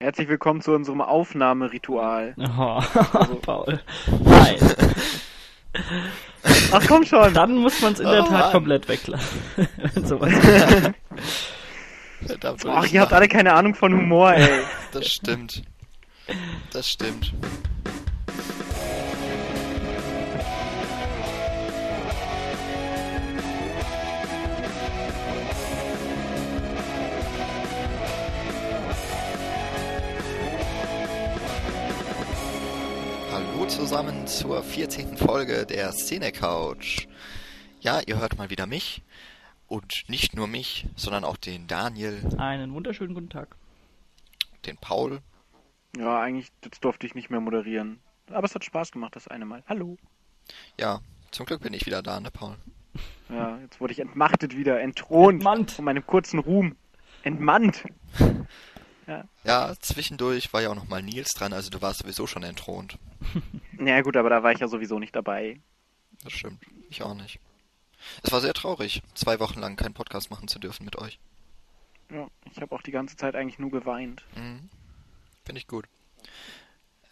Herzlich 0.00 0.28
willkommen 0.28 0.60
zu 0.60 0.72
unserem 0.72 1.00
Aufnahmeritual. 1.00 2.34
Oh, 2.58 2.82
Paul. 3.42 3.80
Nein. 4.20 4.56
Ach 6.72 6.84
komm 6.86 7.04
schon. 7.04 7.32
Dann 7.32 7.54
muss 7.56 7.80
man 7.80 7.92
es 7.94 8.00
in 8.00 8.06
der 8.08 8.22
Oh, 8.24 8.26
Tat 8.26 8.40
Mann. 8.40 8.52
komplett 8.52 8.88
weglassen. 8.88 9.40
Wenn 9.94 10.06
sowas 10.06 10.32
Ach, 12.66 12.86
ihr 12.86 13.00
habt 13.00 13.12
alle 13.12 13.28
keine 13.28 13.54
Ahnung 13.54 13.74
von 13.74 13.92
Humor, 13.92 14.34
ey. 14.34 14.60
Das 14.92 15.06
stimmt. 15.06 15.62
Das 16.72 16.88
stimmt. 16.90 17.32
Zur 34.38 34.64
14. 34.64 35.16
Folge 35.16 35.64
der 35.64 35.92
Szene 35.92 36.32
Couch. 36.32 37.06
Ja, 37.80 38.00
ihr 38.04 38.18
hört 38.18 38.36
mal 38.36 38.50
wieder 38.50 38.66
mich. 38.66 39.02
Und 39.68 40.04
nicht 40.08 40.34
nur 40.34 40.48
mich, 40.48 40.86
sondern 40.96 41.24
auch 41.24 41.36
den 41.36 41.68
Daniel, 41.68 42.20
Einen 42.36 42.74
wunderschönen 42.74 43.14
guten 43.14 43.30
Tag. 43.30 43.54
den 44.66 44.76
Paul 44.76 45.20
Ja, 45.96 46.20
eigentlich 46.20 46.48
das 46.62 46.80
durfte 46.80 47.06
ich 47.06 47.14
nicht 47.14 47.30
mehr 47.30 47.40
moderieren. 47.40 48.00
Aber 48.28 48.44
es 48.44 48.54
hat 48.56 48.64
Spaß 48.64 48.90
gemacht, 48.90 49.14
das 49.14 49.28
eine 49.28 49.44
Mal. 49.44 49.62
Hallo. 49.68 49.96
Ja, 50.80 51.00
zum 51.30 51.46
Glück 51.46 51.62
bin 51.62 51.72
ich 51.72 51.86
wieder 51.86 52.02
da, 52.02 52.18
ne, 52.18 52.30
Paul? 52.32 52.56
Ja, 53.28 53.58
jetzt 53.60 53.80
wurde 53.80 53.92
ich 53.92 54.00
entmachtet 54.00 54.56
wieder, 54.56 54.80
entthront 54.80 55.34
Entmannt. 55.34 55.70
von 55.70 55.84
meinem 55.84 56.04
kurzen 56.06 56.40
Ruhm. 56.40 56.74
Entmannt. 57.22 57.84
Ja, 59.44 59.74
zwischendurch 59.80 60.52
war 60.52 60.62
ja 60.62 60.70
auch 60.70 60.74
nochmal 60.74 61.02
Nils 61.02 61.32
dran, 61.32 61.52
also 61.52 61.70
du 61.70 61.82
warst 61.82 62.00
sowieso 62.00 62.26
schon 62.26 62.42
entthront. 62.42 62.98
Naja 63.76 64.02
gut, 64.02 64.16
aber 64.16 64.30
da 64.30 64.42
war 64.42 64.52
ich 64.52 64.60
ja 64.60 64.68
sowieso 64.68 64.98
nicht 64.98 65.14
dabei. 65.14 65.60
Das 66.22 66.32
stimmt. 66.32 66.62
Ich 66.88 67.02
auch 67.02 67.14
nicht. 67.14 67.40
Es 68.22 68.32
war 68.32 68.40
sehr 68.40 68.54
traurig, 68.54 69.02
zwei 69.14 69.40
Wochen 69.40 69.58
lang 69.58 69.76
keinen 69.76 69.94
Podcast 69.94 70.30
machen 70.30 70.48
zu 70.48 70.58
dürfen 70.58 70.84
mit 70.84 70.96
euch. 70.96 71.18
Ja, 72.10 72.28
ich 72.50 72.60
habe 72.60 72.74
auch 72.74 72.82
die 72.82 72.92
ganze 72.92 73.16
Zeit 73.16 73.34
eigentlich 73.34 73.58
nur 73.58 73.70
geweint. 73.70 74.24
Mhm. 74.36 74.70
Finde 75.44 75.58
ich 75.58 75.66
gut. 75.66 75.86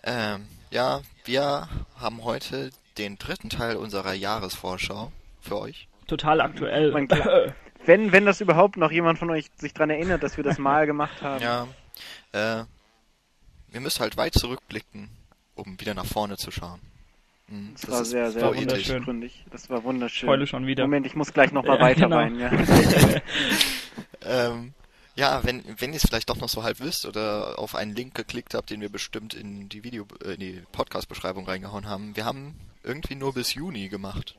Ähm, 0.05 0.47
ja, 0.71 1.03
wir 1.25 1.69
haben 1.97 2.25
heute 2.25 2.71
den 2.99 3.19
dritten 3.19 3.51
Teil 3.51 3.77
unserer 3.77 4.12
Jahresvorschau 4.12 5.12
für 5.41 5.59
euch. 5.59 5.89
Total 6.06 6.41
aktuell. 6.41 6.93
Mein 6.93 7.09
Gott. 7.09 7.55
Wenn, 7.84 8.12
wenn 8.12 8.25
das 8.25 8.41
überhaupt 8.41 8.77
noch 8.77 8.93
jemand 8.93 9.19
von 9.19 9.31
euch 9.31 9.47
sich 9.56 9.75
dran 9.75 9.91
erinnert, 9.91 10.23
dass 10.23 10.37
wir 10.37 10.45
das 10.45 10.59
mal 10.59 10.87
gemacht 10.87 11.21
haben. 11.23 11.43
Ja, 11.43 11.67
äh, 12.33 12.65
wir 13.69 13.81
müssen 13.81 14.01
halt 14.01 14.17
weit 14.17 14.35
zurückblicken, 14.35 15.09
um 15.55 15.79
wieder 15.81 15.95
nach 15.95 16.07
vorne 16.07 16.37
zu 16.37 16.51
schauen. 16.51 16.81
Mhm, 17.49 17.75
Das, 17.75 17.91
war 17.91 18.05
sehr, 18.05 18.31
sehr 18.31 18.55
wunderschön. 18.55 19.05
gründig. 19.05 19.45
Das 19.51 19.69
war 19.71 19.83
wunderschön. 19.84 20.29
Heule 20.29 20.47
schon 20.47 20.67
wieder. 20.67 20.84
Moment, 20.84 21.07
ich 21.07 21.15
muss 21.15 21.33
gleich 21.33 21.53
nochmal 21.53 21.79
Ja, 21.79 21.83
weiter 21.83 22.01
genau. 22.03 22.17
weinen, 22.17 22.39
ja. 22.41 22.51
Ähm, 24.25 24.73
ja, 25.17 25.43
wenn, 25.45 25.62
wenn 25.81 25.91
ihr 25.91 25.97
es 25.97 26.03
vielleicht 26.07 26.31
doch 26.31 26.37
noch 26.37 26.49
so 26.49 26.62
halb 26.62 26.81
wisst 26.81 27.05
oder 27.07 27.59
auf 27.59 27.75
einen 27.75 27.95
Link 27.95 28.15
geklickt 28.15 28.55
habt, 28.55 28.71
den 28.71 28.81
wir 28.81 28.89
bestimmt 28.89 29.34
in 29.34 29.69
die 29.69 29.84
Video, 29.84 30.06
äh, 30.25 30.34
in 30.34 30.41
die 30.41 30.62
Podcast-Beschreibung 30.73 31.45
reingehauen 31.47 31.87
haben, 31.89 32.17
wir 32.17 32.25
haben 32.25 32.55
irgendwie 32.83 33.17
nur 33.17 33.34
bis 33.34 33.55
Juni 33.55 33.89
gemacht. 33.89 34.37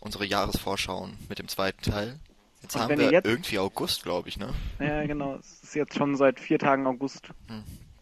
Unsere 0.00 0.24
Jahresvorschauen 0.24 1.18
mit 1.28 1.38
dem 1.40 1.48
zweiten 1.48 1.82
Teil. 1.82 2.18
Jetzt 2.62 2.74
Und 2.74 2.82
haben 2.82 2.98
wir 2.98 3.10
jetzt- 3.12 3.26
irgendwie 3.26 3.58
August, 3.58 4.02
glaube 4.02 4.28
ich, 4.28 4.36
ne? 4.36 4.52
Ja, 4.78 5.06
genau. 5.06 5.36
Es 5.36 5.62
ist 5.62 5.74
jetzt 5.74 5.94
schon 5.94 6.16
seit 6.16 6.40
vier 6.40 6.58
Tagen 6.58 6.86
August. 6.86 7.28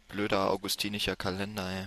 Blöder 0.09 0.51
augustinischer 0.51 1.17
Kalender, 1.17 1.69
ey. 1.71 1.87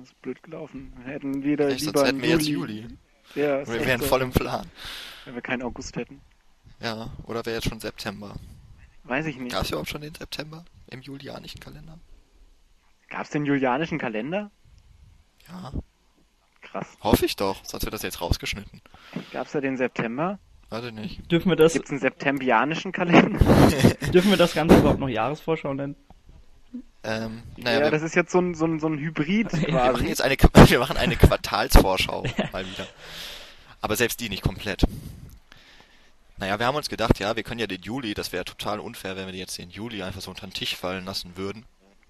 Das 0.00 0.08
ist 0.08 0.22
blöd 0.22 0.42
gelaufen. 0.42 0.92
Wir 1.04 1.12
hätten 1.12 1.42
wieder 1.42 1.68
Echt, 1.68 1.80
lieber 1.80 1.98
sonst 1.98 2.08
hätten 2.08 2.22
wir 2.22 2.28
jetzt 2.30 2.46
Juli. 2.46 2.86
Ja, 3.34 3.66
Wir 3.66 3.84
wären 3.86 4.00
so, 4.00 4.06
voll 4.06 4.22
im 4.22 4.30
Plan. 4.30 4.66
wenn 5.24 5.34
wir 5.34 5.42
keinen 5.42 5.62
August 5.62 5.96
hätten. 5.96 6.20
Ja, 6.80 7.10
oder 7.24 7.44
wäre 7.44 7.56
jetzt 7.56 7.68
schon 7.68 7.80
September. 7.80 8.34
Weiß 9.04 9.26
ich 9.26 9.36
nicht. 9.36 9.52
Gab 9.52 9.62
es 9.64 9.70
überhaupt 9.70 9.88
schon 9.90 10.00
den 10.00 10.14
September 10.14 10.64
im 10.90 11.00
julianischen 11.02 11.60
Kalender? 11.60 11.98
Gab 13.08 13.22
es 13.22 13.30
den 13.30 13.44
julianischen 13.44 13.98
Kalender? 13.98 14.50
Ja, 15.48 15.72
Krass. 16.62 16.96
hoffe 17.02 17.24
ich 17.26 17.36
doch, 17.36 17.64
sonst 17.64 17.84
wird 17.84 17.94
das 17.94 18.02
jetzt 18.02 18.20
rausgeschnitten. 18.20 18.80
Gab 19.32 19.46
es 19.46 19.52
da 19.52 19.60
den 19.60 19.76
September? 19.76 20.38
Warte 20.68 20.92
nicht. 20.92 21.30
Dürfen 21.30 21.48
wir 21.48 21.56
das, 21.56 21.74
Gibt 21.74 21.86
es 21.86 21.90
einen 21.92 22.00
septembianischen 22.00 22.92
Kalender? 22.92 23.38
dürfen 24.12 24.30
wir 24.30 24.36
das 24.36 24.54
Ganze 24.54 24.78
überhaupt 24.78 24.98
noch 24.98 25.08
Jahresvorschau 25.08 25.74
nennen? 25.74 25.94
Ähm, 27.04 27.42
naja, 27.56 27.78
ja, 27.78 27.84
wir, 27.84 27.90
das 27.92 28.02
ist 28.02 28.16
jetzt 28.16 28.32
so 28.32 28.40
ein, 28.40 28.54
so 28.54 28.64
ein, 28.64 28.80
so 28.80 28.88
ein 28.88 28.98
Hybrid 28.98 29.52
Wir 29.60 29.68
wir 29.68 29.74
machen 29.74 29.90
quasi. 29.92 30.06
jetzt 30.06 30.22
eine, 30.22 30.36
wir 30.70 30.78
machen 30.80 30.96
eine 30.96 31.14
Quartalsvorschau 31.14 32.24
mal 32.52 32.66
wieder. 32.66 32.86
Aber 33.80 33.94
selbst 33.94 34.18
die 34.20 34.28
nicht 34.28 34.42
komplett. 34.42 34.82
Naja, 36.38 36.58
wir 36.58 36.66
haben 36.66 36.74
uns 36.74 36.88
gedacht, 36.88 37.18
ja, 37.20 37.36
wir 37.36 37.44
können 37.44 37.60
ja 37.60 37.68
den 37.68 37.80
Juli, 37.82 38.12
das 38.12 38.32
wäre 38.32 38.44
total 38.44 38.80
unfair, 38.80 39.16
wenn 39.16 39.26
wir 39.28 39.34
jetzt 39.34 39.56
den 39.56 39.70
Juli 39.70 40.02
einfach 40.02 40.20
so 40.20 40.30
unter 40.30 40.46
den 40.46 40.52
Tisch 40.52 40.76
fallen 40.76 41.04
lassen 41.04 41.36
würden. 41.36 41.64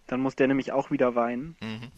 Dann 0.07 0.21
muss 0.21 0.35
der 0.35 0.49
nämlich 0.49 0.73
auch 0.73 0.91
wieder 0.91 1.15
weinen. 1.15 1.57
Mhm. 1.61 1.91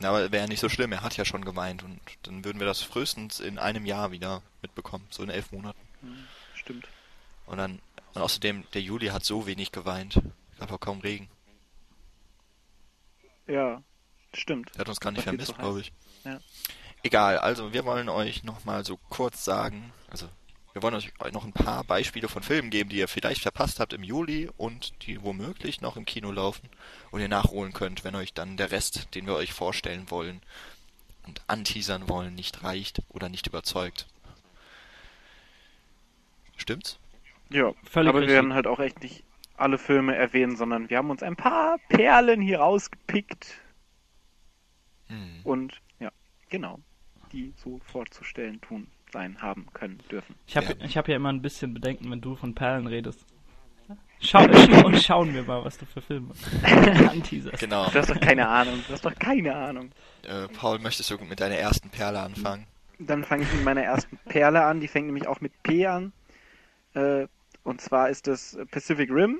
Na, 0.00 0.08
aber 0.08 0.32
wäre 0.32 0.44
ja 0.44 0.48
nicht 0.48 0.60
so 0.60 0.70
schlimm, 0.70 0.92
er 0.92 1.02
hat 1.02 1.18
ja 1.18 1.26
schon 1.26 1.44
geweint 1.44 1.82
und 1.82 2.00
dann 2.22 2.44
würden 2.44 2.58
wir 2.58 2.66
das 2.66 2.80
frühestens 2.80 3.38
in 3.38 3.58
einem 3.58 3.84
Jahr 3.84 4.12
wieder 4.12 4.42
mitbekommen, 4.62 5.04
so 5.10 5.22
in 5.22 5.28
elf 5.28 5.52
Monaten. 5.52 5.78
Stimmt. 6.54 6.86
Und 7.46 7.58
dann, 7.58 7.80
und 8.14 8.22
außerdem, 8.22 8.64
der 8.74 8.82
Juli 8.82 9.08
hat 9.08 9.24
so 9.24 9.46
wenig 9.46 9.72
geweint. 9.72 10.20
Gab 10.58 10.72
auch 10.72 10.80
kaum 10.80 11.00
Regen. 11.00 11.28
Ja, 13.46 13.82
stimmt. 14.32 14.74
Der 14.74 14.80
hat 14.80 14.88
uns 14.88 15.00
gar 15.00 15.10
nicht 15.10 15.24
vermisst, 15.24 15.56
glaube 15.58 15.80
ich. 15.80 15.92
Ja. 16.24 16.38
Egal, 17.02 17.38
also 17.38 17.72
wir 17.72 17.84
wollen 17.84 18.08
euch 18.08 18.44
nochmal 18.44 18.84
so 18.84 18.98
kurz 19.08 19.44
sagen, 19.44 19.92
also 20.10 20.28
wir 20.72 20.82
wollen 20.82 20.94
euch 20.94 21.10
noch 21.32 21.44
ein 21.44 21.52
paar 21.52 21.82
Beispiele 21.82 22.28
von 22.28 22.42
Filmen 22.42 22.70
geben, 22.70 22.90
die 22.90 22.98
ihr 22.98 23.08
vielleicht 23.08 23.42
verpasst 23.42 23.80
habt 23.80 23.92
im 23.92 24.04
Juli 24.04 24.48
und 24.56 24.92
die 25.06 25.22
womöglich 25.22 25.80
noch 25.80 25.96
im 25.96 26.04
Kino 26.04 26.30
laufen 26.30 26.68
und 27.10 27.20
ihr 27.20 27.28
nachholen 27.28 27.72
könnt, 27.72 28.04
wenn 28.04 28.14
euch 28.14 28.34
dann 28.34 28.56
der 28.56 28.70
Rest, 28.70 29.14
den 29.14 29.26
wir 29.26 29.34
euch 29.34 29.52
vorstellen 29.52 30.10
wollen 30.10 30.40
und 31.26 31.42
anteasern 31.48 32.08
wollen, 32.08 32.34
nicht 32.34 32.62
reicht 32.62 33.02
oder 33.08 33.28
nicht 33.28 33.46
überzeugt. 33.46 34.06
Stimmt's? 36.60 36.98
Ja, 37.50 37.72
Völlig 37.84 38.08
aber 38.10 38.18
wir 38.20 38.22
richtig. 38.22 38.34
werden 38.34 38.54
halt 38.54 38.66
auch 38.66 38.78
echt 38.80 39.02
nicht 39.02 39.24
alle 39.56 39.78
Filme 39.78 40.14
erwähnen, 40.14 40.56
sondern 40.56 40.88
wir 40.88 40.98
haben 40.98 41.10
uns 41.10 41.22
ein 41.22 41.36
paar 41.36 41.78
Perlen 41.88 42.40
hier 42.40 42.60
rausgepickt 42.60 43.58
Hm. 45.08 45.40
und 45.44 45.80
ja, 45.98 46.10
genau, 46.48 46.78
die 47.32 47.52
so 47.56 47.80
vorzustellen 47.84 48.60
tun, 48.60 48.86
sein, 49.12 49.42
haben, 49.42 49.66
können, 49.72 49.98
dürfen. 50.10 50.36
Ich 50.46 50.56
habe 50.56 50.66
Ja. 50.78 50.84
ich 50.84 50.96
hab 50.96 51.08
ja 51.08 51.16
immer 51.16 51.32
ein 51.32 51.42
bisschen 51.42 51.74
Bedenken, 51.74 52.10
wenn 52.10 52.20
du 52.20 52.36
von 52.36 52.54
Perlen 52.54 52.86
redest. 52.86 53.24
Schau, 54.20 54.46
schau, 54.52 54.92
schauen 54.92 55.34
wir 55.34 55.42
mal, 55.42 55.64
was 55.64 55.78
du 55.78 55.86
für 55.86 56.00
Filme 56.00 56.32
anteaserst. 57.08 57.58
Genau. 57.58 57.88
Du 57.90 57.98
hast 57.98 58.10
doch 58.10 58.20
keine 58.20 58.46
Ahnung, 58.48 58.84
du 58.86 58.92
hast 58.92 59.04
doch 59.04 59.14
keine 59.18 59.54
Ahnung. 59.56 59.90
Äh, 60.22 60.46
Paul, 60.48 60.78
möchtest 60.78 61.10
du 61.10 61.18
mit 61.24 61.40
deiner 61.40 61.56
ersten 61.56 61.88
Perle 61.90 62.20
anfangen? 62.20 62.66
Dann 63.00 63.24
fange 63.24 63.42
ich 63.44 63.52
mit 63.54 63.64
meiner 63.64 63.82
ersten 63.82 64.18
Perle 64.26 64.62
an, 64.64 64.78
die 64.80 64.88
fängt 64.88 65.06
nämlich 65.06 65.26
auch 65.26 65.40
mit 65.40 65.60
P 65.62 65.86
an. 65.86 66.12
Äh, 66.94 67.26
und 67.64 67.80
zwar 67.80 68.08
ist 68.10 68.26
das 68.26 68.58
Pacific 68.70 69.10
Rim. 69.10 69.38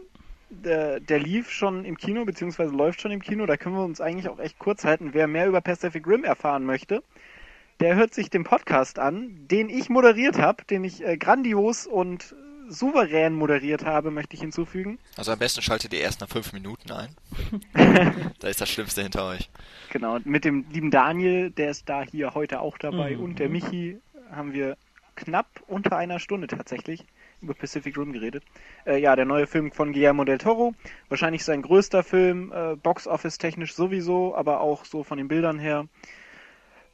Der, 0.50 0.98
der 0.98 1.20
lief 1.20 1.50
schon 1.50 1.84
im 1.84 1.96
Kino, 1.96 2.24
beziehungsweise 2.24 2.74
läuft 2.74 3.00
schon 3.00 3.12
im 3.12 3.22
Kino. 3.22 3.46
Da 3.46 3.56
können 3.56 3.76
wir 3.76 3.84
uns 3.84 4.00
eigentlich 4.00 4.28
auch 4.28 4.40
echt 4.40 4.58
kurz 4.58 4.84
halten. 4.84 5.10
Wer 5.12 5.26
mehr 5.28 5.46
über 5.46 5.60
Pacific 5.60 6.06
Rim 6.06 6.24
erfahren 6.24 6.64
möchte, 6.64 7.02
der 7.78 7.94
hört 7.94 8.12
sich 8.14 8.30
den 8.30 8.44
Podcast 8.44 8.98
an, 8.98 9.46
den 9.48 9.68
ich 9.70 9.88
moderiert 9.88 10.38
habe, 10.38 10.64
den 10.64 10.82
ich 10.84 11.04
äh, 11.06 11.16
grandios 11.16 11.86
und 11.86 12.34
souverän 12.68 13.34
moderiert 13.34 13.84
habe, 13.84 14.10
möchte 14.10 14.34
ich 14.34 14.40
hinzufügen. 14.42 14.98
Also 15.16 15.32
am 15.32 15.38
besten 15.38 15.60
schaltet 15.62 15.92
ihr 15.92 16.00
erst 16.00 16.20
nach 16.20 16.28
fünf 16.28 16.52
Minuten 16.52 16.92
ein. 16.92 17.08
da 18.38 18.48
ist 18.48 18.60
das 18.60 18.68
Schlimmste 18.68 19.02
hinter 19.02 19.26
euch. 19.28 19.50
Genau, 19.90 20.16
und 20.16 20.26
mit 20.26 20.44
dem 20.44 20.66
lieben 20.70 20.90
Daniel, 20.90 21.50
der 21.50 21.70
ist 21.70 21.88
da 21.88 22.02
hier 22.02 22.34
heute 22.34 22.60
auch 22.60 22.78
dabei, 22.78 23.16
Mhm. 23.16 23.22
und 23.24 23.38
der 23.40 23.48
Michi 23.48 23.98
haben 24.30 24.52
wir 24.52 24.76
knapp 25.16 25.48
unter 25.66 25.96
einer 25.96 26.20
Stunde 26.20 26.46
tatsächlich 26.46 27.04
über 27.42 27.54
Pacific 27.54 27.96
Rim 27.96 28.12
geredet. 28.12 28.44
Äh, 28.86 29.00
ja, 29.00 29.16
der 29.16 29.24
neue 29.24 29.46
Film 29.46 29.72
von 29.72 29.92
Guillermo 29.92 30.24
del 30.24 30.38
Toro, 30.38 30.74
wahrscheinlich 31.08 31.44
sein 31.44 31.62
größter 31.62 32.02
Film, 32.02 32.52
äh, 32.54 32.76
Box 32.76 33.06
Office 33.06 33.38
technisch 33.38 33.74
sowieso, 33.74 34.34
aber 34.34 34.60
auch 34.60 34.84
so 34.84 35.02
von 35.02 35.18
den 35.18 35.28
Bildern 35.28 35.58
her. 35.58 35.86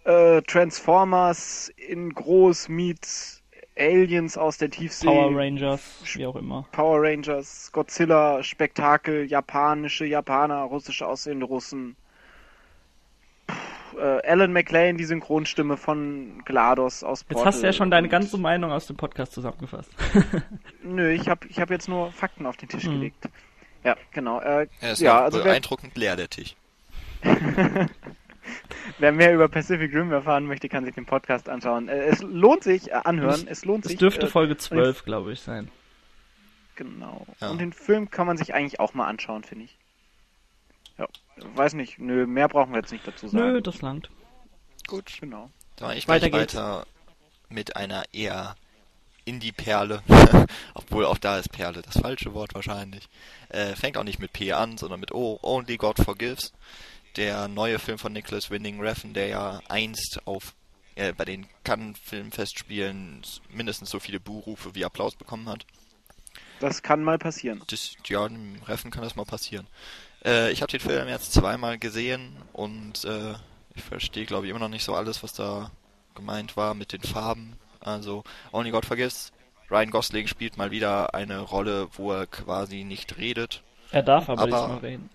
Äh, 0.05 0.43
Transformers 0.43 1.73
in 1.77 2.15
groß 2.15 2.69
meets 2.69 3.43
Aliens 3.77 4.39
aus 4.39 4.57
der 4.57 4.71
Tiefsee. 4.71 5.07
Power 5.07 5.37
Rangers, 5.37 6.03
wie 6.15 6.27
auch 6.27 6.37
immer. 6.37 6.67
Power 6.73 7.03
Rangers, 7.03 7.71
Godzilla, 7.73 8.43
Spektakel, 8.43 9.27
japanische 9.27 10.07
Japaner, 10.07 10.63
russische 10.63 11.07
aussehende 11.07 11.47
Russen. 11.47 11.97
Äh, 13.97 14.21
Alan 14.29 14.53
McLean, 14.53 14.97
die 14.97 15.05
Synchronstimme 15.05 15.77
von 15.77 16.43
GLaDOS 16.45 17.03
aus 17.05 17.21
Jetzt 17.21 17.29
Portal. 17.29 17.47
hast 17.47 17.63
du 17.63 17.67
ja 17.67 17.73
schon 17.73 17.91
deine 17.91 18.09
ganze 18.09 18.37
Meinung 18.39 18.71
aus 18.73 18.87
dem 18.87 18.97
Podcast 18.97 19.33
zusammengefasst. 19.33 19.91
Nö, 20.83 21.11
ich 21.13 21.29
habe 21.29 21.47
ich 21.49 21.59
hab 21.61 21.71
jetzt 21.71 21.89
nur 21.89 22.13
Fakten 22.13 22.47
auf 22.47 22.57
den 22.57 22.69
Tisch 22.69 22.85
Mhm. 22.85 22.93
gelegt. 22.93 23.29
Ja, 23.85 23.97
genau. 24.13 24.41
Äh, 24.41 24.67
Er 24.81 24.93
ist 24.93 25.01
ja, 25.01 25.19
auch 25.19 25.23
also 25.25 25.39
wer, 25.39 25.45
beeindruckend 25.45 25.97
leer, 25.97 26.17
der 26.17 26.29
Tisch. 26.29 26.55
wer 28.99 29.13
mehr 29.13 29.35
über 29.35 29.49
Pacific 29.49 29.93
Rim 29.95 30.13
erfahren 30.13 30.47
möchte, 30.47 30.69
kann 30.69 30.85
sich 30.85 30.95
den 30.95 31.07
Podcast 31.07 31.49
anschauen. 31.49 31.89
Äh, 31.89 32.05
es 32.07 32.23
lohnt 32.23 32.63
sich, 32.65 32.91
äh, 32.91 32.95
anhören, 33.05 33.47
es 33.49 33.65
lohnt 33.65 33.85
Es 33.85 33.91
sich. 33.93 33.99
dürfte 33.99 34.27
äh, 34.27 34.29
Folge 34.29 34.57
12, 34.57 35.05
glaube 35.05 35.33
ich, 35.33 35.41
sein. 35.41 35.69
Genau. 36.77 37.27
Ja. 37.41 37.51
Und 37.51 37.61
den 37.61 37.73
Film 37.73 38.11
kann 38.11 38.27
man 38.27 38.37
sich 38.37 38.55
eigentlich 38.55 38.81
auch 38.81 38.93
mal 38.95 39.07
anschauen, 39.07 39.45
finde 39.45 39.65
ich. 39.65 39.77
Ja, 40.99 41.07
weiß 41.55 41.75
nicht, 41.75 41.99
nö, 41.99 42.27
mehr 42.27 42.49
brauchen 42.49 42.73
wir 42.73 42.79
jetzt 42.81 42.93
nicht 42.93 43.07
dazu 43.07 43.29
sagen. 43.29 43.53
Nö, 43.53 43.63
das 43.63 43.83
langt. 43.83 44.11
Gut, 44.87 45.13
Genau. 45.21 45.51
dann 45.77 45.89
mache 45.89 45.99
ich 45.99 46.09
Weiter 46.09 46.33
weiter 46.33 46.87
mit 47.49 47.77
einer 47.77 48.05
eher 48.13 48.55
Indie-Perle. 49.25 50.03
Obwohl 50.75 51.05
auch 51.05 51.19
da 51.19 51.39
ist 51.39 51.51
Perle 51.51 51.83
das 51.83 51.99
falsche 52.01 52.33
Wort 52.33 52.55
wahrscheinlich. 52.55 53.09
Äh, 53.49 53.75
fängt 53.75 53.97
auch 53.97 54.05
nicht 54.05 54.21
mit 54.21 54.33
P 54.33 54.53
an, 54.53 54.79
sondern 54.79 55.01
mit 55.01 55.13
O. 55.13 55.39
Only 55.43 55.77
God 55.77 55.99
Forgives. 55.99 56.53
Der 57.17 57.49
neue 57.49 57.79
Film 57.79 57.99
von 57.99 58.13
Nicholas 58.13 58.51
Winding 58.51 58.81
Refn, 58.81 59.15
der 59.15 59.27
ja 59.27 59.61
einst 59.69 60.21
auf 60.27 60.55
äh, 60.95 61.13
bei 61.13 61.25
den 61.25 61.47
Cannes 61.65 61.99
Filmfestspielen 61.99 63.23
mindestens 63.51 63.91
so 63.91 63.99
viele 63.99 64.21
Buhrufe 64.21 64.75
wie 64.75 64.85
Applaus 64.85 65.17
bekommen 65.17 65.49
hat. 65.49 65.67
Das 66.61 66.83
kann 66.83 67.03
mal 67.03 67.19
passieren. 67.19 67.63
Das, 67.69 67.95
ja, 68.07 68.27
im 68.27 68.63
Reffen 68.67 68.91
kann 68.91 69.03
das 69.03 69.17
mal 69.17 69.25
passieren. 69.25 69.67
Äh, 70.27 70.51
ich 70.51 70.61
habe 70.61 70.71
den 70.71 70.81
Film 70.81 71.09
jetzt 71.09 71.33
zweimal 71.33 71.79
gesehen 71.79 72.37
und 72.53 73.05
äh, 73.05 73.35
ich 73.75 73.83
verstehe, 73.83 74.27
glaube 74.27 74.47
ich, 74.47 74.51
immer 74.51 74.59
noch 74.61 74.69
nicht 74.69 74.85
so 74.85 74.95
alles, 74.95 75.23
was 75.23 75.33
da 75.33 75.71
gemeint 76.15 76.57
war 76.57 76.75
mit 76.75 76.93
den 76.93 77.03
Farben. 77.03 77.57
Also, 77.81 78.25
Only 78.53 78.71
God 78.73 78.85
Forgives. 78.85 79.33
Ryan 79.71 79.91
Gosling 79.91 80.27
spielt 80.27 80.57
mal 80.57 80.71
wieder 80.71 81.15
eine 81.15 81.41
Rolle, 81.41 81.89
wo 81.93 82.13
er 82.13 82.27
quasi 82.27 82.85
nicht 82.85 83.17
redet. 83.17 83.63
Er 83.93 84.03
darf 84.03 84.29
aber, 84.29 84.43
Aber- 84.43 84.51
diesmal 84.51 84.79
reden. 84.79 85.11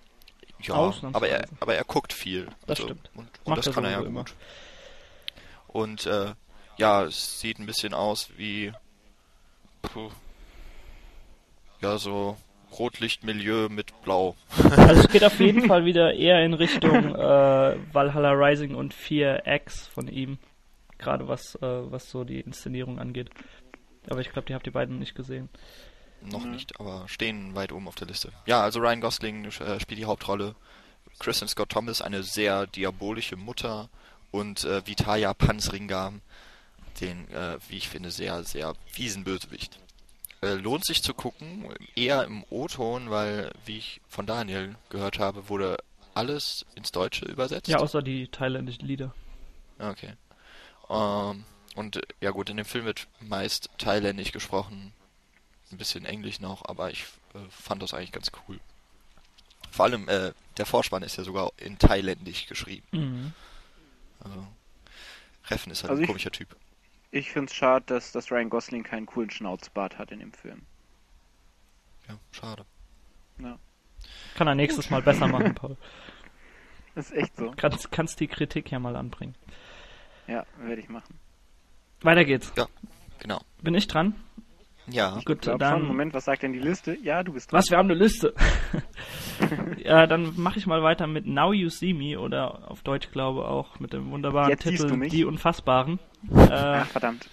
Ja, 0.64 0.94
aber 1.14 1.28
er, 1.28 1.48
aber 1.60 1.74
er 1.74 1.84
guckt 1.84 2.14
viel. 2.14 2.46
Das 2.68 2.78
Also, 2.80 2.84
stimmt. 2.84 3.10
Und, 3.16 3.28
und 3.46 3.58
das 3.58 3.74
kann 3.74 3.84
er 3.84 3.92
ja 3.92 4.02
gut. 4.02 4.36
Und 5.68 6.06
äh, 6.06 6.34
ja, 6.78 7.04
es 7.04 7.40
sieht 7.40 7.58
ein 7.58 7.66
bisschen 7.66 7.96
aus 7.96 8.30
wie 8.38 8.72
puh, 9.82 10.12
ja 11.82 11.98
so 11.98 12.38
Rotlichtmilieu 12.78 13.70
mit 13.70 13.94
Blau. 14.04 14.36
Also 14.78 15.02
es 15.02 15.08
geht 15.10 15.24
auf 15.24 15.40
jeden 15.40 15.68
Fall 15.68 15.86
wieder 15.86 16.14
eher 16.14 16.44
in 16.44 16.54
Richtung 16.54 17.16
äh, 17.16 17.76
Valhalla 17.94 18.32
Rising 18.32 18.76
und 18.76 18.94
4X 18.94 19.90
von 19.90 20.08
ihm. 20.08 20.38
Gerade 20.98 21.28
was, 21.28 21.56
äh, 21.56 21.62
was 21.92 22.10
so 22.10 22.24
die 22.24 22.40
Inszenierung 22.40 23.00
angeht. 23.00 23.30
Aber 24.10 24.20
ich 24.22 24.30
glaube, 24.32 24.48
die 24.48 24.54
habt 24.54 24.66
ihr 24.68 24.74
beiden 24.74 25.00
nicht 25.00 25.16
gesehen. 25.16 25.50
Noch 26.22 26.46
Mhm. 26.46 26.52
nicht, 26.52 26.80
aber 26.80 27.06
stehen 27.08 27.56
weit 27.56 27.72
oben 27.72 27.88
auf 27.88 27.96
der 27.96 28.08
Liste. 28.08 28.32
Ja, 28.46 28.62
also 28.62 28.80
Ryan 28.80 29.02
Gosling 29.02 29.46
äh, 29.46 29.80
spielt 29.80 30.00
die 30.00 30.06
Hauptrolle. 30.06 30.56
Kristen 31.20 31.48
Scott 31.48 31.70
Thomas, 31.70 32.02
eine 32.02 32.24
sehr 32.24 32.68
diabolische 32.68 33.36
Mutter. 33.36 33.90
Und 34.32 34.64
äh, 34.64 34.86
Vitaya 34.88 35.34
Panzringam, 35.34 36.22
den, 37.02 37.28
äh, 37.32 37.58
wie 37.68 37.78
ich 37.78 37.90
finde, 37.90 38.12
sehr, 38.12 38.44
sehr 38.44 38.76
fiesen 38.86 39.24
Bösewicht. 39.26 39.80
Äh, 40.44 40.54
lohnt 40.56 40.86
sich 40.86 41.04
zu 41.04 41.14
gucken, 41.14 41.72
eher 41.96 42.24
im 42.24 42.44
O-Ton, 42.50 43.12
weil, 43.12 43.52
wie 43.66 43.78
ich 43.78 44.02
von 44.08 44.26
Daniel 44.26 44.76
gehört 44.90 45.20
habe, 45.20 45.50
wurde 45.50 45.78
alles 46.16 46.66
ins 46.76 46.92
Deutsche 46.92 47.26
übersetzt. 47.26 47.68
Ja, 47.68 47.78
außer 47.78 48.02
die 48.02 48.28
thailändischen 48.28 48.86
Lieder. 48.88 49.14
Okay. 49.78 50.14
Ähm, 50.90 51.46
und 51.76 52.02
ja 52.22 52.32
gut, 52.32 52.50
in 52.50 52.58
dem 52.58 52.66
Film 52.66 52.86
wird 52.86 53.08
meist 53.20 53.70
thailändisch 53.78 54.32
gesprochen, 54.32 54.94
ein 55.72 55.78
bisschen 55.78 56.06
Englisch 56.06 56.40
noch, 56.40 56.66
aber 56.66 56.90
ich 56.92 57.04
äh, 57.36 57.40
fand 57.52 57.84
das 57.84 57.94
eigentlich 57.94 58.12
ganz 58.12 58.32
cool. 58.48 58.60
Vor 59.70 59.86
allem, 59.86 60.10
äh, 60.10 60.34
der 60.58 60.66
Vorspann 60.66 61.04
ist 61.04 61.18
ja 61.18 61.24
sogar 61.24 61.52
in 61.58 61.78
thailändisch 61.78 62.48
geschrieben. 62.48 62.88
Mhm. 62.92 63.34
Also, 64.20 64.48
Reffen 65.50 65.72
ist 65.72 65.84
halt 65.84 65.92
Also 65.92 66.00
ein 66.02 66.04
ich- 66.04 66.08
komischer 66.08 66.32
Typ. 66.32 66.56
Ich 67.12 67.32
finde 67.32 67.50
es 67.50 67.56
schade, 67.56 67.86
dass, 67.88 68.14
dass 68.14 68.32
Ryan 68.32 68.50
Gosling 68.50 68.84
keinen 68.84 69.06
coolen 69.06 69.30
Schnauzbart 69.30 69.98
hat 69.98 70.12
in 70.12 70.20
dem 70.20 70.32
Film. 70.32 70.62
Ja, 72.08 72.18
schade. 72.32 72.66
Ja. 73.40 73.60
Kann 74.36 74.48
er 74.48 74.56
nächstes 74.56 74.90
Mal 74.90 75.02
besser 75.02 75.28
machen, 75.28 75.54
Paul. 75.54 75.78
Das 76.96 77.12
ist 77.12 77.18
echt 77.18 77.36
so. 77.36 77.54
Kannst, 77.56 77.92
kannst 77.92 78.20
die 78.20 78.28
Kritik 78.28 78.72
ja 78.72 78.80
mal 78.80 78.96
anbringen. 78.96 79.36
Ja, 80.28 80.46
werde 80.58 80.82
ich 80.82 80.90
machen. 80.90 81.20
Weiter 82.02 82.24
geht's. 82.24 82.54
Genau. 83.20 83.42
Bin 83.62 83.76
ich 83.76 83.88
dran? 83.88 84.16
Ja, 84.88 85.12
Gut, 85.26 85.38
Ich 85.38 85.42
glaub 85.42 85.60
dann. 85.60 85.80
schon. 85.80 85.88
Moment, 85.88 86.14
was 86.14 86.26
sagt 86.26 86.44
denn 86.44 86.54
die 86.54 86.60
Liste? 86.60 86.98
Ja, 87.02 87.24
du 87.24 87.34
bist 87.34 87.52
dran. 87.52 87.60
Was, 87.60 87.70
wir 87.70 87.78
haben 87.78 87.90
eine 87.90 88.00
Liste. 88.00 88.34
ja, 89.84 90.08
dann 90.08 90.34
mache 90.38 90.60
ich 90.60 90.66
mal 90.68 90.82
weiter 90.84 91.08
mit 91.08 91.26
Now 91.26 91.54
You 91.54 91.70
See 91.70 91.94
Me 91.94 92.20
oder 92.20 92.70
auf 92.70 92.82
Deutsch 92.82 93.12
glaube 93.12 93.48
auch 93.48 93.80
mit 93.80 93.94
dem 93.94 94.12
wunderbaren 94.12 94.50
Jetzt 94.50 94.64
Titel. 94.64 95.08
Die 95.10 95.26
Unfassbaren. 95.26 96.00
Äh, 96.32 96.50
Ach, 96.52 96.86
verdammt. 96.86 97.28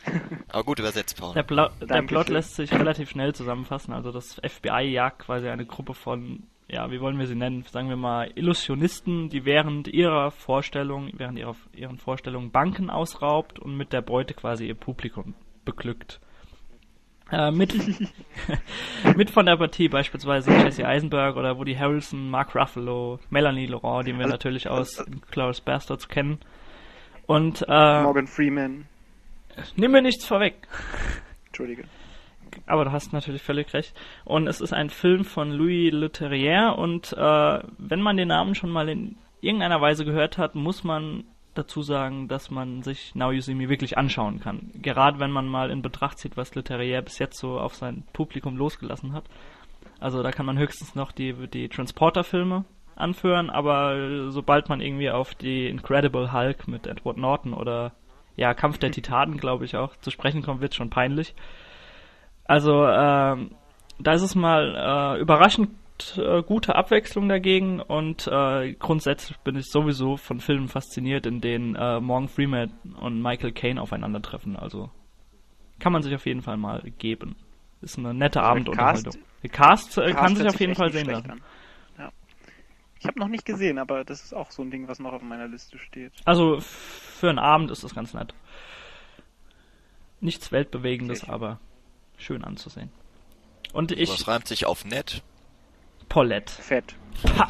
aber 0.48 0.64
gut 0.64 0.78
übersetzt, 0.78 1.20
Paul. 1.20 1.34
der, 1.34 1.42
Pla 1.42 1.70
der. 1.78 2.00
Plot 2.00 2.30
lässt 2.30 2.54
sich 2.56 2.72
relativ 2.72 3.10
schnell 3.10 3.34
zusammenfassen. 3.34 3.92
Also 3.92 4.12
das 4.12 4.40
FBI 4.42 4.84
jagt 4.90 5.18
quasi 5.18 5.46
eine 5.48 5.66
Gruppe 5.66 5.92
von, 5.92 6.44
ja, 6.68 6.90
wie 6.90 6.98
wollen 6.98 7.18
wir 7.18 7.26
sie 7.26 7.34
nennen? 7.34 7.64
Sagen 7.70 7.90
wir 7.90 7.96
mal 7.96 8.30
Illusionisten, 8.34 9.28
die 9.28 9.44
während 9.44 9.88
ihrer 9.88 10.30
Vorstellung, 10.30 11.10
während 11.12 11.38
ihrer 11.38 11.54
ihren 11.74 11.98
Vorstellungen 11.98 12.50
Banken 12.50 12.88
ausraubt 12.88 13.58
und 13.58 13.76
mit 13.76 13.92
der 13.92 14.00
Beute 14.00 14.32
quasi 14.32 14.66
ihr 14.66 14.74
Publikum 14.74 15.34
beglückt. 15.66 16.18
Äh, 17.30 17.50
mit, 17.50 17.74
mit 19.16 19.30
von 19.30 19.46
der 19.46 19.56
Partie 19.56 19.88
beispielsweise 19.88 20.50
Jesse 20.50 20.86
Eisenberg 20.86 21.36
oder 21.36 21.58
Woody 21.58 21.74
Harrelson, 21.74 22.30
Mark 22.30 22.54
Ruffalo, 22.54 23.18
Melanie 23.30 23.66
Laurent, 23.66 24.06
die 24.06 24.12
wir 24.12 24.20
Also- 24.20 24.32
natürlich 24.32 24.68
aus 24.68 25.04
Glorious 25.30 25.60
Bastards 25.60 26.08
kennen. 26.08 26.38
Und 27.26 27.62
äh, 27.68 28.02
Morgan 28.02 28.26
Freeman. 28.26 28.86
nimm 29.76 29.92
mir 29.92 30.00
nichts 30.02 30.24
vorweg. 30.24 30.54
Entschuldige. 31.48 31.84
Aber 32.66 32.86
du 32.86 32.92
hast 32.92 33.12
natürlich 33.12 33.42
völlig 33.42 33.74
recht. 33.74 33.94
Und 34.24 34.46
es 34.46 34.62
ist 34.62 34.72
ein 34.72 34.88
Film 34.88 35.24
von 35.24 35.50
Louis 35.52 35.92
Leterrier 35.92 36.74
und 36.78 37.12
äh, 37.12 37.60
wenn 37.76 38.00
man 38.00 38.16
den 38.16 38.28
Namen 38.28 38.54
schon 38.54 38.70
mal 38.70 38.88
in 38.88 39.16
irgendeiner 39.42 39.80
Weise 39.82 40.06
gehört 40.06 40.38
hat, 40.38 40.54
muss 40.54 40.82
man 40.82 41.24
dazu 41.58 41.82
sagen, 41.82 42.28
dass 42.28 42.50
man 42.50 42.82
sich 42.82 43.14
Now 43.14 43.32
You 43.32 43.40
See 43.40 43.54
Me 43.54 43.68
wirklich 43.68 43.98
anschauen 43.98 44.40
kann. 44.40 44.70
Gerade 44.74 45.18
wenn 45.20 45.30
man 45.30 45.46
mal 45.46 45.70
in 45.70 45.82
Betracht 45.82 46.18
zieht, 46.18 46.36
was 46.36 46.54
Leterrier 46.54 47.02
bis 47.02 47.18
jetzt 47.18 47.38
so 47.38 47.58
auf 47.58 47.74
sein 47.74 48.04
Publikum 48.12 48.56
losgelassen 48.56 49.12
hat. 49.12 49.24
Also 50.00 50.22
da 50.22 50.30
kann 50.30 50.46
man 50.46 50.58
höchstens 50.58 50.94
noch 50.94 51.12
die, 51.12 51.34
die 51.48 51.68
Transporter-Filme 51.68 52.64
anführen, 52.94 53.50
aber 53.50 54.30
sobald 54.30 54.68
man 54.68 54.80
irgendwie 54.80 55.10
auf 55.10 55.34
die 55.34 55.68
Incredible 55.68 56.32
Hulk 56.32 56.68
mit 56.68 56.86
Edward 56.86 57.16
Norton 57.16 57.52
oder 57.52 57.92
ja, 58.36 58.54
Kampf 58.54 58.78
der 58.78 58.92
Titanen, 58.92 59.36
glaube 59.36 59.64
ich 59.64 59.76
auch, 59.76 59.96
zu 59.96 60.10
sprechen 60.10 60.42
kommt, 60.42 60.60
wird 60.60 60.74
schon 60.74 60.90
peinlich. 60.90 61.34
Also, 62.44 62.86
ähm, 62.86 63.50
da 63.98 64.12
ist 64.12 64.22
es 64.22 64.34
mal 64.34 65.16
äh, 65.16 65.20
überraschend 65.20 65.70
äh, 66.18 66.42
gute 66.42 66.74
Abwechslung 66.76 67.28
dagegen 67.28 67.80
und 67.80 68.26
äh, 68.26 68.72
grundsätzlich 68.74 69.36
bin 69.38 69.56
ich 69.56 69.66
sowieso 69.70 70.16
von 70.16 70.40
Filmen 70.40 70.68
fasziniert, 70.68 71.26
in 71.26 71.40
denen 71.40 71.74
äh, 71.76 72.00
Morgan 72.00 72.28
Freeman 72.28 72.72
und 73.00 73.20
Michael 73.22 73.52
Caine 73.52 73.80
aufeinandertreffen. 73.80 74.56
Also 74.56 74.90
kann 75.78 75.92
man 75.92 76.02
sich 76.02 76.14
auf 76.14 76.26
jeden 76.26 76.42
Fall 76.42 76.56
mal 76.56 76.82
geben. 76.98 77.36
Ist 77.80 77.98
eine 77.98 78.12
nette 78.14 78.40
Also 78.40 78.44
der 78.44 78.50
Abendunterhaltung. 78.50 79.12
Cast- 79.12 79.42
Der 79.42 79.50
Cast, 79.50 79.98
äh, 79.98 80.00
Cast 80.12 80.16
kann 80.16 80.36
sich 80.36 80.46
auf 80.48 80.60
jeden 80.60 80.74
Fall 80.74 80.92
sehen 80.92 81.06
lassen. 81.06 81.30
an. 81.30 81.40
Ja. 81.98 82.10
Ich 82.98 83.06
habe 83.06 83.18
noch 83.20 83.28
nicht 83.28 83.44
gesehen, 83.44 83.78
aber 83.78 84.04
das 84.04 84.24
ist 84.24 84.32
auch 84.34 84.50
so 84.50 84.62
ein 84.62 84.70
Ding, 84.70 84.88
was 84.88 84.98
noch 84.98 85.12
auf 85.12 85.22
meiner 85.22 85.46
Liste 85.46 85.78
steht. 85.78 86.12
Also 86.24 86.58
für 86.60 87.28
einen 87.30 87.38
Abend 87.38 87.70
ist 87.70 87.84
das 87.84 87.94
ganz 87.94 88.14
nett. 88.14 88.34
Nichts 90.20 90.50
Weltbewegendes, 90.50 91.20
schön. 91.20 91.30
aber 91.30 91.60
schön 92.16 92.42
anzusehen. 92.44 92.90
Und 93.72 93.92
ich, 93.92 94.10
Was 94.10 94.26
reimt 94.26 94.48
sich 94.48 94.66
auf 94.66 94.84
nett? 94.84 95.22
Paulette. 96.08 96.52
Fett. 96.52 96.94
Ha, 97.36 97.46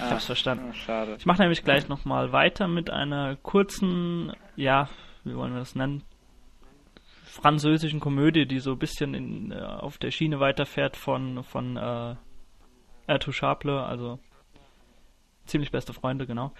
Ah, 0.00 0.04
ich 0.04 0.10
hab's 0.12 0.26
verstanden. 0.26 0.68
ah, 0.70 0.74
schade. 0.74 1.16
Ich 1.18 1.26
mache 1.26 1.40
nämlich 1.42 1.64
gleich 1.64 1.88
nochmal 1.88 2.30
weiter 2.32 2.68
mit 2.68 2.90
einer 2.90 3.36
kurzen, 3.36 4.32
ja, 4.54 4.88
wie 5.24 5.34
wollen 5.34 5.52
wir 5.52 5.58
das 5.60 5.74
nennen? 5.74 6.04
Französischen 7.24 7.98
Komödie, 8.00 8.46
die 8.46 8.58
so 8.60 8.72
ein 8.72 8.78
bisschen 8.78 9.14
in, 9.14 9.50
äh, 9.52 9.56
auf 9.56 9.98
der 9.98 10.10
Schiene 10.10 10.40
weiterfährt 10.40 10.96
von, 10.96 11.42
von 11.44 11.76
äh, 11.76 12.14
Intouchable, 13.06 13.82
also 13.82 14.18
ziemlich 15.46 15.70
beste 15.70 15.92
Freunde, 15.92 16.26
genau. 16.26 16.52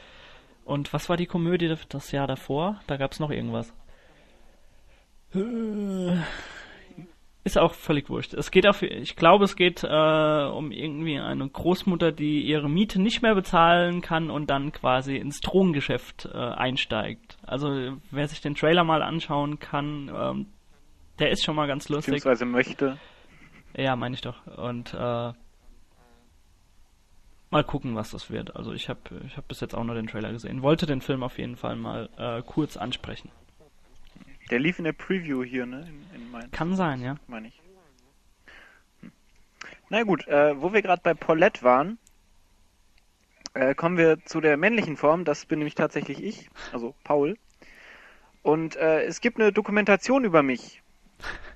Und 0.65 0.93
was 0.93 1.09
war 1.09 1.17
die 1.17 1.27
Komödie 1.27 1.75
das 1.89 2.11
Jahr 2.13 2.27
davor? 2.27 2.81
Da 2.87 2.97
gab's 2.97 3.21
noch 3.21 3.31
irgendwas. 3.31 3.73
Ist 7.49 7.57
auch 7.57 7.73
völlig 7.73 8.11
wurscht. 8.11 8.35
Es 8.35 8.51
geht 8.51 8.67
auf, 8.67 8.83
ich 8.83 9.17
glaube, 9.17 9.47
es 9.47 9.57
geht 9.57 9.83
äh, 9.83 9.87
um 9.87 10.71
irgendwie 10.71 11.19
eine 11.19 11.49
Großmutter, 11.49 12.13
die 12.13 12.43
ihre 12.43 12.69
Miete 12.69 13.01
nicht 13.01 13.23
mehr 13.23 13.35
bezahlen 13.35 14.03
kann 14.03 14.29
und 14.31 14.51
dann 14.51 14.71
quasi 14.71 15.17
ins 15.17 15.41
Drogengeschäft 15.41 16.27
äh, 16.27 16.37
einsteigt. 16.37 17.39
Also 17.47 17.97
wer 18.11 18.29
sich 18.29 18.43
den 18.43 18.55
Trailer 18.55 18.85
mal 18.85 19.03
anschauen 19.03 19.59
kann, 19.61 20.11
ähm, 20.15 20.47
der 21.21 21.31
ist 21.31 21.43
schon 21.43 21.57
mal 21.57 21.67
ganz 21.67 21.89
lustig. 21.89 22.17
Beziehungsweise 22.17 22.45
möchte. 22.45 22.99
Ja, 23.75 23.97
meine 23.97 24.15
ich 24.15 24.21
doch. 24.21 24.47
Und 24.59 24.93
äh, 24.93 25.33
mal 27.49 27.65
gucken, 27.67 27.95
was 27.95 28.11
das 28.11 28.31
wird. 28.31 28.57
Also 28.57 28.75
ich 28.75 28.91
habe 28.91 29.01
ich 29.27 29.39
hab 29.39 29.49
bis 29.49 29.61
jetzt 29.61 29.75
auch 29.75 29.85
nur 29.85 29.95
den 29.95 30.07
Trailer 30.07 30.33
gesehen. 30.33 30.61
Wollte 30.61 30.85
den 30.85 31.01
Film 31.01 31.23
auf 31.23 31.39
jeden 31.39 31.57
Fall 31.57 31.77
mal 31.77 32.11
äh, 32.19 32.43
kurz 32.43 32.77
ansprechen. 32.77 33.31
Der 34.51 34.59
lief 34.59 34.79
in 34.79 34.85
der 34.85 34.93
Preview 34.93 35.43
hier, 35.43 35.67
ne? 35.67 35.87
In, 35.89 36.21
in 36.21 36.31
Mainz. 36.31 36.51
Kann 36.53 36.75
sein, 36.75 37.03
ja. 37.03 37.17
Meine 37.27 37.49
ich. 37.49 37.61
Hm. 39.01 39.13
Na 39.91 40.03
gut, 40.03 40.27
äh, 40.27 40.61
wo 40.61 40.73
wir 40.73 40.83
gerade 40.83 41.03
bei 41.03 41.15
Paulette 41.15 41.63
waren, 41.63 41.99
äh, 43.55 43.75
kommen 43.75 43.97
wir 43.97 44.25
zu 44.25 44.41
der 44.41 44.57
männlichen 44.57 44.97
Form. 44.97 45.25
Das 45.25 45.45
bin 45.47 45.59
nämlich 45.59 45.75
tatsächlich 45.75 46.23
ich, 46.23 46.49
also 46.73 46.95
Paul. 47.05 47.37
Und 48.43 48.77
äh, 48.77 49.03
es 49.03 49.21
gibt 49.21 49.39
eine 49.39 49.53
Dokumentation 49.53 50.25
über 50.25 50.43
mich. 50.43 50.83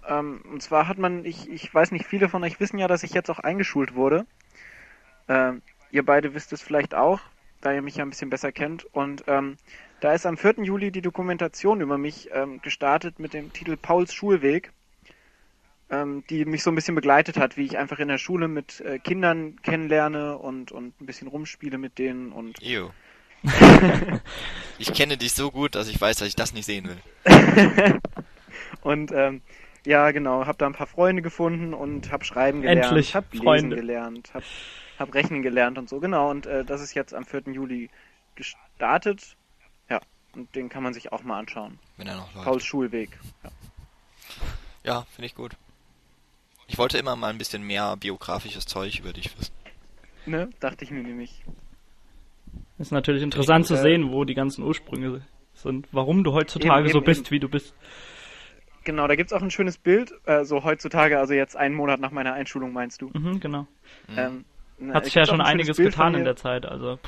Ähm, 0.07 0.43
und 0.51 0.63
zwar 0.63 0.89
hat 0.89 0.99
man, 0.99 1.25
ich, 1.25 1.49
ich 1.49 1.73
weiß 1.73 1.93
nicht, 1.93 2.07
viele 2.07 2.29
von 2.29 2.43
euch 2.43 2.61
wissen 2.61 2.79
ja, 2.79 2.89
dass 2.89 3.05
ich 3.05 3.13
jetzt 3.13 3.31
auch 3.31 3.39
eingeschult 3.39 3.95
wurde. 3.95 4.27
Ähm, 5.29 5.63
ihr 5.91 6.05
beide 6.05 6.35
wisst 6.35 6.53
es 6.53 6.61
vielleicht 6.61 6.95
auch, 6.95 7.21
da 7.61 7.73
ihr 7.73 7.83
mich 7.83 7.97
ja 7.97 8.05
ein 8.05 8.11
bisschen 8.11 8.31
besser 8.31 8.53
kennt. 8.53 8.85
Und 8.93 9.25
ähm, 9.29 9.57
da 10.03 10.13
ist 10.13 10.27
am 10.27 10.37
4. 10.37 10.65
Juli 10.65 10.91
die 10.91 11.01
Dokumentation 11.01 11.81
über 11.81 11.97
mich 11.97 12.29
ähm, 12.33 12.61
gestartet 12.61 13.21
mit 13.21 13.35
dem 13.35 13.53
Titel 13.53 13.77
Pauls 13.77 14.13
Schulweg, 14.13 14.73
ähm, 15.91 16.25
die 16.29 16.45
mich 16.45 16.65
so 16.65 16.73
ein 16.73 16.75
bisschen 16.75 16.97
begleitet 16.97 17.37
hat, 17.39 17.57
wie 17.57 17.65
ich 17.67 17.79
einfach 17.79 18.01
in 18.01 18.09
der 18.09 18.19
Schule 18.19 18.49
mit 18.49 18.81
äh, 18.81 18.99
Kindern 18.99 19.63
kennenlerne 19.63 20.39
und, 20.39 20.73
und 20.73 21.01
ein 21.01 21.07
bisschen 21.07 21.29
rumspiele 21.29 21.79
mit 21.79 21.99
denen 21.99 22.33
und 22.33 22.61
Ew. 22.61 22.91
ich 24.79 24.93
kenne 24.93 25.17
dich 25.17 25.35
so 25.35 25.53
gut, 25.53 25.77
dass 25.77 25.89
ich 25.89 26.01
weiß, 26.01 26.17
dass 26.17 26.27
ich 26.27 26.37
das 26.37 26.53
nicht 26.53 26.65
sehen 26.65 26.89
will. 26.89 28.01
und 28.83 29.13
ähm, 29.13 29.41
ja, 29.87 30.11
genau, 30.11 30.47
habe 30.47 30.59
da 30.59 30.67
ein 30.67 30.75
paar 30.75 30.89
Freunde 30.89 31.23
gefunden 31.23 31.75
und 31.75 32.11
habe 32.11 32.25
schreiben 32.25 32.61
gelernt, 32.63 32.87
Endlich 32.87 33.15
habe 33.15 33.27
lesen 33.31 33.45
Freunde. 33.45 33.77
gelernt, 33.77 34.35
habe 34.35 34.45
hab 34.99 35.15
rechnen 35.15 35.43
gelernt 35.43 35.79
und 35.79 35.89
so, 35.89 36.01
genau. 36.01 36.29
Und 36.29 36.47
äh, 36.47 36.65
das 36.65 36.81
ist 36.83 36.95
jetzt 36.95 37.15
am 37.15 37.25
4. 37.25 37.43
Juli 37.53 37.89
gestartet. 38.35 39.37
Und 40.35 40.55
den 40.55 40.69
kann 40.69 40.83
man 40.83 40.95
sich 40.95 41.13
auch 41.13 41.23
mal 41.23 41.39
anschauen. 41.39 41.79
Wenn 41.97 42.07
er 42.07 42.17
noch 42.17 42.35
läuft. 42.35 42.47
Pauls 42.47 42.65
Schulweg. 42.65 43.19
Ja. 43.45 43.51
Ja, 44.85 45.07
finde 45.15 45.27
ich 45.27 45.35
gut. 45.35 45.57
Ich 46.67 46.79
wollte 46.79 46.99
immer 46.99 47.17
mal 47.17 47.29
ein 47.29 47.39
bisschen 47.39 47.63
mehr 47.63 47.97
biografisches 47.97 48.65
Zeug 48.67 48.99
über 48.99 49.13
dich 49.13 49.37
wissen. 49.39 49.53
Ne? 50.27 50.49
Dachte 50.61 50.85
ich 50.85 50.91
mir 50.91 51.03
nämlich. 51.03 51.43
Ist 52.79 52.93
natürlich 52.93 53.23
interessant 53.23 53.67
zu 53.67 53.75
Äh, 53.75 53.83
sehen, 53.83 54.11
wo 54.13 54.25
die 54.25 54.35
ganzen 54.35 54.63
Ursprünge 54.65 55.23
sind. 55.55 55.87
Warum 55.93 56.25
du 56.25 56.33
heutzutage 56.33 56.85
Eben, 56.85 56.93
so 56.93 56.99
eben, 56.99 57.05
bist, 57.07 57.21
eben. 57.27 57.31
wie 57.31 57.41
du 57.41 57.49
bist. 57.49 57.75
Genau, 58.85 59.07
da 59.07 59.15
gibt's 59.15 59.33
auch 59.33 59.43
ein 59.43 59.51
schönes 59.51 59.79
Bild, 59.79 60.13
äh, 60.25 60.45
so 60.45 60.65
heutzutage, 60.65 61.19
also 61.19 61.35
jetzt 61.35 61.57
einen 61.57 61.75
Monat 61.77 62.01
nach 62.01 62.11
meiner 62.11 62.33
Einschulung, 62.33 62.73
meinst 62.73 63.01
du? 63.03 63.11
Mhm, 63.13 63.39
genau. 63.39 63.67
Ähm, 64.17 64.45
ne, 64.79 64.95
Hat 64.95 65.05
sich 65.05 65.15
gibt's 65.15 65.29
ja 65.29 65.33
schon 65.33 65.41
ein 65.41 65.47
einiges 65.47 65.77
Bild 65.77 65.91
getan 65.91 66.15
in 66.15 66.25
der 66.25 66.35
Zeit, 66.37 66.67
also. 66.67 66.99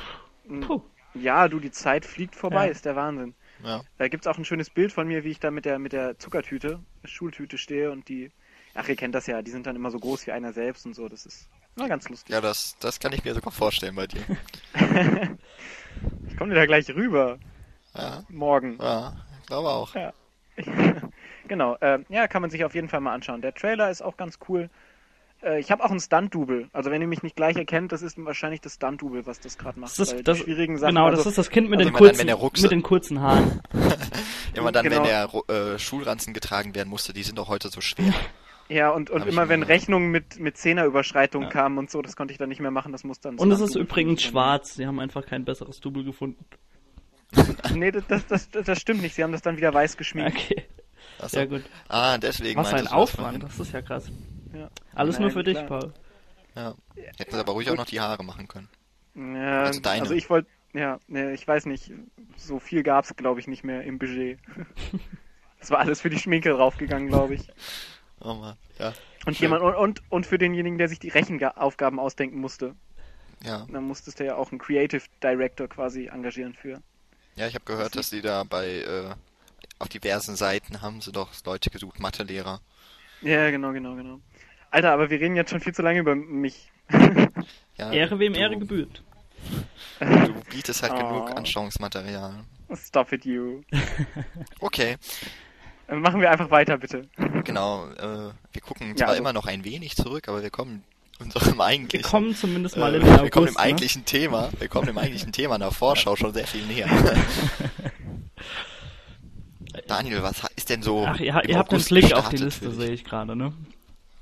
Puh. 0.61 0.81
Ja, 1.15 1.47
du, 1.47 1.59
die 1.59 1.71
Zeit 1.71 2.05
fliegt 2.05 2.35
vorbei, 2.35 2.65
Ja. 2.65 2.71
ist 2.71 2.85
der 2.85 2.95
Wahnsinn. 2.95 3.33
Ja. 3.63 3.81
Da 3.97 4.07
gibt's 4.09 4.27
auch 4.27 4.37
ein 4.37 4.45
schönes 4.45 4.69
Bild 4.69 4.91
von 4.91 5.07
mir, 5.07 5.23
wie 5.23 5.31
ich 5.31 5.39
da 5.39 5.49
mit 5.49 5.65
der 5.65 5.79
mit 5.79 5.93
der 5.93 6.17
Zuckertüte, 6.19 6.79
Schultüte 7.05 7.57
stehe 7.57 7.91
und 7.91 8.09
die, 8.09 8.31
ach 8.73 8.87
ihr 8.89 8.95
kennt 8.95 9.15
das 9.15 9.27
ja, 9.27 9.41
die 9.41 9.51
sind 9.51 9.65
dann 9.65 9.75
immer 9.75 9.91
so 9.91 9.99
groß 9.99 10.27
wie 10.27 10.31
einer 10.31 10.51
selbst 10.53 10.85
und 10.85 10.93
so. 10.93 11.07
Das 11.07 11.25
ist 11.25 11.49
na 11.77 11.87
ganz 11.87 12.07
lustig. 12.09 12.33
Ja, 12.33 12.41
das, 12.41 12.75
das 12.79 12.99
kann 12.99 13.13
ich 13.13 13.23
mir 13.23 13.33
sogar 13.33 13.51
vorstellen 13.51 13.95
bei 13.95 14.07
dir. 14.07 14.21
Ich 16.27 16.37
komme 16.37 16.53
dir 16.53 16.59
da 16.59 16.65
gleich 16.65 16.89
rüber 16.89 17.37
Ja, 17.95 18.23
morgen. 18.29 18.77
ja 18.81 19.13
ich 19.41 19.47
glaube 19.47 19.69
auch. 19.69 19.95
Ja. 19.95 20.13
genau, 21.47 21.75
äh, 21.79 21.99
ja, 22.09 22.27
kann 22.27 22.41
man 22.41 22.51
sich 22.51 22.63
auf 22.65 22.75
jeden 22.75 22.89
Fall 22.89 22.99
mal 23.01 23.13
anschauen. 23.13 23.41
Der 23.41 23.53
Trailer 23.53 23.89
ist 23.89 24.01
auch 24.01 24.17
ganz 24.17 24.39
cool. 24.49 24.69
Äh, 25.43 25.59
ich 25.59 25.71
habe 25.71 25.83
auch 25.83 25.91
ein 25.91 25.99
Stunt-Double. 25.99 26.69
Also 26.73 26.91
wenn 26.91 27.01
ihr 27.01 27.07
mich 27.07 27.23
nicht 27.23 27.35
gleich 27.35 27.55
erkennt, 27.55 27.91
das 27.91 28.01
ist 28.01 28.17
wahrscheinlich 28.23 28.61
das 28.61 28.75
Stunt-Double, 28.75 29.25
was 29.25 29.39
das 29.39 29.57
gerade 29.57 29.79
macht. 29.79 29.99
Das 29.99 30.11
ist, 30.13 30.27
das, 30.27 30.37
schwierigen 30.39 30.77
Sachen, 30.77 30.95
genau, 30.95 31.05
also, 31.07 31.17
das 31.17 31.25
ist 31.27 31.37
das 31.37 31.49
Kind 31.49 31.69
mit, 31.69 31.79
also 31.79 31.89
den, 31.89 31.93
dann, 31.93 31.99
kurzen, 32.07 32.29
Rucksack- 32.29 32.61
mit 32.63 32.71
den 32.71 32.83
kurzen 32.83 33.21
Haaren. 33.21 33.61
Immer 34.53 34.71
dann, 34.71 34.83
Genau. 34.85 34.97
wenn 34.97 35.03
der 35.03 35.73
äh, 35.73 35.79
Schulranzen 35.79 36.33
getragen 36.33 36.75
werden 36.75 36.89
musste, 36.89 37.11
die 37.13 37.23
sind 37.23 37.37
doch 37.37 37.49
heute 37.49 37.69
so 37.69 37.81
schwer. 37.81 38.13
Ja, 38.67 38.89
und, 38.89 39.11
und 39.11 39.21
Hab 39.21 39.27
immer 39.27 39.47
wenn 39.47 39.61
Rechnungen 39.61 40.09
mit, 40.09 40.39
mit 40.39 40.57
Zehnerüberschreitungen 40.57 41.49
Ja. 41.49 41.53
kamen 41.53 41.77
und 41.77 41.91
so, 41.91 42.01
das 42.01 42.15
konnte 42.15 42.31
ich 42.31 42.39
dann 42.39 42.49
nicht 42.49 42.61
mehr 42.61 42.71
machen, 42.71 42.91
das 42.91 43.03
muss 43.03 43.19
dann... 43.19 43.37
Und 43.37 43.51
es 43.51 43.59
ist 43.59 43.75
übrigens 43.75 44.23
schwarz. 44.23 44.73
Sie 44.73 44.87
haben 44.87 44.99
einfach 44.99 45.23
kein 45.25 45.45
besseres 45.45 45.79
Double 45.79 46.03
gefunden. 46.03 46.43
Nee, 47.75 47.91
das, 47.91 48.03
das, 48.07 48.25
das, 48.27 48.49
das 48.49 48.79
stimmt 48.79 49.01
nicht. 49.01 49.13
Sie 49.15 49.23
haben 49.23 49.31
das 49.33 49.41
dann 49.41 49.57
wieder 49.57 49.73
weiß 49.73 49.97
geschminkt. 49.97 50.37
Okay, 50.37 50.63
Achso. 51.19 51.39
ja 51.39 51.45
gut. 51.45 51.63
Ah, 51.89 52.17
deswegen 52.17 52.59
Was 52.59 52.73
ein 52.73 52.87
Aufwand, 52.87 53.43
das 53.43 53.59
ist 53.59 53.73
ja 53.73 53.81
krass. 53.81 54.09
Ja. 54.55 54.69
Alles 54.93 55.15
Nein, 55.15 55.21
nur 55.23 55.31
für 55.31 55.43
dich, 55.43 55.55
klar. 55.57 55.67
Paul. 55.67 55.93
Ja. 56.55 56.75
Hätten 57.17 57.31
sie 57.33 57.39
aber 57.39 57.51
ruhig 57.53 57.69
auch 57.69 57.75
noch 57.75 57.85
die 57.85 57.99
Haare 57.99 58.23
machen 58.23 58.47
können. 58.47 58.69
Ja, 59.15 59.63
Also 59.63 59.79
deine. 59.81 60.01
also 60.01 60.13
ich 60.13 60.29
wollte, 60.29 60.49
ja, 60.73 60.99
ne, 61.07 61.33
ich 61.33 61.47
weiß 61.47 61.65
nicht, 61.65 61.91
so 62.37 62.59
viel 62.59 62.83
gab's 62.83 63.15
glaube 63.15 63.39
ich 63.39 63.47
nicht 63.47 63.63
mehr 63.63 63.83
im 63.83 63.97
Budget. 63.99 64.39
Das 65.59 65.71
war 65.71 65.79
alles 65.79 66.01
für 66.01 66.11
die 66.11 66.19
Schminke 66.19 66.51
draufgegangen, 66.51 67.07
glaube 67.07 67.33
ich. 67.35 67.47
Oh 68.19 68.35
Mann, 68.35 68.55
ja. 68.77 68.93
Und 69.25 69.35
Schön. 69.35 69.45
jemand 69.45 69.63
und, 69.63 69.73
und, 69.73 70.01
und 70.11 70.25
für 70.27 70.37
denjenigen, 70.37 70.77
der 70.77 70.87
sich 70.89 70.99
die 70.99 71.09
Rechenaufgaben 71.09 71.97
ausdenken 71.99 72.39
musste. 72.39 72.75
Ja, 73.43 73.65
Dann 73.71 73.83
musstest 73.85 74.19
du 74.19 74.25
ja 74.25 74.35
auch 74.35 74.51
einen 74.51 74.59
Creative 74.59 75.01
Director 75.23 75.67
quasi 75.67 76.05
engagieren 76.07 76.53
für. 76.53 76.81
ja 77.35 77.47
ich 77.47 77.55
habe 77.55 77.65
gehört, 77.65 77.95
dass 77.95 78.11
sie 78.11 78.21
da 78.21 78.43
bei 78.43 78.67
äh, 78.81 79.15
auf 79.79 79.89
diversen 79.89 80.35
Seiten 80.35 80.81
haben 80.83 81.01
sie 81.01 81.11
doch 81.11 81.31
Leute 81.45 81.71
gesucht, 81.71 81.99
Mathelehrer. 81.99 82.61
Ja, 83.21 83.49
genau, 83.51 83.71
genau, 83.73 83.95
genau. 83.95 84.19
Alter, 84.71 84.91
aber 84.91 85.09
wir 85.09 85.19
reden 85.19 85.35
jetzt 85.35 85.49
schon 85.51 85.59
viel 85.61 85.73
zu 85.73 85.81
lange 85.81 85.99
über 85.99 86.15
mich. 86.15 86.69
Ja, 87.77 87.91
Ehre 87.91 88.17
wem 88.19 88.31
du, 88.31 88.39
Ehre 88.39 88.57
gebührt. 88.57 89.03
Du 89.99 90.33
bietest 90.49 90.81
halt 90.81 90.93
Oh. 90.95 90.97
genug 90.97 91.35
Anschauungsmaterial. 91.35 92.45
Stop 92.73 93.11
it, 93.11 93.25
you. 93.25 93.63
Okay, 94.61 94.95
Dann 95.87 95.99
machen 96.01 96.21
wir 96.21 96.31
einfach 96.31 96.49
weiter, 96.51 96.77
bitte. 96.77 97.09
genau. 97.43 97.89
Äh, 97.89 98.31
wir 98.53 98.61
gucken 98.61 98.89
Ja, 98.91 98.95
zwar 98.95 99.07
also- 99.09 99.19
immer 99.19 99.33
noch 99.33 99.45
ein 99.45 99.65
wenig 99.65 99.97
zurück, 99.97 100.29
aber 100.29 100.41
wir 100.41 100.49
kommen 100.51 100.83
unserem 101.19 101.57
Wir 101.57 101.65
eigentlichen. 101.65 102.09
kommen 102.09 102.33
zumindest 102.33 102.77
mal 102.77 102.93
äh, 102.93 102.97
in 102.97 103.03
den 103.03 103.09
August. 103.11 103.23
wir 103.23 103.29
kommen 103.31 103.45
dem 103.47 103.53
ne? 103.55 103.59
eigentlichen 103.59 104.05
Thema, 104.05 104.49
wir 104.57 104.67
kommen 104.69 104.87
dem 104.87 104.97
eigentlichen 104.97 105.33
Thema 105.33 105.55
in 105.55 105.61
der 105.61 105.71
Vorschau 105.71 106.15
schon 106.15 106.33
sehr 106.33 106.47
viel 106.47 106.65
näher. 106.65 106.87
Daniel, 109.87 110.23
was 110.23 110.43
ist 110.55 110.69
denn 110.69 110.81
so? 110.81 111.05
Ach, 111.05 111.19
ihr, 111.19 111.33
im 111.43 111.49
ihr 111.49 111.57
habt 111.57 111.71
den 111.71 111.77
August 111.77 111.89
Blick 111.89 112.13
auf 112.13 112.29
die 112.29 112.37
Liste, 112.37 112.71
sehe 112.71 112.91
ich 112.91 113.03
gerade, 113.03 113.35
ne? 113.35 113.53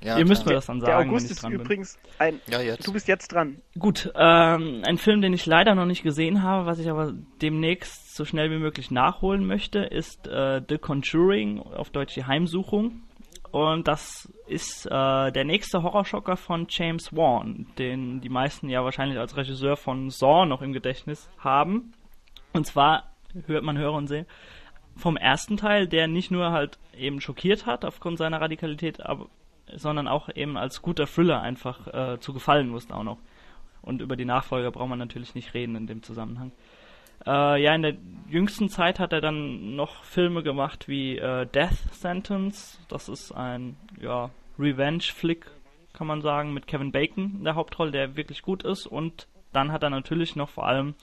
Ja, 0.04 0.18
ihr 0.18 0.26
müsst 0.26 0.44
mir 0.44 0.52
das 0.52 0.66
dann 0.66 0.80
Der 0.80 0.88
sagen, 0.88 1.00
wenn 1.04 1.08
August 1.10 1.26
ich 1.26 1.30
ist 1.32 1.48
übrigens 1.48 1.98
ein. 2.18 2.40
Ja, 2.46 2.60
jetzt. 2.60 2.86
Du 2.86 2.92
bist 2.92 3.08
jetzt 3.08 3.32
dran. 3.32 3.62
Gut, 3.78 4.12
ähm, 4.14 4.82
ein 4.84 4.98
Film, 4.98 5.22
den 5.22 5.32
ich 5.32 5.46
leider 5.46 5.74
noch 5.74 5.86
nicht 5.86 6.02
gesehen 6.02 6.42
habe, 6.42 6.66
was 6.66 6.78
ich 6.78 6.90
aber 6.90 7.14
demnächst 7.40 8.14
so 8.14 8.26
schnell 8.26 8.50
wie 8.50 8.58
möglich 8.58 8.90
nachholen 8.90 9.46
möchte, 9.46 9.78
ist 9.78 10.26
äh, 10.26 10.60
The 10.68 10.76
Conjuring, 10.76 11.60
auf 11.60 11.88
Deutsch 11.88 12.14
die 12.14 12.26
Heimsuchung. 12.26 13.00
Und 13.50 13.88
das 13.88 14.30
ist 14.46 14.84
äh, 14.86 14.90
der 15.32 15.44
nächste 15.44 15.82
Horrorschocker 15.82 16.36
von 16.36 16.66
James 16.68 17.14
Wan, 17.14 17.66
den 17.78 18.20
die 18.20 18.28
meisten 18.28 18.68
ja 18.68 18.84
wahrscheinlich 18.84 19.18
als 19.18 19.36
Regisseur 19.36 19.76
von 19.76 20.10
Saw 20.10 20.44
noch 20.44 20.60
im 20.60 20.74
Gedächtnis 20.74 21.30
haben. 21.38 21.92
Und 22.52 22.66
zwar 22.66 23.14
hört 23.46 23.64
man 23.64 23.78
höre 23.78 23.92
und 23.92 24.08
sehe 24.08 24.26
vom 24.96 25.16
ersten 25.16 25.56
Teil, 25.56 25.88
der 25.88 26.06
nicht 26.08 26.30
nur 26.30 26.52
halt 26.52 26.78
eben 26.96 27.20
schockiert 27.20 27.66
hat 27.66 27.84
aufgrund 27.84 28.18
seiner 28.18 28.40
Radikalität, 28.40 29.04
aber, 29.04 29.28
sondern 29.74 30.08
auch 30.08 30.28
eben 30.34 30.56
als 30.56 30.82
guter 30.82 31.06
Thriller 31.06 31.40
einfach 31.40 31.86
äh, 31.88 32.20
zu 32.20 32.32
gefallen 32.32 32.72
wusste 32.72 32.94
auch 32.94 33.02
noch. 33.02 33.18
Und 33.82 34.00
über 34.00 34.16
die 34.16 34.24
Nachfolger 34.24 34.70
braucht 34.70 34.88
man 34.88 34.98
natürlich 34.98 35.34
nicht 35.34 35.52
reden 35.52 35.76
in 35.76 35.86
dem 35.86 36.02
Zusammenhang. 36.02 36.52
Äh, 37.26 37.62
ja, 37.62 37.74
in 37.74 37.82
der 37.82 37.96
jüngsten 38.28 38.68
Zeit 38.68 38.98
hat 38.98 39.12
er 39.12 39.20
dann 39.20 39.76
noch 39.76 40.04
Filme 40.04 40.42
gemacht 40.42 40.88
wie 40.88 41.18
äh, 41.18 41.46
Death 41.46 41.76
Sentence. 41.92 42.80
Das 42.88 43.08
ist 43.08 43.32
ein 43.32 43.76
ja, 44.00 44.30
Revenge-Flick, 44.58 45.46
kann 45.92 46.06
man 46.06 46.22
sagen, 46.22 46.52
mit 46.52 46.66
Kevin 46.66 46.92
Bacon 46.92 47.36
in 47.38 47.44
der 47.44 47.54
Hauptrolle, 47.54 47.92
der 47.92 48.16
wirklich 48.16 48.42
gut 48.42 48.62
ist. 48.62 48.86
Und 48.86 49.28
dann 49.52 49.72
hat 49.72 49.82
er 49.82 49.90
natürlich 49.90 50.36
noch 50.36 50.48
vor 50.48 50.66
allem 50.66 50.94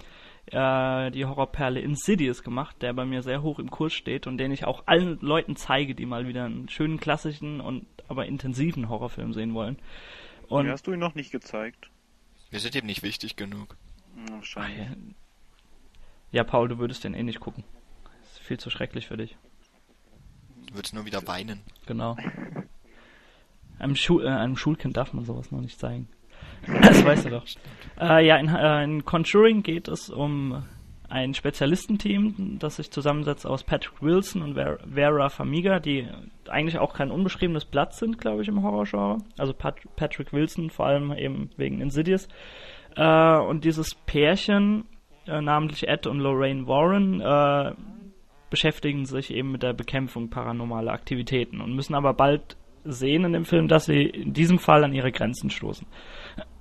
äh, 0.47 1.11
die 1.11 1.25
Horrorperle 1.25 1.79
Insidious 1.79 2.43
gemacht, 2.43 2.81
der 2.81 2.93
bei 2.93 3.05
mir 3.05 3.21
sehr 3.23 3.41
hoch 3.41 3.59
im 3.59 3.69
Kurs 3.69 3.93
steht 3.93 4.27
und 4.27 4.37
den 4.37 4.51
ich 4.51 4.65
auch 4.65 4.83
allen 4.87 5.19
Leuten 5.21 5.55
zeige, 5.55 5.95
die 5.95 6.05
mal 6.05 6.27
wieder 6.27 6.45
einen 6.45 6.69
schönen 6.69 6.99
klassischen 6.99 7.61
und 7.61 7.85
aber 8.07 8.25
intensiven 8.25 8.89
Horrorfilm 8.89 9.33
sehen 9.33 9.53
wollen. 9.53 9.77
Und 10.47 10.65
Mir 10.65 10.73
hast 10.73 10.87
du 10.87 10.93
ihn 10.93 10.99
noch 10.99 11.15
nicht 11.15 11.31
gezeigt. 11.31 11.89
Wir 12.49 12.59
sind 12.59 12.75
eben 12.75 12.87
nicht 12.87 13.03
wichtig 13.03 13.35
genug. 13.37 13.77
Hm, 14.15 14.25
Ach, 14.27 14.33
Wahrscheinlich. 14.37 14.87
ja. 14.87 14.95
ja, 16.31 16.43
Paul, 16.43 16.67
du 16.67 16.77
würdest 16.79 17.03
den 17.03 17.13
eh 17.13 17.23
nicht 17.23 17.39
gucken. 17.39 17.63
Ist 18.23 18.39
viel 18.39 18.59
zu 18.59 18.69
schrecklich 18.69 19.07
für 19.07 19.17
dich. 19.17 19.37
Du 20.67 20.75
würdest 20.75 20.93
nur 20.93 21.05
wieder 21.05 21.25
weinen. 21.27 21.61
Genau. 21.85 22.17
Einem, 23.79 23.95
Schu 23.95 24.19
äh, 24.19 24.27
einem 24.27 24.57
Schulkind 24.57 24.95
darf 24.97 25.11
man 25.13 25.25
sowas 25.25 25.51
noch 25.51 25.61
nicht 25.61 25.79
zeigen. 25.79 26.07
Das 26.67 27.03
weißt 27.03 27.25
du 27.25 27.29
doch. 27.29 27.45
Äh, 27.99 28.25
ja, 28.25 28.37
in, 28.37 28.47
äh, 28.47 28.83
in 28.83 29.05
Conjuring 29.05 29.63
geht 29.63 29.87
es 29.87 30.09
um 30.09 30.63
ein 31.11 31.33
Spezialistenteam, 31.33 32.57
das 32.57 32.77
sich 32.77 32.89
zusammensetzt 32.89 33.45
aus 33.45 33.63
Patrick 33.63 34.01
Wilson 34.01 34.41
und 34.41 34.53
Vera, 34.53 34.77
Vera 34.91 35.29
Famiga, 35.29 35.79
die 35.79 36.07
eigentlich 36.47 36.79
auch 36.79 36.93
kein 36.93 37.11
unbeschriebenes 37.11 37.65
Blatt 37.65 37.93
sind, 37.93 38.17
glaube 38.17 38.41
ich, 38.41 38.47
im 38.47 38.63
Horrorgenre. 38.63 39.17
Also 39.37 39.53
Pat 39.53 39.75
Patrick 39.97 40.31
Wilson, 40.31 40.69
vor 40.69 40.87
allem 40.87 41.11
eben 41.11 41.49
wegen 41.57 41.81
Insidious. 41.81 42.29
Äh, 42.95 43.37
und 43.37 43.65
dieses 43.65 43.93
Pärchen, 44.05 44.85
äh, 45.27 45.41
namentlich 45.41 45.87
Ed 45.87 46.07
und 46.07 46.19
Lorraine 46.19 46.65
Warren, 46.67 47.19
äh, 47.19 47.73
beschäftigen 48.49 49.05
sich 49.05 49.33
eben 49.33 49.51
mit 49.51 49.63
der 49.63 49.73
Bekämpfung 49.73 50.29
paranormaler 50.29 50.91
Aktivitäten 50.91 51.61
und 51.61 51.75
müssen 51.75 51.95
aber 51.95 52.13
bald 52.13 52.57
sehen 52.83 53.25
in 53.25 53.33
dem 53.33 53.45
Film, 53.45 53.67
dass 53.67 53.85
sie 53.85 54.03
in 54.03 54.33
diesem 54.33 54.59
Fall 54.59 54.83
an 54.83 54.93
ihre 54.93 55.11
Grenzen 55.11 55.49
stoßen. 55.49 55.87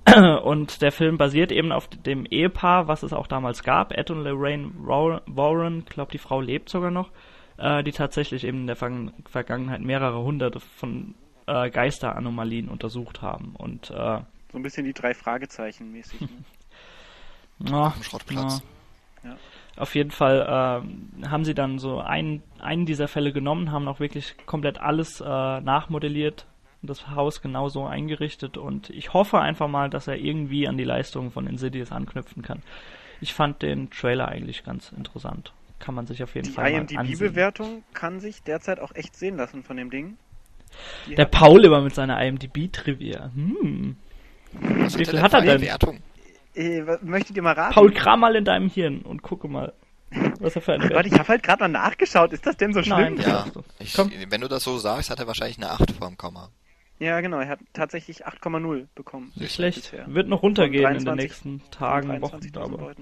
Und 0.43 0.81
der 0.81 0.91
Film 0.91 1.17
basiert 1.17 1.51
eben 1.51 1.71
auf 1.71 1.87
dem 1.87 2.25
Ehepaar, 2.25 2.87
was 2.87 3.03
es 3.03 3.13
auch 3.13 3.27
damals 3.27 3.63
gab, 3.63 3.95
Ed 3.95 4.09
und 4.09 4.23
Lorraine 4.23 4.71
Warren, 4.75 5.79
ich 5.79 5.93
glaube 5.93 6.11
die 6.11 6.17
Frau 6.17 6.41
lebt 6.41 6.69
sogar 6.69 6.91
noch, 6.91 7.11
äh, 7.57 7.83
die 7.83 7.91
tatsächlich 7.91 8.43
eben 8.43 8.61
in 8.61 8.67
der 8.67 8.75
Vergangenheit 8.75 9.81
mehrere 9.81 10.23
hunderte 10.23 10.59
von 10.59 11.13
äh, 11.45 11.69
Geisteranomalien 11.69 12.67
untersucht 12.69 13.21
haben. 13.21 13.55
Und 13.57 13.91
äh, 13.91 14.21
so 14.51 14.57
ein 14.57 14.63
bisschen 14.63 14.85
die 14.85 14.93
drei 14.93 15.13
Fragezeichen 15.13 15.91
mäßig. 15.91 16.21
Ne? 16.21 16.29
ja, 17.69 17.93
Schrottplatz. 18.01 18.63
Ja. 19.23 19.37
Auf 19.77 19.95
jeden 19.95 20.11
Fall 20.11 20.41
äh, 20.41 21.27
haben 21.27 21.45
sie 21.45 21.53
dann 21.53 21.79
so 21.79 21.99
einen, 21.99 22.43
einen 22.59 22.85
dieser 22.85 23.07
Fälle 23.07 23.31
genommen, 23.31 23.71
haben 23.71 23.87
auch 23.87 23.99
wirklich 23.99 24.35
komplett 24.45 24.79
alles 24.79 25.21
äh, 25.21 25.25
nachmodelliert, 25.25 26.45
das 26.81 27.09
Haus 27.09 27.41
genauso 27.41 27.85
eingerichtet 27.85 28.57
und 28.57 28.89
ich 28.89 29.13
hoffe 29.13 29.39
einfach 29.39 29.67
mal, 29.67 29.89
dass 29.89 30.07
er 30.07 30.17
irgendwie 30.17 30.67
an 30.67 30.77
die 30.77 30.83
Leistungen 30.83 31.31
von 31.31 31.47
Insidious 31.47 31.91
anknüpfen 31.91 32.41
kann. 32.41 32.61
Ich 33.21 33.33
fand 33.33 33.61
den 33.61 33.89
Trailer 33.91 34.27
eigentlich 34.27 34.63
ganz 34.63 34.91
interessant. 34.91 35.53
Kann 35.79 35.95
man 35.95 36.07
sich 36.07 36.23
auf 36.23 36.33
jeden 36.35 36.47
die 36.47 36.53
Fall 36.53 36.71
mal 36.71 36.81
ansehen. 36.81 37.03
Die 37.03 37.11
IMDb-Bewertung 37.11 37.83
kann 37.93 38.19
sich 38.19 38.41
derzeit 38.43 38.79
auch 38.79 38.93
echt 38.95 39.15
sehen 39.15 39.37
lassen 39.37 39.63
von 39.63 39.77
dem 39.77 39.89
Ding. 39.89 40.17
Die 41.07 41.15
der 41.15 41.25
Paul 41.25 41.63
immer 41.65 41.81
mit 41.81 41.93
seiner 41.93 42.23
IMDb-Trivia. 42.23 43.31
Hm. 43.33 43.95
Wie 44.53 45.05
viel 45.05 45.21
hat 45.21 45.33
er 45.33 45.41
denn? 45.41 45.61
Wertung? 45.61 45.99
Äh, 46.55 46.83
möchtet 47.01 47.37
ihr 47.37 47.43
mal 47.43 47.53
raten? 47.53 47.73
Paul, 47.73 47.91
kram 47.91 48.19
mal 48.19 48.35
in 48.35 48.45
deinem 48.45 48.69
Hirn 48.69 49.01
und 49.01 49.21
gucke 49.21 49.47
mal, 49.47 49.73
was 50.39 50.55
er 50.55 50.61
für 50.61 50.73
eine 50.73 50.89
Warte, 50.89 51.07
ich 51.07 51.17
habe 51.17 51.29
halt 51.29 51.43
gerade 51.43 51.63
mal 51.63 51.67
nachgeschaut. 51.69 52.33
Ist 52.33 52.45
das 52.45 52.57
denn 52.57 52.73
so 52.73 52.83
schlimm? 52.83 53.15
Nein, 53.15 53.21
ja. 53.21 53.45
Ich, 53.79 53.97
wenn 53.97 54.41
du 54.41 54.47
das 54.47 54.63
so 54.63 54.77
sagst, 54.77 55.09
hat 55.09 55.19
er 55.19 55.27
wahrscheinlich 55.27 55.57
eine 55.57 55.69
8 55.69 55.91
vorm 55.91 56.17
Komma. 56.17 56.49
Ja, 57.01 57.19
genau. 57.19 57.39
Er 57.39 57.47
hat 57.47 57.59
tatsächlich 57.73 58.27
8,0 58.27 58.85
bekommen. 58.93 59.31
Nicht 59.33 59.55
schlecht. 59.55 59.89
Bisher. 59.89 60.05
Wird 60.13 60.27
noch 60.27 60.43
runtergehen 60.43 60.83
23, 60.83 61.07
in 61.07 61.17
den 61.17 61.23
nächsten 61.23 61.71
Tagen, 61.71 62.21
Wochen, 62.21 62.39
aber. 62.55 62.93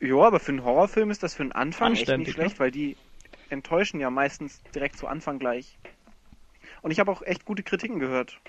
Ja, 0.00 0.16
aber 0.16 0.40
für 0.40 0.50
einen 0.50 0.64
Horrorfilm 0.64 1.08
ist 1.12 1.22
das 1.22 1.34
für 1.34 1.44
einen 1.44 1.52
Anfang 1.52 1.92
echt 1.92 2.08
nicht 2.08 2.32
schlecht, 2.32 2.56
ne? 2.56 2.58
weil 2.58 2.72
die 2.72 2.96
enttäuschen 3.48 4.00
ja 4.00 4.10
meistens 4.10 4.60
direkt 4.74 4.96
zu 4.96 5.06
Anfang 5.06 5.38
gleich. 5.38 5.78
Und 6.80 6.90
ich 6.90 6.98
habe 6.98 7.12
auch 7.12 7.22
echt 7.22 7.44
gute 7.44 7.62
Kritiken 7.62 8.00
gehört. 8.00 8.40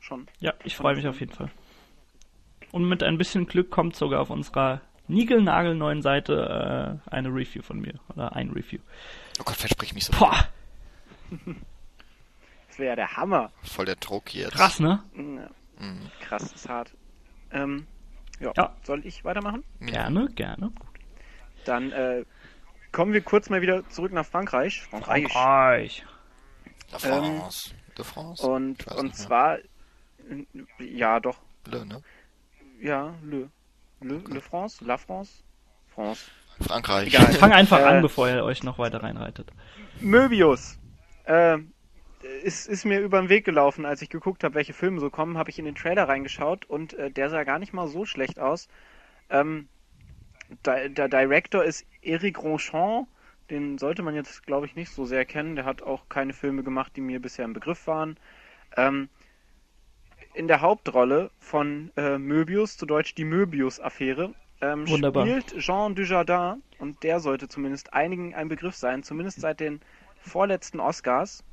Schon. 0.00 0.26
Ja, 0.40 0.54
ich 0.64 0.76
freue 0.76 0.96
mich 0.96 1.06
auf 1.06 1.20
jeden 1.20 1.34
Fall. 1.34 1.50
Und 2.70 2.88
mit 2.88 3.02
ein 3.02 3.18
bisschen 3.18 3.46
Glück 3.46 3.70
kommt 3.70 3.96
sogar 3.96 4.22
auf 4.22 4.30
unserer 4.30 4.80
niegelnagelneuen 5.08 6.00
Seite 6.00 7.02
äh, 7.06 7.10
eine 7.10 7.28
Review 7.28 7.60
von 7.60 7.80
mir. 7.80 8.00
Oder 8.08 8.34
ein 8.34 8.48
Review. 8.48 8.80
Oh 9.38 9.42
Gott, 9.44 9.56
versprich 9.56 9.92
mich 9.92 10.06
so. 10.06 10.14
Boah! 10.18 10.48
das 12.72 12.78
wäre 12.78 12.88
ja 12.88 12.96
der 12.96 13.16
Hammer. 13.18 13.52
Voll 13.64 13.84
der 13.84 13.96
Druck 13.96 14.34
jetzt. 14.34 14.54
Krass, 14.54 14.80
ne? 14.80 15.04
Ja. 15.14 15.20
Mhm. 15.84 16.10
Krass, 16.22 16.52
ist 16.52 16.70
hart. 16.70 16.94
Ähm, 17.50 17.86
ja. 18.40 18.50
ja. 18.56 18.74
Soll 18.82 19.04
ich 19.04 19.26
weitermachen? 19.26 19.62
Gerne, 19.80 20.30
gerne. 20.30 20.72
Dann 21.66 21.92
äh, 21.92 22.24
kommen 22.90 23.12
wir 23.12 23.20
kurz 23.20 23.50
mal 23.50 23.60
wieder 23.60 23.86
zurück 23.90 24.12
nach 24.12 24.24
Frankreich. 24.24 24.84
Frankreich. 24.88 25.30
Frankreich. 25.30 26.06
La 26.92 26.98
France. 26.98 27.70
Ähm, 27.72 27.94
De 27.98 28.04
France. 28.06 28.46
Und, 28.46 28.86
und 28.86 29.16
zwar, 29.16 29.58
ja, 30.78 31.20
doch. 31.20 31.40
Le, 31.66 31.84
ne? 31.84 32.02
Ja, 32.80 33.12
Le. 33.22 33.50
Le, 34.00 34.16
Le 34.16 34.40
France? 34.40 34.82
La 34.82 34.96
France? 34.96 35.42
France. 35.94 36.22
Frankreich. 36.58 37.08
Egal. 37.08 37.34
Fang 37.34 37.52
einfach 37.52 37.80
äh, 37.80 37.84
an, 37.84 38.00
bevor 38.00 38.30
ihr 38.30 38.42
euch 38.44 38.62
noch 38.62 38.78
weiter 38.78 39.02
reinreitet. 39.02 39.52
Möbius. 40.00 40.78
Äh, 41.24 41.58
ist, 42.42 42.68
ist 42.68 42.84
mir 42.84 43.00
über 43.00 43.20
den 43.20 43.28
Weg 43.28 43.44
gelaufen, 43.44 43.84
als 43.84 44.02
ich 44.02 44.08
geguckt 44.08 44.44
habe, 44.44 44.54
welche 44.54 44.72
Filme 44.72 45.00
so 45.00 45.10
kommen, 45.10 45.38
habe 45.38 45.50
ich 45.50 45.58
in 45.58 45.64
den 45.64 45.74
Trailer 45.74 46.08
reingeschaut 46.08 46.64
und 46.66 46.94
äh, 46.94 47.10
der 47.10 47.30
sah 47.30 47.44
gar 47.44 47.58
nicht 47.58 47.72
mal 47.72 47.88
so 47.88 48.04
schlecht 48.04 48.38
aus. 48.38 48.68
Ähm, 49.30 49.68
der, 50.64 50.88
der 50.88 51.08
Director 51.08 51.64
ist 51.64 51.86
Eric 52.02 52.42
Ronchamp, 52.42 53.08
den 53.50 53.78
sollte 53.78 54.02
man 54.02 54.14
jetzt, 54.14 54.46
glaube 54.46 54.66
ich, 54.66 54.76
nicht 54.76 54.90
so 54.90 55.04
sehr 55.04 55.24
kennen. 55.24 55.56
Der 55.56 55.64
hat 55.64 55.82
auch 55.82 56.08
keine 56.08 56.32
Filme 56.32 56.62
gemacht, 56.62 56.92
die 56.96 57.00
mir 57.00 57.20
bisher 57.20 57.44
im 57.44 57.52
Begriff 57.52 57.86
waren. 57.86 58.16
Ähm, 58.76 59.08
in 60.34 60.48
der 60.48 60.60
Hauptrolle 60.60 61.30
von 61.38 61.92
äh, 61.96 62.18
Möbius, 62.18 62.76
zu 62.76 62.86
Deutsch 62.86 63.14
die 63.14 63.24
Möbius-Affäre, 63.24 64.34
ähm, 64.62 64.86
spielt 64.86 65.58
Jean 65.58 65.94
Dujardin 65.94 66.62
und 66.78 67.02
der 67.02 67.20
sollte 67.20 67.48
zumindest 67.48 67.92
einigen 67.92 68.34
ein 68.34 68.48
Begriff 68.48 68.76
sein, 68.76 69.02
zumindest 69.02 69.40
seit 69.40 69.60
den 69.60 69.80
vorletzten 70.20 70.80
Oscars. 70.80 71.44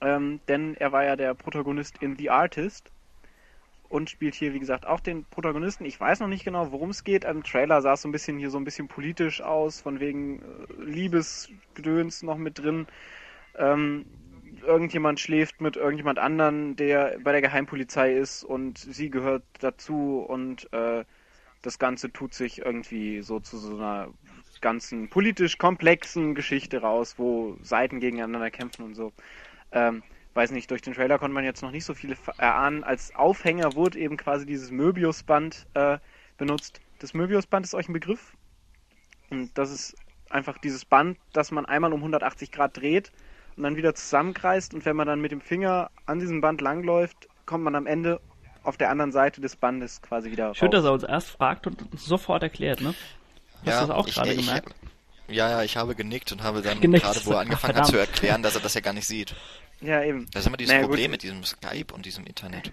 Ähm, 0.00 0.40
denn 0.48 0.74
er 0.74 0.92
war 0.92 1.04
ja 1.04 1.16
der 1.16 1.34
Protagonist 1.34 2.02
in 2.02 2.16
The 2.16 2.30
Artist 2.30 2.90
und 3.88 4.10
spielt 4.10 4.34
hier, 4.34 4.52
wie 4.52 4.58
gesagt, 4.58 4.86
auch 4.86 5.00
den 5.00 5.24
Protagonisten. 5.24 5.84
Ich 5.84 5.98
weiß 5.98 6.20
noch 6.20 6.28
nicht 6.28 6.44
genau, 6.44 6.72
worum 6.72 6.90
es 6.90 7.04
geht. 7.04 7.24
Im 7.24 7.42
Trailer 7.42 7.80
sah 7.82 7.94
es 7.94 8.02
so 8.02 8.08
ein 8.08 8.12
bisschen 8.12 8.38
hier 8.38 8.50
so 8.50 8.58
ein 8.58 8.64
bisschen 8.64 8.88
politisch 8.88 9.40
aus, 9.40 9.80
von 9.80 10.00
wegen 10.00 10.40
äh, 10.40 10.82
Liebesgedöns 10.84 12.22
noch 12.22 12.36
mit 12.36 12.58
drin. 12.58 12.86
Ähm, 13.56 14.06
irgendjemand 14.64 15.20
schläft 15.20 15.60
mit 15.60 15.76
irgendjemand 15.76 16.18
anderen, 16.18 16.76
der 16.76 17.18
bei 17.22 17.32
der 17.32 17.40
Geheimpolizei 17.42 18.14
ist 18.14 18.42
und 18.42 18.78
sie 18.78 19.10
gehört 19.10 19.44
dazu 19.60 20.24
und 20.26 20.72
äh, 20.72 21.04
das 21.62 21.78
Ganze 21.78 22.12
tut 22.12 22.34
sich 22.34 22.58
irgendwie 22.58 23.22
so 23.22 23.40
zu 23.40 23.58
so 23.58 23.76
einer 23.76 24.08
ganzen 24.60 25.08
politisch 25.08 25.58
komplexen 25.58 26.34
Geschichte 26.34 26.80
raus, 26.80 27.14
wo 27.18 27.56
Seiten 27.62 28.00
gegeneinander 28.00 28.50
kämpfen 28.50 28.84
und 28.84 28.94
so. 28.94 29.12
Ähm, 29.76 30.02
weiß 30.34 30.50
nicht, 30.50 30.70
durch 30.70 30.82
den 30.82 30.94
Trailer 30.94 31.18
konnte 31.18 31.34
man 31.34 31.44
jetzt 31.44 31.62
noch 31.62 31.70
nicht 31.70 31.84
so 31.84 31.94
viele 31.94 32.16
erahnen. 32.38 32.82
Als 32.82 33.14
Aufhänger 33.14 33.74
wurde 33.74 33.98
eben 33.98 34.16
quasi 34.16 34.46
dieses 34.46 34.70
Möbiusband 34.70 35.66
äh, 35.74 35.98
benutzt. 36.38 36.80
Das 36.98 37.14
Möbiusband 37.14 37.66
ist 37.66 37.74
euch 37.74 37.88
ein 37.88 37.92
Begriff? 37.92 38.36
Und 39.30 39.56
das 39.56 39.70
ist 39.70 39.96
einfach 40.30 40.58
dieses 40.58 40.84
Band, 40.84 41.18
das 41.32 41.50
man 41.50 41.66
einmal 41.66 41.92
um 41.92 42.00
180 42.00 42.52
Grad 42.52 42.76
dreht 42.76 43.12
und 43.56 43.62
dann 43.62 43.76
wieder 43.76 43.94
zusammenkreist 43.94 44.74
und 44.74 44.84
wenn 44.84 44.96
man 44.96 45.06
dann 45.06 45.20
mit 45.20 45.32
dem 45.32 45.40
Finger 45.40 45.90
an 46.06 46.18
diesem 46.18 46.40
Band 46.40 46.60
langläuft, 46.60 47.28
kommt 47.44 47.64
man 47.64 47.74
am 47.74 47.86
Ende 47.86 48.20
auf 48.62 48.76
der 48.76 48.90
anderen 48.90 49.12
Seite 49.12 49.40
des 49.40 49.56
Bandes 49.56 50.02
quasi 50.02 50.30
wieder 50.30 50.54
Schön, 50.54 50.68
raus. 50.68 50.74
dass 50.74 50.84
er 50.84 50.92
uns 50.92 51.04
erst 51.04 51.30
fragt 51.30 51.66
und 51.66 51.86
sofort 51.98 52.42
erklärt, 52.42 52.80
ne? 52.80 52.94
Hast 53.64 53.66
ja, 53.66 53.80
du 53.80 53.86
das 53.86 53.96
auch 53.96 54.06
gerade 54.06 54.36
gemerkt? 54.36 54.74
Ja, 55.28 55.50
ja, 55.50 55.62
ich 55.62 55.76
habe 55.76 55.94
genickt 55.94 56.32
und 56.32 56.42
habe 56.42 56.62
dann 56.62 56.80
gerade, 56.80 57.20
wo 57.24 57.32
er 57.32 57.40
angefangen 57.40 57.74
Ach, 57.76 57.80
hat 57.80 57.86
zu 57.86 57.96
erklären, 57.96 58.42
dass 58.42 58.54
er 58.54 58.60
das 58.60 58.74
ja 58.74 58.80
gar 58.80 58.92
nicht 58.92 59.06
sieht. 59.06 59.34
Ja, 59.80 60.02
eben. 60.02 60.26
Das 60.32 60.42
ist 60.42 60.46
immer 60.46 60.56
dieses 60.56 60.72
naja, 60.72 60.86
Problem 60.86 61.06
gut. 61.06 61.10
mit 61.12 61.22
diesem 61.22 61.44
Skype 61.44 61.92
und 61.92 62.06
diesem 62.06 62.26
Internet. 62.26 62.72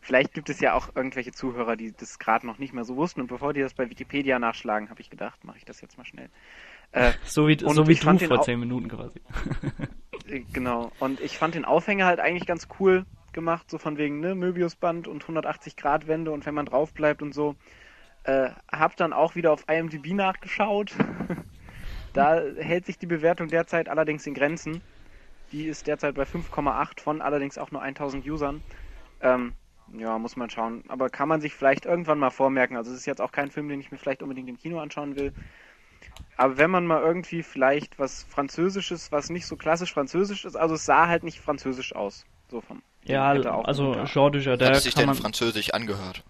Vielleicht 0.00 0.34
gibt 0.34 0.50
es 0.50 0.58
ja 0.58 0.74
auch 0.74 0.96
irgendwelche 0.96 1.30
Zuhörer, 1.30 1.76
die 1.76 1.92
das 1.92 2.18
gerade 2.18 2.46
noch 2.46 2.58
nicht 2.58 2.72
mehr 2.72 2.84
so 2.84 2.96
wussten 2.96 3.20
und 3.20 3.28
bevor 3.28 3.52
die 3.52 3.60
das 3.60 3.74
bei 3.74 3.88
Wikipedia 3.88 4.40
nachschlagen, 4.40 4.90
habe 4.90 5.00
ich 5.00 5.10
gedacht, 5.10 5.44
mache 5.44 5.58
ich 5.58 5.64
das 5.64 5.80
jetzt 5.80 5.96
mal 5.96 6.04
schnell. 6.04 6.28
Äh, 6.90 7.12
so 7.24 7.46
wie, 7.46 7.56
so 7.58 7.86
wie 7.86 7.94
du 7.94 8.26
vor 8.26 8.42
zehn 8.42 8.60
Minuten 8.60 8.88
quasi. 8.88 9.20
Äh, 10.28 10.44
genau. 10.52 10.92
Und 11.00 11.20
ich 11.20 11.36
fand 11.36 11.56
den 11.56 11.64
Aufhänger 11.64 12.06
halt 12.06 12.20
eigentlich 12.20 12.46
ganz 12.46 12.68
cool 12.78 13.06
gemacht, 13.32 13.68
so 13.70 13.78
von 13.78 13.96
wegen 13.98 14.20
ne 14.20 14.36
Möbiusband 14.36 15.08
und 15.08 15.22
180 15.22 15.74
Grad 15.74 16.06
Wände 16.06 16.30
und 16.30 16.46
wenn 16.46 16.54
man 16.54 16.66
drauf 16.66 16.92
bleibt 16.92 17.22
und 17.22 17.34
so. 17.34 17.56
Äh, 18.24 18.50
hab 18.70 18.96
dann 18.96 19.12
auch 19.12 19.34
wieder 19.34 19.52
auf 19.52 19.64
IMDb 19.68 20.12
nachgeschaut. 20.12 20.92
da 22.12 22.40
hält 22.56 22.86
sich 22.86 22.98
die 22.98 23.06
Bewertung 23.06 23.48
derzeit 23.48 23.88
allerdings 23.88 24.26
in 24.26 24.34
Grenzen. 24.34 24.80
Die 25.52 25.66
ist 25.66 25.86
derzeit 25.86 26.14
bei 26.14 26.22
5,8 26.22 27.00
von 27.00 27.20
allerdings 27.20 27.58
auch 27.58 27.70
nur 27.70 27.82
1000 27.82 28.26
Usern. 28.26 28.62
Ähm, 29.20 29.52
ja, 29.92 30.18
muss 30.18 30.36
man 30.36 30.48
schauen. 30.50 30.84
Aber 30.88 31.10
kann 31.10 31.28
man 31.28 31.40
sich 31.40 31.54
vielleicht 31.54 31.84
irgendwann 31.84 32.18
mal 32.18 32.30
vormerken. 32.30 32.76
Also 32.76 32.90
es 32.90 32.98
ist 32.98 33.06
jetzt 33.06 33.20
auch 33.20 33.32
kein 33.32 33.50
Film, 33.50 33.68
den 33.68 33.80
ich 33.80 33.90
mir 33.90 33.98
vielleicht 33.98 34.22
unbedingt 34.22 34.48
im 34.48 34.58
Kino 34.58 34.80
anschauen 34.80 35.16
will. 35.16 35.32
Aber 36.36 36.56
wenn 36.56 36.70
man 36.70 36.86
mal 36.86 37.02
irgendwie 37.02 37.42
vielleicht 37.42 37.98
was 37.98 38.24
Französisches, 38.24 39.12
was 39.12 39.30
nicht 39.30 39.46
so 39.46 39.56
klassisch 39.56 39.92
französisch 39.92 40.44
ist, 40.44 40.56
also 40.56 40.74
es 40.74 40.84
sah 40.84 41.06
halt 41.06 41.22
nicht 41.22 41.40
französisch 41.40 41.94
aus. 41.94 42.24
So 42.50 42.60
vom. 42.60 42.82
Ja, 43.04 43.30
also 43.30 44.04
Jean 44.04 44.32
Dujardin. 44.32 44.68
Hat 44.68 44.76
es 44.76 44.84
sich 44.84 44.94
denn 44.94 45.06
man... 45.06 45.14
französisch 45.14 45.72
angehört? 45.72 46.22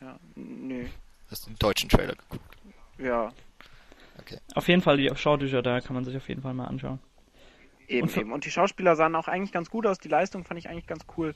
Ja, 0.00 0.18
nö. 0.34 0.86
Hast 1.30 1.46
du 1.46 1.50
den 1.50 1.58
deutschen 1.58 1.88
Trailer 1.88 2.14
geguckt? 2.14 2.56
Ja. 2.98 3.32
Okay. 4.20 4.38
Auf 4.54 4.68
jeden 4.68 4.82
Fall, 4.82 4.96
die 4.96 5.08
Jean 5.14 5.38
Dujardin 5.38 5.80
kann 5.82 5.94
man 5.94 6.04
sich 6.04 6.16
auf 6.16 6.28
jeden 6.28 6.42
Fall 6.42 6.54
mal 6.54 6.66
anschauen. 6.66 7.00
Eben, 7.86 8.08
und, 8.08 8.16
eben. 8.16 8.32
und 8.32 8.44
die 8.46 8.50
Schauspieler 8.50 8.96
sahen 8.96 9.14
auch 9.14 9.28
eigentlich 9.28 9.52
ganz 9.52 9.68
gut 9.68 9.86
aus. 9.86 9.98
Die 9.98 10.08
Leistung 10.08 10.44
fand 10.44 10.58
ich 10.58 10.68
eigentlich 10.70 10.86
ganz 10.86 11.04
cool. 11.18 11.34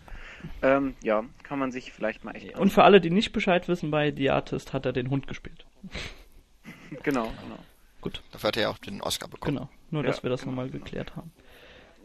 Ähm, 0.62 0.94
ja, 1.02 1.24
kann 1.42 1.58
man 1.58 1.72
sich 1.72 1.92
vielleicht 1.92 2.24
mal 2.24 2.34
echt. 2.34 2.58
Und 2.58 2.72
für 2.72 2.84
alle, 2.84 3.00
die 3.02 3.10
nicht 3.10 3.32
Bescheid 3.32 3.68
wissen, 3.68 3.90
bei 3.90 4.12
The 4.14 4.30
Artist 4.30 4.72
hat 4.72 4.86
er 4.86 4.92
den 4.92 5.10
Hund 5.10 5.26
gespielt. 5.26 5.66
genau, 7.02 7.24
genau. 7.24 7.58
Gut. 8.00 8.22
Dafür 8.32 8.48
hat 8.48 8.56
er 8.56 8.62
ja 8.64 8.68
auch 8.70 8.78
den 8.78 9.02
Oscar 9.02 9.28
bekommen. 9.28 9.56
Genau, 9.56 9.68
nur 9.90 10.02
dass 10.02 10.18
ja, 10.18 10.22
wir 10.22 10.30
das 10.30 10.40
genau, 10.40 10.52
nochmal 10.52 10.70
geklärt 10.70 11.16
haben. 11.16 11.32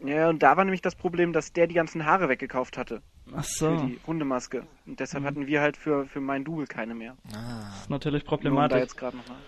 Ja, 0.04 0.28
und 0.28 0.42
da 0.42 0.56
war 0.56 0.64
nämlich 0.64 0.82
das 0.82 0.94
Problem, 0.96 1.32
dass 1.32 1.52
der 1.52 1.66
die 1.66 1.74
ganzen 1.74 2.04
Haare 2.04 2.28
weggekauft 2.28 2.76
hatte 2.76 3.00
Ach 3.34 3.44
für 3.44 3.78
so, 3.78 3.86
die 3.86 3.98
Hundemaske. 4.06 4.66
Und 4.84 5.00
deshalb 5.00 5.22
Mhm. 5.22 5.28
hatten 5.28 5.46
wir 5.46 5.60
halt 5.62 5.76
für, 5.78 6.04
für 6.06 6.20
meinen 6.20 6.44
Double 6.44 6.66
keine 6.66 6.94
mehr. 6.94 7.16
Ah, 7.34 7.70
ist 7.80 7.88
natürlich 7.88 8.24
Nur 8.24 8.32
um 8.32 8.36
da 8.36 8.42
problematisch. 8.42 8.78
jetzt 8.80 8.96
gerade 8.98 9.16
nochmal. 9.16 9.38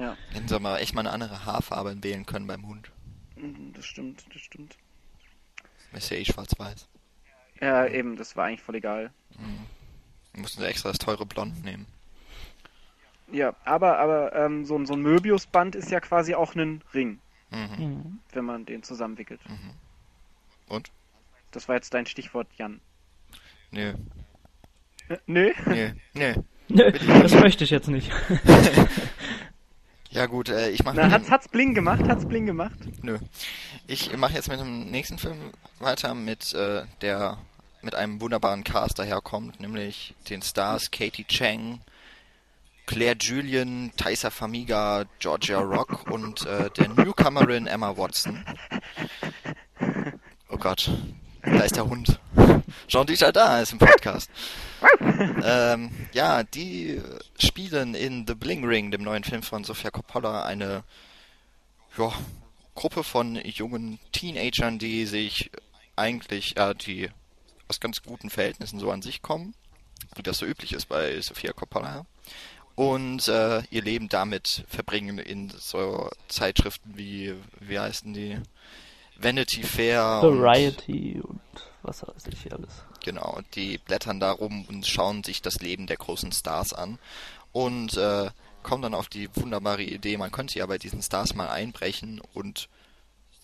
Ja, 0.00 0.16
hätten 0.32 0.48
sie 0.48 0.58
mal 0.58 0.78
echt 0.78 0.94
mal 0.94 1.02
eine 1.02 1.10
andere 1.12 1.44
Haarfarbe 1.44 2.02
wählen 2.02 2.26
können 2.26 2.46
beim 2.46 2.66
Hund. 2.66 2.90
mm, 3.36 3.72
das 3.74 3.84
stimmt, 3.84 4.24
das 4.32 4.40
stimmt. 4.42 4.76
Ist 5.92 6.10
ja 6.10 6.16
eh 6.16 6.24
schwarz-weiß. 6.24 6.88
Ja, 7.60 7.86
eben, 7.86 8.16
das 8.16 8.34
war 8.36 8.46
eigentlich 8.46 8.62
voll 8.62 8.76
egal. 8.76 9.12
Mhm. 9.38 10.40
Mussten 10.40 10.60
sie 10.62 10.66
extra 10.68 10.88
das 10.90 10.98
teure 10.98 11.26
Blond 11.26 11.62
nehmen. 11.64 11.86
Ja, 13.32 13.54
aber, 13.64 13.98
aber 13.98 14.34
ähm, 14.34 14.64
so, 14.64 14.76
ein- 14.76 14.86
so 14.86 14.94
ein 14.94 15.02
Möbiusband 15.02 15.74
ist 15.76 15.90
ja 15.90 16.00
quasi 16.00 16.34
auch 16.34 16.54
ein 16.54 16.82
Ring, 16.94 17.20
Mhm. 17.50 17.58
Mhm. 17.84 18.18
wenn 18.32 18.44
man 18.44 18.64
den 18.64 18.82
zusammenwickelt. 18.82 19.40
Mhm. 19.48 19.72
Und? 20.68 20.90
Das 21.50 21.68
war 21.68 21.74
jetzt 21.76 21.92
dein 21.92 22.06
Stichwort, 22.06 22.48
Jan. 22.56 22.80
Nö, 23.72 23.94
Äh, 25.08 25.18
nö? 25.26 25.52
nö, 25.66 25.92
nö. 26.14 26.34
Nö, 26.68 26.92
das 26.92 27.34
möchte 27.34 27.64
ich 27.64 27.70
jetzt 27.70 27.88
nicht. 27.88 28.10
Ja 30.10 30.26
gut, 30.26 30.48
äh, 30.48 30.70
ich 30.70 30.82
mache 30.82 30.96
Na, 30.96 31.10
hat's, 31.10 31.30
hat's 31.30 31.48
bling 31.48 31.72
gemacht? 31.72 32.02
Hat's 32.08 32.26
bling 32.26 32.44
gemacht? 32.44 32.78
Nö. 33.02 33.18
Ich 33.86 34.16
mache 34.16 34.34
jetzt 34.34 34.48
mit 34.48 34.58
dem 34.58 34.90
nächsten 34.90 35.18
Film 35.18 35.38
weiter 35.78 36.14
mit 36.14 36.52
äh, 36.52 36.82
der 37.00 37.38
mit 37.82 37.94
einem 37.94 38.20
wunderbaren 38.20 38.64
Cast 38.64 38.98
daherkommt, 38.98 39.60
nämlich 39.60 40.14
den 40.28 40.42
Stars 40.42 40.90
Katie 40.90 41.24
Chang, 41.24 41.80
Claire 42.86 43.16
Julian, 43.18 43.92
Taisa 43.96 44.30
Famiga, 44.30 45.04
Georgia 45.18 45.60
Rock 45.60 46.04
und 46.10 46.44
äh, 46.44 46.70
der 46.70 46.88
Newcomerin 46.88 47.66
Emma 47.66 47.96
Watson. 47.96 48.44
Oh 50.48 50.56
Gott, 50.56 50.90
da 51.42 51.60
ist 51.60 51.76
der 51.76 51.86
Hund. 51.86 52.18
Jean-Dieter 52.88 53.32
da 53.32 53.60
ist 53.60 53.72
im 53.72 53.78
Podcast. 53.78 54.30
ähm, 55.42 55.90
ja, 56.12 56.42
die 56.42 57.00
spielen 57.38 57.94
in 57.94 58.26
The 58.26 58.34
Bling 58.34 58.64
Ring, 58.64 58.90
dem 58.90 59.02
neuen 59.02 59.24
Film 59.24 59.42
von 59.42 59.64
Sofia 59.64 59.90
Coppola, 59.90 60.44
eine 60.44 60.84
ja, 61.98 62.12
Gruppe 62.74 63.04
von 63.04 63.36
jungen 63.36 63.98
Teenagern, 64.12 64.78
die 64.78 65.06
sich 65.06 65.50
eigentlich, 65.96 66.56
äh, 66.56 66.74
die 66.74 67.10
aus 67.68 67.80
ganz 67.80 68.02
guten 68.02 68.30
Verhältnissen 68.30 68.80
so 68.80 68.90
an 68.90 69.02
sich 69.02 69.22
kommen, 69.22 69.54
wie 70.16 70.22
das 70.22 70.38
so 70.38 70.46
üblich 70.46 70.72
ist 70.72 70.86
bei 70.86 71.20
Sofia 71.20 71.52
Coppola, 71.52 72.06
und 72.74 73.28
äh, 73.28 73.62
ihr 73.70 73.82
Leben 73.82 74.08
damit 74.08 74.64
verbringen 74.68 75.18
in 75.18 75.50
so 75.50 76.08
Zeitschriften 76.28 76.96
wie, 76.96 77.34
wie 77.60 77.78
heißen 77.78 78.14
die? 78.14 78.38
Vanity 79.18 79.62
Fair. 79.62 80.20
und- 80.22 80.40
Variety 80.40 81.20
und 81.22 81.40
was 81.82 82.02
weiß 82.06 82.26
ich 82.28 82.42
hier 82.42 82.52
alles. 82.52 82.84
Genau, 83.02 83.40
die 83.54 83.78
blättern 83.78 84.20
da 84.20 84.32
rum 84.32 84.64
und 84.68 84.86
schauen 84.86 85.24
sich 85.24 85.42
das 85.42 85.60
Leben 85.60 85.86
der 85.86 85.96
großen 85.96 86.32
Stars 86.32 86.72
an 86.72 86.98
und 87.52 87.96
äh, 87.96 88.30
kommen 88.62 88.82
dann 88.82 88.94
auf 88.94 89.08
die 89.08 89.34
wunderbare 89.36 89.82
Idee, 89.82 90.16
man 90.16 90.30
könnte 90.30 90.58
ja 90.58 90.66
bei 90.66 90.78
diesen 90.78 91.02
Stars 91.02 91.34
mal 91.34 91.48
einbrechen 91.48 92.20
und 92.34 92.68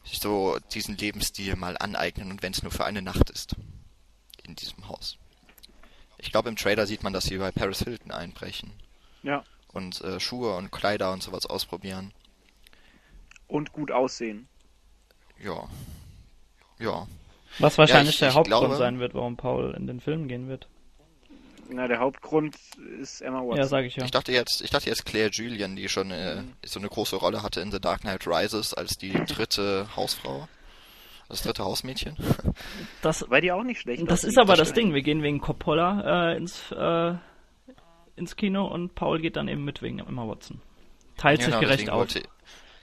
sich 0.05 0.20
so 0.20 0.59
diesen 0.75 0.96
Lebensstil 0.96 1.57
mal 1.57 1.77
aneignen 1.79 2.31
und 2.31 2.42
wenn 2.42 2.53
es 2.53 2.62
nur 2.62 2.70
für 2.72 2.85
eine 2.85 3.03
Nacht 3.03 3.31
ist 3.31 3.57
in 4.44 4.55
diesem 4.55 4.88
Haus. 4.88 5.16
Ich 6.18 6.31
glaube 6.31 6.49
im 6.49 6.57
Trailer 6.57 6.87
sieht 6.87 7.03
man, 7.03 7.12
dass 7.12 7.25
sie 7.25 7.38
bei 7.38 7.51
Paris 7.51 7.81
Hilton 7.81 8.11
einbrechen 8.12 8.70
Ja. 9.22 9.42
und 9.72 10.01
äh, 10.03 10.20
Schuhe 10.20 10.55
und 10.57 10.70
Kleider 10.70 11.12
und 11.12 11.22
sowas 11.22 11.46
ausprobieren. 11.46 12.12
Und 13.49 13.72
gut 13.72 13.90
aussehen. 13.90 14.49
Ja. 15.42 15.68
Ja. 16.79 17.07
Was 17.58 17.78
wahrscheinlich 17.78 18.14
ich- 18.14 18.18
der 18.20 18.28
ich 18.30 18.34
Hauptgrund 18.34 18.60
glaube- 18.60 18.76
sein 18.76 18.98
wird, 19.00 19.14
warum 19.14 19.36
Paul 19.36 19.74
in 19.76 19.86
den 19.86 20.00
Film 20.00 20.28
gehen 20.28 20.48
wird. 20.48 20.68
Na, 21.68 21.88
der 21.88 21.98
Hauptgrund 21.98 22.54
ist 23.00 23.20
Emma 23.22 23.40
Watson. 23.40 23.56
Ja, 23.56 23.66
sage 23.66 23.88
ich 23.88 23.96
ja. 23.96 24.04
Ich 24.04 24.12
dachte 24.12 24.30
jetzt, 24.30 24.60
ich 24.62 24.70
dachte 24.70 24.88
jetzt 24.88 25.04
Claire 25.04 25.30
Julian, 25.30 25.74
die 25.74 25.88
schon 25.88 26.12
äh, 26.12 26.42
so 26.64 26.78
eine 26.78 26.88
große 26.88 27.16
Rolle 27.16 27.42
hatte 27.42 27.60
in 27.60 27.72
The 27.72 27.80
Dark 27.80 28.02
Knight 28.02 28.24
Rises 28.26 28.72
als 28.72 28.96
die 28.98 29.12
dritte 29.26 29.88
Hausfrau, 29.96 30.46
das 31.28 31.42
dritte 31.42 31.64
Hausmädchen. 31.64 32.16
Das, 33.02 33.24
Weil 33.28 33.40
die 33.42 33.52
auch 33.52 33.62
nicht 33.64 33.80
schlecht 33.80 34.08
das 34.10 34.22
ist 34.24 34.38
aber 34.38 34.54
das 34.56 34.72
Ding. 34.72 34.94
Wir 34.94 35.02
gehen 35.02 35.22
wegen 35.22 35.40
Coppola 35.40 36.32
äh, 36.32 36.36
ins, 36.36 36.70
äh, 36.72 37.14
ins 38.16 38.36
Kino 38.36 38.66
und 38.66 38.94
Paul 38.94 39.20
geht 39.20 39.36
dann 39.36 39.48
eben 39.48 39.64
mit 39.64 39.82
wegen 39.82 39.98
Emma 39.98 40.26
Watson. 40.26 40.60
Teilt 41.16 41.40
sich 41.40 41.48
Genau, 41.48 41.60
gerecht 41.60 41.90
auf. 41.90 41.98
wollte, 41.98 42.22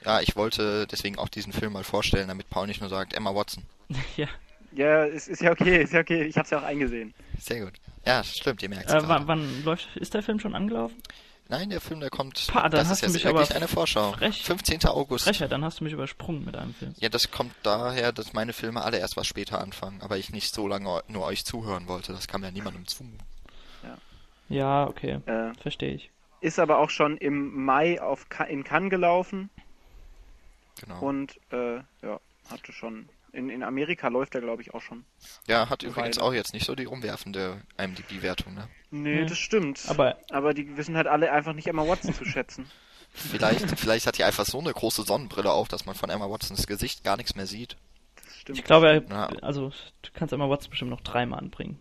ja, 0.05 0.19
ich 0.21 0.35
wollte 0.35 0.87
deswegen 0.87 1.17
auch 1.17 1.29
diesen 1.29 1.53
Film 1.53 1.73
mal 1.73 1.83
vorstellen, 1.83 2.27
damit 2.27 2.49
Paul 2.49 2.67
nicht 2.67 2.81
nur 2.81 2.89
sagt 2.89 3.13
Emma 3.13 3.33
Watson. 3.33 3.63
ja. 4.17 4.27
Ja, 4.75 5.03
ist, 5.05 5.27
ist 5.27 5.41
ja 5.41 5.51
okay, 5.51 5.81
ist 5.83 5.93
ja 5.93 5.99
okay. 6.01 6.23
Ich 6.23 6.37
hab's 6.37 6.49
ja 6.49 6.59
auch 6.59 6.63
eingesehen. 6.63 7.13
Sehr 7.39 7.61
gut. 7.65 7.73
Ja, 8.05 8.23
stimmt, 8.23 8.61
ihr 8.63 8.69
merkt 8.69 8.89
Äh, 8.89 8.97
es 8.97 9.07
wann, 9.07 9.27
wann 9.27 9.63
läuft, 9.63 9.95
ist 9.95 10.13
der 10.13 10.23
Film 10.23 10.39
schon 10.39 10.55
angelaufen? 10.55 11.01
Nein, 11.49 11.69
der 11.69 11.81
Film, 11.81 11.99
der 11.99 12.09
kommt. 12.09 12.47
Pa, 12.47 12.63
dann 12.63 12.71
das 12.71 12.87
hast 12.87 12.91
ist 12.97 13.01
du 13.01 13.05
jetzt 13.07 13.13
mich 13.15 13.23
wirklich 13.25 13.49
aber 13.49 13.57
eine 13.57 13.67
Vorschau. 13.67 14.11
frech- 14.13 14.43
15. 14.43 14.85
August. 14.85 15.25
Frecher, 15.25 15.47
dann 15.47 15.63
hast 15.63 15.79
du 15.79 15.83
mich 15.83 15.93
übersprungen 15.93 16.45
mit 16.45 16.55
einem 16.55 16.73
Film. 16.73 16.95
Ja, 16.97 17.09
das 17.09 17.31
kommt 17.31 17.53
daher, 17.63 18.11
dass 18.13 18.33
meine 18.33 18.53
Filme 18.53 18.81
alle 18.81 18.97
erst 18.97 19.17
was 19.17 19.27
später 19.27 19.59
anfangen, 19.59 20.01
aber 20.01 20.17
ich 20.17 20.31
nicht 20.31 20.53
so 20.53 20.67
lange 20.67 21.01
nur 21.07 21.23
euch 21.25 21.45
zuhören 21.45 21.87
wollte. 21.87 22.13
Das 22.13 22.27
kam 22.27 22.43
ja 22.43 22.51
niemandem 22.51 22.87
zu. 22.87 23.05
Ja, 24.49 24.87
okay. 24.87 25.19
Äh, 25.25 25.53
Verstehe 25.61 25.93
ich. 25.93 26.11
ist 26.41 26.59
aber 26.59 26.79
auch 26.79 26.89
schon 26.89 27.17
im 27.17 27.63
Mai 27.65 28.01
auf 28.01 28.25
in 28.49 28.63
Cannes 28.63 28.89
gelaufen 28.89 29.49
Genau. 30.81 30.99
und 30.99 31.39
äh, 31.51 31.77
ja, 32.01 32.19
hatte 32.49 32.71
schon. 32.73 33.07
In, 33.33 33.49
in 33.49 33.63
Amerika 33.63 34.07
läuft 34.09 34.35
er, 34.35 34.41
glaube 34.41 34.61
ich, 34.61 34.73
auch 34.75 34.81
schon. 34.81 35.03
ja, 35.47 35.67
hat 35.69 35.81
übrigens 35.83 36.17
Weile. 36.17 36.27
auch 36.27 36.33
jetzt 36.33 36.53
nicht 36.53 36.65
so 36.67 36.75
die 36.75 36.85
umwerfende 36.87 37.61
IMDb-Wertung, 37.77 38.53
ne? 38.53 38.67
Nee, 38.91 39.21
Ja. 39.21 39.25
das 39.25 39.39
stimmt. 39.39 39.83
Aber 39.87 40.17
Aber 40.29 40.53
die 40.53 40.77
wissen 40.77 40.95
halt 40.95 41.07
alle 41.07 41.31
einfach 41.31 41.53
nicht 41.53 41.67
Emma 41.67 41.87
Watson 41.87 42.13
zu 42.13 42.25
schätzen. 42.25 42.69
Vielleicht, 43.15 43.79
vielleicht 43.79 44.07
hat 44.07 44.17
die 44.17 44.23
einfach 44.23 44.43
so 44.45 44.59
eine 44.59 44.73
große 44.73 45.03
Sonnenbrille 45.03 45.51
auf, 45.51 45.67
dass 45.67 45.85
man 45.85 45.93
von 45.93 46.09
Emma 46.09 46.27
Watsons 46.31 46.65
Gesicht 46.65 47.03
gar 47.03 47.15
nichts 47.15 47.35
mehr 47.35 47.45
sieht. 47.45 47.77
Das 48.15 48.37
stimmt. 48.39 48.57
ich 48.57 48.63
glaube, 48.63 49.05
Ja. 49.07 49.27
also 49.43 49.69
du 50.01 50.09
kannst 50.15 50.33
Emma 50.33 50.49
Watson 50.49 50.71
bestimmt 50.71 50.89
noch 50.89 51.01
dreimal 51.01 51.37
anbringen. 51.37 51.79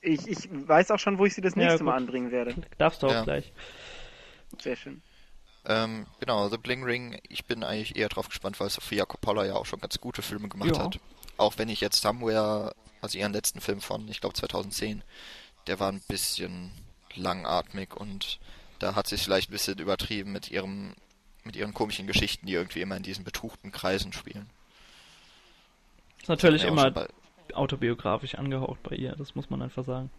Ich, 0.00 0.26
ich 0.26 0.48
weiß 0.50 0.90
auch 0.92 0.98
schon, 0.98 1.18
wo 1.18 1.26
ich 1.26 1.34
sie 1.34 1.42
das 1.42 1.54
Ja, 1.56 1.62
nächste 1.62 1.78
gut. 1.80 1.86
Mal 1.88 1.96
anbringen 1.96 2.30
werde. 2.30 2.54
Darfst 2.78 3.02
du 3.02 3.08
auch 3.08 3.12
Ja. 3.12 3.22
gleich. 3.24 3.52
Sehr 4.62 4.76
schön. 4.76 5.02
Ähm, 5.66 6.06
genau, 6.20 6.48
The 6.48 6.56
Bling 6.56 6.84
Ring, 6.84 7.20
ich 7.28 7.44
bin 7.44 7.62
eigentlich 7.64 7.96
eher 7.96 8.08
drauf 8.08 8.28
gespannt, 8.28 8.58
weil 8.60 8.70
Sofia 8.70 9.04
Coppola 9.04 9.44
ja 9.44 9.54
auch 9.54 9.66
schon 9.66 9.80
ganz 9.80 10.00
gute 10.00 10.22
Filme 10.22 10.48
gemacht 10.48 10.76
Ja. 10.76 10.84
hat. 10.84 10.98
Auch 11.36 11.58
wenn 11.58 11.68
ich 11.68 11.80
jetzt 11.80 12.00
Somewhere, 12.00 12.74
also 13.02 13.18
ihren 13.18 13.32
letzten 13.32 13.60
Film 13.60 13.80
von, 13.80 14.08
ich 14.08 14.20
glaube 14.20 14.34
2010, 14.34 15.02
der 15.66 15.78
war 15.80 15.90
ein 15.92 16.00
bisschen 16.08 16.72
langatmig 17.14 17.94
und 17.94 18.38
da 18.78 18.94
hat 18.94 19.06
sie 19.06 19.16
es 19.16 19.22
vielleicht 19.22 19.50
ein 19.50 19.52
bisschen 19.52 19.78
übertrieben 19.78 20.32
mit 20.32 20.50
ihrem, 20.50 20.94
mit 21.44 21.56
ihren 21.56 21.74
komischen 21.74 22.06
Geschichten, 22.06 22.46
die 22.46 22.54
irgendwie 22.54 22.80
immer 22.80 22.96
in 22.96 23.02
diesen 23.02 23.24
betuchten 23.24 23.72
Kreisen 23.72 24.12
spielen. 24.12 24.48
Ist 26.20 26.28
natürlich 26.28 26.64
immer 26.64 26.92
autobiografisch 27.52 28.34
angehaucht 28.36 28.82
bei 28.82 28.96
ihr, 28.96 29.14
das 29.16 29.34
muss 29.34 29.50
man 29.50 29.62
einfach 29.62 29.84
sagen. 29.84 30.10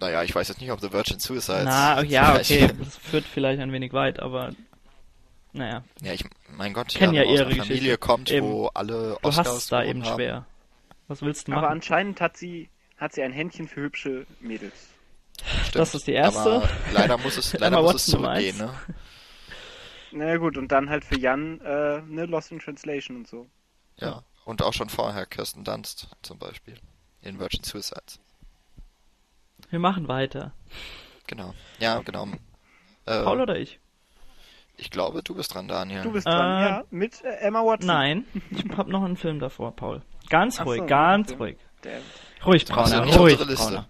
Naja, 0.00 0.22
ich 0.22 0.34
weiß 0.34 0.48
jetzt 0.48 0.60
nicht, 0.60 0.70
ob 0.70 0.80
The 0.80 0.92
Virgin 0.92 1.18
Suicides. 1.18 1.64
Na, 1.64 2.02
ja, 2.02 2.36
okay, 2.36 2.70
das 2.78 2.96
führt 2.96 3.24
vielleicht 3.24 3.60
ein 3.60 3.72
wenig 3.72 3.92
weit, 3.92 4.20
aber 4.20 4.52
naja, 5.52 5.82
Ja, 6.02 6.12
ich, 6.12 6.24
mein 6.56 6.72
Gott, 6.74 6.88
Kennen 6.94 7.14
ja 7.14 7.22
aus 7.24 7.30
ihre 7.32 7.50
Familie 7.50 7.66
Geschichte. 7.66 7.98
kommt, 7.98 8.30
Eben. 8.30 8.46
wo 8.46 8.66
alle 8.68 9.16
du 9.20 9.28
Oscars 9.28 9.48
hast 9.48 9.56
es 9.56 9.66
da 9.68 9.82
eben 9.82 10.04
haben. 10.04 10.14
schwer. 10.14 10.46
Was 11.08 11.22
willst 11.22 11.48
du 11.48 11.52
Aber 11.52 11.62
machen? 11.62 11.72
anscheinend 11.72 12.20
hat 12.20 12.36
sie, 12.36 12.68
hat 12.98 13.14
sie 13.14 13.22
ein 13.22 13.32
Händchen 13.32 13.66
für 13.66 13.80
hübsche 13.80 14.26
Mädels. 14.40 14.74
Stimmt. 15.62 15.76
Das 15.76 15.94
ist 15.94 16.06
die 16.06 16.12
erste. 16.12 16.40
Aber 16.40 16.68
leider 16.92 17.16
muss 17.18 17.36
es, 17.36 17.52
leider 17.58 17.80
muss 17.80 17.94
es 17.94 18.06
zurückgehen, 18.06 18.58
ne? 18.58 18.74
Na 20.12 20.26
ja, 20.26 20.36
gut, 20.36 20.56
und 20.56 20.68
dann 20.72 20.88
halt 20.90 21.04
für 21.04 21.18
Jan 21.18 21.60
äh, 21.60 22.00
ne 22.02 22.26
Lost 22.26 22.50
in 22.52 22.58
Translation 22.60 23.16
und 23.16 23.28
so. 23.28 23.46
Ja. 23.96 24.22
Und 24.44 24.62
auch 24.62 24.72
schon 24.72 24.88
vorher 24.88 25.26
Kirsten 25.26 25.64
Dunst 25.64 26.08
zum 26.22 26.38
Beispiel. 26.38 26.74
In 27.20 27.38
Virgin 27.38 27.62
Suicides. 27.62 28.18
Wir 29.70 29.78
machen 29.78 30.08
weiter. 30.08 30.52
Genau. 31.26 31.54
Ja, 31.78 32.00
genau. 32.00 32.26
Äh, 33.06 33.22
Paul 33.22 33.40
oder 33.40 33.56
ich? 33.58 33.80
ich 34.78 34.90
glaube, 34.90 35.22
du 35.22 35.34
bist 35.34 35.54
dran, 35.54 35.68
Daniel. 35.68 36.02
Du 36.02 36.12
bist 36.12 36.26
dran, 36.26 36.62
Äh, 36.62 36.68
ja, 36.68 36.84
mit 36.90 37.22
äh, 37.24 37.28
Emma 37.40 37.64
Watson. 37.64 37.86
Nein, 37.86 38.24
ich 38.50 38.64
hab 38.76 38.86
noch 38.88 39.02
einen 39.04 39.16
Film 39.16 39.40
davor, 39.40 39.74
Paul. 39.74 40.02
Ganz 40.30 40.60
ruhig, 40.64 40.80
so, 40.80 40.86
ganz 40.86 41.32
okay. 41.32 41.38
ruhig. 41.42 41.56
Der, 41.84 42.00
Ruhig, 42.44 42.64
Brauner, 42.66 43.04
ruhig. 43.16 43.38
Brauner. 43.38 43.88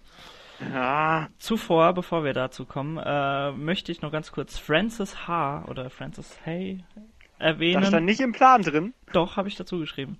ja, 0.73 1.27
Zuvor, 1.37 1.93
bevor 1.93 2.23
wir 2.23 2.33
dazu 2.33 2.65
kommen, 2.65 2.97
äh, 2.97 3.51
möchte 3.51 3.91
ich 3.91 4.01
noch 4.01 4.11
ganz 4.11 4.31
kurz 4.31 4.57
Francis 4.57 5.27
H. 5.27 5.65
oder 5.67 5.89
Francis 5.89 6.37
Hay 6.45 6.83
da 7.39 7.45
stand 7.45 7.61
erwähnen. 7.61 8.05
nicht 8.05 8.19
im 8.19 8.31
Plan 8.33 8.61
drin. 8.63 8.93
Doch, 9.13 9.37
habe 9.37 9.47
ich 9.47 9.55
dazu 9.55 9.79
geschrieben. 9.79 10.19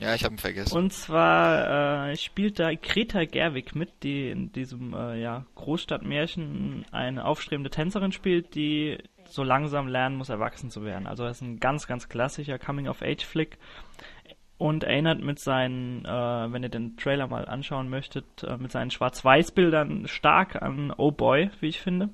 Ja, 0.00 0.14
ich 0.14 0.24
habe 0.24 0.34
ihn 0.34 0.38
vergessen. 0.38 0.76
Und 0.76 0.92
zwar 0.92 2.10
äh, 2.10 2.16
spielt 2.16 2.60
da 2.60 2.72
Greta 2.74 3.24
Gerwig 3.24 3.74
mit, 3.74 4.02
die 4.02 4.30
in 4.30 4.52
diesem 4.52 4.94
äh, 4.94 5.20
ja, 5.20 5.44
Großstadtmärchen 5.56 6.86
eine 6.92 7.24
aufstrebende 7.24 7.70
Tänzerin 7.70 8.12
spielt, 8.12 8.54
die 8.54 8.98
so 9.24 9.42
langsam 9.42 9.88
lernen 9.88 10.16
muss, 10.16 10.28
erwachsen 10.28 10.70
zu 10.70 10.84
werden. 10.84 11.06
Also 11.06 11.24
das 11.24 11.38
ist 11.38 11.42
ein 11.42 11.58
ganz, 11.58 11.86
ganz 11.86 12.08
klassischer 12.08 12.58
Coming-of-Age-Flick 12.58 13.58
und 14.56 14.84
erinnert 14.84 15.20
mit 15.20 15.38
seinen, 15.38 16.04
äh, 16.04 16.52
wenn 16.52 16.62
ihr 16.62 16.68
den 16.68 16.96
Trailer 16.96 17.26
mal 17.26 17.46
anschauen 17.46 17.88
möchtet, 17.88 18.42
äh, 18.42 18.56
mit 18.56 18.72
seinen 18.72 18.90
Schwarz-Weiß-Bildern 18.90 20.06
stark 20.06 20.60
an 20.62 20.92
Oh 20.96 21.10
Boy, 21.10 21.50
wie 21.60 21.68
ich 21.68 21.80
finde. 21.80 22.10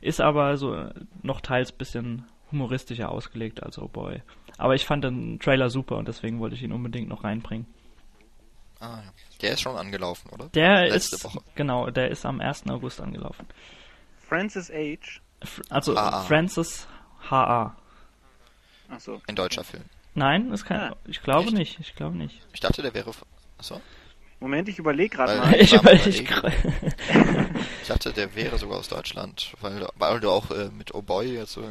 Ist 0.00 0.20
aber 0.20 0.56
so 0.56 0.88
noch 1.22 1.40
teils 1.40 1.72
bisschen 1.72 2.26
humoristischer 2.50 3.10
ausgelegt 3.10 3.62
als 3.62 3.78
Oh 3.78 3.88
Boy. 3.88 4.22
Aber 4.60 4.74
ich 4.74 4.84
fand 4.84 5.04
den 5.04 5.38
Trailer 5.40 5.70
super 5.70 5.96
und 5.96 6.06
deswegen 6.06 6.38
wollte 6.38 6.54
ich 6.54 6.62
ihn 6.62 6.72
unbedingt 6.72 7.08
noch 7.08 7.24
reinbringen. 7.24 7.66
Ah, 8.78 8.98
ja. 9.04 9.12
Der 9.42 9.52
ist 9.52 9.60
schon 9.62 9.76
angelaufen, 9.76 10.30
oder? 10.30 10.46
Der 10.54 10.88
Letzte 10.88 11.16
ist, 11.16 11.24
Woche. 11.24 11.40
genau, 11.54 11.90
der 11.90 12.10
ist 12.10 12.24
am 12.26 12.40
1. 12.40 12.68
August 12.68 13.00
angelaufen. 13.00 13.46
Francis 14.28 14.70
H. 14.70 15.20
Also 15.70 15.96
H.A.. 15.96 16.22
Francis 16.22 16.86
H.A. 17.30 17.74
Achso. 18.90 19.20
Ein 19.26 19.36
deutscher 19.36 19.64
Film. 19.64 19.84
Nein, 20.14 20.52
ist 20.52 20.64
kein, 20.64 20.80
Ah, 20.92 20.96
ich 21.06 21.22
glaube 21.22 21.44
echt? 21.48 21.56
nicht, 21.56 21.80
ich 21.80 21.94
glaube 21.94 22.16
nicht. 22.16 22.40
Ich 22.52 22.60
dachte, 22.60 22.82
der 22.82 22.92
wäre. 22.94 23.10
Achso. 23.58 23.80
Moment, 24.40 24.68
ich 24.68 24.78
überlege 24.78 25.16
gerade 25.16 25.38
mal. 25.38 25.54
Ich 25.54 25.72
überlege 25.74 26.24
gerade. 26.24 26.56
Ich 27.82 27.88
dachte, 27.88 28.12
der 28.12 28.34
wäre 28.34 28.58
sogar 28.58 28.78
aus 28.78 28.88
Deutschland, 28.88 29.54
weil, 29.60 29.86
weil 29.96 30.20
du 30.20 30.30
auch 30.30 30.50
äh, 30.50 30.68
mit 30.70 30.94
Oh 30.94 31.02
Boy 31.02 31.34
jetzt 31.34 31.52
so. 31.52 31.62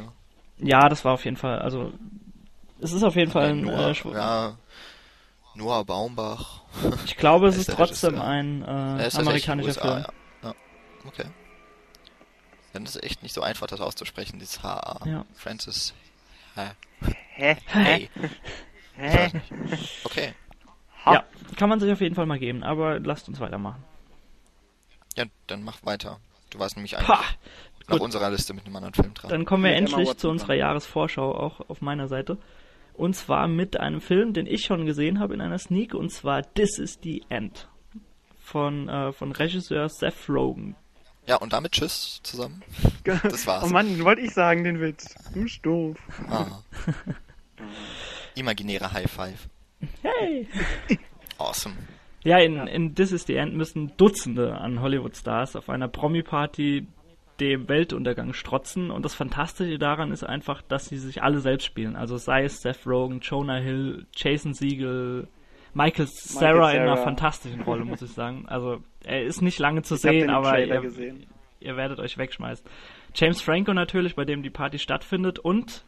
Ja, 0.58 0.88
das 0.88 1.04
war 1.04 1.14
auf 1.14 1.24
jeden 1.24 1.36
Fall, 1.36 1.58
also 1.60 1.92
es 2.82 2.92
ist 2.92 3.02
auf 3.02 3.16
jeden 3.16 3.30
Fall 3.30 3.50
ein, 3.50 3.62
Noah, 3.62 3.90
äh, 3.90 4.12
ja, 4.12 4.56
Noah 5.54 5.84
Baumbach. 5.84 6.62
ich 7.04 7.16
glaube, 7.16 7.48
es 7.48 7.56
ist 7.56 7.70
trotzdem 7.70 8.14
Regisseur? 8.14 8.28
ein 8.28 8.62
Er 8.62 9.00
äh, 9.00 9.06
ist 9.08 9.18
amerikanischer 9.18 9.74
tatsächlich 9.74 10.06
Film. 10.06 10.14
USA, 10.42 10.48
Ja. 10.48 10.48
ja. 10.48 10.54
Okay. 11.08 11.24
Dann 12.72 12.84
ist 12.84 12.96
es 12.96 13.02
echt 13.02 13.22
nicht 13.22 13.34
so 13.34 13.42
einfach, 13.42 13.66
das 13.66 13.80
auszusprechen, 13.80 14.38
dieses 14.38 14.62
HA. 14.62 15.00
Ja. 15.04 15.24
Francis. 15.34 15.92
Hä? 16.54 16.70
Hä? 17.34 17.56
Hey. 17.66 18.10
Hä? 18.96 19.30
Okay. 20.04 20.34
Ha. 21.04 21.14
Ja, 21.14 21.24
kann 21.56 21.68
man 21.68 21.80
sich 21.80 21.90
auf 21.90 22.00
jeden 22.00 22.14
Fall 22.14 22.26
mal 22.26 22.38
geben, 22.38 22.62
aber 22.62 23.00
lasst 23.00 23.28
uns 23.28 23.40
weitermachen. 23.40 23.82
Ja, 25.16 25.24
dann 25.46 25.62
mach 25.64 25.78
weiter. 25.84 26.20
Du 26.50 26.58
warst 26.58 26.76
nämlich 26.76 26.96
eigentlich 26.96 27.08
Pah, 27.08 27.24
nach 27.88 27.96
gut. 27.96 28.00
unserer 28.02 28.30
Liste 28.30 28.52
mit 28.54 28.66
einem 28.66 28.76
anderen 28.76 28.94
Film 28.94 29.14
dran. 29.14 29.30
dann 29.30 29.44
kommen 29.44 29.64
wir 29.64 29.72
endlich 29.72 30.16
zu 30.16 30.28
unserer. 30.28 30.54
Jahresvorschau 30.54 31.34
auch 31.34 31.68
auf 31.68 31.80
meiner 31.80 32.06
Seite. 32.08 32.38
Und 32.94 33.14
zwar 33.14 33.48
mit 33.48 33.78
einem 33.78 34.00
Film, 34.00 34.32
den 34.32 34.46
ich 34.46 34.64
schon 34.64 34.86
gesehen 34.86 35.20
habe 35.20 35.34
in 35.34 35.40
einer 35.40 35.58
Sneak, 35.58 35.94
und 35.94 36.10
zwar 36.10 36.42
This 36.54 36.78
is 36.78 36.98
the 37.02 37.22
End. 37.28 37.68
Von, 38.38 38.88
äh, 38.88 39.12
von 39.12 39.32
Regisseur 39.32 39.88
Seth 39.88 40.28
Rogen. 40.28 40.76
Ja, 41.26 41.36
und 41.36 41.52
damit 41.52 41.72
tschüss 41.72 42.20
zusammen. 42.22 42.62
Das 43.04 43.46
war's. 43.46 43.64
Oh 43.64 43.68
Mann, 43.68 43.88
den 43.88 44.04
wollte 44.04 44.20
ich 44.20 44.32
sagen, 44.32 44.64
den 44.64 44.80
Witz. 44.80 45.14
Du 45.32 45.42
bist 45.42 45.64
doof. 45.64 45.96
Ah. 46.28 46.62
Imaginäre 48.34 48.92
High 48.92 49.10
Five. 49.10 49.48
Hey! 50.02 50.46
Awesome. 51.38 51.74
Ja, 52.22 52.38
in, 52.38 52.66
in 52.66 52.94
This 52.94 53.12
is 53.12 53.24
the 53.26 53.36
End 53.36 53.54
müssen 53.54 53.96
Dutzende 53.96 54.58
an 54.58 54.82
Hollywood-Stars 54.82 55.56
auf 55.56 55.70
einer 55.70 55.88
Promi-Party 55.88 56.86
dem 57.40 57.68
Weltuntergang 57.68 58.32
strotzen. 58.32 58.90
Und 58.90 59.04
das 59.04 59.14
Fantastische 59.14 59.78
daran 59.78 60.12
ist 60.12 60.24
einfach, 60.24 60.62
dass 60.62 60.86
sie 60.86 60.98
sich 60.98 61.22
alle 61.22 61.40
selbst 61.40 61.64
spielen. 61.64 61.96
Also 61.96 62.16
sei 62.16 62.44
es 62.44 62.60
Seth 62.60 62.86
Rogen, 62.86 63.20
Jonah 63.20 63.58
Hill, 63.58 64.06
Jason 64.14 64.54
Segel, 64.54 65.28
Michael 65.72 66.06
Sarah 66.08 66.72
in 66.72 66.82
einer 66.82 66.96
fantastischen 66.96 67.62
Rolle, 67.62 67.84
muss 67.84 68.02
ich 68.02 68.10
sagen. 68.12 68.44
Also 68.48 68.82
er 69.04 69.22
ist 69.24 69.40
nicht 69.40 69.58
lange 69.58 69.82
zu 69.82 69.94
Ich 69.94 70.00
sehen, 70.00 70.30
aber 70.30 70.58
ihr, 70.58 70.82
ihr 71.60 71.76
werdet 71.76 71.98
euch 71.98 72.18
wegschmeißen. 72.18 72.66
James 73.14 73.40
Franco 73.40 73.72
natürlich, 73.72 74.14
bei 74.14 74.24
dem 74.24 74.42
die 74.42 74.50
Party 74.50 74.78
stattfindet. 74.78 75.38
Und 75.38 75.84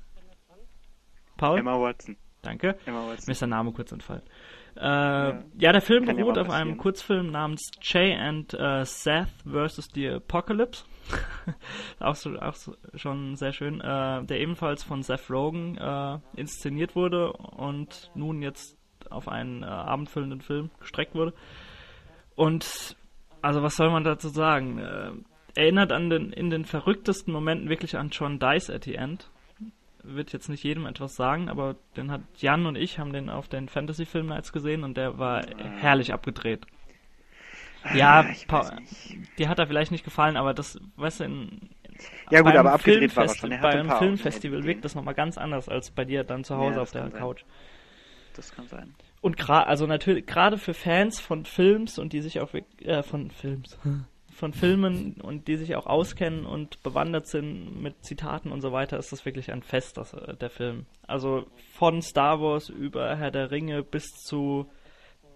Paul, 1.36 1.58
Emma 1.58 1.80
Watson. 1.80 2.16
danke. 2.42 2.76
Emma 2.86 3.02
Mir 3.02 3.12
Watson. 3.12 3.32
ist 3.32 3.40
der 3.40 3.48
Name 3.48 3.72
kurz 3.72 3.92
entfallen. 3.92 4.22
Äh, 4.76 4.80
ja. 4.80 5.42
der 5.72 5.80
Film 5.82 6.06
Kann 6.06 6.16
ja 6.16 6.24
beruht 6.24 6.38
auf 6.38 6.48
einem. 6.50 6.78
Kurzfilm 6.78 7.30
namens 7.30 7.70
Jay 7.82 8.14
and 8.14 8.54
äh, 8.54 8.84
Seth 8.84 9.28
vs. 9.44 9.90
the 9.94 10.08
Apocalypse. 10.08 10.84
Auch, 12.00 12.14
so, 12.14 12.38
auch 12.38 12.54
so, 12.54 12.74
schon 12.94 13.36
sehr 13.36 13.52
schön. 13.52 13.80
Äh, 13.80 14.24
der 14.24 14.40
ebenfalls 14.40 14.82
von 14.82 15.02
Seth 15.02 15.30
Rogen 15.30 15.76
äh, 15.78 16.18
inszeniert 16.36 16.96
wurde 16.96 17.32
und 17.32 18.10
nun 18.14 18.42
jetzt 18.42 18.76
auf 19.10 19.28
einen 19.28 19.62
äh, 19.62 19.66
abendfüllenden 19.66 20.40
Film 20.40 20.70
gestreckt 20.80 21.14
wurde. 21.14 21.34
Und 22.34 22.96
also 23.40 23.62
was 23.62 23.76
soll 23.76 23.90
man 23.90 24.04
dazu 24.04 24.28
sagen? 24.28 24.78
Äh, 24.78 25.12
erinnert 25.54 25.92
an 25.92 26.08
den 26.08 26.32
in 26.32 26.50
den 26.50 26.64
verrücktesten 26.64 27.32
Momenten 27.32 27.68
wirklich 27.68 27.96
an 27.96 28.10
John 28.10 28.38
Dice 28.38 28.70
at 28.70 28.84
the 28.84 28.94
End 28.94 29.28
wird 30.04 30.32
jetzt 30.32 30.48
nicht 30.48 30.64
jedem 30.64 30.86
etwas 30.86 31.14
sagen, 31.14 31.48
aber 31.48 31.76
den 31.96 32.10
hat 32.10 32.22
Jan 32.36 32.66
und 32.66 32.76
ich 32.76 32.98
haben 32.98 33.12
den 33.12 33.30
auf 33.30 33.48
den 33.48 33.68
Fantasy 33.68 34.04
Film 34.04 34.26
Nights 34.26 34.52
gesehen 34.52 34.82
und 34.84 34.96
der 34.96 35.18
war 35.18 35.44
herrlich 35.80 36.12
abgedreht. 36.12 36.66
Ja, 37.94 38.20
Ah, 38.20 38.34
Pa- 38.46 38.76
dir 39.38 39.48
hat 39.48 39.58
er 39.58 39.66
vielleicht 39.66 39.90
nicht 39.92 40.04
gefallen, 40.04 40.36
aber 40.36 40.54
das, 40.54 40.78
weißt 40.96 41.20
du, 41.20 41.24
in, 41.24 41.70
Ja 42.30 42.40
gut, 42.40 42.52
beim 42.52 42.58
aber 42.60 42.72
abgedreht 42.72 43.16
war 43.16 43.24
er 43.26 43.34
schon. 43.34 43.52
Er 43.52 43.58
bei 43.58 43.70
ein 43.70 43.78
einem 43.80 43.88
paar 43.88 43.98
Filmfestival 43.98 44.64
wirkt 44.64 44.84
das 44.84 44.94
nochmal 44.94 45.14
ganz 45.14 45.38
anders 45.38 45.68
als 45.68 45.90
bei 45.90 46.04
dir 46.04 46.24
dann 46.24 46.44
zu 46.44 46.56
Hause 46.56 46.76
Ja, 46.76 46.82
auf 46.82 46.90
der 46.92 47.02
kann 47.02 47.10
sein. 47.10 47.20
Couch. 47.20 47.44
Das 48.34 48.52
kann 48.52 48.66
sein. 48.66 48.94
Und 49.20 49.36
gerade, 49.36 49.66
also 49.66 49.86
natürlich, 49.86 50.26
gerade 50.26 50.58
für 50.58 50.74
Fans 50.74 51.20
von 51.20 51.44
Films 51.44 51.98
und 51.98 52.12
die 52.12 52.20
sich 52.22 52.40
auch, 52.40 52.50
äh, 52.80 53.02
von 53.02 53.30
Films, 53.30 53.78
von 54.34 54.52
Filmen 54.54 55.20
und 55.20 55.46
die 55.48 55.56
sich 55.56 55.76
auch 55.76 55.86
auskennen 55.86 56.46
und 56.46 56.82
bewandert 56.82 57.26
sind 57.28 57.80
mit 57.80 58.02
Zitaten 58.04 58.50
und 58.50 58.62
so 58.62 58.72
weiter, 58.72 58.98
ist 58.98 59.12
das 59.12 59.24
wirklich 59.26 59.52
ein 59.52 59.62
Fest, 59.62 59.98
das, 59.98 60.14
äh, 60.14 60.34
der 60.36 60.50
Film. 60.50 60.86
Also 61.06 61.44
von 61.74 62.00
Star 62.02 62.40
Wars 62.40 62.68
über 62.70 63.14
Herr 63.16 63.30
der 63.30 63.50
Ringe 63.50 63.82
bis 63.82 64.06
zu 64.24 64.66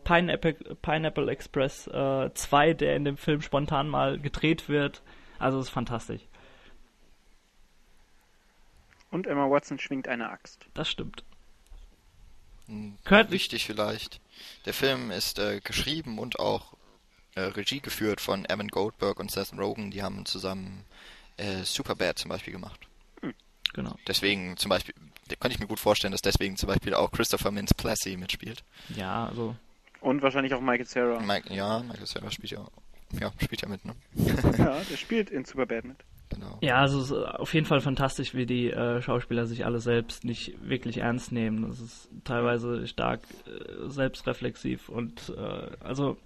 Pineapple, 0.07 0.55
Pineapple 0.83 1.31
Express 1.31 1.89
äh, 1.89 2.31
2, 2.33 2.75
der 2.75 2.95
in 2.97 3.05
dem 3.05 3.17
Film 3.17 3.43
spontan 3.43 3.89
mal 3.89 4.19
gedreht 4.19 4.69
wird. 4.69 5.03
Also 5.39 5.59
es 5.59 5.67
ist 5.67 5.73
fantastisch. 5.73 6.23
Und 9.11 9.27
Emma 9.27 9.49
Watson 9.51 9.79
schwingt 9.79 10.09
eine 10.09 10.31
Axt. 10.31 10.67
Das 10.75 10.89
stimmt. 10.89 11.25
Hm, 12.67 12.97
Kurt- 13.05 13.31
Wichtig 13.31 13.65
vielleicht. 13.65 14.21
Der 14.65 14.75
Film 14.75 15.11
ist 15.11 15.39
äh, 15.39 15.61
geschrieben 15.61 16.19
und 16.19 16.39
auch 16.39 16.75
äh, 17.35 17.41
Regie 17.41 17.81
geführt 17.81 18.21
von 18.21 18.45
Evan 18.45 18.69
Goldberg 18.69 19.19
und 19.21 19.31
Seth 19.31 19.53
Rogen. 19.57 19.91
Die 19.91 20.03
haben 20.03 20.27
zusammen 20.27 20.85
äh, 21.37 21.63
Superbad 21.63 22.19
zum 22.19 22.29
Beispiel 22.31 22.53
gemacht. 22.53 22.81
Genau. 23.73 23.95
Deswegen 24.07 24.57
zum 24.57 24.71
Beispiel, 24.71 24.95
da 25.29 25.37
könnte 25.37 25.55
ich 25.55 25.61
mir 25.61 25.67
gut 25.67 25.81
vorstellen, 25.81 26.13
dass 26.13 26.23
deswegen 26.23 26.57
zum 26.57 26.69
Beispiel 26.69 26.95
auch 26.95 27.11
Christopher 27.11 27.51
Mintz-Plasse 27.51 28.17
mitspielt. 28.17 28.63
Ja, 28.95 29.27
also 29.27 29.55
Und 30.01 30.23
wahrscheinlich 30.23 30.55
auch 30.55 30.61
Michael 30.61 30.87
Cera. 30.87 31.21
Mike, 31.21 31.53
ja, 31.53 31.81
Michael 31.81 32.07
Cera 32.07 32.31
spielt 32.31 32.53
ja, 32.53 32.67
ja, 33.21 33.33
spielt 33.43 33.63
ja 33.63 33.69
mit, 33.69 33.85
ne? 33.85 33.95
ja, 34.59 34.81
der 34.91 34.97
spielt 34.97 35.31
in 35.31 35.45
Superbad 35.45 35.85
mit. 35.85 35.97
Genau. 36.29 36.59
Ja, 36.61 36.81
also 36.81 37.01
es 37.01 37.11
ist 37.11 37.13
auf 37.13 37.55
jeden 37.55 37.67
Fall 37.67 37.81
fantastisch, 37.81 38.35
wie 38.35 38.47
die 38.47 38.71
äh, 38.71 39.01
Schauspieler 39.01 39.47
sich 39.47 39.65
alle 39.65 39.79
selbst 39.79 40.25
nicht 40.25 40.55
wirklich 40.61 40.99
ernst 40.99 41.31
nehmen. 41.31 41.63
Das 41.69 41.81
ist 41.81 42.09
teilweise 42.25 42.87
stark 42.89 43.21
äh, 43.47 43.89
selbstreflexiv 43.89 44.89
und 44.89 45.33
äh, 45.37 45.85
also 45.85 46.17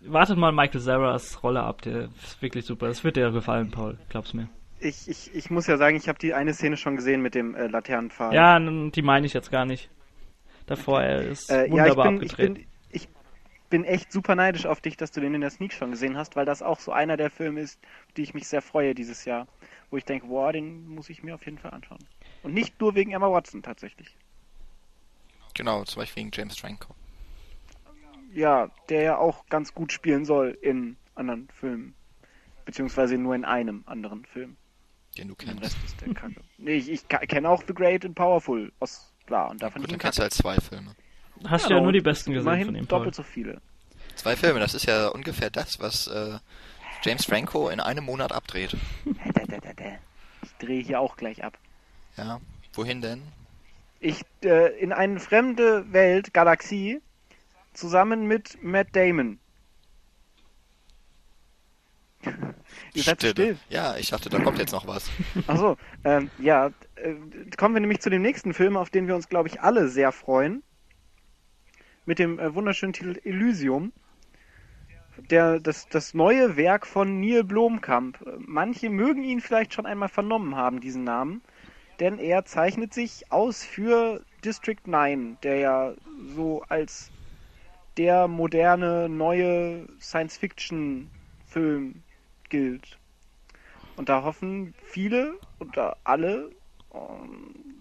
wartet 0.00 0.38
mal 0.38 0.52
Michael 0.52 0.80
Zaras 0.80 1.42
Rolle 1.42 1.62
ab, 1.62 1.82
der 1.82 2.08
ist 2.22 2.40
wirklich 2.40 2.64
super. 2.64 2.88
Das 2.88 3.04
wird 3.04 3.16
dir 3.16 3.30
gefallen, 3.30 3.70
Paul, 3.70 3.98
glaub's 4.08 4.32
mir. 4.32 4.48
Ich, 4.80 5.06
ich, 5.06 5.32
ich 5.34 5.50
muss 5.50 5.66
ja 5.66 5.76
sagen, 5.76 5.96
ich 5.96 6.08
habe 6.08 6.18
die 6.18 6.34
eine 6.34 6.54
Szene 6.54 6.76
schon 6.76 6.96
gesehen 6.96 7.22
mit 7.22 7.34
dem 7.34 7.54
äh, 7.54 7.68
Laternenpfahl. 7.68 8.34
Ja, 8.34 8.58
die 8.58 9.02
meine 9.02 9.26
ich 9.26 9.32
jetzt 9.32 9.50
gar 9.50 9.64
nicht. 9.64 9.90
Davor, 10.66 11.02
er 11.02 11.22
ist 11.22 11.50
äh, 11.50 11.58
ja, 11.58 11.64
ich 11.64 11.72
wunderbar 11.72 12.06
bin, 12.06 12.14
abgedreht. 12.14 12.48
ich 12.48 12.54
bin 12.54 12.71
echt 13.72 14.12
super 14.12 14.34
neidisch 14.34 14.66
auf 14.66 14.80
dich, 14.80 14.96
dass 14.96 15.10
du 15.12 15.20
den 15.20 15.34
in 15.34 15.40
der 15.40 15.50
Sneak 15.50 15.72
schon 15.72 15.90
gesehen 15.90 16.16
hast, 16.16 16.36
weil 16.36 16.44
das 16.46 16.62
auch 16.62 16.78
so 16.80 16.92
einer 16.92 17.16
der 17.16 17.30
Filme 17.30 17.60
ist, 17.60 17.78
auf 18.06 18.12
die 18.12 18.22
ich 18.22 18.34
mich 18.34 18.46
sehr 18.46 18.62
freue 18.62 18.94
dieses 18.94 19.24
Jahr. 19.24 19.46
Wo 19.90 19.96
ich 19.96 20.04
denke, 20.04 20.26
boah, 20.26 20.52
den 20.52 20.88
muss 20.88 21.10
ich 21.10 21.22
mir 21.22 21.34
auf 21.34 21.44
jeden 21.44 21.58
Fall 21.58 21.72
anschauen. 21.72 21.98
Und 22.42 22.54
nicht 22.54 22.80
nur 22.80 22.94
wegen 22.94 23.12
Emma 23.12 23.30
Watson 23.30 23.62
tatsächlich. 23.62 24.16
Genau, 25.54 25.84
zum 25.84 26.00
Beispiel 26.00 26.22
wegen 26.22 26.30
James 26.32 26.58
Franco. 26.58 26.94
Ja, 28.32 28.70
der 28.88 29.02
ja 29.02 29.18
auch 29.18 29.46
ganz 29.46 29.74
gut 29.74 29.92
spielen 29.92 30.24
soll 30.24 30.56
in 30.62 30.96
anderen 31.14 31.48
Filmen. 31.48 31.94
Beziehungsweise 32.64 33.18
nur 33.18 33.34
in 33.34 33.44
einem 33.44 33.82
anderen 33.86 34.24
Film. 34.24 34.56
Den 35.18 35.28
du 35.28 35.34
Den 35.34 35.48
kennst. 35.48 35.62
Rest 35.64 35.76
ist 35.84 36.00
der 36.00 36.14
Kacke. 36.14 36.40
nee, 36.56 36.74
ich, 36.76 36.90
ich 36.90 37.06
kenne 37.08 37.48
auch 37.50 37.62
The 37.66 37.74
Great 37.74 38.04
and 38.04 38.14
Powerful. 38.14 38.72
Aus, 38.80 39.12
klar, 39.26 39.50
und 39.50 39.62
da 39.62 39.68
fand 39.70 39.84
Gut, 39.84 39.92
dann 39.92 39.98
kennst 39.98 40.18
du 40.18 40.22
halt 40.22 40.32
zwei 40.32 40.56
Filme. 40.58 40.94
Hast 41.46 41.68
Ja, 41.68 41.76
ja 41.76 41.82
nur 41.82 41.92
die 41.92 42.00
besten 42.00 42.32
gesehen 42.32 42.64
von 42.64 42.74
ihm, 42.74 42.86
Paul. 42.86 42.98
doppelt 42.98 43.14
so 43.14 43.22
viele. 43.22 43.60
Zwei 44.14 44.36
Filme, 44.36 44.60
das 44.60 44.74
ist 44.74 44.86
ja 44.86 45.08
ungefähr 45.08 45.50
das, 45.50 45.80
was 45.80 46.06
äh, 46.06 46.38
James 47.02 47.24
Franco 47.24 47.68
in 47.68 47.80
einem 47.80 48.04
Monat 48.04 48.32
abdreht. 48.32 48.76
Ich 50.42 50.52
drehe 50.58 50.82
hier 50.82 51.00
auch 51.00 51.16
gleich 51.16 51.42
ab. 51.44 51.58
Ja, 52.16 52.40
wohin 52.74 53.00
denn? 53.00 53.22
Ich, 54.00 54.20
äh, 54.44 54.78
in 54.78 54.92
eine 54.92 55.18
fremde 55.20 55.92
Welt, 55.92 56.34
Galaxie, 56.34 57.00
zusammen 57.72 58.26
mit 58.26 58.62
Matt 58.62 58.88
Damon. 58.92 59.38
Ihr 62.94 63.02
seid 63.02 63.20
so 63.20 63.28
still. 63.30 63.56
Ja, 63.68 63.96
ich 63.96 64.10
dachte, 64.10 64.28
da 64.28 64.38
kommt 64.40 64.58
jetzt 64.58 64.72
noch 64.72 64.86
was. 64.86 65.10
Achso, 65.46 65.76
ähm, 66.04 66.30
ja, 66.38 66.68
äh, 66.96 67.14
kommen 67.56 67.74
wir 67.74 67.80
nämlich 67.80 68.00
zu 68.00 68.10
dem 68.10 68.22
nächsten 68.22 68.54
Film, 68.54 68.76
auf 68.76 68.90
den 68.90 69.06
wir 69.08 69.14
uns, 69.16 69.28
glaube 69.28 69.48
ich, 69.48 69.60
alle 69.60 69.88
sehr 69.88 70.12
freuen. 70.12 70.62
Mit 72.04 72.18
dem 72.18 72.40
äh, 72.40 72.52
wunderschönen 72.52 72.94
Titel 72.94 73.20
Elysium. 73.22 73.92
Der, 75.30 75.60
das, 75.60 75.88
das 75.88 76.14
neue 76.14 76.56
Werk 76.56 76.84
von 76.84 77.20
Neil 77.20 77.44
Blomkamp. 77.44 78.18
Manche 78.38 78.90
mögen 78.90 79.22
ihn 79.22 79.40
vielleicht 79.40 79.72
schon 79.72 79.86
einmal 79.86 80.08
vernommen 80.08 80.56
haben, 80.56 80.80
diesen 80.80 81.04
Namen. 81.04 81.42
Denn 82.00 82.18
er 82.18 82.44
zeichnet 82.44 82.92
sich 82.92 83.30
aus 83.30 83.62
für 83.62 84.20
District 84.44 84.80
9, 84.84 85.38
der 85.44 85.58
ja 85.58 85.94
so 86.34 86.64
als 86.68 87.12
der 87.98 88.26
moderne, 88.26 89.08
neue 89.08 89.86
Science-Fiction-Film 90.00 92.02
gilt. 92.48 92.98
Und 93.94 94.08
da 94.08 94.24
hoffen 94.24 94.74
viele 94.82 95.34
oder 95.60 95.96
alle, 96.02 96.50
ähm, 96.92 97.71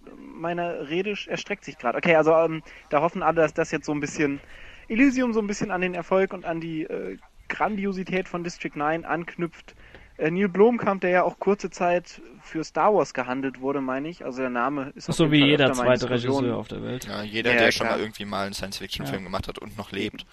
meine 0.41 0.89
Rede 0.89 1.15
erstreckt 1.27 1.63
sich 1.63 1.77
gerade. 1.77 1.97
Okay, 1.97 2.15
also 2.15 2.34
ähm, 2.34 2.63
da 2.89 3.01
hoffen 3.01 3.23
alle, 3.23 3.36
dass 3.36 3.54
das 3.54 3.71
jetzt 3.71 3.86
so 3.86 3.93
ein 3.93 3.99
bisschen 3.99 4.41
Elysium 4.89 5.34
so 5.34 5.39
ein 5.39 5.47
bisschen 5.47 5.71
an 5.71 5.82
den 5.82 5.93
Erfolg 5.93 6.34
und 6.34 6.43
an 6.43 6.60
die 6.60 6.84
äh, 6.84 7.17
Grandiosität 7.47 8.27
von 8.27 8.43
District 8.43 8.75
9 8.75 9.06
anknüpft. 9.06 9.75
Äh, 10.17 10.32
Neil 10.32 10.49
Blomkamp, 10.49 11.01
der 11.01 11.10
ja 11.10 11.23
auch 11.23 11.39
kurze 11.39 11.69
Zeit 11.69 12.21
für 12.41 12.63
Star 12.63 12.93
Wars 12.93 13.13
gehandelt 13.13 13.62
wurde, 13.62 13.82
meine 13.82 14.10
ich. 14.10 14.25
Also 14.25 14.41
der 14.41 14.49
Name 14.49 14.91
ist 14.95 15.06
so 15.06 15.32
wie 15.32 15.45
jeder 15.45 15.71
zweite 15.73 16.10
Regisseur 16.10 16.58
auf 16.58 16.67
der 16.67 16.84
Welt. 16.84 17.06
Ja, 17.06 17.23
jeder, 17.23 17.54
ja, 17.54 17.60
der 17.60 17.71
schon 17.71 17.88
mal 17.88 17.99
irgendwie 17.99 18.25
mal 18.25 18.45
einen 18.45 18.54
Science-Fiction-Film 18.54 19.19
ja. 19.19 19.25
gemacht 19.25 19.47
hat 19.47 19.60
und 19.60 19.77
noch 19.77 19.91
lebt. 19.91 20.25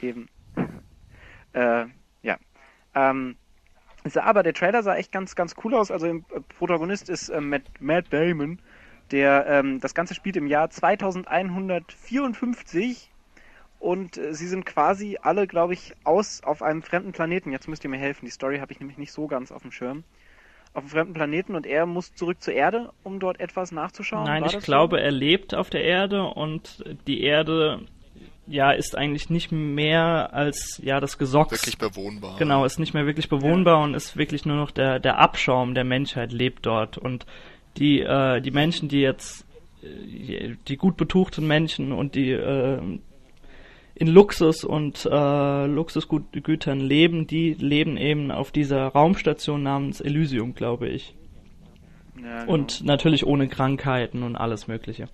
Eben. 0.00 0.28
Äh, 1.54 1.84
ja. 2.22 2.38
Ähm, 2.94 3.36
aber 4.14 4.42
der 4.42 4.54
Trailer 4.54 4.82
sah 4.82 4.96
echt 4.96 5.12
ganz, 5.12 5.34
ganz 5.34 5.54
cool 5.62 5.74
aus. 5.74 5.90
Also 5.90 6.06
im 6.06 6.24
äh, 6.34 6.40
Protagonist 6.58 7.10
ist 7.10 7.28
äh, 7.28 7.42
Matt, 7.42 7.64
Matt, 7.78 8.06
Damon, 8.10 8.58
der 9.12 9.46
ähm, 9.46 9.78
das 9.80 9.94
Ganze 9.94 10.14
spielt 10.14 10.36
im 10.36 10.46
Jahr 10.46 10.70
2154 10.70 13.10
und 13.78 14.16
äh, 14.16 14.32
sie 14.32 14.46
sind 14.46 14.64
quasi 14.64 15.18
alle, 15.20 15.46
glaube 15.46 15.74
ich, 15.74 15.92
aus 16.04 16.42
auf 16.44 16.62
einem 16.62 16.82
fremden 16.82 17.12
Planeten. 17.12 17.50
Jetzt 17.50 17.68
müsst 17.68 17.84
ihr 17.84 17.90
mir 17.90 17.98
helfen. 17.98 18.24
Die 18.24 18.30
Story 18.30 18.58
habe 18.58 18.72
ich 18.72 18.80
nämlich 18.80 18.96
nicht 18.96 19.12
so 19.12 19.26
ganz 19.26 19.50
auf 19.50 19.62
dem 19.62 19.72
Schirm. 19.72 20.04
Auf 20.72 20.84
einem 20.84 20.90
fremden 20.90 21.14
Planeten 21.14 21.54
und 21.54 21.66
er 21.66 21.84
muss 21.84 22.14
zurück 22.14 22.40
zur 22.40 22.54
Erde, 22.54 22.92
um 23.02 23.20
dort 23.20 23.40
etwas 23.40 23.72
nachzuschauen. 23.72 24.24
Nein, 24.24 24.44
ich 24.44 24.58
glaube, 24.60 24.96
so? 24.96 25.02
er 25.02 25.10
lebt 25.10 25.54
auf 25.54 25.68
der 25.68 25.82
Erde 25.82 26.22
und 26.22 26.82
die 27.06 27.20
Erde 27.22 27.86
ja, 28.46 28.70
ist 28.70 28.96
eigentlich 28.96 29.30
nicht 29.30 29.52
mehr 29.52 30.32
als 30.32 30.80
ja 30.82 31.00
das 31.00 31.18
Gesocks. 31.18 31.50
Wirklich 31.50 31.78
bewohnbar. 31.78 32.36
Genau, 32.38 32.64
ist 32.64 32.78
nicht 32.78 32.94
mehr 32.94 33.06
wirklich 33.06 33.28
bewohnbar 33.28 33.78
ja. 33.78 33.84
und 33.84 33.94
ist 33.94 34.16
wirklich 34.16 34.46
nur 34.46 34.56
noch 34.56 34.70
der, 34.70 34.98
der 34.98 35.18
Abschaum 35.18 35.74
der 35.74 35.84
Menschheit 35.84 36.32
lebt 36.32 36.66
dort. 36.66 36.98
Und 36.98 37.26
die, 37.76 38.00
äh, 38.00 38.40
die 38.40 38.50
Menschen, 38.50 38.88
die 38.88 39.00
jetzt, 39.00 39.46
äh, 39.82 40.54
die 40.68 40.76
gut 40.76 40.96
betuchten 40.96 41.46
Menschen 41.46 41.92
und 41.92 42.14
die 42.14 42.30
äh, 42.30 42.80
in 43.94 44.08
Luxus 44.08 44.64
und 44.64 45.06
äh, 45.10 45.66
Luxusgütern 45.66 46.80
leben, 46.80 47.26
die 47.26 47.54
leben 47.54 47.96
eben 47.96 48.30
auf 48.30 48.50
dieser 48.50 48.86
Raumstation 48.88 49.62
namens 49.62 50.00
Elysium, 50.00 50.54
glaube 50.54 50.88
ich. 50.88 51.14
Ja, 52.22 52.40
genau. 52.40 52.52
Und 52.52 52.84
natürlich 52.84 53.26
ohne 53.26 53.48
Krankheiten 53.48 54.22
und 54.22 54.36
alles 54.36 54.66
Mögliche. 54.66 55.08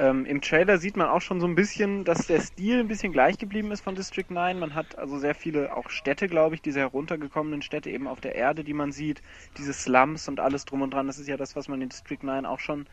Ähm, 0.00 0.24
Im 0.24 0.40
Trailer 0.40 0.78
sieht 0.78 0.96
man 0.96 1.08
auch 1.08 1.20
schon 1.20 1.40
so 1.40 1.46
ein 1.46 1.54
bisschen, 1.54 2.04
dass 2.04 2.26
der 2.26 2.40
Stil 2.40 2.80
ein 2.80 2.88
bisschen 2.88 3.12
gleich 3.12 3.36
geblieben 3.36 3.70
ist 3.70 3.82
von 3.82 3.94
District 3.94 4.24
9. 4.30 4.58
Man 4.58 4.74
hat 4.74 4.96
also 4.98 5.18
sehr 5.18 5.34
viele 5.34 5.76
auch 5.76 5.90
Städte, 5.90 6.26
glaube 6.26 6.54
ich, 6.54 6.62
diese 6.62 6.80
heruntergekommenen 6.80 7.60
Städte 7.60 7.90
eben 7.90 8.08
auf 8.08 8.18
der 8.18 8.34
Erde, 8.34 8.64
die 8.64 8.72
man 8.72 8.92
sieht, 8.92 9.20
diese 9.58 9.74
Slums 9.74 10.26
und 10.26 10.40
alles 10.40 10.64
drum 10.64 10.80
und 10.80 10.94
dran. 10.94 11.06
Das 11.06 11.18
ist 11.18 11.28
ja 11.28 11.36
das, 11.36 11.54
was 11.54 11.68
man 11.68 11.82
in 11.82 11.90
District 11.90 12.22
9 12.22 12.46
auch 12.46 12.60
schon 12.60 12.86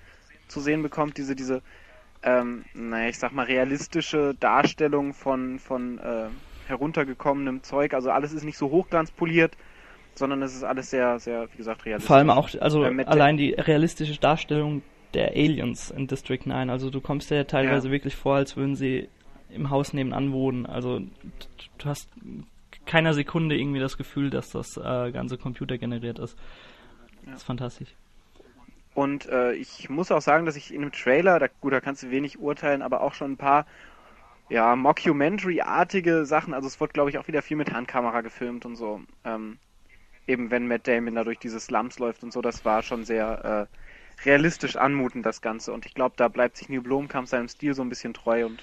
zu 0.49 0.59
sehen 0.59 0.83
bekommt, 0.83 1.17
diese, 1.17 1.33
diese, 1.33 1.61
ähm, 2.23 2.65
naja, 2.73 3.07
ich 3.07 3.19
sag 3.19 3.31
mal, 3.31 3.45
realistische 3.45 4.35
Darstellung 4.37 5.13
von, 5.13 5.59
von 5.59 5.99
äh, 5.99 6.25
heruntergekommenem 6.67 7.63
Zeug. 7.63 7.93
Also 7.93 8.11
alles 8.11 8.33
ist 8.33 8.43
nicht 8.43 8.57
so 8.57 8.69
hochglanzpoliert, 8.69 9.55
sondern 10.13 10.41
es 10.41 10.53
ist 10.53 10.65
alles 10.65 10.89
sehr, 10.89 11.19
sehr, 11.19 11.47
wie 11.53 11.57
gesagt, 11.57 11.85
realistisch. 11.85 12.07
Vor 12.07 12.17
allem 12.17 12.31
auch, 12.31 12.49
also 12.59 12.83
äh, 12.83 13.05
allein 13.05 13.37
die 13.37 13.53
realistische 13.53 14.19
Darstellung 14.19 14.81
der 15.17 15.32
Aliens 15.32 15.89
in 15.89 16.08
District 16.08 16.45
9. 16.45 16.69
Also 16.69 16.91
du 16.91 17.01
kommst 17.01 17.32
dir 17.32 17.38
ja 17.38 17.43
teilweise 17.43 17.88
ja. 17.88 17.91
wirklich 17.91 18.15
vor, 18.15 18.36
als 18.36 18.56
würden 18.56 18.75
sie 18.75 19.10
im 19.49 19.71
Haus 19.71 19.91
nebenan 19.91 20.32
wohnen. 20.32 20.67
Also 20.67 20.99
du 20.99 21.86
hast 21.86 22.10
keiner 22.86 23.13
Sekunde 23.13 23.58
irgendwie 23.58 23.80
das 23.80 23.97
Gefühl, 23.97 24.30
dass 24.30 24.51
das 24.51 24.77
äh, 24.77 25.12
ganze 25.12 25.38
Computer 25.38 25.77
generiert 25.80 26.19
ist. 26.19 26.38
Ja. 27.25 27.32
Das 27.32 27.41
ist 27.41 27.47
fantastisch. 27.47 27.89
Und 28.93 29.27
äh, 29.27 29.53
ich 29.53 29.89
muss 29.89 30.12
auch 30.12 30.21
sagen, 30.21 30.45
dass 30.45 30.56
ich 30.56 30.73
in 30.73 30.82
dem 30.82 30.91
Trailer, 30.91 31.39
da, 31.39 31.47
gut, 31.62 31.73
da 31.73 31.82
kannst 31.82 32.03
du 32.03 32.12
wenig 32.12 32.39
urteilen, 32.39 32.82
aber 32.82 33.01
auch 33.01 33.13
schon 33.13 33.34
ein 33.34 33.38
paar 33.38 33.65
ja, 34.49 34.75
Mockumentary-artige 34.75 36.25
Sachen, 36.25 36.53
also 36.53 36.67
es 36.67 36.80
wird, 36.80 36.93
glaube 36.93 37.10
ich, 37.10 37.17
auch 37.17 37.27
wieder 37.27 37.41
viel 37.41 37.58
mit 37.58 37.73
Handkamera 37.73 38.21
gefilmt 38.21 38.65
und 38.65 38.75
so. 38.75 39.01
Ähm, 39.25 39.58
eben 40.27 40.51
wenn 40.51 40.67
Matt 40.67 40.88
Damon 40.88 41.15
da 41.15 41.23
durch 41.23 41.39
diese 41.39 41.60
Slums 41.60 41.99
läuft 41.99 42.23
und 42.23 42.32
so, 42.32 42.41
das 42.41 42.65
war 42.65 42.82
schon 42.84 43.03
sehr 43.03 43.67
äh, 43.69 43.77
realistisch 44.25 44.75
anmuten, 44.75 45.23
das 45.23 45.41
Ganze. 45.41 45.73
Und 45.73 45.86
ich 45.86 45.93
glaube, 45.93 46.15
da 46.17 46.27
bleibt 46.27 46.58
sich 46.58 46.69
Neil 46.69 46.82
Blomkamp 46.82 47.27
seinem 47.27 47.47
Stil 47.47 47.73
so 47.73 47.82
ein 47.82 47.89
bisschen 47.89 48.13
treu. 48.13 48.45
Und, 48.45 48.62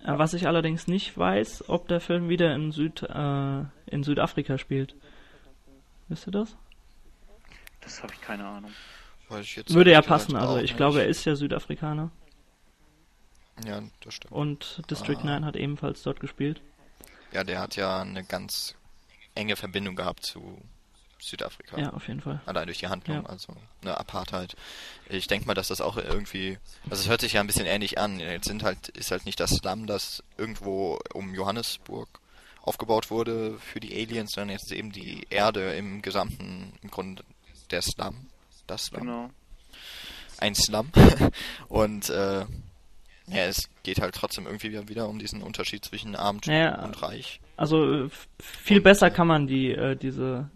ja. 0.00 0.18
Was 0.18 0.34
ich 0.34 0.46
allerdings 0.46 0.86
nicht 0.86 1.16
weiß, 1.16 1.68
ob 1.68 1.88
der 1.88 2.00
Film 2.00 2.28
wieder 2.28 2.54
in, 2.54 2.72
Süd, 2.72 3.02
äh, 3.02 3.64
in 3.86 4.02
Südafrika 4.02 4.58
spielt. 4.58 4.94
Wisst 6.08 6.26
ihr 6.26 6.32
das? 6.32 6.56
Das 7.80 8.02
habe 8.02 8.12
ich 8.12 8.20
keine 8.20 8.46
Ahnung. 8.46 8.72
Würde 9.28 9.92
ja 9.92 10.02
passen, 10.02 10.34
also 10.34 10.56
ich 10.56 10.62
nicht. 10.62 10.76
glaube, 10.76 11.02
er 11.02 11.06
ist 11.06 11.24
ja 11.24 11.36
Südafrikaner. 11.36 12.10
Ja, 13.64 13.82
das 14.00 14.14
stimmt. 14.14 14.32
Und 14.32 14.82
District 14.90 15.18
ah. 15.20 15.26
9 15.26 15.44
hat 15.44 15.56
ebenfalls 15.56 16.02
dort 16.02 16.18
gespielt. 16.18 16.60
Ja, 17.32 17.44
der 17.44 17.60
hat 17.60 17.76
ja 17.76 18.00
eine 18.00 18.24
ganz 18.24 18.74
enge 19.34 19.54
Verbindung 19.54 19.94
gehabt 19.94 20.24
zu 20.24 20.60
Südafrika. 21.20 21.78
Ja, 21.78 21.90
auf 21.92 22.08
jeden 22.08 22.20
Fall. 22.20 22.40
Allein 22.46 22.66
durch 22.66 22.78
die 22.78 22.88
Handlung, 22.88 23.22
ja. 23.22 23.28
also 23.28 23.54
eine 23.82 23.98
Apartheid. 23.98 24.56
Ich 25.08 25.26
denke 25.26 25.46
mal, 25.46 25.54
dass 25.54 25.68
das 25.68 25.80
auch 25.80 25.96
irgendwie, 25.96 26.58
also 26.88 27.02
es 27.02 27.08
hört 27.08 27.20
sich 27.20 27.34
ja 27.34 27.40
ein 27.40 27.46
bisschen 27.46 27.66
ähnlich 27.66 27.98
an. 27.98 28.20
Jetzt 28.20 28.48
sind 28.48 28.62
halt, 28.62 28.88
ist 28.88 29.10
halt 29.10 29.26
nicht 29.26 29.40
das 29.40 29.50
Slum, 29.50 29.86
das 29.86 30.22
irgendwo 30.36 30.98
um 31.12 31.34
Johannesburg 31.34 32.08
aufgebaut 32.62 33.10
wurde 33.10 33.58
für 33.58 33.80
die 33.80 33.94
Aliens, 33.94 34.32
sondern 34.32 34.50
jetzt 34.50 34.72
eben 34.72 34.92
die 34.92 35.26
Erde 35.30 35.74
im 35.74 36.02
gesamten, 36.02 36.74
im 36.82 36.90
Grunde 36.90 37.24
der 37.70 37.82
Slum. 37.82 38.26
Das 38.66 38.86
Slum. 38.86 39.00
Genau. 39.00 39.30
Ein 40.38 40.54
Slum. 40.54 40.90
Und 41.68 42.08
äh, 42.10 42.46
ja, 43.30 43.44
es 43.44 43.68
geht 43.82 44.00
halt 44.00 44.14
trotzdem 44.14 44.46
irgendwie 44.46 44.72
wieder 44.88 45.08
um 45.08 45.18
diesen 45.18 45.42
Unterschied 45.42 45.84
zwischen 45.84 46.16
arm 46.16 46.40
ja, 46.44 46.82
und 46.82 47.00
reich. 47.02 47.40
Also 47.56 48.08
viel 48.38 48.78
und, 48.78 48.82
besser 48.82 49.10
kann 49.10 49.26
man 49.28 49.46
die 49.46 49.70
äh, 49.70 49.94
diese 49.94 50.50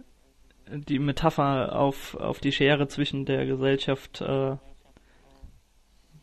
die 0.68 0.98
Metapher 0.98 1.78
auf, 1.78 2.14
auf 2.14 2.40
die 2.40 2.52
Schere 2.52 2.88
zwischen 2.88 3.24
der 3.24 3.46
Gesellschaft 3.46 4.20
äh, 4.20 4.56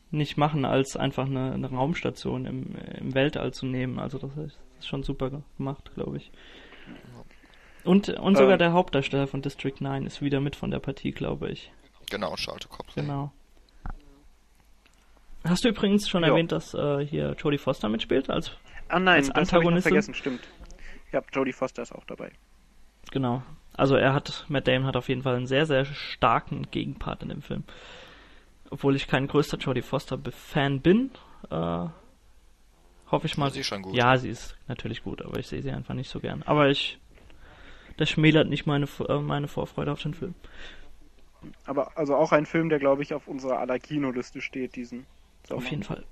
nicht 0.09 0.37
machen, 0.37 0.65
als 0.65 0.97
einfach 0.97 1.25
eine, 1.25 1.53
eine 1.53 1.69
Raumstation 1.69 2.45
im, 2.45 2.75
im 2.99 3.13
Weltall 3.13 3.53
zu 3.53 3.65
nehmen. 3.65 3.99
Also 3.99 4.17
das 4.17 4.31
ist 4.37 4.87
schon 4.87 5.03
super 5.03 5.43
gemacht, 5.57 5.91
glaube 5.93 6.17
ich. 6.17 6.31
Und, 7.83 8.09
und 8.09 8.35
sogar 8.35 8.53
ähm, 8.53 8.59
der 8.59 8.73
Hauptdarsteller 8.73 9.27
von 9.27 9.41
District 9.41 9.75
9 9.79 10.05
ist 10.05 10.21
wieder 10.21 10.39
mit 10.39 10.55
von 10.55 10.69
der 10.69 10.79
Partie, 10.79 11.11
glaube 11.11 11.49
ich. 11.49 11.71
Genau, 12.09 12.35
Charlotte 12.35 12.67
Copley. 12.67 13.03
Genau. 13.03 13.31
Hast 15.43 15.63
du 15.63 15.69
übrigens 15.69 16.07
schon 16.07 16.23
jo. 16.23 16.29
erwähnt, 16.29 16.51
dass 16.51 16.73
äh, 16.73 17.05
hier 17.05 17.35
Jodie 17.39 17.57
Foster 17.57 17.89
mitspielt 17.89 18.29
als 18.29 18.51
Ah 18.89 18.99
nein, 18.99 19.15
als 19.15 19.29
das 19.29 19.53
habe 19.53 19.73
ich 19.73 19.81
vergessen, 19.81 20.13
stimmt. 20.13 20.41
Ja, 21.11 21.21
Jodie 21.33 21.53
Foster 21.53 21.81
ist 21.81 21.93
auch 21.93 22.03
dabei. 22.05 22.31
Genau. 23.11 23.41
Also 23.73 23.95
er 23.95 24.13
hat, 24.13 24.45
Matt 24.49 24.67
Damon 24.67 24.87
hat 24.87 24.95
auf 24.95 25.09
jeden 25.09 25.23
Fall 25.23 25.35
einen 25.35 25.47
sehr, 25.47 25.65
sehr 25.65 25.85
starken 25.85 26.69
Gegenpart 26.71 27.23
in 27.23 27.29
dem 27.29 27.41
Film. 27.41 27.63
Obwohl 28.69 28.95
ich 28.95 29.07
kein 29.07 29.27
größter 29.27 29.57
Jodie 29.57 29.81
Foster-Fan 29.81 30.81
bin, 30.81 31.11
äh, 31.49 31.85
hoffe 33.09 33.25
ich 33.25 33.37
mal. 33.37 33.51
Sie 33.51 33.63
schon 33.63 33.81
gut. 33.81 33.95
Ja, 33.95 34.17
sie 34.17 34.29
ist 34.29 34.55
natürlich 34.67 35.03
gut, 35.03 35.21
aber 35.21 35.39
ich 35.39 35.47
sehe 35.47 35.61
sie 35.61 35.71
einfach 35.71 35.93
nicht 35.93 36.09
so 36.09 36.19
gern. 36.19 36.43
Aber 36.45 36.69
ich, 36.69 36.99
das 37.97 38.09
schmälert 38.09 38.47
nicht 38.49 38.65
meine, 38.65 38.87
äh, 39.07 39.19
meine 39.19 39.47
Vorfreude 39.47 39.91
auf 39.91 40.01
den 40.01 40.13
Film. 40.13 40.35
Aber 41.65 41.97
also 41.97 42.15
auch 42.15 42.31
ein 42.31 42.45
Film, 42.45 42.69
der 42.69 42.79
glaube 42.79 43.01
ich 43.03 43.13
auf 43.13 43.27
unserer 43.27 43.59
aller 43.59 43.79
Kinoliste 43.79 44.41
steht, 44.41 44.75
diesen. 44.75 45.05
Sommer. 45.47 45.57
Auf 45.57 45.71
jeden 45.71 45.83
Fall. 45.83 46.03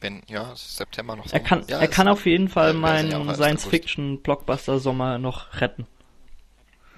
Wenn, 0.00 0.22
ja, 0.28 0.54
September 0.54 1.16
noch. 1.16 1.32
Er 1.32 1.40
kann, 1.40 1.64
ja, 1.66 1.80
er 1.80 1.88
kann 1.88 2.06
auf 2.08 2.24
jeden 2.24 2.48
Fall 2.48 2.72
meinen 2.72 3.34
Science-Fiction-Blockbuster-Sommer 3.34 5.18
noch 5.18 5.60
retten 5.60 5.86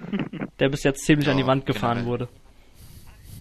der 0.59 0.69
bis 0.69 0.83
jetzt 0.83 1.03
ziemlich 1.05 1.25
ja, 1.27 1.31
an 1.31 1.37
die 1.37 1.45
Wand 1.47 1.65
gefahren 1.65 1.97
generell. 1.99 2.05
wurde. 2.27 2.29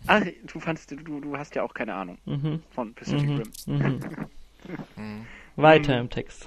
Ach, 0.06 0.22
du 0.52 0.60
fandest, 0.60 0.90
du, 0.90 1.20
du 1.20 1.36
hast 1.36 1.54
ja 1.54 1.62
auch 1.62 1.72
keine 1.72 1.94
Ahnung 1.94 2.18
mhm. 2.26 2.62
von 2.70 2.92
Pacific 2.94 3.28
mhm. 3.28 3.36
Rim. 3.36 3.50
Mhm. 3.66 4.00
Hm. 4.96 5.26
Weiter 5.56 5.98
im 5.98 6.10
Text. 6.10 6.46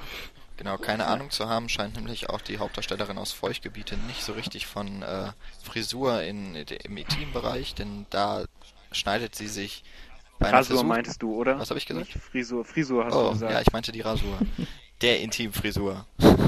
Genau, 0.57 0.77
keine 0.77 1.05
Ahnung 1.05 1.29
zu 1.29 1.47
haben, 1.47 1.69
scheint 1.69 1.95
nämlich 1.95 2.29
auch 2.29 2.41
die 2.41 2.57
Hauptdarstellerin 2.57 3.17
aus 3.19 3.31
Feuchtgebiete 3.31 3.95
nicht 4.07 4.23
so 4.23 4.33
richtig 4.33 4.65
von 4.65 5.03
äh, 5.03 5.29
Frisur 5.63 6.23
in, 6.23 6.55
im 6.55 6.97
Intimbereich, 6.97 7.75
denn 7.75 8.07
da 8.09 8.45
schneidet 8.91 9.35
sie 9.35 9.47
sich 9.47 9.83
Rasur 10.39 10.77
Versuch- 10.77 10.83
meintest 10.87 11.21
du, 11.21 11.33
oder? 11.35 11.59
Was 11.59 11.69
hab 11.69 11.77
ich 11.77 11.85
gesagt? 11.85 12.07
Nicht 12.07 12.23
Frisur. 12.23 12.65
Frisur 12.65 13.05
hast 13.05 13.13
du 13.13 13.19
Oh, 13.19 13.31
gesagt. 13.31 13.51
ja, 13.51 13.61
ich 13.61 13.71
meinte 13.71 13.91
die 13.91 14.01
Rasur. 14.01 14.39
Der 15.01 15.21
Intimfrisur. 15.21 16.05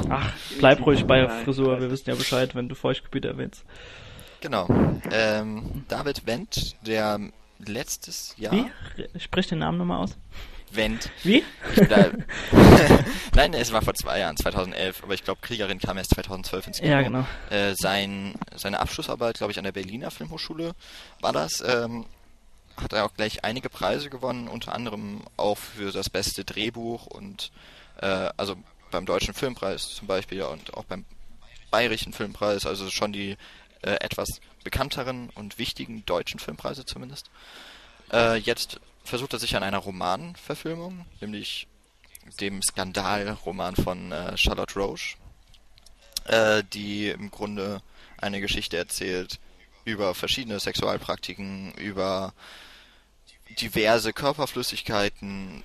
Ach, 0.10 0.34
bleib 0.58 0.86
ruhig 0.86 1.06
bei 1.06 1.22
Nein, 1.22 1.43
Frisur, 1.43 1.80
wir 1.80 1.91
wissen 1.91 2.10
ja 2.10 2.16
Bescheid, 2.16 2.56
wenn 2.56 2.68
du 2.68 2.76
Feuchtgebiete 2.76 3.28
erwähnst. 3.28 3.64
Genau. 4.41 4.68
Ähm, 5.12 5.86
David 5.88 6.26
Wendt, 6.26 6.76
der 6.86 7.20
letztes 7.60 8.36
Jahr... 8.38 8.54
Wie? 8.54 9.20
Sprich 9.20 9.47
den 9.47 9.60
Namen 9.60 9.78
nochmal 9.78 10.00
aus. 10.00 10.18
Wendt. 10.72 11.12
Wie? 11.24 11.43
Da, 11.76 12.12
Nein, 13.36 13.54
es 13.54 13.72
war 13.72 13.82
vor 13.82 13.93
zwei 13.93 14.20
Jahren, 14.20 14.38
2011, 14.38 15.04
aber 15.04 15.14
ich 15.14 15.24
glaube, 15.24 15.41
Kriegerin 15.41 15.80
kam 15.80 15.97
erst 15.97 16.16
2012 16.16 16.68
ins 16.68 16.78
Kino. 16.80 16.91
Ja, 16.91 17.02
genau. 17.02 17.26
Äh, 17.50 17.74
sein, 17.76 18.36
seine 18.56 18.80
Abschlussarbeit, 18.80 19.38
glaube 19.38 19.52
ich, 19.52 19.58
an 19.58 19.64
der 19.64 19.72
Berliner 19.72 20.12
Filmhochschule 20.12 20.74
war 21.22 21.34
das. 21.34 21.64
Ähm, 21.66 22.06
hat 22.78 22.93
er 22.93 23.06
auch 23.06 23.14
gleich 23.14 23.43
einige 23.43 23.70
Preise 23.70 24.10
gewonnen, 24.10 24.47
unter 24.47 24.74
anderem 24.74 25.22
auch 25.38 25.58
für 25.58 25.91
das 25.91 26.10
beste 26.10 26.45
Drehbuch 26.45 27.08
und 27.08 27.52
äh, 28.02 28.30
also 28.38 28.56
beim 28.91 29.06
Deutschen 29.06 29.34
Filmpreis 29.34 29.95
zum 29.95 30.08
Beispiel 30.08 30.41
und 30.41 30.74
auch 30.74 30.86
beim 30.86 31.06
Bayerischen 31.72 32.14
Filmpreis, 32.14 32.66
also 32.66 32.89
schon 32.89 33.14
die 33.14 33.38
äh, 33.82 33.91
etwas 34.02 34.41
bekannteren 34.64 35.30
und 35.36 35.58
wichtigen 35.58 36.06
deutschen 36.06 36.39
Filmpreise 36.39 36.86
zumindest. 36.86 37.30
Äh, 38.12 38.38
jetzt 38.38 38.80
versucht 39.04 39.34
er 39.34 39.39
sich 39.39 39.56
an 39.56 39.64
einer 39.64 39.78
Romanverfilmung, 39.78 41.06
nämlich 41.22 41.68
dem 42.39 42.62
Skandalroman 42.62 43.76
von 43.76 44.12
äh, 44.12 44.38
Charlotte 44.38 44.80
Roche, 44.80 45.18
äh, 46.26 46.64
die 46.74 47.10
im 47.10 47.32
Grunde 47.32 47.82
eine 48.18 48.41
Geschichte 48.41 48.78
erzählt 48.78 49.39
über 49.86 50.14
verschiedene 50.14 50.60
Sexualpraktiken, 50.60 51.74
über 51.74 52.34
diverse 53.60 54.14
Körperflüssigkeiten 54.14 55.64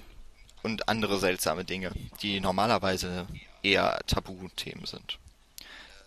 und 0.64 0.88
andere 0.88 1.18
seltsame 1.18 1.64
Dinge, 1.64 1.92
die 2.22 2.40
normalerweise 2.40 3.26
eher 3.62 4.00
Tabuthemen 4.06 4.86
sind. 4.86 5.18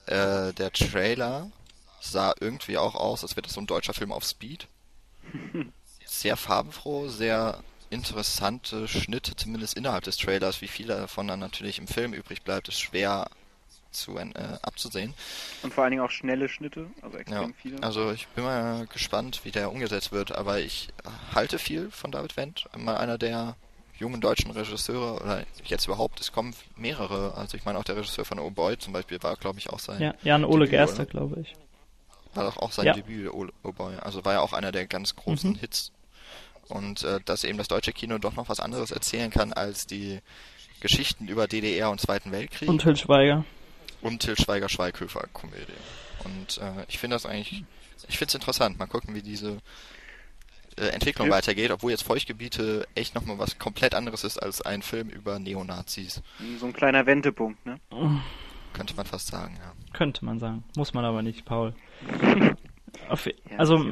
Äh, 0.08 0.54
der 0.54 0.72
Trailer 0.72 1.50
sah 2.02 2.34
irgendwie 2.40 2.78
auch 2.78 2.96
aus, 2.96 3.24
als 3.24 3.36
wäre 3.36 3.44
das 3.44 3.54
so 3.54 3.62
ein 3.62 3.68
deutscher 3.68 3.94
Film 3.94 4.12
auf 4.12 4.24
Speed. 4.26 4.68
Sehr 6.06 6.38
farbenfroh, 6.38 7.10
sehr 7.10 7.62
interessante 7.90 8.88
Schnitte, 8.88 9.36
zumindest 9.36 9.76
innerhalb 9.76 10.06
des 10.06 10.16
Trailers. 10.18 10.62
Wie 10.62 10.70
viel 10.70 10.88
davon 10.88 11.28
dann 11.28 11.40
natürlich 11.40 11.80
im 11.80 11.88
Film 11.88 12.14
übrig 12.14 12.44
bleibt, 12.44 12.70
ist 12.70 12.80
schwer 12.80 13.30
zu 13.92 14.18
äh, 14.18 14.32
abzusehen. 14.62 15.14
Und 15.64 15.74
vor 15.74 15.84
allen 15.84 15.92
Dingen 15.92 16.04
auch 16.04 16.12
schnelle 16.12 16.48
Schnitte, 16.48 16.90
also 17.02 17.18
Ja, 17.18 17.22
extrem 17.22 17.54
viele. 17.56 17.84
also 17.84 18.12
ich 18.12 18.28
bin 18.30 18.46
mal 18.46 18.88
gespannt, 18.88 19.42
wie 19.44 19.52
der 19.52 19.70
umgesetzt 19.72 20.12
wird, 20.14 20.32
aber 20.32 20.60
ich 20.60 20.90
halte 21.36 21.60
viel 21.60 21.92
von 21.92 22.12
David 22.12 22.38
Wendt, 22.38 22.66
mal 22.78 22.98
einer 22.98 23.18
der 23.18 23.56
jungen 24.00 24.22
deutschen 24.22 24.52
Regisseure, 24.52 25.22
oder 25.22 25.46
jetzt 25.66 25.86
überhaupt, 25.88 26.20
es 26.20 26.32
kommen 26.32 26.54
mehrere, 26.76 27.34
also 27.36 27.58
ich 27.58 27.66
meine 27.66 27.78
auch 27.80 27.84
der 27.84 27.96
Regisseur 27.98 28.26
von 28.26 28.40
Oh 28.40 28.50
Boy 28.50 28.78
zum 28.78 28.94
Beispiel 28.94 29.22
war, 29.24 29.36
glaube 29.36 29.60
ich, 29.60 29.70
auch 29.70 29.80
sein, 29.80 30.02
Ja, 30.02 30.14
Jan 30.24 30.44
Ole 30.46 30.66
Debüt, 30.66 30.72
Gerster, 30.72 31.02
oder? 31.04 31.06
glaube 31.12 31.42
ich. 31.42 31.54
war 32.34 32.44
doch 32.46 32.58
auch 32.58 32.72
sein 32.72 32.86
Ja. 32.88 32.94
Debüt, 32.94 33.32
Oh, 33.34 33.48
oh 33.64 33.72
Boy, 33.72 33.96
also 33.96 34.24
war 34.26 34.34
ja 34.34 34.42
auch 34.42 34.54
einer 34.54 34.72
der 34.72 34.86
ganz 34.88 35.16
großen 35.16 35.52
Mhm. 35.52 35.56
Hits. 35.56 35.92
Und 36.70 37.04
äh, 37.04 37.20
dass 37.24 37.44
eben 37.46 37.58
das 37.58 37.70
deutsche 37.70 37.94
Kino 37.94 38.18
doch 38.18 38.36
noch 38.36 38.50
was 38.50 38.60
anderes 38.60 38.92
erzählen 38.92 39.32
kann 39.32 39.54
als 39.54 39.88
die 39.88 40.20
Geschichten 40.82 41.28
über 41.30 41.48
DDR 41.48 41.90
und 41.90 42.02
Zweiten 42.02 42.32
Weltkrieg 42.32 42.68
Und 42.70 42.82
Till 42.82 42.96
Schweiger. 42.98 43.46
und 44.02 44.20
Till 44.20 44.38
Schweiger 44.38 44.68
Schweighöfer 44.70 45.26
Komödie. 45.34 45.74
Und 46.26 46.58
äh, 46.58 46.84
ich 46.90 47.00
finde 47.00 47.16
das 47.16 47.26
eigentlich, 47.26 47.64
ich 48.10 48.18
finde 48.18 48.30
es 48.30 48.36
interessant. 48.36 48.78
Mal 48.78 48.86
gucken, 48.86 49.16
wie 49.16 49.22
diese 49.22 49.58
äh, 50.78 50.88
Entwicklung 50.90 51.28
Ja. 51.28 51.34
weitergeht, 51.36 51.72
obwohl 51.72 51.92
jetzt 51.92 52.04
Feuchtgebiete 52.04 52.88
echt 52.96 53.16
nochmal 53.16 53.38
was 53.40 53.58
komplett 53.60 53.94
anderes 53.96 54.24
ist 54.24 54.38
als 54.38 54.62
ein 54.62 54.82
Film 54.82 55.10
über 55.10 55.40
Neonazis. 55.40 56.22
So 56.60 56.66
ein 56.68 56.74
kleiner 56.74 57.06
Wendepunkt, 57.06 57.66
ne? 57.66 57.80
Könnte 58.74 58.96
man 58.96 59.06
fast 59.06 59.28
sagen, 59.28 59.56
ja. 59.60 59.74
Könnte 59.94 60.24
man 60.26 60.40
sagen. 60.40 60.64
Muss 60.76 60.94
man 60.94 61.04
aber 61.06 61.22
nicht, 61.22 61.46
Paul. 61.46 61.74
Auf, 63.10 63.26
Ja, 63.26 63.34
also, 63.58 63.86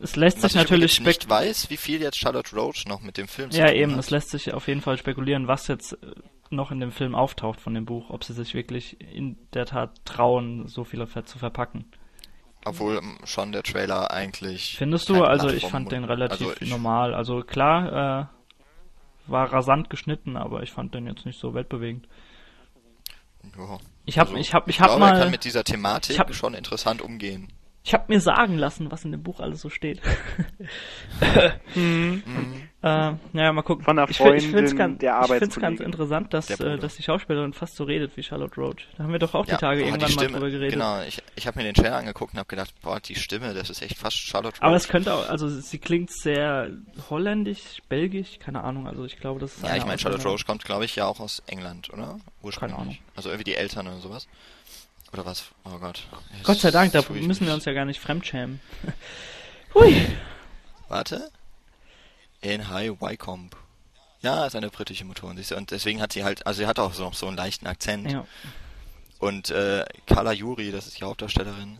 es 0.00 0.16
lässt 0.16 0.42
Was 0.42 0.52
sich 0.52 0.60
ich 0.60 0.68
natürlich 0.68 0.98
übrigens 0.98 1.06
nicht 1.06 1.22
spek 1.22 1.30
weiß, 1.30 1.70
wie 1.70 1.76
viel 1.76 2.00
jetzt 2.00 2.18
Charlotte 2.18 2.54
Roach 2.56 2.84
noch 2.86 3.00
mit 3.00 3.16
dem 3.16 3.28
Film 3.28 3.50
zu 3.50 3.58
Ja, 3.58 3.66
tun 3.68 3.76
eben, 3.76 3.92
hat. 3.92 4.00
es 4.00 4.10
lässt 4.10 4.30
sich 4.30 4.52
auf 4.52 4.68
jeden 4.68 4.80
Fall 4.80 4.98
spekulieren, 4.98 5.46
was 5.48 5.66
jetzt 5.68 5.92
äh, 5.92 5.96
noch 6.50 6.70
in 6.70 6.80
dem 6.80 6.92
Film 6.92 7.14
auftaucht 7.14 7.60
von 7.60 7.74
dem 7.74 7.84
Buch, 7.84 8.10
ob 8.10 8.24
sie 8.24 8.32
sich 8.32 8.54
wirklich 8.54 9.00
in 9.00 9.36
der 9.54 9.66
Tat 9.66 10.04
trauen, 10.04 10.68
so 10.68 10.84
viel 10.84 11.04
ver- 11.06 11.24
zu 11.24 11.38
verpacken. 11.38 11.84
Obwohl 12.64 12.96
ähm, 12.98 13.18
schon 13.24 13.52
der 13.52 13.62
Trailer 13.62 14.10
eigentlich. 14.10 14.76
Findest 14.78 15.08
du? 15.08 15.14
kein 15.14 15.24
Also 15.24 15.48
ich 15.48 15.66
fand 15.66 15.92
den 15.92 16.04
relativ 16.04 16.48
also 16.48 16.64
normal. 16.64 17.14
Also 17.14 17.42
klar, 17.42 18.28
äh, 18.30 19.30
war 19.30 19.52
rasant 19.52 19.90
geschnitten, 19.90 20.36
aber 20.36 20.62
ich 20.62 20.70
fand 20.72 20.94
den 20.94 21.06
jetzt 21.06 21.24
nicht 21.26 21.38
so 21.38 21.54
weltbewegend. 21.54 22.06
Ja. 23.56 23.78
Ich 24.06 24.18
hab, 24.18 24.28
Also, 24.28 24.38
ich 24.38 24.54
hab, 24.54 24.68
ich 24.68 24.76
ich 24.76 24.80
hab 24.80 24.88
glaube, 24.88 25.04
er 25.04 25.10
kann 25.12 25.18
mal, 25.20 25.30
mit 25.30 25.44
dieser 25.44 25.64
Thematik 25.64 26.12
ich 26.12 26.18
hab- 26.18 26.34
schon 26.34 26.54
interessant 26.54 27.00
umgehen. 27.02 27.52
ich 27.82 27.92
hab 27.94 28.08
mir 28.08 28.20
sagen 28.20 28.56
lassen, 28.58 28.90
was 28.90 29.04
in 29.04 29.12
dem 29.12 29.22
Buch 29.22 29.40
alles 29.40 29.60
so 29.60 29.68
steht. 29.70 30.00
Mhm. 31.74 32.68
Äh, 32.84 33.14
naja, 33.32 33.50
mal 33.54 33.62
gucken. 33.62 33.82
Von 33.82 33.98
einer 33.98 34.10
ich 34.10 34.18
find- 34.18 34.34
ich 34.36 34.50
Freundin 34.50 34.76
ganz, 34.76 34.98
der 34.98 35.12
Ich 35.22 35.26
find's 35.28 35.40
ganz 35.40 35.54
Arbeitskollegin. 35.56 35.86
interessant, 35.86 36.34
dass, 36.34 36.50
äh, 36.50 36.76
dass 36.76 36.96
die 36.96 37.02
Schauspielerin 37.02 37.54
fast 37.54 37.76
so 37.76 37.84
redet 37.84 38.14
wie 38.18 38.22
Charlotte 38.22 38.60
Roach. 38.60 38.86
Da 38.98 39.04
haben 39.04 39.12
wir 39.12 39.18
doch 39.18 39.32
auch 39.32 39.46
die 39.46 39.52
Tage 39.52 39.80
oh, 39.80 39.86
irgendwann 39.86 40.00
die 40.10 40.14
mal 40.16 40.22
Stimme, 40.22 40.32
drüber 40.38 40.50
geredet. 40.50 40.72
Genau, 40.74 41.00
ich, 41.00 41.22
ich 41.34 41.46
habe 41.46 41.58
mir 41.58 41.64
den 41.64 41.72
Trailer 41.72 41.96
angeguckt 41.96 42.34
und 42.34 42.38
habe 42.40 42.46
gedacht, 42.48 42.74
boah, 42.82 43.00
die 43.00 43.14
Stimme, 43.14 43.54
das 43.54 43.70
ist 43.70 43.80
echt 43.80 43.96
fast 43.96 44.18
Charlotte 44.18 44.58
Aber 44.60 44.72
Roach. 44.72 44.82
es 44.82 44.88
könnte 44.88 45.14
auch, 45.14 45.26
also 45.30 45.48
sie 45.48 45.78
klingt 45.78 46.12
sehr 46.12 46.68
holländisch, 47.08 47.78
belgisch, 47.88 48.38
keine 48.38 48.62
Ahnung, 48.62 48.86
also 48.86 49.06
ich 49.06 49.16
glaube, 49.18 49.40
das 49.40 49.56
ist 49.56 49.62
Ja, 49.66 49.76
ich 49.76 49.86
meine, 49.86 49.98
Charlotte. 49.98 50.28
Roach 50.28 50.44
kommt, 50.44 50.62
glaube 50.64 50.84
ich, 50.84 50.94
ja 50.94 51.06
auch 51.06 51.20
aus 51.20 51.42
England, 51.46 51.90
oder? 51.90 52.18
Ursprünglich. 52.42 52.78
Ahnung. 52.78 52.98
Also 53.16 53.30
irgendwie 53.30 53.44
die 53.44 53.54
Eltern 53.56 53.86
oder 53.88 54.00
sowas. 54.00 54.28
Oder 55.14 55.24
was? 55.24 55.46
Oh 55.64 55.78
Gott. 55.80 56.06
Gott 56.42 56.58
sei 56.58 56.70
Dank, 56.70 56.92
da 56.92 57.02
müssen 57.08 57.46
wir 57.46 57.54
uns 57.54 57.64
ja 57.64 57.72
gar 57.72 57.86
nicht 57.86 58.00
fremdschämen. 58.00 58.60
Hui. 59.74 60.04
Warte. 60.88 61.30
In 62.44 62.68
High 62.68 63.00
Wycombe. 63.00 63.56
Ja, 64.20 64.46
ist 64.46 64.54
eine 64.54 64.68
britische 64.68 65.04
Motorin, 65.06 65.42
und 65.56 65.70
deswegen 65.70 66.00
hat 66.02 66.12
sie 66.12 66.24
halt, 66.24 66.46
also 66.46 66.58
sie 66.58 66.66
hat 66.66 66.78
auch 66.78 66.92
so, 66.92 67.10
so 67.12 67.26
einen 67.26 67.38
leichten 67.38 67.66
Akzent. 67.66 68.10
Ja. 68.10 68.26
Und 69.18 69.50
äh, 69.50 69.84
Carla 70.06 70.32
Juri, 70.32 70.70
das 70.70 70.86
ist 70.86 71.00
die 71.00 71.04
Hauptdarstellerin. 71.04 71.78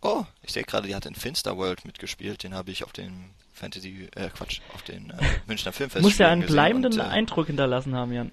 Oh, 0.00 0.24
ich 0.42 0.54
sehe 0.54 0.64
gerade, 0.64 0.88
die 0.88 0.94
hat 0.94 1.04
in 1.04 1.14
Finsterworld 1.14 1.84
mitgespielt. 1.84 2.42
Den 2.42 2.54
habe 2.54 2.70
ich 2.70 2.82
auf 2.84 2.92
den 2.92 3.30
Fantasy, 3.52 4.08
äh, 4.14 4.30
Quatsch, 4.30 4.60
auf 4.74 4.82
den 4.82 5.10
äh, 5.10 5.16
Münchner 5.46 5.72
Filmfest. 5.72 6.02
Muss 6.02 6.16
ja 6.16 6.28
einen 6.28 6.46
bleibenden 6.46 6.94
und, 6.94 6.98
äh, 7.00 7.02
Eindruck 7.02 7.48
hinterlassen 7.48 7.94
haben, 7.94 8.12
Jan. 8.12 8.30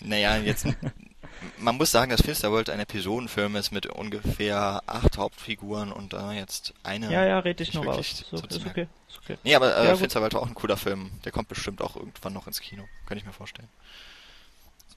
Naja, 0.00 0.36
jetzt. 0.36 0.66
Man 1.58 1.76
muss 1.76 1.90
sagen, 1.90 2.10
dass 2.10 2.22
Finsterworld 2.22 2.70
ein 2.70 2.80
Episodenfilm 2.80 3.56
ist 3.56 3.70
mit 3.70 3.86
ungefähr 3.86 4.82
acht 4.86 5.16
Hauptfiguren 5.18 5.92
und 5.92 6.12
da 6.12 6.32
jetzt 6.32 6.74
eine. 6.82 7.10
Ja, 7.10 7.24
ja, 7.24 7.38
red 7.38 7.60
dich 7.60 7.74
nicht 7.74 7.82
noch 7.84 7.96
aus. 7.98 8.24
So, 8.30 8.36
ist 8.36 8.66
okay. 8.66 8.88
Ist 9.08 9.18
okay. 9.22 9.38
Nee, 9.44 9.54
aber 9.54 9.76
äh, 9.76 9.84
Ja, 9.84 9.90
gut. 9.92 10.00
Finsterwald 10.00 10.34
war 10.34 10.42
auch 10.42 10.48
ein 10.48 10.54
cooler 10.54 10.76
Film. 10.76 11.10
Der 11.24 11.32
kommt 11.32 11.48
bestimmt 11.48 11.80
auch 11.82 11.96
irgendwann 11.96 12.32
noch 12.32 12.46
ins 12.46 12.60
Kino. 12.60 12.84
Könnte 13.06 13.20
ich 13.20 13.26
mir 13.26 13.32
vorstellen. 13.32 13.68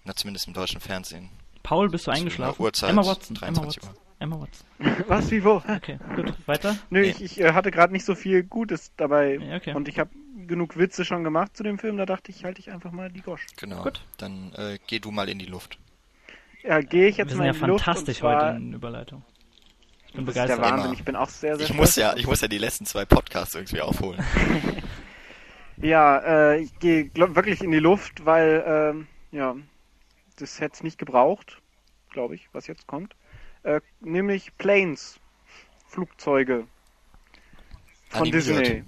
Na, 0.04 0.16
zumindest 0.16 0.48
im 0.48 0.54
deutschen 0.54 0.82
Fernsehen. 0.82 1.30
Paul, 1.64 1.90
bist 1.90 2.08
du 2.08 2.12
eingeschlafen? 2.12 2.62
Uhrzeit, 2.62 2.90
Emma 2.90 3.06
Watson. 3.06 3.38
Emma 3.38 3.46
23 3.62 3.84
Watson. 3.84 3.98
Emma 4.20 4.40
Watson. 4.40 4.66
Was, 5.08 5.32
wie, 5.32 5.44
wo? 5.44 5.64
Okay, 5.68 5.98
gut. 6.16 6.34
Weiter? 6.46 6.76
Nö, 6.90 7.02
Nee. 7.02 7.10
ich, 7.10 7.22
ich 7.22 7.40
äh, 7.40 7.54
hatte 7.54 7.72
gerade 7.72 7.94
nicht 7.94 8.06
so 8.06 8.16
viel 8.16 8.44
Gutes 8.44 8.92
dabei. 8.98 9.36
Ja, 9.38 9.56
okay. 9.56 9.74
Und 9.74 9.88
ich 9.88 9.98
habe 10.00 10.10
genug 10.46 10.78
Witze 10.78 11.06
schon 11.06 11.24
gemacht 11.24 11.56
zu 11.56 11.64
dem 11.64 11.80
Film, 11.80 11.96
da 11.98 12.06
dachte 12.06 12.32
ich, 12.32 12.44
halte 12.44 12.60
ich 12.60 12.70
einfach 12.72 12.92
mal 12.92 13.10
die 13.10 13.22
Gosch. 13.22 13.48
Genau. 13.58 13.82
Gut. 13.82 14.02
Dann 14.18 14.52
äh, 14.56 14.78
geh 14.88 15.00
du 15.00 15.12
mal 15.12 15.30
in 15.30 15.40
die 15.40 15.46
Luft. 15.46 15.78
Ja, 16.64 16.80
gehe 16.82 17.08
ich 17.08 17.18
jetzt 17.18 17.28
Wir 17.28 17.32
sind 17.32 17.40
mal 17.40 17.46
ja 17.46 17.54
in 17.54 17.60
die 17.60 17.66
Luft. 17.66 17.84
fantastisch 17.86 18.18
und 18.18 18.30
zwar, 18.30 18.48
heute 18.48 18.58
in 18.58 18.74
Überleitung. 18.74 19.24
Ich 20.08 20.14
bin 20.14 20.26
Das 20.26 20.36
ist 20.36 20.42
der 20.42 20.56
begeistert. 20.56 20.72
Wahnsinn, 20.72 20.94
ich 20.94 21.04
bin 21.04 21.16
auch 21.16 21.30
sehr, 21.30 21.58
sehr 21.58 21.66
Ich 21.66 21.74
muss 21.74 21.96
ja, 21.96 22.16
ich 22.16 22.28
muss 22.28 22.42
ja 22.42 22.48
die 22.48 22.58
letzten 22.58 22.86
zwei 22.86 23.06
Podcasts 23.06 23.56
irgendwie 23.56 23.82
aufholen. 23.82 24.24
Ja, 25.78 26.20
äh, 26.20 26.60
ich 26.62 26.80
gehe 26.80 27.10
wirklich 27.16 27.62
in 27.62 27.72
die 27.72 27.80
Luft, 27.80 28.26
weil, 28.26 28.64
ähm, 28.66 29.08
ja, 29.32 29.56
das 30.38 30.60
hätte 30.62 30.76
es 30.76 30.84
nicht 30.84 30.98
gebraucht, 31.00 31.62
glaube 32.12 32.36
ich, 32.36 32.48
was 32.54 32.68
jetzt 32.68 32.86
kommt. 32.88 33.16
Äh, 33.64 33.82
nämlich 34.00 34.56
Planes, 34.58 35.20
Flugzeuge 35.88 36.68
von 38.10 38.22
Animiert. 38.22 38.46
Disney. 38.46 38.84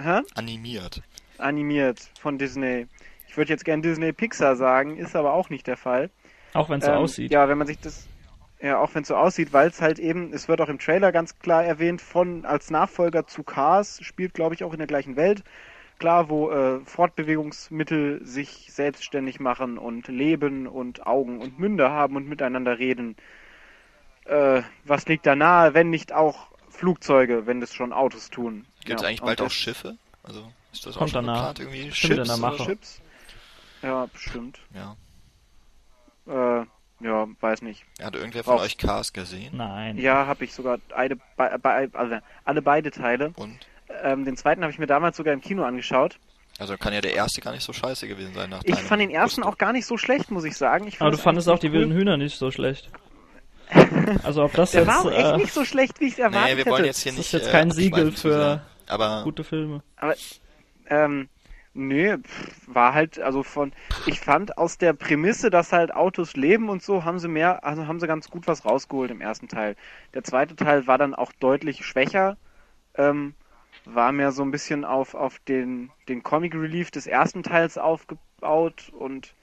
Hä? 0.00 0.20
Animiert. 0.34 1.02
Animiert 1.38 2.10
von 2.18 2.38
Disney. 2.38 2.86
Ich 3.28 3.36
würde 3.36 3.52
jetzt 3.52 3.64
gern 3.64 3.82
Disney 3.82 4.12
Pixar 4.12 4.56
sagen, 4.56 4.96
ist 4.96 5.14
aber 5.14 5.34
auch 5.34 5.50
nicht 5.50 5.66
der 5.66 5.76
Fall. 5.76 6.10
Auch 6.54 6.68
wenn 6.70 6.78
es 6.80 6.86
so 6.86 6.92
Ähm, 6.92 6.98
aussieht. 6.98 7.30
Ja, 7.30 7.48
wenn 7.48 7.58
man 7.58 7.66
sich 7.66 7.78
das, 7.80 8.08
ja, 8.60 8.78
auch 8.78 8.94
wenn 8.94 9.02
es 9.02 9.08
so 9.08 9.16
aussieht, 9.16 9.52
weil 9.52 9.68
es 9.68 9.80
halt 9.82 9.98
eben, 9.98 10.32
es 10.32 10.48
wird 10.48 10.60
auch 10.60 10.68
im 10.68 10.78
Trailer 10.78 11.12
ganz 11.12 11.38
klar 11.38 11.64
erwähnt, 11.64 12.00
von 12.00 12.44
als 12.46 12.70
Nachfolger 12.70 13.26
zu 13.26 13.42
Cars, 13.42 14.00
spielt 14.02 14.34
glaube 14.34 14.54
ich 14.54 14.64
auch 14.64 14.72
in 14.72 14.78
der 14.78 14.86
gleichen 14.88 15.16
Welt. 15.16 15.44
klar, 15.98 16.28
wo 16.30 16.50
äh, 16.52 16.80
Fortbewegungsmittel 16.86 18.24
sich 18.26 18.68
selbstständig 18.72 19.40
machen 19.40 19.78
und 19.78 20.08
leben 20.08 20.66
und 20.68 21.06
Augen 21.06 21.40
und 21.40 21.58
Münder 21.58 21.90
haben 21.92 22.16
und 22.16 22.28
miteinander 22.28 22.78
reden. 22.78 23.16
Äh, 24.24 24.62
was 24.84 25.06
liegt 25.06 25.26
da 25.26 25.34
nahe, 25.36 25.74
wenn 25.74 25.90
nicht 25.90 26.12
auch 26.12 26.48
Flugzeuge, 26.68 27.46
wenn 27.46 27.60
das 27.60 27.74
schon 27.74 27.92
Autos 27.92 28.30
tun? 28.30 28.66
Gibt 28.84 29.00
es 29.00 29.02
Ja, 29.02 29.08
eigentlich 29.08 29.22
bald 29.24 29.40
auch 29.40 29.50
Schiffe? 29.50 29.98
Also 30.22 30.52
ist 30.72 30.86
das 30.86 30.96
auch 30.96 31.00
Kommt 31.00 31.10
schon 31.10 31.26
danach. 31.26 31.54
geplant 31.54 31.60
irgendwie? 31.60 31.88
Bestimmt 31.88 32.18
in 32.18 32.24
Chips 32.24 32.28
der 32.28 32.38
oder 32.38 32.56
Mache. 32.56 32.56
Chips? 32.56 33.02
Ja, 33.82 34.06
bestimmt. 34.06 34.60
Ja. 34.74 34.96
Äh, 36.26 36.64
ja, 37.04 37.26
weiß 37.40 37.62
nicht. 37.62 37.84
Hat 38.02 38.14
irgendwer 38.14 38.44
von 38.44 38.56
Brauch- 38.56 38.62
euch 38.64 38.78
Cars 38.78 39.12
gesehen? 39.12 39.56
Nein. 39.56 39.98
Ja, 39.98 40.26
habe 40.26 40.44
ich 40.44 40.52
sogar 40.54 40.78
beide, 40.88 41.16
be, 41.16 41.58
be, 41.60 41.88
also 41.92 42.16
alle 42.44 42.62
beide 42.62 42.90
Teile. 42.90 43.32
Und? 43.36 43.58
Ähm, 44.02 44.24
den 44.24 44.36
zweiten 44.36 44.62
habe 44.62 44.72
ich 44.72 44.78
mir 44.78 44.86
damals 44.86 45.16
sogar 45.16 45.34
im 45.34 45.40
Kino 45.40 45.64
angeschaut. 45.64 46.18
Also 46.58 46.76
kann 46.76 46.92
ja 46.94 47.00
der 47.00 47.14
erste 47.14 47.40
gar 47.40 47.50
nicht 47.52 47.64
so 47.64 47.72
scheiße 47.72 48.06
gewesen 48.08 48.32
sein 48.34 48.48
nach 48.48 48.62
Ich 48.64 48.76
fand 48.80 49.02
den 49.02 49.10
ersten 49.10 49.42
Gusto. 49.42 49.52
auch 49.54 49.58
gar 49.58 49.72
nicht 49.72 49.86
so 49.86 49.98
schlecht, 49.98 50.30
muss 50.30 50.44
ich 50.44 50.56
sagen. 50.56 50.86
Ich 50.86 50.98
fand 50.98 51.08
Aber 51.08 51.16
du 51.16 51.22
fandest 51.22 51.48
auch 51.48 51.58
die 51.58 51.66
cool. 51.66 51.74
wilden 51.74 51.92
Hühner 51.92 52.16
nicht 52.16 52.38
so 52.38 52.50
schlecht. 52.50 52.90
Also 54.22 54.44
ob 54.44 54.52
das 54.52 54.70
Der 54.72 54.82
jetzt 54.82 54.88
war 54.88 55.00
auch 55.04 55.10
echt 55.10 55.24
äh, 55.32 55.36
nicht 55.38 55.52
so 55.52 55.64
schlecht, 55.64 55.98
wie 56.00 56.06
ich 56.06 56.12
es 56.14 56.18
erwartet 56.18 56.50
Nee, 56.50 56.56
wir 56.58 56.66
wollen 56.66 56.76
hätte. 56.76 56.86
jetzt 56.88 57.02
hier 57.02 57.12
Das 57.12 57.20
ist 57.20 57.32
nicht 57.32 57.42
jetzt 57.42 57.48
äh, 57.48 57.52
kein 57.52 57.70
Siegel 57.70 58.08
abschweifen 58.08 58.16
zu 58.16 58.28
für. 58.28 58.62
Aber 58.86 59.22
gute 59.24 59.42
Filme. 59.44 59.82
Aber, 59.96 60.14
ähm, 60.88 61.28
pff, 61.74 62.60
war 62.66 62.94
halt, 62.94 63.18
also 63.18 63.42
von, 63.42 63.72
ich 64.06 64.20
fand 64.20 64.58
aus 64.58 64.78
der 64.78 64.92
Prämisse, 64.92 65.50
dass 65.50 65.72
halt 65.72 65.94
Autos 65.94 66.34
leben 66.36 66.68
und 66.68 66.82
so, 66.82 67.04
haben 67.04 67.18
sie 67.18 67.28
mehr, 67.28 67.64
also 67.64 67.86
haben 67.86 67.98
sie 68.00 68.06
ganz 68.06 68.30
gut 68.30 68.46
was 68.46 68.64
rausgeholt 68.64 69.10
im 69.10 69.20
ersten 69.20 69.48
Teil. 69.48 69.76
Der 70.14 70.22
zweite 70.22 70.54
Teil 70.56 70.86
war 70.86 70.98
dann 70.98 71.14
auch 71.14 71.32
deutlich 71.32 71.84
schwächer, 71.84 72.36
ähm, 72.94 73.34
war 73.84 74.12
mehr 74.12 74.32
so 74.32 74.42
ein 74.42 74.50
bisschen 74.50 74.84
auf, 74.84 75.14
auf 75.14 75.38
den, 75.40 75.90
den 76.08 76.22
Comic 76.22 76.54
Relief 76.54 76.90
des 76.90 77.06
ersten 77.06 77.42
Teils 77.42 77.76
aufgebaut 77.76 78.92
und, 78.96 79.34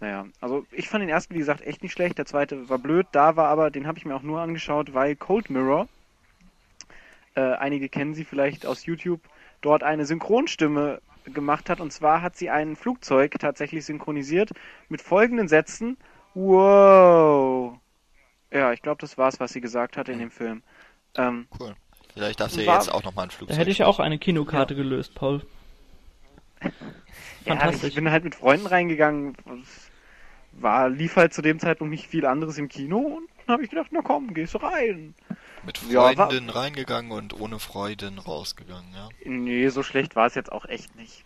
naja, 0.00 0.26
also 0.40 0.66
ich 0.70 0.88
fand 0.88 1.02
den 1.02 1.08
ersten, 1.08 1.34
wie 1.34 1.38
gesagt, 1.38 1.62
echt 1.62 1.82
nicht 1.82 1.92
schlecht, 1.92 2.18
der 2.18 2.26
zweite 2.26 2.68
war 2.68 2.78
blöd, 2.78 3.06
da 3.12 3.36
war 3.36 3.48
aber, 3.48 3.70
den 3.70 3.86
habe 3.86 3.98
ich 3.98 4.04
mir 4.04 4.14
auch 4.14 4.22
nur 4.22 4.40
angeschaut, 4.40 4.92
weil 4.92 5.16
Cold 5.16 5.48
Mirror, 5.48 5.88
äh, 7.34 7.40
einige 7.40 7.88
kennen 7.88 8.14
sie 8.14 8.24
vielleicht 8.24 8.66
aus 8.66 8.84
YouTube, 8.84 9.20
dort 9.62 9.82
eine 9.82 10.04
Synchronstimme 10.04 11.00
gemacht 11.34 11.70
hat. 11.70 11.80
Und 11.80 11.92
zwar 11.92 12.22
hat 12.22 12.36
sie 12.36 12.50
ein 12.50 12.76
Flugzeug 12.76 13.36
tatsächlich 13.38 13.84
synchronisiert 13.84 14.50
mit 14.88 15.00
folgenden 15.02 15.48
Sätzen. 15.48 15.96
Wow. 16.34 17.78
Ja, 18.52 18.72
ich 18.72 18.82
glaube, 18.82 19.00
das 19.00 19.18
war's, 19.18 19.40
was 19.40 19.52
sie 19.52 19.60
gesagt 19.60 19.96
hat 19.96 20.08
in 20.08 20.18
dem 20.18 20.30
Film. 20.30 20.62
Ähm, 21.16 21.46
cool. 21.60 21.74
Vielleicht 22.14 22.40
darfst 22.40 22.56
du 22.56 22.66
War- 22.66 22.76
jetzt 22.78 22.92
auch 22.92 23.04
nochmal 23.04 23.26
ein 23.26 23.30
Flugzeug. 23.30 23.54
Da 23.56 23.60
hätte 23.60 23.70
ich 23.70 23.84
auch 23.84 24.00
eine 24.00 24.18
Kinokarte 24.18 24.74
gelöst, 24.74 25.14
Paul. 25.14 25.42
ja, 26.62 26.70
Fantastisch. 27.56 27.90
ich 27.90 27.94
bin 27.94 28.10
halt 28.10 28.24
mit 28.24 28.34
Freunden 28.34 28.66
reingegangen. 28.66 29.36
War, 30.52 30.88
lief 30.88 31.16
halt 31.16 31.32
zu 31.34 31.42
dem 31.42 31.58
Zeitpunkt 31.60 31.90
nicht 31.92 32.08
viel 32.08 32.26
anderes 32.26 32.58
im 32.58 32.68
Kino 32.68 32.98
und 32.98 33.28
dann 33.46 33.54
habe 33.54 33.64
ich 33.64 33.70
gedacht, 33.70 33.88
na 33.92 34.00
komm, 34.02 34.34
gehst 34.34 34.60
rein. 34.62 35.14
Mit 35.68 35.82
Ja, 35.90 36.14
Freunden 36.14 36.48
reingegangen 36.48 37.12
und 37.12 37.38
ohne 37.38 37.58
Freuden 37.58 38.18
rausgegangen, 38.18 38.90
ja. 38.94 39.10
Nee, 39.26 39.68
so 39.68 39.82
schlecht 39.82 40.16
war 40.16 40.26
es 40.26 40.34
jetzt 40.34 40.50
auch 40.50 40.64
echt 40.64 40.96
nicht. 40.96 41.24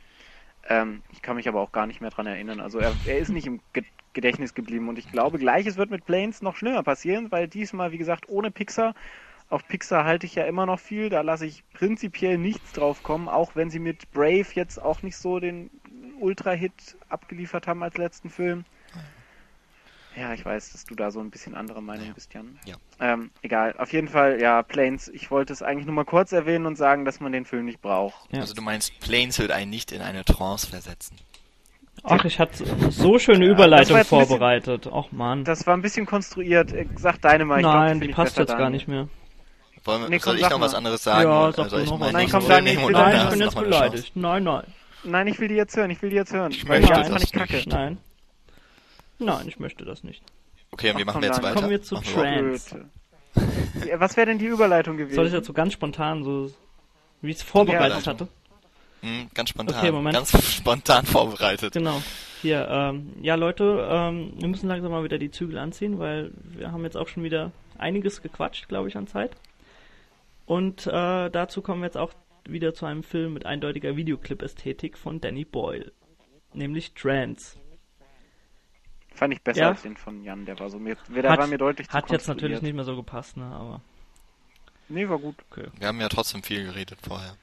Ähm, 0.69 1.03
ich 1.13 1.23
kann 1.23 1.37
mich 1.37 1.47
aber 1.47 1.61
auch 1.61 1.71
gar 1.71 1.87
nicht 1.87 2.01
mehr 2.01 2.11
dran 2.11 2.27
erinnern. 2.27 2.61
Also 2.61 2.81
er, 2.81 2.93
er 3.07 3.19
ist 3.19 3.29
nicht 3.31 3.47
im 3.47 3.61
Ge 3.73 3.85
Gedächtnis 4.15 4.53
geblieben 4.53 4.91
und 4.91 4.99
ich 4.99 5.11
glaube, 5.11 5.39
gleiches 5.39 5.79
wird 5.79 5.91
mit 5.91 6.05
Planes 6.05 6.43
noch 6.43 6.57
schlimmer 6.57 6.83
passieren, 6.83 7.31
weil 7.31 7.49
diesmal, 7.49 7.93
wie 7.93 7.99
gesagt, 7.99 8.29
ohne 8.29 8.51
Pixar. 8.51 8.95
Auf 9.49 9.67
Pixar 9.67 10.05
halte 10.05 10.27
ich 10.27 10.35
ja 10.35 10.45
immer 10.45 10.67
noch 10.67 10.81
viel, 10.81 11.09
da 11.09 11.23
lasse 11.23 11.47
ich 11.47 11.65
prinzipiell 11.73 12.37
nichts 12.37 12.73
drauf 12.73 13.03
kommen, 13.03 13.29
auch 13.29 13.57
wenn 13.57 13.71
sie 13.71 13.79
mit 13.79 14.11
Brave 14.11 14.47
jetzt 14.55 14.83
auch 14.83 15.03
nicht 15.03 15.17
so 15.17 15.41
den 15.41 15.71
Ultra-Hit 16.21 16.99
abgeliefert 17.09 17.67
haben 17.67 17.83
als 17.83 17.97
letzten 17.97 18.29
Film. 18.29 18.67
Ja, 20.17 20.35
ich 20.35 20.45
weiß, 20.45 20.73
dass 20.73 20.85
du 20.85 20.95
da 20.95 21.11
so 21.11 21.21
ein 21.21 21.31
bisschen 21.31 21.55
anderer 21.55 21.81
Meinung 21.81 22.07
Ja. 22.09 22.13
bist, 22.13 22.35
Jan. 22.35 22.59
Ja. 22.67 22.75
Ähm, 23.01 23.31
egal, 23.43 23.75
auf 23.79 23.93
jeden 23.93 24.09
Fall, 24.09 24.41
ja, 24.41 24.63
Planes, 24.63 25.09
ich 25.09 25.31
wollte 25.31 25.53
es 25.53 25.63
eigentlich 25.63 25.87
nur 25.87 25.95
mal 25.95 26.05
kurz 26.05 26.33
erwähnen 26.33 26.67
und 26.67 26.77
sagen, 26.77 27.05
dass 27.05 27.21
man 27.21 27.33
den 27.33 27.45
Film 27.47 27.65
nicht 27.65 27.81
braucht. 27.81 28.31
Ja. 28.33 28.41
Also 28.41 28.55
du 28.55 28.61
meinst, 28.63 28.99
Planes 29.01 29.39
wird 29.39 29.51
einen 29.53 29.71
nicht 29.71 29.91
in 29.91 30.03
eine 30.03 30.25
Trance 30.25 30.67
versetzen. 30.67 31.17
Ach, 32.05 32.25
ich 32.25 32.39
hatte 32.39 32.65
so 32.91 33.19
schöne 33.19 33.45
Ja, 33.47 33.53
das 33.53 33.55
Überleitung 33.55 34.05
vorbereitet. 34.05 34.89
Ach 34.93 35.13
man. 35.13 35.45
Das 35.45 35.67
war 35.67 35.75
ein 35.77 35.83
bisschen 35.83 36.05
konstruiert. 36.05 36.73
Äh, 36.73 36.87
Sag 36.97 37.21
deine 37.21 37.45
mal. 37.45 37.57
Ich 37.59 37.63
glaub, 37.63 37.75
Nein, 37.75 37.99
find 37.99 38.05
die 38.11 38.15
passt 38.15 38.37
jetzt 38.39 38.57
gar 38.57 38.71
nicht 38.71 38.89
mehr. 38.89 39.09
Wollen 39.85 40.03
wir, 40.03 40.09
Nee, 40.11 40.19
komm, 40.19 40.33
soll 40.33 40.37
ich 40.41 40.51
noch 40.51 40.61
was 40.61 40.73
mal. 40.73 40.79
anderes 40.79 41.03
sagen? 41.05 41.29
Ja, 41.29 41.53
sag 41.53 41.69
soll 41.71 41.79
du 41.81 41.85
ich 41.85 41.91
noch 41.91 42.01
was. 42.01 42.13
Nein, 42.13 42.29
komm, 42.31 42.47
nehmen 42.47 42.67
ich 42.67 42.83
will- 42.87 42.93
Nein, 42.93 43.21
ich 43.25 43.31
bin 43.31 43.41
jetzt 43.41 43.55
beleidigt. 43.57 44.13
Nein, 44.17 44.45
nein. 44.45 44.63
Nein, 45.05 45.27
ich 45.27 45.39
will 45.41 45.49
die 45.49 45.55
jetzt 45.55 45.77
hören. 45.77 45.91
Ich 45.91 46.01
will 46.03 46.11
die 46.11 46.17
jetzt 46.17 46.33
hören. 46.33 46.53
Ich 46.53 46.65
möchte 46.67 46.87
die 46.87 46.93
das 46.93 47.09
fand 47.09 47.23
ich 47.25 47.33
kacke. 47.33 47.55
nicht. 47.57 47.69
Nein. 47.69 47.99
Nein, 49.25 49.49
ich 49.49 49.59
möchte 49.59 49.85
das 49.85 50.05
nicht. 50.05 50.23
Okay, 50.71 50.91
und 50.91 50.99
wie 50.99 51.03
Ach, 51.03 51.07
machen 51.07 51.15
komm, 51.15 51.23
wir 51.23 51.29
jetzt 51.29 51.37
dann 51.39 51.45
weiter? 51.45 51.55
kommen 51.55 51.71
wir 51.71 51.83
zu 51.83 51.95
Machen 51.95 52.15
Trans. 52.15 52.77
Was 53.99 54.17
wäre 54.17 54.27
denn 54.27 54.39
die 54.39 54.47
Überleitung 54.47 54.97
gewesen? 54.97 55.15
Soll 55.15 55.27
ich 55.27 55.33
dazu 55.33 55.53
ganz 55.53 55.73
spontan 55.73 56.25
so, 56.25 56.51
wie 57.21 57.31
ich 57.31 57.37
es 57.37 57.43
vorbereitet 57.43 58.05
Ja, 58.05 58.13
hatte? 58.13 58.29
Hm, 59.01 59.29
ganz 59.35 59.51
spontan. 59.51 59.79
Okay, 59.79 59.91
Moment. 59.93 60.15
Ganz 60.15 60.31
spontan 60.57 61.05
vorbereitet. 61.07 61.73
Genau. 61.73 62.03
Hier, 62.41 62.69
ähm, 62.71 63.13
ja 63.21 63.35
Leute, 63.35 63.87
ähm, 63.91 64.33
wir 64.39 64.49
müssen 64.49 64.69
langsam 64.69 64.91
mal 64.93 65.05
wieder 65.05 65.19
die 65.19 65.31
Zügel 65.31 65.59
anziehen, 65.59 65.99
weil 65.99 66.33
wir 66.45 66.73
haben 66.73 66.85
jetzt 66.85 66.97
auch 66.97 67.09
schon 67.09 67.23
wieder 67.23 67.53
einiges 67.79 68.23
gequatscht, 68.23 68.69
glaube 68.69 68.89
ich, 68.89 68.97
an 68.97 69.07
Zeit. 69.07 69.33
Und 70.47 70.87
äh, 70.87 71.31
dazu 71.31 71.63
kommen 71.63 71.81
wir 71.83 71.87
jetzt 71.87 71.97
auch 71.97 72.13
wieder 72.45 72.75
zu 72.75 72.87
einem 72.87 73.03
Film 73.03 73.35
mit 73.35 73.47
eindeutiger 73.47 73.97
Videoclip-Ästhetik 73.97 74.99
von 74.99 75.21
Danny 75.21 75.45
Boyle. 75.45 75.93
Nämlich 76.53 76.95
Trance. 76.95 77.57
Fand 79.15 79.33
ich 79.35 79.43
besser 79.43 79.61
Ja. 79.61 79.69
als 79.69 79.83
den 79.83 79.97
von 79.97 80.23
Jan. 80.25 80.45
Der 80.47 80.59
war 80.59 80.71
so 80.71 80.79
mir, 80.79 80.97
der 81.09 81.25
war 81.25 81.47
mir 81.47 81.59
deutlich 81.59 81.89
zu 81.89 81.95
Hat 81.95 82.11
jetzt 82.11 82.27
natürlich 82.29 82.63
nicht 82.63 82.75
mehr 82.75 82.85
so 82.85 82.97
gepasst, 82.97 83.37
ne, 83.37 83.45
aber 83.45 83.81
Nee, 84.89 85.09
war 85.09 85.19
gut. 85.19 85.37
okay. 85.51 85.69
Wir 85.79 85.89
haben 85.89 86.01
ja 86.01 86.09
trotzdem 86.09 86.43
viel 86.43 86.65
geredet 86.65 86.99
vorher. 87.03 87.35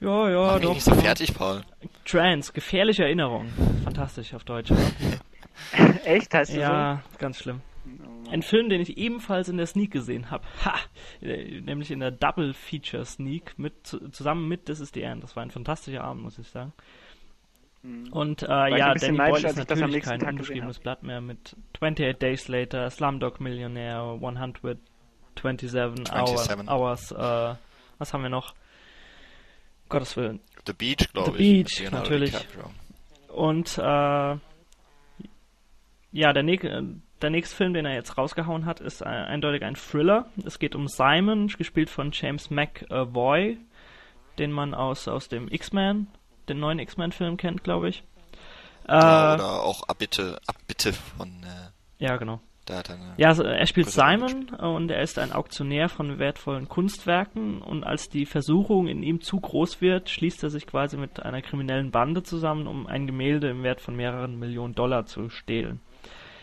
Ja, 0.00 0.28
ja, 0.30 0.46
Mach 0.52 0.60
doch. 0.60 0.74
nicht 0.74 0.84
so 0.84 0.94
fertig, 0.94 1.34
Paul. 1.34 1.62
Trance, 2.04 2.52
gefährliche 2.52 3.04
Erinnerung. 3.04 3.48
Fantastisch 3.82 4.34
auf 4.34 4.44
Deutsch. 4.44 4.70
Echt? 6.04 6.32
Heißt 6.34 6.54
du 6.54 6.60
ja, 6.60 7.02
ganz 7.18 7.38
schlimm. 7.38 7.62
so? 7.86 8.04
Oh. 8.04 8.30
Ein 8.30 8.42
Film, 8.42 8.68
den 8.68 8.80
ich 8.80 8.98
ebenfalls 8.98 9.48
in 9.48 9.56
der 9.56 9.66
Sneak 9.66 9.90
gesehen 9.92 10.30
habe. 10.30 10.44
Ha! 10.64 10.74
Nämlich 11.20 11.90
in 11.90 12.00
der 12.00 12.10
Double 12.10 12.52
Feature 12.52 13.04
Sneak 13.06 13.58
mit 13.58 13.86
zu- 13.86 14.08
zusammen 14.10 14.48
mit 14.48 14.66
This 14.66 14.80
is 14.80 14.90
the 14.92 15.02
End. 15.02 15.22
Das 15.22 15.34
war 15.36 15.42
ein 15.42 15.50
fantastischer 15.50 16.02
Abend, 16.04 16.22
muss 16.24 16.38
ich 16.38 16.48
sagen. 16.48 16.72
Hm. 17.86 18.12
Und 18.12 18.42
äh, 18.42 18.46
ja, 18.78 18.94
Danny 18.94 19.16
Boyle 19.16 19.48
ist 19.48 19.56
natürlich 19.56 20.02
kein 20.02 20.18
Tag 20.18 20.30
unbeschriebenes 20.30 20.80
Blatt 20.80 21.04
mehr 21.04 21.20
mit 21.20 21.56
28 21.74 22.16
Days 22.18 22.48
Later, 22.48 22.90
Slumdog 22.90 23.40
Millionaire, 23.40 24.14
127 24.14 24.80
Hour, 25.72 25.96
27. 25.96 26.68
Hours, 26.68 27.12
äh, 27.12 27.54
was 27.98 28.12
haben 28.12 28.22
wir 28.22 28.30
noch? 28.30 28.54
Gottes 29.88 30.16
Willen. 30.16 30.40
The 30.66 30.72
Beach, 30.72 31.12
glaube 31.12 31.36
The 31.36 31.38
ich. 31.38 31.38
Beach, 31.38 31.80
mit 31.80 31.92
Leonardo 31.92 32.10
natürlich. 32.10 32.34
Und 33.28 33.78
äh, 33.78 33.82
ja, 36.12 36.32
der, 36.32 36.44
äh, 36.44 36.82
der 37.22 37.30
nächste 37.30 37.54
Film, 37.54 37.72
den 37.72 37.86
er 37.86 37.94
jetzt 37.94 38.18
rausgehauen 38.18 38.66
hat, 38.66 38.80
ist 38.80 39.00
äh, 39.02 39.04
eindeutig 39.04 39.62
ein 39.62 39.76
Thriller. 39.76 40.28
Es 40.44 40.58
geht 40.58 40.74
um 40.74 40.88
Simon, 40.88 41.46
gespielt 41.46 41.88
von 41.88 42.10
James 42.12 42.50
McAvoy, 42.50 43.58
den 44.38 44.50
man 44.50 44.74
aus, 44.74 45.06
aus 45.06 45.28
dem 45.28 45.46
X-Men, 45.46 46.08
den 46.48 46.60
neuen 46.60 46.78
X-Men-Film 46.78 47.36
kennt, 47.36 47.64
glaube 47.64 47.88
ich. 47.88 48.04
Äh, 48.88 48.92
Ja, 48.92 49.28
ja, 49.28 49.34
oder 49.34 49.62
auch 49.62 49.82
Abbitte, 49.88 50.38
Abbitte 50.46 50.92
von, 50.92 51.28
äh, 51.42 51.70
genau. 52.18 52.40
da 52.66 52.78
hat 52.78 52.90
er 52.90 52.98
Ja, 53.16 53.28
also 53.28 53.42
er 53.42 53.66
spielt 53.66 53.90
Simon 53.90 54.50
und 54.50 54.90
er 54.90 55.02
ist 55.02 55.18
ein 55.18 55.32
Auktionär 55.32 55.88
von 55.88 56.18
wertvollen 56.18 56.68
Kunstwerken 56.68 57.62
und 57.62 57.84
als 57.84 58.08
die 58.08 58.26
Versuchung 58.26 58.86
in 58.86 59.02
ihm 59.02 59.20
zu 59.20 59.40
groß 59.40 59.80
wird, 59.80 60.08
schließt 60.08 60.42
er 60.42 60.50
sich 60.50 60.66
quasi 60.66 60.96
mit 60.96 61.20
einer 61.20 61.42
kriminellen 61.42 61.90
Bande 61.90 62.22
zusammen, 62.22 62.66
um 62.66 62.86
ein 62.86 63.06
Gemälde 63.06 63.48
im 63.48 63.62
Wert 63.62 63.80
von 63.80 63.96
mehreren 63.96 64.38
Millionen 64.38 64.74
Dollar 64.74 65.06
zu 65.06 65.30
stehlen. 65.30 65.80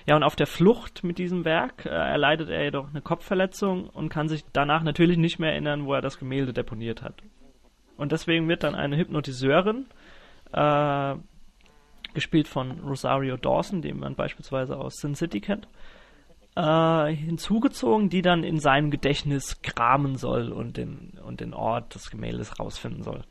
Ja, 0.06 0.18
und 0.18 0.24
auf 0.24 0.36
der 0.36 0.48
Flucht 0.48 1.04
mit 1.04 1.18
diesem 1.18 1.46
Werk 1.46 1.86
äh, 1.86 1.90
erleidet 1.90 2.50
er 2.50 2.64
jedoch 2.64 2.90
eine 2.90 3.02
Kopfverletzung 3.02 3.88
und 3.90 4.10
kann 4.10 4.28
sich 4.28 4.44
danach 4.52 4.84
natürlich 4.84 5.18
nicht 5.18 5.40
mehr 5.40 5.52
erinnern, 5.52 5.86
wo 5.86 5.94
er 5.94 6.02
das 6.02 6.20
Gemälde 6.20 6.52
deponiert 6.52 7.02
hat. 7.02 7.16
Und 7.98 8.12
deswegen 8.12 8.48
wird 8.48 8.64
dann 8.64 8.76
eine 8.76 8.98
Hypnotiseurin, 8.98 9.86
äh, 10.52 11.16
gespielt 12.14 12.48
von 12.48 12.80
Rosario 12.82 13.38
Dawson, 13.38 13.82
den 13.82 14.00
man 14.00 14.16
beispielsweise 14.16 14.78
aus 14.78 14.96
Sin 14.98 15.16
City 15.16 15.42
kennt, 15.42 15.68
äh, 16.56 17.12
hinzugezogen, 17.14 18.10
die 18.10 18.22
dann 18.22 18.44
in 18.44 18.60
seinem 18.60 18.92
Gedächtnis 18.92 19.62
kramen 19.62 20.16
soll 20.16 20.52
und 20.52 20.78
den, 20.78 21.20
und 21.26 21.40
den 21.40 21.54
Ort 21.54 21.96
des 21.96 22.12
Gemäldes 22.12 22.60
rausfinden 22.60 23.04
soll. 23.04 23.24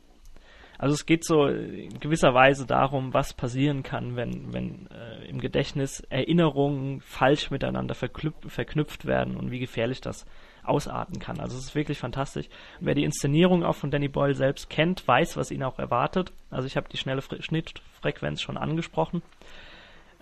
Also 0.77 0.95
es 0.95 1.05
geht 1.05 1.23
so 1.23 1.45
in 1.47 1.99
gewisser 1.99 2.33
Weise 2.33 2.65
darum, 2.65 3.13
was 3.13 3.33
passieren 3.33 3.83
kann, 3.83 4.17
wenn, 4.17 4.51
wenn 4.53 4.87
äh, 4.87 5.25
im 5.29 5.39
Gedächtnis 5.39 6.01
Erinnerungen 6.09 6.99
falsch 6.99 7.51
miteinander 7.51 7.95
verknüpft 7.95 9.05
werden 9.05 9.37
und 9.37 9.51
wie 9.51 9.59
gefährlich 9.59 10.01
das 10.01 10.25
ausarten 10.63 11.19
kann. 11.19 11.39
Also 11.39 11.57
es 11.57 11.65
ist 11.65 11.75
wirklich 11.75 11.99
fantastisch. 11.99 12.47
wer 12.79 12.95
die 12.95 13.03
Inszenierung 13.03 13.63
auch 13.63 13.75
von 13.75 13.91
Danny 13.91 14.07
Boyle 14.07 14.35
selbst 14.35 14.69
kennt, 14.69 15.07
weiß, 15.07 15.37
was 15.37 15.51
ihn 15.51 15.63
auch 15.63 15.79
erwartet. 15.79 16.31
Also 16.49 16.67
ich 16.67 16.77
habe 16.77 16.89
die 16.89 16.97
schnelle 16.97 17.21
Fre 17.21 17.41
Schnittfrequenz 17.41 18.41
schon 18.41 18.57
angesprochen. 18.57 19.21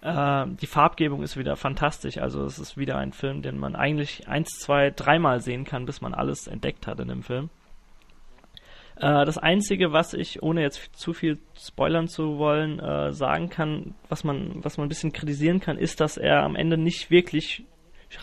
Äh, 0.02 0.46
die 0.62 0.68
Farbgebung 0.68 1.22
ist 1.24 1.38
wieder 1.38 1.56
fantastisch. 1.56 2.18
Also 2.18 2.44
es 2.44 2.60
ist 2.60 2.78
wieder 2.78 2.98
ein 2.98 3.14
Film, 3.14 3.42
den 3.42 3.58
man 3.58 3.76
eigentlich 3.76 4.28
eins, 4.28 4.60
zwei, 4.60 4.90
dreimal 4.92 5.42
sehen 5.42 5.64
kann, 5.64 5.86
bis 5.86 6.02
man 6.02 6.14
alles 6.14 6.48
entdeckt 6.48 6.88
hat 6.88 7.00
in 7.00 7.08
dem 7.08 7.24
Film. 7.24 7.50
Äh, 9.02 9.26
das 9.26 9.38
Einzige, 9.38 9.94
was 9.94 10.14
ich, 10.14 10.44
ohne 10.44 10.62
jetzt 10.62 10.96
zu 10.96 11.14
viel 11.14 11.40
spoilern 11.58 12.08
zu 12.08 12.38
wollen, 12.38 12.80
äh, 12.80 13.14
sagen 13.14 13.50
kann, 13.50 13.96
was 14.10 14.24
man, 14.24 14.64
was 14.64 14.78
man 14.78 14.86
ein 14.86 14.90
bisschen 14.90 15.12
kritisieren 15.12 15.60
kann, 15.60 15.78
ist, 15.78 16.00
dass 16.02 16.18
er 16.18 16.44
am 16.44 16.56
Ende 16.56 16.78
nicht 16.78 17.10
wirklich 17.10 17.64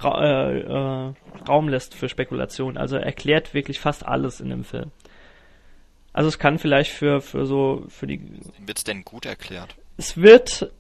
Ra 0.01 0.23
äh, 0.23 0.61
äh, 0.61 1.15
Raum 1.49 1.69
lässt 1.69 1.95
für 1.95 2.09
Spekulation. 2.09 2.77
Also 2.77 2.97
er 2.97 3.05
erklärt 3.05 3.55
wirklich 3.55 3.81
fast 3.81 4.05
alles 4.07 4.41
in 4.41 4.51
dem 4.51 4.65
Film. 4.65 4.91
Also 6.13 6.29
es 6.29 6.39
kann 6.39 6.59
vielleicht 6.59 6.93
für, 6.93 7.21
für 7.21 7.47
so, 7.47 7.85
für 7.89 8.07
die. 8.07 8.21
Wird's 8.65 8.85
denn 8.85 9.05
gut 9.05 9.27
erklärt? 9.27 9.77
Es 9.97 10.17
wird 10.17 10.71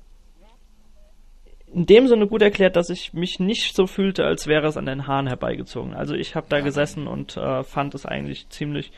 in 1.73 1.87
dem 1.87 2.09
Sinne 2.09 2.27
gut 2.27 2.43
erklärt, 2.43 2.77
dass 2.77 2.91
ich 2.91 3.13
mich 3.13 3.41
nicht 3.41 3.77
so 3.77 3.87
fühlte, 3.87 4.25
als 4.25 4.47
wäre 4.47 4.67
es 4.67 4.77
an 4.77 4.87
den 4.87 5.07
Haaren 5.07 5.27
herbeigezogen. 5.27 5.95
Also 5.95 6.15
ich 6.15 6.35
habe 6.35 6.47
da 6.49 6.59
ja, 6.59 6.65
gesessen 6.65 7.07
und 7.07 7.37
äh, 7.37 7.63
fand 7.63 7.95
es 7.95 8.07
eigentlich 8.07 8.49
ziemlich 8.49 8.91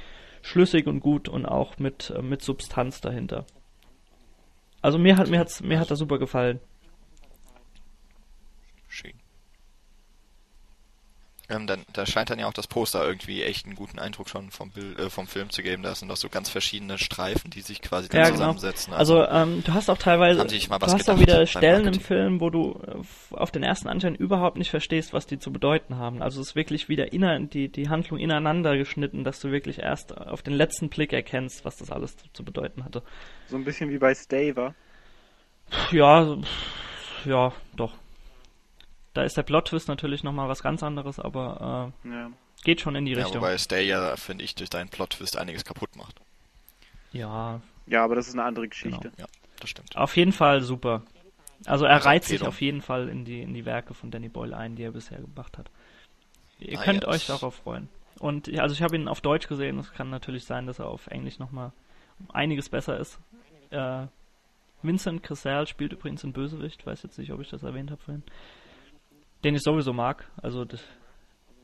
schlüssig 0.43 0.87
und 0.87 1.01
gut 1.01 1.29
und 1.29 1.47
auch 1.47 1.79
mit, 1.79 2.11
äh, 2.11 2.23
mit 2.23 2.43
Substanz 2.43 3.01
dahinter. 3.01 3.45
Also 4.83 4.99
mir 4.99 5.17
hat 5.17 5.29
mir 5.29 5.41
hat's, 5.41 5.63
mir 5.63 5.79
hat 5.79 5.91
das 5.91 5.99
super 5.99 6.19
gefallen. 6.19 6.61
Schön. 8.89 9.13
Ähm, 11.51 11.67
dann, 11.67 11.85
da 11.93 12.07
scheint 12.07 12.31
dann 12.31 12.39
ja 12.39 12.47
auch 12.47 12.53
das 12.53 12.67
Poster 12.67 13.05
irgendwie 13.05 13.43
echt 13.43 13.67
einen 13.67 13.75
guten 13.75 13.99
Eindruck 13.99 14.29
schon 14.29 14.51
vom, 14.51 14.71
Bild, 14.71 14.99
äh, 14.99 15.11
vom 15.11 15.27
Film 15.27 15.51
zu 15.51 15.63
geben. 15.63 15.83
Da 15.83 15.95
sind 15.95 16.09
doch 16.09 16.17
so 16.17 16.29
ganz 16.29 16.49
verschiedene 16.49 16.97
Streifen, 16.97 17.51
die 17.51 17.61
sich 17.61 17.83
quasi 17.83 18.09
dann 18.09 18.21
ja, 18.21 18.27
genau. 18.27 18.37
zusammensetzen. 18.37 18.87
Genau. 18.87 18.99
Also, 18.99 19.21
also 19.23 19.51
ähm, 19.53 19.65
du 19.65 19.75
hast 19.75 19.91
auch 19.91 19.99
teilweise, 19.99 20.47
du 20.47 20.87
hast 20.87 21.11
auch 21.11 21.19
wieder 21.19 21.45
Stellen 21.47 21.87
im 21.87 22.01
Film, 22.01 22.41
wo 22.41 22.51
du 22.51 22.81
äh, 22.87 23.35
auf 23.35 23.51
den 23.51 23.63
ersten 23.63 23.89
Anschein 23.89 24.15
überhaupt 24.15 24.57
nicht 24.57 24.71
verstehst, 24.71 25.13
was 25.13 25.27
die 25.27 25.39
zu 25.39 25.53
bedeuten 25.53 25.97
haben. 25.97 26.23
Also 26.23 26.41
es 26.41 26.49
ist 26.49 26.57
wirklich 26.57 26.89
wieder 26.89 27.13
inner, 27.13 27.41
die, 27.41 27.69
die 27.69 27.89
Handlung 27.89 28.19
ineinander 28.19 28.77
geschnitten, 28.77 29.25
dass 29.25 29.41
du 29.41 29.51
wirklich 29.51 29.81
erst 29.81 30.17
auf 30.17 30.43
den 30.43 30.55
letzten 30.55 30.89
Blick 30.89 31.13
erkennst, 31.13 31.65
was 31.65 31.77
das 31.77 31.91
alles 31.91 32.17
zu, 32.17 32.27
zu 32.33 32.45
bedeuten 32.45 32.85
hatte. 32.85 33.03
So 33.49 33.57
ein 33.57 33.65
bisschen 33.65 33.91
wie 33.91 33.99
bei 33.99 34.15
Stay, 34.15 34.55
war? 34.55 34.75
Ja, 35.91 36.37
ja, 37.25 37.53
doch. 37.77 37.93
Da 39.13 39.23
ist 39.25 39.37
der 39.37 39.43
Plot-Twist 39.43 39.89
natürlich 39.89 40.23
nochmal 40.23 40.49
was 40.49 40.63
ganz 40.63 40.83
anderes, 40.83 41.19
aber 41.19 41.93
äh, 42.05 42.09
ja. 42.09 42.31
geht 42.63 42.81
schon 42.81 42.95
in 42.95 43.07
die 43.07 43.15
Richtung. 43.15 43.35
Ja, 43.35 43.41
wobei 43.41 43.59
Stay 43.59 43.87
ja, 43.87 44.17
finde 44.17 44.45
ich, 44.45 44.55
durch 44.55 44.71
deinen 44.71 44.89
Plot-Twist 44.89 45.37
einiges 45.37 45.65
kaputt 45.65 45.97
macht. 45.97 46.21
Ja. 47.13 47.61
Ja, 47.87 48.05
aber 48.05 48.15
das 48.15 48.29
ist 48.29 48.35
eine 48.35 48.45
andere 48.45 48.69
Geschichte. 48.69 49.11
Genau. 49.11 49.15
Ja, 49.19 49.27
das 49.59 49.71
stimmt. 49.71 49.97
Auf 49.97 50.17
jeden 50.17 50.33
Fall 50.33 50.63
super. 50.63 51.03
Also 51.67 51.85
er 51.85 51.95
also 51.95 52.09
reiht 52.09 52.25
sich 52.25 52.43
auf 52.43 52.61
jeden 52.61 52.81
Fall 52.81 53.09
in 53.09 53.25
die, 53.25 53.43
in 53.43 53.53
die 53.53 53.67
Werke 53.67 53.95
von 53.95 54.11
Danny 54.11 54.29
Boyle 54.29 54.57
ein, 54.57 54.77
die 54.77 54.85
er 54.85 54.93
bisher 54.93 55.19
gemacht 55.19 55.59
hat. 55.59 55.71
Ihr 56.61 56.79
ah, 56.79 56.83
könnt 56.83 57.03
jetzt. 57.03 57.09
euch 57.09 57.27
darauf 57.27 57.57
freuen. 57.57 57.89
Und 58.19 58.49
also 58.59 58.75
ich 58.75 58.83
habe 58.83 58.97
ihn 58.97 59.09
auf 59.09 59.21
Deutsch 59.21 59.49
gesehen, 59.49 59.79
es 59.79 59.93
kann 59.93 60.09
natürlich 60.09 60.45
sein, 60.45 60.67
dass 60.67 60.79
er 60.79 60.87
auf 60.87 61.09
Englisch 61.09 61.39
nochmal 61.39 61.73
einiges 62.33 62.69
besser 62.69 62.99
ist. 62.99 63.19
Äh, 63.71 64.07
Vincent 64.83 65.23
Cassell 65.23 65.67
spielt 65.67 65.93
übrigens 65.93 66.23
in 66.23 66.33
Bösewicht, 66.33 66.87
weiß 66.87 67.03
jetzt 67.03 67.19
nicht, 67.19 67.33
ob 67.33 67.41
ich 67.41 67.51
das 67.51 67.63
erwähnt 67.63 67.91
habe 67.91 68.01
vorhin 68.01 68.23
den 69.45 69.55
ich 69.55 69.63
sowieso 69.63 69.93
mag. 69.93 70.29
Also 70.43 70.65
das, 70.65 70.81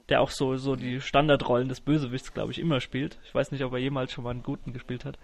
der 0.08 0.20
auch 0.20 0.30
so, 0.30 0.56
so 0.56 0.76
die 0.76 1.00
Standardrollen 1.00 1.68
des 1.68 1.80
Bösewichts, 1.80 2.32
glaube 2.32 2.52
ich, 2.52 2.58
immer 2.58 2.80
spielt. 2.80 3.18
Ich 3.24 3.34
weiß 3.34 3.52
nicht, 3.52 3.64
ob 3.64 3.72
er 3.72 3.78
jemals 3.78 4.12
schon 4.12 4.24
mal 4.24 4.30
einen 4.30 4.42
guten 4.42 4.72
gespielt 4.72 5.04
hat. 5.04 5.18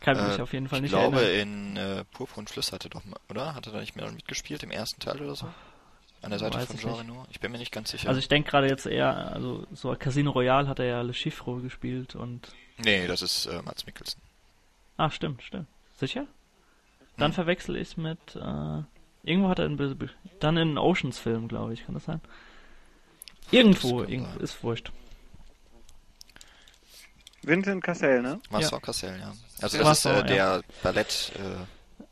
Kann 0.00 0.16
äh, 0.16 0.28
mich 0.28 0.40
auf 0.40 0.52
jeden 0.52 0.68
Fall 0.68 0.80
nicht 0.80 0.92
erinnern. 0.92 1.14
Ich 1.14 1.20
glaube, 1.20 1.32
in 1.32 1.76
äh, 1.76 2.04
Purpur 2.12 2.38
und 2.38 2.50
Fluss 2.50 2.72
hatte 2.72 2.88
doch 2.88 3.04
mal, 3.04 3.18
oder? 3.30 3.54
Hat 3.54 3.66
er 3.66 3.72
da 3.72 3.80
nicht 3.80 3.96
mehr 3.96 4.10
mitgespielt 4.10 4.62
im 4.62 4.70
ersten 4.70 5.00
Teil 5.00 5.20
oder 5.20 5.34
so? 5.34 5.46
An 6.20 6.30
der 6.30 6.40
Seite 6.40 6.60
von 6.60 6.76
Jean 6.76 6.94
Reno? 6.94 7.26
Ich 7.30 7.38
bin 7.38 7.52
mir 7.52 7.58
nicht 7.58 7.70
ganz 7.70 7.90
sicher. 7.90 8.08
Also 8.08 8.18
ich 8.18 8.28
denke 8.28 8.50
gerade 8.50 8.68
jetzt 8.68 8.86
eher, 8.86 9.32
also 9.32 9.66
so 9.72 9.94
Casino 9.96 10.32
Royale 10.32 10.66
hat 10.66 10.80
er 10.80 10.86
ja 10.86 11.02
Le 11.02 11.14
Chiffre 11.14 11.60
gespielt 11.60 12.16
und... 12.16 12.48
Nee, 12.78 13.06
das 13.06 13.22
ist 13.22 13.46
äh, 13.46 13.62
Mats 13.62 13.86
Mikkelsen. 13.86 14.20
Ah, 14.96 15.10
stimmt, 15.10 15.42
stimmt. 15.44 15.68
Sicher? 15.96 16.26
Dann 17.16 17.28
hm. 17.28 17.34
verwechsel 17.34 17.76
ich 17.76 17.88
es 17.88 17.96
mit... 17.96 18.18
Äh, 18.34 18.82
Irgendwo 19.22 19.48
hat 19.48 19.58
er 19.58 19.66
einen 19.66 20.10
dann 20.40 20.56
in 20.56 20.68
einen 20.68 20.78
Oceans-Film, 20.78 21.48
glaube 21.48 21.74
ich, 21.74 21.84
kann 21.84 21.94
das 21.94 22.04
sein? 22.04 22.20
Irgendwo, 23.50 24.02
das 24.02 24.10
irgendwo 24.10 24.40
ist 24.40 24.62
wurscht. 24.62 24.92
Vincent 27.42 27.82
Cassell, 27.82 28.22
ne? 28.22 28.40
Marcel 28.50 28.72
ja. 28.72 28.80
Cassell, 28.80 29.18
ja. 29.18 29.32
Also 29.60 29.78
das 29.78 29.86
Marcel, 29.86 30.16
ist 30.16 30.22
äh, 30.22 30.26
der 30.26 30.36
ja. 30.36 30.60
Ballett 30.82 31.32
äh, 31.36 32.04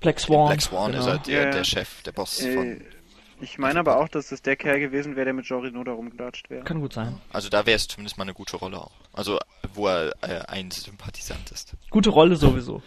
Black 0.00 0.20
Swan. 0.20 0.48
Black 0.48 0.62
Swan 0.62 0.92
genau. 0.92 1.04
ist 1.04 1.10
halt 1.10 1.26
der, 1.26 1.50
der, 1.50 1.64
Chef, 1.64 2.02
der 2.02 2.12
Boss 2.12 2.40
äh, 2.40 2.54
von. 2.54 2.80
Ich 3.42 3.58
meine 3.58 3.78
aber 3.78 3.98
auch, 3.98 4.08
dass 4.08 4.28
das 4.28 4.42
der 4.42 4.56
Kerl 4.56 4.80
gewesen 4.80 5.16
wäre, 5.16 5.26
der 5.26 5.34
mit 5.34 5.46
Jean 5.46 5.60
Reno 5.60 5.82
da 5.82 5.92
rumgedatscht 5.92 6.50
wäre. 6.50 6.64
Kann 6.64 6.80
gut 6.80 6.92
sein. 6.92 7.18
Also 7.32 7.48
da 7.48 7.64
wäre 7.64 7.76
es 7.76 7.88
zumindest 7.88 8.18
mal 8.18 8.24
eine 8.24 8.34
gute 8.34 8.56
Rolle 8.56 8.78
auch. 8.78 8.92
Also 9.12 9.38
wo 9.74 9.88
er 9.88 10.12
äh, 10.22 10.40
ein 10.46 10.70
Sympathisant 10.70 11.50
ist. 11.50 11.74
Gute 11.90 12.10
Rolle 12.10 12.36
sowieso. 12.36 12.82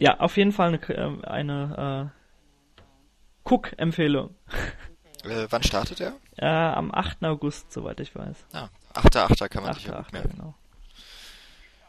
Ja, 0.00 0.18
auf 0.18 0.38
jeden 0.38 0.52
Fall 0.52 0.68
eine, 0.68 0.78
äh, 0.88 1.26
eine 1.26 2.10
äh, 2.10 3.48
Cook-Empfehlung. 3.48 4.34
Äh, 5.24 5.46
wann 5.50 5.62
startet 5.62 6.00
er? 6.00 6.14
Äh, 6.38 6.46
am 6.46 6.92
8. 6.94 7.22
August, 7.24 7.70
soweit 7.70 8.00
ich 8.00 8.14
weiß. 8.14 8.46
Ah, 8.54 8.70
8.8. 8.94 9.48
kann 9.50 9.62
man 9.62 9.72
8. 9.72 9.78
sich 9.78 9.88
ja 9.88 9.96
8. 9.98 10.12
merken. 10.14 10.30
Genau. 10.30 10.54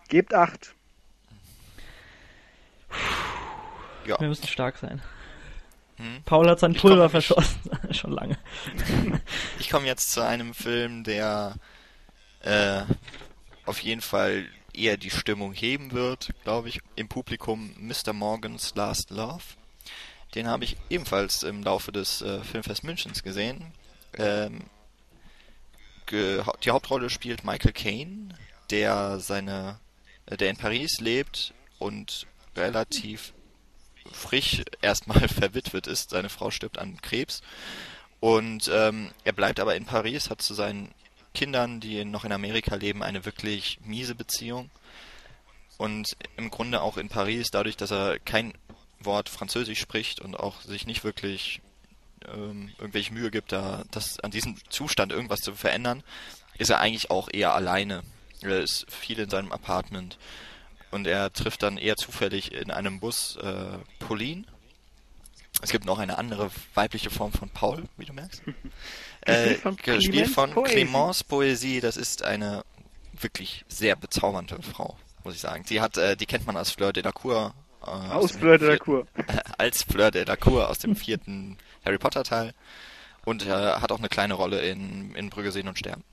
Gebt 0.09 0.33
8. 0.33 0.75
Ja. 4.05 4.19
Wir 4.19 4.27
müssen 4.27 4.47
stark 4.47 4.75
sein. 4.77 5.01
Hm. 5.95 6.23
Paul 6.25 6.49
hat 6.49 6.59
sein 6.59 6.73
Pulver 6.73 7.09
verschossen, 7.09 7.61
schon 7.91 8.11
lange. 8.11 8.37
ich 9.59 9.69
komme 9.69 9.85
jetzt 9.85 10.11
zu 10.11 10.25
einem 10.25 10.53
Film, 10.53 11.05
der 11.05 11.55
äh, 12.41 12.81
auf 13.65 13.79
jeden 13.79 14.01
Fall 14.01 14.45
eher 14.75 14.97
die 14.97 15.09
Stimmung 15.09 15.53
heben 15.53 15.91
wird, 15.91 16.29
glaube 16.43 16.69
ich, 16.69 16.81
im 16.95 17.07
Publikum 17.07 17.73
Mr. 17.77 18.13
Morgans 18.13 18.73
Last 18.75 19.09
Love. 19.09 19.43
Den 20.35 20.47
habe 20.47 20.63
ich 20.63 20.77
ebenfalls 20.89 21.43
im 21.43 21.63
Laufe 21.63 21.91
des 21.91 22.21
äh, 22.21 22.41
Filmfest 22.43 22.83
Münchens 22.83 23.23
gesehen. 23.23 23.73
Ähm, 24.17 24.61
ge 26.05 26.43
die 26.63 26.71
Hauptrolle 26.71 27.09
spielt 27.09 27.43
Michael 27.43 27.73
Caine, 27.73 28.37
der 28.69 29.19
seine, 29.19 29.79
äh, 30.25 30.37
der 30.37 30.49
in 30.49 30.57
Paris 30.57 30.99
lebt 30.99 31.53
und 31.79 32.27
relativ 32.55 33.33
frisch 34.11 34.63
erstmal 34.81 35.27
verwitwet 35.27 35.87
ist. 35.87 36.11
Seine 36.11 36.29
Frau 36.29 36.51
stirbt 36.51 36.77
an 36.77 37.01
Krebs. 37.01 37.41
Und 38.19 38.69
ähm, 38.71 39.11
er 39.23 39.33
bleibt 39.33 39.59
aber 39.59 39.75
in 39.75 39.85
Paris, 39.85 40.29
hat 40.29 40.41
zu 40.41 40.53
seinen 40.53 40.93
Kindern, 41.33 41.79
die 41.79 42.03
noch 42.05 42.25
in 42.25 42.31
Amerika 42.31 42.75
leben, 42.75 43.03
eine 43.03 43.25
wirklich 43.25 43.79
miese 43.83 44.15
Beziehung. 44.15 44.69
Und 45.77 46.15
im 46.37 46.51
Grunde 46.51 46.81
auch 46.81 46.97
in 46.97 47.09
Paris, 47.09 47.49
dadurch, 47.51 47.77
dass 47.77 47.91
er 47.91 48.19
kein 48.19 48.53
Wort 48.99 49.29
Französisch 49.29 49.79
spricht 49.79 50.19
und 50.19 50.35
auch 50.35 50.61
sich 50.61 50.85
nicht 50.85 51.03
wirklich 51.03 51.61
ähm, 52.27 52.71
irgendwelche 52.77 53.13
Mühe 53.13 53.31
gibt, 53.31 53.51
da 53.51 53.83
das 53.91 54.19
an 54.19 54.31
diesem 54.31 54.57
Zustand 54.69 55.11
irgendwas 55.11 55.39
zu 55.39 55.55
verändern, 55.55 56.03
ist 56.57 56.69
er 56.69 56.79
eigentlich 56.79 57.09
auch 57.09 57.29
eher 57.31 57.53
alleine. 57.53 58.03
Er 58.41 58.61
ist 58.61 58.85
viel 58.91 59.19
in 59.19 59.29
seinem 59.29 59.51
Apartment 59.51 60.17
und 60.91 61.07
er 61.07 61.31
trifft 61.33 61.63
dann 61.63 61.77
eher 61.77 61.95
zufällig 61.95 62.51
in 62.51 62.71
einem 62.71 62.99
Bus 62.99 63.37
äh, 63.37 63.77
Pauline. 63.99 64.43
Es 65.61 65.71
gibt 65.71 65.85
noch 65.85 65.99
eine 65.99 66.17
andere 66.17 66.49
weibliche 66.73 67.09
Form 67.09 67.31
von 67.31 67.49
Paul, 67.49 67.83
wie 67.97 68.05
du 68.05 68.13
merkst. 68.13 68.41
Äh, 69.25 69.55
gespielt 69.83 70.29
von 70.33 70.53
Clémence 70.53 71.23
Poesie. 71.23 71.79
Das 71.79 71.97
ist 71.97 72.23
eine 72.23 72.63
wirklich 73.19 73.65
sehr 73.67 73.95
bezaubernde 73.95 74.61
Frau, 74.61 74.97
muss 75.23 75.35
ich 75.35 75.41
sagen. 75.41 75.63
Die 75.69 75.81
hat, 75.81 75.97
äh, 75.97 76.15
die 76.15 76.25
kennt 76.25 76.47
man 76.47 76.57
als 76.57 76.71
Fleur 76.71 76.93
de 76.93 77.03
la 77.03 77.11
Cour. 77.11 77.53
Äh, 77.81 77.85
aus 77.85 78.31
Fleur 78.31 78.57
de 78.57 78.69
la 78.69 78.77
Cour. 78.77 79.05
als 79.57 79.83
Fleur 79.83 80.11
de 80.11 80.23
la 80.23 80.35
Cour 80.35 80.69
aus 80.69 80.79
dem 80.79 80.95
vierten 80.95 81.57
Harry 81.85 81.97
Potter 81.97 82.23
Teil. 82.23 82.53
Und 83.23 83.45
äh, 83.45 83.49
hat 83.49 83.91
auch 83.91 83.99
eine 83.99 84.09
kleine 84.09 84.33
Rolle 84.33 84.61
in, 84.61 85.13
in 85.13 85.29
Brügge 85.29 85.51
sehen 85.51 85.67
und 85.67 85.77
sterben. 85.77 86.03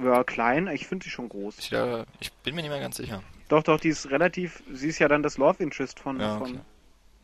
Ja, 0.00 0.22
klein, 0.24 0.68
ich 0.68 0.86
finde 0.86 1.04
sie 1.04 1.10
schon 1.10 1.28
groß. 1.28 1.58
Ich, 1.58 1.72
äh, 1.72 2.04
ich, 2.20 2.32
bin 2.32 2.54
mir 2.54 2.62
nicht 2.62 2.70
mehr 2.70 2.80
ganz 2.80 2.96
sicher. 2.96 3.22
Doch, 3.48 3.62
doch, 3.62 3.78
die 3.78 3.88
ist 3.88 4.10
relativ, 4.10 4.62
sie 4.72 4.88
ist 4.88 5.00
ja 5.00 5.08
dann 5.08 5.22
das 5.22 5.36
Love 5.36 5.62
Interest 5.62 5.98
von, 5.98 6.18
ja, 6.20 6.36
okay. 6.36 6.60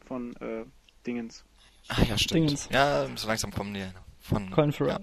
von, 0.07 0.34
von 0.34 0.49
äh, 0.49 0.64
Dingens. 1.07 1.44
Ah 1.88 2.03
ja, 2.03 2.18
stimmt. 2.18 2.51
Dingens. 2.51 2.68
Ja, 2.70 3.07
so 3.14 3.28
langsam 3.28 3.53
kommen 3.53 3.72
die. 3.72 3.86
Von, 4.29 4.51
Colin 4.51 4.72
Farrell. 4.72 4.93
Ja. 4.93 5.01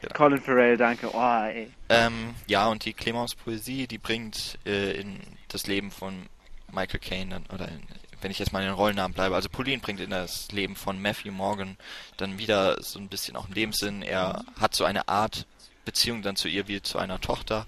genau. 0.00 0.14
Colin 0.14 0.40
Farrell, 0.40 0.76
danke. 0.76 1.10
Oh, 1.12 1.42
ey. 1.44 1.70
Ähm, 1.88 2.34
ja, 2.46 2.68
und 2.68 2.84
die 2.84 2.92
Clemens 2.92 3.34
Poesie, 3.34 3.86
die 3.86 3.98
bringt 3.98 4.58
äh, 4.64 4.92
in 4.92 5.20
das 5.48 5.66
Leben 5.66 5.90
von 5.90 6.26
Michael 6.72 7.00
Caine 7.00 7.30
dann, 7.30 7.46
oder 7.52 7.68
in, 7.68 7.82
wenn 8.20 8.30
ich 8.30 8.38
jetzt 8.38 8.52
mal 8.52 8.60
in 8.60 8.66
den 8.66 8.74
Rollennamen 8.74 9.14
bleibe, 9.14 9.34
also 9.34 9.48
Pauline 9.48 9.80
bringt 9.80 10.00
in 10.00 10.10
das 10.10 10.50
Leben 10.52 10.76
von 10.76 11.00
Matthew 11.00 11.32
Morgan 11.32 11.76
dann 12.16 12.38
wieder 12.38 12.82
so 12.82 12.98
ein 12.98 13.08
bisschen 13.08 13.36
auch 13.36 13.46
einen 13.46 13.54
Lebenssinn. 13.54 14.02
Er 14.02 14.44
hat 14.60 14.74
so 14.74 14.84
eine 14.84 15.08
Art 15.08 15.46
Beziehung 15.84 16.22
dann 16.22 16.36
zu 16.36 16.48
ihr 16.48 16.68
wie 16.68 16.82
zu 16.82 16.98
einer 16.98 17.20
Tochter. 17.20 17.66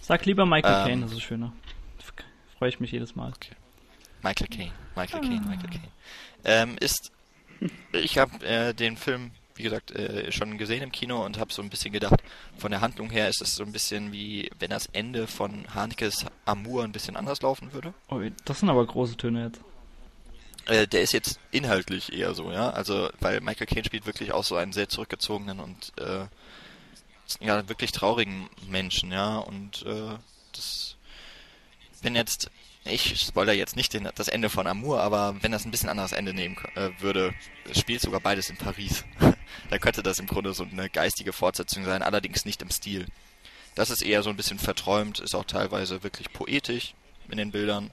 Sag 0.00 0.24
lieber 0.24 0.46
Michael 0.46 0.80
Ähm. 0.80 0.86
Caine, 0.86 1.02
das 1.02 1.12
ist 1.12 1.22
schöner. 1.22 1.52
Freue 2.58 2.70
ich 2.70 2.80
mich 2.80 2.90
jedes 2.90 3.14
Mal. 3.14 3.32
Michael 4.22 4.48
Caine, 4.48 4.72
Michael 4.96 5.20
Caine, 5.20 5.40
Michael 5.42 5.70
Caine. 5.70 5.88
Ähm, 6.44 6.76
ist, 6.80 7.12
ich 7.92 8.18
habe 8.18 8.44
äh, 8.44 8.74
den 8.74 8.96
Film, 8.96 9.30
wie 9.58 9.62
gesagt, 9.62 9.90
äh, 9.90 10.30
schon 10.32 10.58
gesehen 10.58 10.82
im 10.82 10.92
Kino 10.92 11.24
und 11.24 11.38
habe 11.38 11.52
so 11.52 11.62
ein 11.62 11.70
bisschen 11.70 11.92
gedacht, 11.92 12.22
von 12.56 12.70
der 12.70 12.80
Handlung 12.80 13.10
her 13.10 13.28
ist 13.28 13.42
es 13.42 13.56
so 13.56 13.64
ein 13.64 13.72
bisschen 13.72 14.12
wie, 14.12 14.50
wenn 14.58 14.70
das 14.70 14.86
Ende 14.92 15.26
von 15.26 15.74
Hanekes 15.74 16.26
Amour 16.44 16.84
ein 16.84 16.92
bisschen 16.92 17.16
anders 17.16 17.42
laufen 17.42 17.72
würde. 17.72 17.92
Oh, 18.08 18.20
das 18.44 18.60
sind 18.60 18.70
aber 18.70 18.86
große 18.86 19.16
Töne 19.16 19.46
jetzt. 19.46 19.60
Äh, 20.66 20.86
der 20.86 21.02
ist 21.02 21.12
jetzt 21.12 21.40
inhaltlich 21.50 22.12
eher 22.12 22.34
so, 22.34 22.50
ja. 22.52 22.70
Also, 22.70 23.10
weil 23.20 23.40
Michael 23.40 23.66
Caine 23.66 23.84
spielt 23.84 24.06
wirklich 24.06 24.32
auch 24.32 24.44
so 24.44 24.56
einen 24.56 24.72
sehr 24.72 24.88
zurückgezogenen 24.88 25.60
und 25.60 25.92
äh, 25.98 26.26
ja, 27.40 27.68
wirklich 27.68 27.92
traurigen 27.92 28.48
Menschen, 28.68 29.12
ja. 29.12 29.38
Und 29.38 29.84
äh, 29.86 30.16
das 30.52 30.98
wenn 32.02 32.14
jetzt, 32.14 32.50
ich 32.84 33.20
spoiler 33.20 33.52
jetzt 33.52 33.76
nicht 33.76 33.92
den, 33.92 34.08
das 34.14 34.28
Ende 34.28 34.50
von 34.50 34.66
Amour, 34.66 35.00
aber 35.00 35.36
wenn 35.40 35.52
das 35.52 35.64
ein 35.64 35.70
bisschen 35.70 35.88
anderes 35.88 36.12
Ende 36.12 36.34
nehmen 36.34 36.56
äh, 36.74 36.90
würde, 37.00 37.34
spielt 37.74 38.00
sogar 38.00 38.20
beides 38.20 38.50
in 38.50 38.56
Paris. 38.56 39.04
Da 39.70 39.78
könnte 39.78 40.02
das 40.02 40.18
im 40.18 40.26
Grunde 40.26 40.52
so 40.54 40.64
eine 40.64 40.88
geistige 40.88 41.32
Fortsetzung 41.32 41.84
sein, 41.84 42.02
allerdings 42.02 42.44
nicht 42.44 42.62
im 42.62 42.70
Stil. 42.70 43.06
Das 43.74 43.90
ist 43.90 44.02
eher 44.02 44.22
so 44.22 44.30
ein 44.30 44.36
bisschen 44.36 44.58
verträumt, 44.58 45.20
ist 45.20 45.34
auch 45.34 45.44
teilweise 45.44 46.02
wirklich 46.02 46.32
poetisch 46.32 46.94
in 47.28 47.38
den 47.38 47.52
Bildern. 47.52 47.90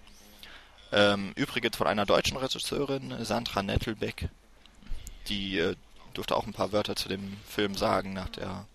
Ähm, 0.91 1.33
übrigens 1.35 1.77
von 1.77 1.87
einer 1.87 2.05
deutschen 2.05 2.37
Regisseurin, 2.37 3.13
Sandra 3.23 3.61
Nettelbeck. 3.61 4.29
Die 5.27 5.59
äh, 5.59 5.75
durfte 6.13 6.35
auch 6.35 6.45
ein 6.45 6.53
paar 6.53 6.71
Wörter 6.71 6.95
zu 6.95 7.09
dem 7.09 7.37
Film 7.47 7.75
sagen 7.75 8.13
nach 8.13 8.29
der 8.29 8.65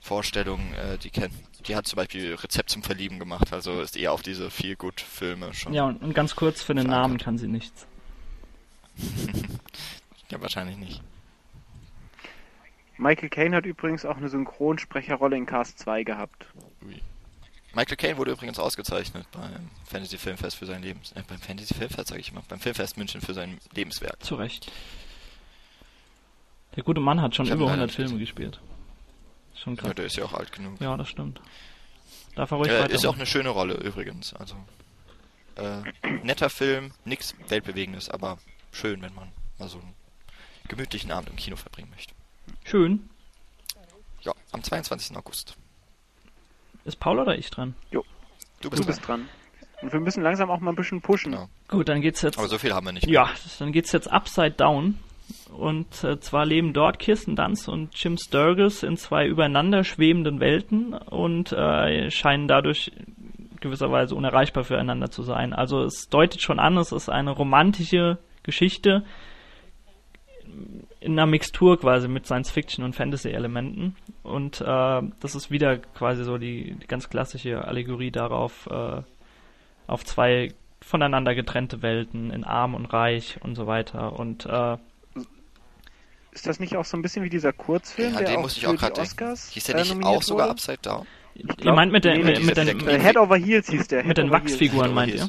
Vorstellung. 0.00 0.72
Äh, 0.74 0.98
die 0.98 1.10
kennt, 1.10 1.34
die 1.66 1.76
hat 1.76 1.86
zum 1.86 1.96
Beispiel 1.96 2.34
Rezept 2.34 2.70
zum 2.70 2.82
Verlieben 2.82 3.18
gemacht, 3.18 3.52
also 3.52 3.80
ist 3.80 3.96
eher 3.96 4.12
auf 4.12 4.22
diese 4.22 4.50
feel 4.50 4.76
good 4.76 5.00
Filme 5.00 5.54
schon. 5.54 5.74
Ja, 5.74 5.84
und, 5.84 6.02
und 6.02 6.14
ganz 6.14 6.34
kurz 6.34 6.62
für 6.62 6.74
den 6.74 6.86
Verankert. 6.86 7.08
Namen 7.08 7.18
kann 7.18 7.38
sie 7.38 7.48
nichts. 7.48 7.86
ja, 10.30 10.40
wahrscheinlich 10.40 10.76
nicht. 10.76 11.02
Michael 13.02 13.28
Caine 13.30 13.56
hat 13.56 13.66
übrigens 13.66 14.04
auch 14.04 14.16
eine 14.16 14.28
Synchronsprecherrolle 14.28 15.36
in 15.36 15.46
Cast 15.46 15.78
2 15.80 16.04
gehabt. 16.04 16.46
Ui. 16.86 17.00
Michael 17.74 17.96
Caine 17.96 18.16
wurde 18.18 18.32
übrigens 18.32 18.58
ausgezeichnet 18.58 19.26
beim 19.32 19.70
Fantasy 19.86 20.18
Filmfest 20.18 20.56
für 20.56 20.66
sein 20.66 20.82
Lebens... 20.82 21.12
Äh, 21.12 21.22
beim 21.26 21.38
Fantasy 21.38 21.74
Filmfest 21.74 22.08
sage 22.08 22.20
ich 22.20 22.30
immer, 22.30 22.42
beim 22.48 22.60
Filmfest 22.60 22.96
München 22.98 23.20
für 23.20 23.34
sein 23.34 23.58
Lebenswerk. 23.74 24.22
Zu 24.22 24.34
Recht. 24.36 24.70
Der 26.76 26.82
gute 26.82 27.00
Mann 27.00 27.20
hat 27.20 27.34
schon 27.34 27.46
Ich 27.46 27.52
über 27.52 27.62
ihn 27.64 27.68
leider 27.68 27.82
100 27.82 27.88
nicht 27.88 27.96
Filme 27.96 28.10
gesehen. 28.10 28.20
gespielt. 28.20 28.60
Schon 29.54 29.74
Ja, 29.76 29.82
krass. 29.82 29.94
der 29.94 30.04
ist 30.06 30.16
ja 30.16 30.24
auch 30.24 30.34
alt 30.34 30.52
genug. 30.52 30.80
Ja, 30.80 30.96
das 30.96 31.08
stimmt. 31.08 31.40
Darf 32.36 32.50
er 32.50 32.56
ruhig 32.58 32.70
Äh, 32.70 32.80
weiter. 32.82 32.94
ist 32.94 33.06
auch 33.06 33.14
eine 33.16 33.26
schöne 33.26 33.48
Rolle 33.50 33.74
übrigens. 33.74 34.32
Also 34.34 34.54
äh, 35.56 35.82
netter 36.22 36.50
Film, 36.50 36.92
nix 37.04 37.34
weltbewegendes, 37.48 38.08
aber 38.10 38.38
schön, 38.70 39.02
wenn 39.02 39.14
man 39.14 39.32
mal 39.58 39.68
so 39.68 39.78
einen 39.78 39.94
gemütlichen 40.68 41.10
Abend 41.10 41.30
im 41.30 41.36
Kino 41.36 41.56
verbringen 41.56 41.90
möchte. 41.90 42.14
Schön. 42.64 43.08
Ja, 44.20 44.32
am 44.52 44.62
22. 44.62 45.16
August. 45.16 45.56
Ist 46.84 46.98
Paul 46.98 47.18
oder 47.18 47.36
ich 47.36 47.50
dran? 47.50 47.74
Du 47.90 48.02
Du 48.62 48.70
bist, 48.70 48.86
bist 48.86 49.06
dran. 49.06 49.28
Und 49.82 49.92
wir 49.92 50.00
müssen 50.00 50.22
langsam 50.22 50.50
auch 50.50 50.60
mal 50.60 50.70
ein 50.70 50.76
bisschen 50.76 51.02
pushen. 51.02 51.32
Genau. 51.32 51.48
Gut, 51.68 51.88
dann 51.88 52.00
geht's 52.00 52.22
jetzt. 52.22 52.38
Aber 52.38 52.48
so 52.48 52.58
viel 52.58 52.72
haben 52.72 52.86
wir 52.86 52.92
nicht. 52.92 53.06
Ja, 53.08 53.28
dann 53.58 53.72
geht's 53.72 53.92
jetzt 53.92 54.10
Upside 54.10 54.52
Down. 54.52 54.98
Und 55.56 56.04
äh, 56.04 56.18
zwar 56.20 56.46
leben 56.46 56.72
dort 56.72 56.98
Kirsten 56.98 57.36
Dunst 57.36 57.68
und 57.68 57.94
Jim 57.96 58.16
Sturgis 58.16 58.82
in 58.82 58.96
zwei 58.96 59.26
übereinander 59.26 59.84
schwebenden 59.84 60.40
Welten 60.40 60.94
und 60.94 61.52
äh, 61.52 62.10
scheinen 62.10 62.48
dadurch 62.48 62.92
gewisserweise 63.60 64.14
unerreichbar 64.14 64.64
füreinander 64.64 65.10
zu 65.10 65.22
sein. 65.22 65.52
Also 65.52 65.82
es 65.82 66.08
deutet 66.08 66.42
schon 66.42 66.58
an, 66.58 66.76
es 66.76 66.92
ist 66.92 67.08
eine 67.08 67.30
romantische 67.30 68.18
Geschichte 68.42 69.04
in 71.00 71.12
einer 71.12 71.26
Mixtur 71.26 71.78
quasi 71.80 72.08
mit 72.08 72.26
Science-Fiction 72.26 72.84
und 72.84 72.94
Fantasy-Elementen. 72.94 73.96
Und 74.22 74.60
äh, 74.60 75.02
das 75.20 75.34
ist 75.34 75.50
wieder 75.50 75.78
quasi 75.78 76.24
so 76.24 76.38
die, 76.38 76.74
die 76.74 76.86
ganz 76.86 77.08
klassische 77.08 77.64
Allegorie 77.64 78.10
darauf, 78.10 78.66
äh, 78.70 79.02
auf 79.86 80.04
zwei 80.04 80.52
voneinander 80.80 81.34
getrennte 81.34 81.82
Welten 81.82 82.30
in 82.30 82.44
Arm 82.44 82.74
und 82.74 82.86
Reich 82.86 83.38
und 83.42 83.54
so 83.54 83.66
weiter. 83.66 84.18
Und 84.18 84.46
äh, 84.46 84.76
Ist 86.32 86.46
das 86.46 86.60
nicht 86.60 86.76
auch 86.76 86.84
so 86.84 86.96
ein 86.96 87.02
bisschen 87.02 87.24
wie 87.24 87.30
dieser 87.30 87.52
Kurzfilm, 87.52 88.12
Ja, 88.12 88.18
der 88.20 88.28
den 88.28 88.36
auch 88.38 88.42
muss 88.42 88.56
ich 88.56 88.64
für 88.64 88.70
auch 88.70 88.90
die. 88.90 89.00
Oscars 89.00 89.48
Hieß 89.50 89.64
der 89.64 89.76
äh, 89.76 89.78
nicht 89.82 90.04
auch 90.04 90.22
sogar 90.22 90.46
wurde? 90.46 90.52
Upside 90.52 90.78
Down? 90.82 91.06
ihr 91.34 91.46
glaub, 91.46 91.76
meint 91.76 91.92
mit, 91.92 92.04
der, 92.04 92.16
nee, 92.16 92.24
mit, 92.24 92.44
mit 92.44 92.56
den, 92.56 92.88
Äh, 92.88 92.98
Head 93.00 93.16
over 93.16 93.36
Heels 93.36 93.68
hieß 93.70 93.88
der. 93.88 93.98
mit 94.04 94.08
Head 94.08 94.18
den 94.18 94.28
over 94.28 94.38
Heels. 94.40 94.52
Wachsfiguren, 94.52 94.92
meint 94.94 95.14
ihr? 95.14 95.28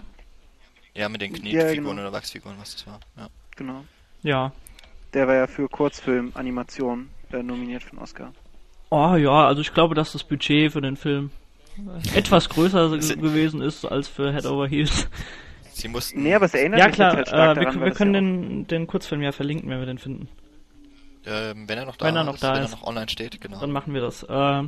Ja, 0.96 1.10
mit 1.10 1.22
den 1.22 1.34
Ja, 1.34 1.40
Knetfiguren 1.40 1.76
genau. 1.98 2.02
oder 2.02 2.12
Wachsfiguren, 2.14 2.56
was 2.60 2.74
das 2.76 2.88
war. 2.88 3.00
Ja. 3.18 3.28
Genau. 3.56 3.84
Ja. 4.24 4.52
Der 5.14 5.28
war 5.28 5.36
ja 5.36 5.48
für 5.48 5.68
Kurzfilm, 5.70 6.32
Animation 6.36 7.10
äh, 7.32 7.44
nominiert 7.44 7.84
für 7.84 7.92
den 7.92 8.00
Oscar. 8.00 8.34
Oh 8.90 9.16
ja, 9.16 9.48
also 9.48 9.62
ich 9.62 9.74
glaube, 9.74 9.96
dass 9.96 10.12
das 10.14 10.24
Budget 10.24 10.72
für 10.72 10.82
den 10.82 10.98
Film 10.98 11.32
etwas 12.16 12.50
größer 12.50 12.90
ge- 12.98 13.16
gewesen 13.16 13.62
ist 13.62 13.86
als 13.86 14.08
für 14.08 14.32
Head 14.34 14.46
Over 14.46 14.68
Heels. 14.68 15.08
Sie 15.72 15.88
mussten. 15.88 16.22
Nee, 16.22 16.36
aber 16.36 16.46
es 16.46 16.54
erinnert 16.54 16.80
Ja 16.80 16.86
mich 16.88 16.96
klar, 16.96 17.16
halt 17.16 17.28
stark 17.28 17.58
äh, 17.58 17.60
wir, 17.60 17.66
daran, 17.66 17.82
wir 17.82 17.92
können 17.92 18.14
ja 18.14 18.22
den, 18.22 18.68
den 18.68 18.88
Kurzfilm 18.88 19.22
ja 19.24 19.32
verlinken, 19.32 19.70
wenn 19.70 19.80
wir 19.80 19.88
den 19.88 19.98
finden. 19.98 20.28
ähm, 21.26 21.68
wenn 21.68 21.78
er 21.80 21.86
noch 21.86 21.96
da 21.96 22.06
Wenn 22.06 22.16
er 22.16 22.24
noch 22.24 22.36
ist, 22.36 22.44
da 22.44 22.54
wenn 22.56 22.64
ist. 22.64 22.74
er 22.74 22.78
noch 22.78 22.88
online 22.88 23.10
steht, 23.10 23.42
genau. 23.42 23.60
Dann 23.60 23.72
machen 23.72 23.94
wir 23.96 24.02
das. 24.02 24.22
Äh, 24.24 24.64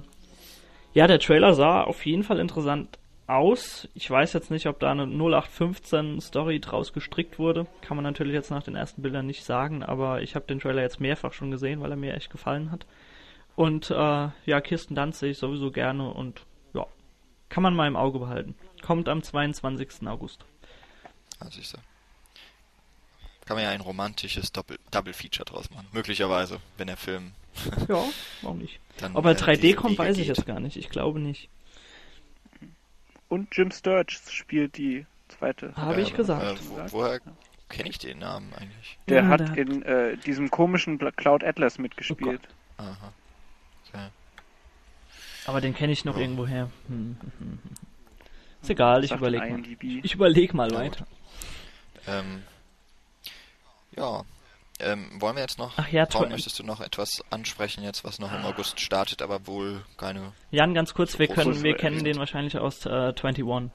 ja, 0.93 1.07
der 1.07 1.19
Trailer 1.19 1.53
sah 1.53 1.81
auf 1.83 2.05
jeden 2.05 2.23
Fall 2.23 2.39
interessant 2.39 2.97
aus. 3.27 3.87
Ich 3.93 4.09
weiß 4.09 4.33
jetzt 4.33 4.51
nicht, 4.51 4.67
ob 4.67 4.79
da 4.79 4.91
eine 4.91 5.03
0815 5.07 6.21
Story 6.21 6.59
draus 6.59 6.93
gestrickt 6.93 7.39
wurde. 7.39 7.65
Kann 7.81 7.97
man 7.97 8.03
natürlich 8.03 8.33
jetzt 8.33 8.51
nach 8.51 8.63
den 8.63 8.75
ersten 8.75 9.01
Bildern 9.01 9.25
nicht 9.25 9.43
sagen, 9.43 9.83
aber 9.83 10.21
ich 10.21 10.35
habe 10.35 10.45
den 10.45 10.59
Trailer 10.59 10.81
jetzt 10.81 10.99
mehrfach 10.99 11.33
schon 11.33 11.51
gesehen, 11.51 11.81
weil 11.81 11.91
er 11.91 11.97
mir 11.97 12.13
echt 12.13 12.29
gefallen 12.29 12.71
hat. 12.71 12.85
Und 13.55 13.89
äh, 13.89 13.95
ja, 14.45 14.61
Kirsten 14.61 14.95
Dunst 14.95 15.19
sehe 15.19 15.31
ich 15.31 15.37
sowieso 15.37 15.71
gerne 15.71 16.11
und 16.11 16.41
ja, 16.73 16.85
kann 17.49 17.63
man 17.63 17.75
mal 17.75 17.87
im 17.87 17.95
Auge 17.95 18.19
behalten. 18.19 18.55
Kommt 18.81 19.09
am 19.09 19.23
22. 19.23 20.07
August. 20.07 20.45
Also 21.39 21.59
ich 21.59 21.67
sag. 21.69 21.81
Kann 23.45 23.57
man 23.57 23.63
ja 23.63 23.69
ein 23.71 23.81
romantisches 23.81 24.51
Doppel 24.51 24.77
Double 24.91 25.13
Feature 25.13 25.45
draus 25.45 25.69
machen. 25.69 25.87
Möglicherweise, 25.93 26.59
wenn 26.77 26.87
der 26.87 26.97
Film 26.97 27.31
Ja, 27.87 28.03
warum 28.41 28.57
nicht? 28.59 28.79
dann. 28.97 29.15
Ob 29.15 29.25
er 29.25 29.31
äh, 29.31 29.35
3D 29.35 29.57
diese 29.61 29.75
kommt, 29.75 29.91
Wege 29.93 29.99
weiß 30.03 30.17
ich 30.17 30.27
geht. 30.27 30.37
jetzt 30.37 30.45
gar 30.47 30.59
nicht. 30.59 30.77
Ich 30.77 30.89
glaube 30.89 31.19
nicht. 31.19 31.49
Und 33.27 33.55
Jim 33.55 33.71
Sturges 33.71 34.31
spielt 34.31 34.77
die 34.77 35.05
zweite. 35.29 35.75
Habe 35.75 36.01
ich 36.01 36.13
gesagt. 36.13 36.59
Äh, 36.61 36.69
wo, 36.69 36.99
woher 36.99 37.19
kenne 37.69 37.89
ich 37.89 37.97
den 37.97 38.19
Namen 38.19 38.53
eigentlich? 38.53 38.97
Der 39.07 39.23
Ja, 39.23 39.27
hat 39.29 39.39
der 39.39 39.57
in 39.57 39.81
äh, 39.83 40.17
diesem 40.17 40.51
komischen 40.51 40.99
Cloud 40.99 41.43
Atlas 41.43 41.77
mitgespielt. 41.79 42.41
Aha. 42.77 43.13
Okay. 43.87 44.07
Aber 45.47 45.61
den 45.61 45.73
kenne 45.73 45.93
ich 45.93 46.05
noch 46.05 46.15
Ja. 46.15 46.21
irgendwo 46.21 46.45
her. 46.47 46.69
Hm, 46.87 47.17
hm, 47.19 47.31
hm. 47.39 47.59
Ist 48.61 48.69
egal, 48.69 49.03
ich 49.03 49.11
überlege 49.11 49.45
mal. 49.47 49.63
Ich 50.03 50.13
überlege 50.13 50.55
mal 50.55 50.71
Ja, 50.71 50.79
weiter. 50.79 51.07
Ähm, 52.07 52.43
ja. 53.95 54.23
Ähm, 54.79 55.09
wollen 55.21 55.35
wir 55.37 55.41
jetzt 55.41 55.57
noch, 55.57 55.73
Ach 55.77 55.87
ja, 55.87 56.05
Paul, 56.05 56.27
möchtest 56.29 56.59
du 56.59 56.63
noch 56.63 56.81
etwas 56.81 57.23
ansprechen 57.29 57.83
jetzt, 57.83 58.03
was 58.03 58.19
noch 58.19 58.33
im 58.33 58.43
August 58.43 58.79
startet, 58.81 59.21
aber 59.21 59.47
wohl 59.47 59.83
keine... 59.97 60.33
Jan, 60.51 60.73
ganz 60.73 60.93
kurz, 60.93 61.17
wir 61.17 61.27
können, 61.27 61.63
wir 61.63 61.75
kennen 61.77 62.03
den 62.03 62.17
wahrscheinlich 62.17 62.57
aus 62.57 62.85
äh, 62.85 62.89
21. 62.89 63.71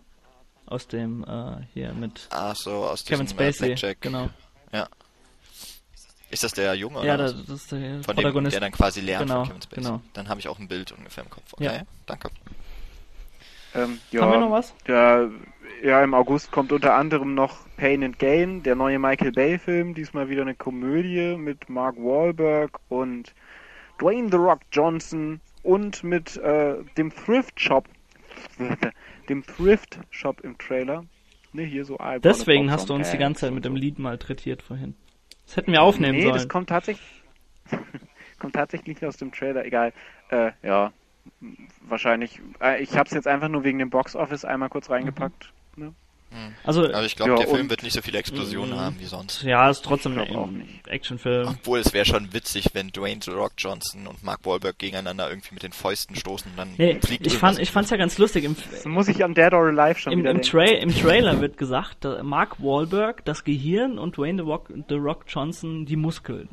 Aus 0.66 0.86
dem 0.86 1.24
äh, 1.24 1.64
hier 1.72 1.92
mit 1.94 2.28
Ach 2.30 2.54
so, 2.54 2.84
aus 2.84 3.04
Kevin 3.04 3.26
diesem 3.26 3.38
äh, 3.38 3.52
Spacey. 3.52 3.66
Blackjack. 3.68 4.00
Genau. 4.02 4.28
Ist 6.32 6.44
das 6.44 6.52
der 6.52 6.74
Junge 6.74 7.04
Ja, 7.04 7.14
oder 7.14 7.32
das, 7.32 7.48
ist 7.48 7.72
der 7.72 8.04
Von 8.04 8.14
dem, 8.14 8.22
Protagonist. 8.22 8.52
der 8.54 8.60
dann 8.60 8.70
quasi 8.70 9.00
lernt 9.00 9.26
Genau, 9.26 9.40
von 9.40 9.48
Kevin 9.48 9.62
Spacey. 9.62 9.82
genau. 9.82 10.00
Dann 10.12 10.28
habe 10.28 10.38
ich 10.38 10.46
auch 10.46 10.60
ein 10.60 10.68
Bild 10.68 10.92
ungefähr 10.92 11.24
im 11.24 11.30
Kopf. 11.30 11.54
Okay, 11.54 11.64
Ja. 11.64 11.82
danke. 12.06 12.30
Ähm, 13.74 13.98
ja, 14.10 14.22
Haben 14.22 14.32
wir 14.32 14.40
noch 14.40 14.50
was? 14.50 14.74
Ja, 14.86 15.28
ja, 15.82 16.02
im 16.02 16.14
August 16.14 16.50
kommt 16.50 16.72
unter 16.72 16.94
anderem 16.94 17.34
noch 17.34 17.66
Pain 17.76 18.04
and 18.04 18.18
Gain, 18.18 18.62
der 18.62 18.74
neue 18.74 18.98
Michael 18.98 19.32
Bay-Film. 19.32 19.94
Diesmal 19.94 20.28
wieder 20.28 20.42
eine 20.42 20.54
Komödie 20.54 21.36
mit 21.36 21.68
Mark 21.68 21.96
Wahlberg 21.96 22.78
und 22.88 23.34
Dwayne 24.00 24.28
The 24.30 24.36
Rock 24.36 24.60
Johnson 24.72 25.40
und 25.62 26.02
mit 26.04 26.36
äh, 26.36 26.76
dem 26.96 27.14
Thrift 27.14 27.60
Shop, 27.60 27.88
dem 29.28 29.44
Thrift 29.46 29.98
Shop 30.10 30.40
im 30.40 30.58
Trailer. 30.58 31.04
Ne, 31.52 31.64
hier 31.64 31.84
so 31.84 31.96
I 31.96 32.20
Deswegen 32.20 32.70
hast 32.70 32.90
du 32.90 32.94
uns 32.94 33.10
die 33.10 33.18
ganze 33.18 33.42
Zeit 33.42 33.52
mit 33.52 33.64
so. 33.64 33.70
dem 33.70 33.76
Lied 33.76 33.98
malträtiert 33.98 34.62
vorhin. 34.62 34.94
Das 35.46 35.56
hätten 35.56 35.72
wir 35.72 35.82
aufnehmen 35.82 36.16
nee, 36.16 36.22
sollen. 36.22 36.34
das 36.34 36.48
kommt 36.48 36.68
tatsächlich. 36.68 37.22
kommt 38.38 38.54
tatsächlich 38.54 39.04
aus 39.04 39.16
dem 39.16 39.32
Trailer. 39.32 39.64
Egal. 39.64 39.92
Äh, 40.28 40.52
ja, 40.62 40.92
wahrscheinlich. 41.88 42.40
Äh, 42.60 42.82
ich 42.82 42.96
habe 42.96 43.06
es 43.08 43.14
jetzt 43.14 43.26
einfach 43.26 43.48
nur 43.48 43.64
wegen 43.64 43.78
dem 43.78 43.90
Box 43.90 44.14
Office 44.16 44.44
einmal 44.44 44.68
kurz 44.68 44.90
reingepackt. 44.90 45.52
Ne? 45.76 45.94
Hm. 46.32 46.54
Also, 46.62 46.82
Also 46.84 47.02
ich 47.06 47.16
glaube, 47.16 47.32
Ja, 47.32 47.38
der 47.38 47.48
Film 47.48 47.68
wird 47.70 47.82
nicht 47.82 47.92
so 47.92 48.02
viele 48.02 48.18
Explosionen 48.18 48.74
Mhm. 48.76 48.80
haben 48.80 49.00
wie 49.00 49.04
sonst. 49.06 49.42
ja, 49.42 49.68
ist 49.68 49.84
trotzdem 49.84 50.16
ein 50.16 50.58
nicht. 50.58 50.86
Actionfilm. 50.86 51.48
Obwohl 51.48 51.80
es 51.80 51.92
wäre 51.92 52.04
schon 52.04 52.32
witzig, 52.32 52.68
wenn 52.72 52.90
Dwayne 52.92 53.20
The 53.20 53.32
Rock 53.32 53.52
Johnson 53.58 54.06
und 54.06 54.22
Mark 54.22 54.46
Wahlberg 54.46 54.78
gegeneinander 54.78 55.28
irgendwie 55.28 55.54
mit 55.54 55.64
den 55.64 55.72
Fäusten 55.72 56.14
stoßen 56.14 56.52
und 56.52 56.56
dann 56.56 56.74
Nee, 56.78 57.00
fliegt 57.02 57.26
ich 57.26 57.36
fand, 57.36 57.58
ich 57.58 57.72
fand's 57.72 57.90
ja 57.90 57.96
ganz 57.96 58.16
lustig. 58.18 58.44
Im, 58.44 58.54
Das 58.70 58.84
muss 58.84 59.08
ich 59.08 59.24
an 59.24 59.34
Dead 59.34 59.52
or 59.52 59.66
Alive 59.76 59.98
schon 59.98 60.12
im, 60.12 60.20
wieder 60.20 60.30
im. 60.30 60.42
Tra 60.42 60.62
im 60.62 60.94
Trailer 60.94 61.40
wird 61.40 61.56
gesagt, 61.58 62.06
Mark 62.22 62.60
Wahlberg, 62.62 63.24
das 63.24 63.42
Gehirn 63.42 63.98
und 63.98 64.16
Dwayne 64.16 64.40
The 64.40 64.48
Rock, 64.48 64.68
The 64.88 64.94
Rock 64.94 65.24
Johnson 65.26 65.84
die 65.84 65.96
Muskeln. 65.96 66.48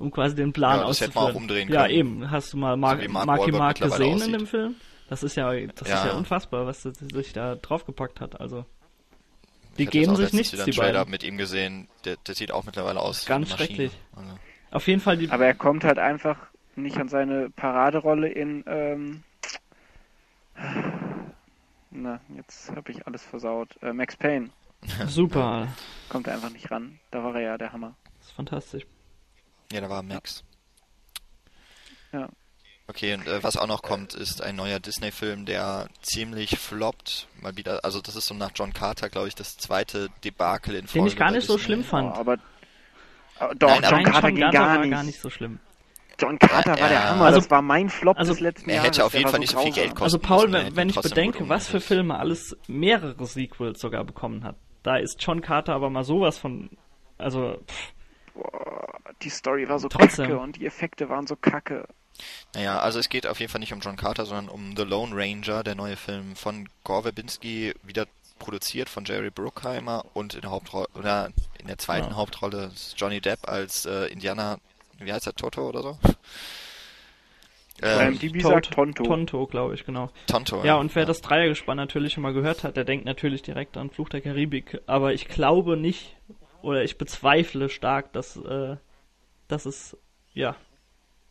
Um 0.00 0.10
quasi 0.10 0.34
den 0.34 0.52
Plan 0.52 0.80
Ja, 0.80 0.86
das 0.86 1.00
hätte 1.00 1.10
auszuführen. 1.10 1.24
man 1.24 1.32
auch 1.32 1.36
umdrehen 1.40 1.68
Ja, 1.70 1.82
können. 1.82 1.94
eben. 1.94 2.30
Hast 2.30 2.52
du 2.52 2.56
mal 2.56 2.76
Mark, 2.76 3.02
So 3.02 3.08
Mark 3.10 3.26
Marky 3.26 3.52
Mark 3.52 3.78
gesehen 3.78 4.02
in 4.08 4.14
aussieht. 4.14 4.34
dem 4.34 4.46
Film? 4.46 4.74
Das 5.08 5.22
ist 5.22 5.36
ja, 5.36 5.52
das 5.52 5.88
Ja. 5.88 5.94
ist 5.98 6.04
ja 6.06 6.12
unfassbar, 6.16 6.66
was 6.66 6.84
er 6.84 6.92
sich 6.94 7.32
da 7.32 7.54
draufgepackt 7.56 8.20
hat. 8.20 8.40
Also, 8.40 8.64
die 9.78 9.84
Ich 9.84 9.90
geben 9.90 10.16
sich 10.16 10.32
nichts, 10.32 10.50
die 10.52 10.60
einen 10.60 10.72
Trailer 10.72 10.98
beiden. 11.00 11.10
mit 11.10 11.22
ihm 11.22 11.36
gesehen. 11.36 11.88
Der, 12.04 12.16
der 12.26 12.34
sieht 12.34 12.50
auch 12.52 12.64
mittlerweile 12.64 13.00
aus. 13.00 13.24
wie 13.24 13.28
Ganz 13.28 13.50
schrecklich. 13.50 13.92
Also, 14.16 14.28
Auf 14.72 14.86
jeden 14.88 15.00
Fall 15.00 15.16
die, 15.16 15.30
Aber 15.30 15.44
er 15.46 15.54
kommt 15.54 15.84
halt 15.84 15.98
einfach 15.98 16.36
nicht 16.76 16.96
an 16.98 17.08
seine 17.08 17.50
Paraderolle 17.50 18.28
in. 18.28 18.64
Ähm, 18.66 19.22
na, 21.90 22.20
jetzt 22.36 22.70
habe 22.74 22.92
ich 22.92 23.06
alles 23.06 23.22
versaut. 23.24 23.76
Äh, 23.82 23.92
Max 23.92 24.16
Payne 24.16 24.50
super. 25.08 25.68
kommt 26.08 26.26
er 26.26 26.34
einfach 26.34 26.50
nicht 26.50 26.70
ran. 26.70 26.98
Da 27.10 27.22
war 27.24 27.34
er 27.34 27.40
ja 27.42 27.58
der 27.58 27.72
Hammer. 27.72 27.94
Das 28.18 28.28
ist 28.28 28.32
fantastisch. 28.34 28.86
Ja, 29.72 29.80
da 29.80 29.88
war 29.90 30.02
Max. 30.02 30.44
Ja. 32.12 32.28
Okay, 32.88 33.14
und 33.14 33.26
äh, 33.28 33.42
was 33.44 33.56
auch 33.56 33.68
noch 33.68 33.82
kommt, 33.82 34.14
ist 34.14 34.42
ein 34.42 34.56
neuer 34.56 34.80
Disney-Film, 34.80 35.46
der 35.46 35.86
ziemlich 36.02 36.58
floppt. 36.58 37.28
Mal 37.40 37.56
wieder, 37.56 37.84
also 37.84 38.00
das 38.00 38.16
ist 38.16 38.26
so 38.26 38.34
nach 38.34 38.50
John 38.54 38.72
Carter, 38.72 39.08
glaube 39.08 39.28
ich, 39.28 39.36
das 39.36 39.56
zweite 39.56 40.08
Debakel 40.24 40.74
in 40.74 40.88
Folge. 40.88 40.98
Den 41.04 41.06
ich 41.06 41.16
gar 41.16 41.30
nicht 41.30 41.46
so 41.46 41.56
schlimm 41.56 41.84
fand. 41.84 42.10
Oh, 42.16 42.18
aber. 42.18 42.38
aber 43.38 43.54
doch, 43.54 43.68
Nein, 43.68 43.84
aber 43.84 43.90
John 43.96 44.02
Nein, 44.02 44.12
Carter 44.12 44.28
John 44.28 44.34
ging 44.36 44.50
gar 44.50 44.66
war 44.66 44.78
nicht. 44.78 44.90
gar 44.90 45.02
nicht 45.04 45.20
so 45.20 45.30
schlimm. 45.30 45.60
John 46.18 46.38
Carter 46.40 46.74
Ja, 46.74 46.80
war 46.82 46.88
der. 46.88 47.10
Hammer. 47.10 47.24
Also- 47.26 47.38
das 47.40 47.50
war 47.50 47.62
mein 47.62 47.88
Flop 47.90 48.18
also, 48.18 48.32
des 48.32 48.40
letzten 48.40 48.68
er 48.70 48.76
Jahres. 48.76 48.88
hätte 48.88 49.04
auf 49.04 49.12
Der 49.12 49.20
jeden 49.20 49.26
war 49.26 49.30
Fall 49.30 49.38
so 49.38 49.40
nicht 49.40 49.52
so 49.52 49.60
viel. 49.62 49.72
Geld 49.72 49.90
kosten 49.90 50.02
Also 50.02 50.18
Paul, 50.18 50.52
er 50.54 50.66
wenn, 50.66 50.76
wenn 50.76 50.88
ich 50.88 51.00
bedenke, 51.00 51.48
was 51.48 51.68
für. 51.68 51.80
Filme 51.80 52.18
alles 52.18 52.56
mehrere 52.66 53.24
Sequels 53.24 53.80
sogar 53.80 54.02
bekommen 54.04 54.42
hat, 54.42 54.56
da 54.82 54.96
ist 54.96 55.16
John 55.20 55.40
Carter 55.42 55.74
aber 55.74 55.90
mal 55.90 56.02
sowas 56.04 56.38
von, 56.38 56.70
also 57.18 57.56
pff, 57.68 57.92
Boah, 58.34 58.79
die 59.22 59.30
Story 59.30 59.68
war 59.68 59.78
so 59.78 59.88
Trotzdem. 59.88 60.26
kacke 60.26 60.38
und 60.38 60.56
die 60.56 60.66
Effekte 60.66 61.08
waren 61.08 61.26
so 61.26 61.36
kacke. 61.36 61.86
Naja, 62.54 62.78
also 62.80 62.98
es 62.98 63.08
geht 63.08 63.26
auf 63.26 63.40
jeden 63.40 63.50
Fall 63.50 63.60
nicht 63.60 63.72
um 63.72 63.80
John 63.80 63.96
Carter, 63.96 64.26
sondern 64.26 64.48
um 64.48 64.76
The 64.76 64.82
Lone 64.82 65.12
Ranger, 65.14 65.62
der 65.62 65.74
neue 65.74 65.96
Film 65.96 66.36
von 66.36 66.68
Gore 66.84 67.02
Verbinski, 67.04 67.74
wieder 67.82 68.06
produziert 68.38 68.88
von 68.88 69.04
Jerry 69.04 69.30
Bruckheimer 69.30 70.04
und 70.14 70.34
in 70.34 70.40
der 70.42 70.50
Hauptrolle 70.50 70.88
oder 70.94 71.30
in 71.60 71.66
der 71.66 71.78
zweiten 71.78 72.10
Ja. 72.10 72.16
Hauptrolle 72.16 72.70
ist 72.72 72.94
Johnny 72.98 73.20
Depp 73.20 73.48
als 73.48 73.84
äh, 73.86 74.06
Indianer, 74.06 74.58
wie 74.98 75.12
heißt 75.12 75.26
er, 75.26 75.34
Toto 75.34 75.68
oder 75.68 75.82
so? 75.82 75.98
Ähm, 77.82 78.18
die 78.18 78.30
Tot- 78.32 78.52
sagt 78.52 78.70
Tonto. 78.72 79.04
Tonto, 79.04 79.46
glaube 79.46 79.74
ich, 79.74 79.86
genau. 79.86 80.10
Tonto. 80.26 80.62
Ja, 80.64 80.76
und 80.76 80.94
wer 80.94 81.06
das 81.06 81.22
Dreiergespann 81.22 81.78
natürlich 81.78 82.12
schon 82.12 82.22
mal 82.22 82.34
gehört 82.34 82.62
hat, 82.62 82.76
der 82.76 82.84
denkt 82.84 83.06
natürlich 83.06 83.40
direkt 83.42 83.76
an 83.78 83.90
Fluch 83.90 84.10
der 84.10 84.20
Karibik, 84.20 84.80
aber 84.86 85.14
ich 85.14 85.28
glaube 85.28 85.78
nicht, 85.78 86.14
oder 86.60 86.82
ich 86.84 86.98
bezweifle 86.98 87.70
stark, 87.70 88.12
dass, 88.12 88.36
äh, 88.36 88.76
dass 89.50 89.66
es, 89.66 89.96
ja, 90.32 90.56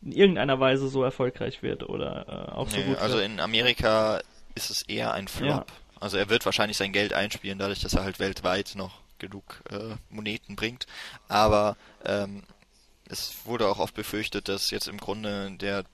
in 0.02 0.12
irgendeiner 0.12 0.58
Weise 0.60 0.88
so 0.88 1.02
erfolgreich 1.02 1.62
wird 1.62 1.82
oder 1.82 2.48
äh, 2.48 2.52
auch 2.52 2.68
so 2.68 2.76
Nee, 2.76 2.84
gut 2.84 2.98
also 2.98 3.16
wird. 3.16 3.26
in 3.26 3.40
Amerika 3.40 4.20
ist 4.54 4.70
es 4.70 4.82
eher 4.82 5.12
ein 5.12 5.28
Flop. 5.28 5.48
Ja. 5.48 5.66
Also 6.00 6.16
er 6.16 6.30
wird 6.30 6.46
wahrscheinlich 6.46 6.78
sein 6.78 6.92
Geld 6.92 7.12
einspielen, 7.12 7.58
dadurch, 7.58 7.80
dass 7.80 7.92
er 7.94 8.04
halt 8.04 8.18
weltweit 8.18 8.72
noch 8.74 9.00
genug 9.18 9.62
äh, 9.70 9.96
Moneten 10.08 10.56
bringt. 10.56 10.86
Aber 11.28 11.76
ähm, 12.04 12.42
es 13.08 13.44
wurde 13.44 13.68
auch 13.68 13.78
oft 13.78 13.94
befürchtet, 13.94 14.48
dass 14.48 14.70
jetzt 14.70 14.88
im 14.88 14.96
Grunde 14.96 15.50
der 15.52 15.84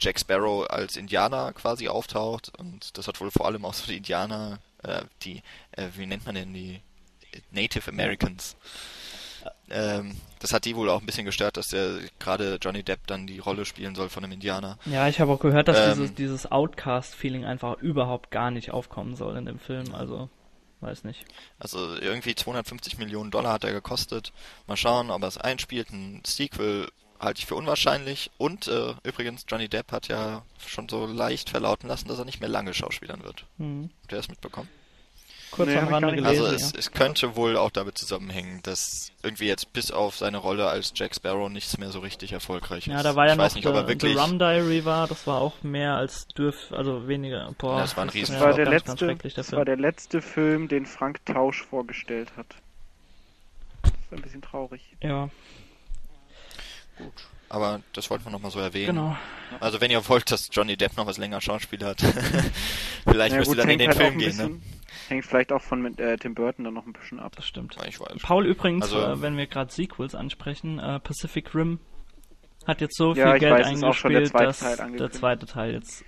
Jack 0.00 0.18
Sparrow 0.18 0.68
als 0.68 0.96
Indianer 0.96 1.52
quasi 1.52 1.88
auftaucht 1.88 2.52
und 2.58 2.96
das 2.96 3.08
hat 3.08 3.20
wohl 3.20 3.30
vor 3.32 3.46
allem 3.46 3.64
auch 3.64 3.74
so 3.74 3.86
die 3.86 3.96
Indianer, 3.96 4.58
äh, 4.82 5.02
die, 5.22 5.42
äh, 5.72 5.88
wie 5.96 6.06
nennt 6.06 6.24
man 6.26 6.34
denn 6.36 6.52
die 6.54 6.80
Native 7.50 7.90
Americans. 7.90 8.56
Ähm, 9.70 10.16
das 10.38 10.52
hat 10.52 10.64
die 10.64 10.76
wohl 10.76 10.90
auch 10.90 11.00
ein 11.00 11.06
bisschen 11.06 11.24
gestört, 11.24 11.56
dass 11.56 11.68
der 11.68 11.98
gerade 12.18 12.58
Johnny 12.60 12.82
Depp 12.82 13.06
dann 13.06 13.26
die 13.26 13.38
Rolle 13.38 13.64
spielen 13.64 13.94
soll 13.94 14.08
von 14.08 14.24
einem 14.24 14.32
Indianer. 14.32 14.78
Ja, 14.86 15.08
ich 15.08 15.20
habe 15.20 15.32
auch 15.32 15.40
gehört, 15.40 15.68
dass 15.68 15.78
Ähm, 15.78 15.94
dieses, 15.94 16.14
dieses 16.14 16.52
Outcast-Feeling 16.52 17.44
einfach 17.44 17.78
überhaupt 17.78 18.30
gar 18.30 18.50
nicht 18.50 18.70
aufkommen 18.70 19.14
soll 19.16 19.36
in 19.36 19.46
dem 19.46 19.58
Film, 19.58 19.94
also, 19.94 20.28
weiß 20.80 21.04
nicht. 21.04 21.24
Also 21.58 21.94
irgendwie 21.96 22.34
250 22.34 22.98
Millionen 22.98 23.30
Dollar 23.30 23.52
hat 23.52 23.64
er 23.64 23.72
gekostet. 23.72 24.32
Mal 24.66 24.76
schauen, 24.76 25.10
ob 25.10 25.22
er 25.22 25.28
es 25.28 25.38
einspielt. 25.38 25.90
Ein 25.90 26.22
Sequel 26.26 26.88
halte 27.20 27.38
ich 27.38 27.46
für 27.46 27.54
unwahrscheinlich. 27.54 28.30
Und 28.36 28.66
äh, 28.66 28.94
übrigens, 29.04 29.44
Johnny 29.48 29.68
Depp 29.68 29.92
hat 29.92 30.08
ja 30.08 30.42
schon 30.66 30.88
so 30.88 31.06
leicht 31.06 31.50
verlauten 31.50 31.88
lassen, 31.88 32.08
dass 32.08 32.18
er 32.18 32.24
nicht 32.24 32.40
mehr 32.40 32.48
lange 32.48 32.74
schauspielern 32.74 33.22
wird. 33.22 33.46
Hm. 33.58 33.90
Habt 34.02 34.12
ihr 34.12 34.18
das 34.18 34.28
mitbekommen? 34.28 34.68
Kurz 35.52 35.68
Nee, 35.68 35.76
am 35.76 35.88
Rande 35.88 36.14
gelesen, 36.16 36.26
Also 36.26 36.46
ja. 36.46 36.52
es, 36.52 36.72
es 36.74 36.90
könnte 36.92 37.36
wohl 37.36 37.56
auch 37.58 37.70
damit 37.70 37.98
zusammenhängen, 37.98 38.60
dass 38.62 39.12
irgendwie 39.22 39.46
jetzt 39.46 39.72
bis 39.74 39.90
auf 39.90 40.16
seine 40.16 40.38
Rolle 40.38 40.66
als 40.68 40.92
Jack 40.96 41.14
Sparrow 41.14 41.48
nichts 41.50 41.76
mehr 41.78 41.90
so 41.92 42.00
richtig 42.00 42.32
erfolgreich 42.32 42.86
ist. 42.86 42.92
Ja, 42.92 43.02
da 43.02 43.14
war 43.14 43.26
ja 43.26 43.32
ich 43.32 43.36
noch 43.38 43.44
weiß 43.44 43.54
nicht, 43.56 43.66
ob 43.66 43.74
er 43.74 43.86
wirklich... 43.86 44.14
The 44.14 44.18
Rum 44.18 44.38
Diary 44.38 44.84
war, 44.86 45.06
das 45.06 45.26
war 45.26 45.40
auch 45.42 45.62
mehr 45.62 45.94
als 45.94 46.26
dürf, 46.28 46.72
also 46.72 47.06
weniger. 47.06 47.54
Boah, 47.58 47.80
Das 47.80 47.96
war 47.96 48.04
ein 48.04 48.08
Riesen- 48.08 48.32
Das 48.34 48.40
ja 48.42 48.46
war 48.48 48.54
der 48.54 48.64
ganz, 48.64 49.00
letzte, 49.00 49.28
das 49.36 49.46
Film. 49.48 49.58
war 49.58 49.64
der 49.66 49.76
letzte 49.76 50.22
Film, 50.22 50.68
den 50.68 50.86
Frank 50.86 51.24
Tausch 51.26 51.62
vorgestellt 51.62 52.32
hat. 52.36 52.46
Das 53.82 53.92
ist 53.92 54.12
ein 54.12 54.22
bisschen 54.22 54.42
traurig. 54.42 54.80
Ja, 55.02 55.28
Gut. 56.98 57.12
Aber 57.48 57.80
das 57.92 58.08
wollten 58.08 58.24
wir 58.24 58.30
nochmal 58.30 58.50
so 58.50 58.58
erwähnen. 58.60 58.86
genau. 58.86 59.16
Also 59.60 59.80
wenn 59.82 59.90
ihr 59.90 60.06
wollt, 60.08 60.30
dass 60.30 60.48
Johnny 60.50 60.76
Depp 60.78 60.96
noch 60.96 61.06
was 61.06 61.18
länger 61.18 61.40
Schauspiel 61.42 61.84
hat, 61.84 62.00
vielleicht 63.04 63.32
Ja, 63.32 63.38
müsst 63.38 63.48
gut, 63.50 63.58
ihr 63.58 63.62
dann 63.62 63.70
in 63.70 63.78
den 63.78 63.88
halt 63.88 63.98
Film 63.98 64.18
gehen, 64.18 64.36
ne? 64.36 64.60
Hängt 65.08 65.24
vielleicht 65.24 65.52
auch 65.52 65.62
von 65.62 65.80
mit, 65.82 65.98
äh, 66.00 66.16
Tim 66.16 66.34
Burton 66.34 66.64
dann 66.64 66.74
noch 66.74 66.86
ein 66.86 66.92
bisschen 66.92 67.20
ab. 67.20 67.34
Das 67.36 67.46
stimmt. 67.46 67.76
Ich 67.88 68.00
weiß. 68.00 68.22
Paul 68.22 68.46
übrigens, 68.46 68.84
Also- 68.84 69.00
äh, 69.00 69.20
wenn 69.20 69.36
wir 69.36 69.46
gerade 69.46 69.72
Sequels 69.72 70.14
ansprechen, 70.14 70.78
äh, 70.78 71.00
Pacific 71.00 71.54
Rim 71.54 71.78
hat 72.66 72.80
jetzt 72.80 72.96
so 72.96 73.14
Ja, 73.14 73.26
viel 73.26 73.34
ich 73.34 73.40
Geld 73.40 73.52
weiß, 73.52 73.72
ist 73.72 73.84
auch 73.84 73.94
schon 73.94 74.12
der 74.12 74.20
eingespielt, 74.20 74.30
zweite 74.30 74.46
dass 74.46 74.76
Teil 74.76 74.96
der 74.96 75.10
zweite 75.10 75.46
Teil 75.46 75.72
jetzt, 75.72 76.04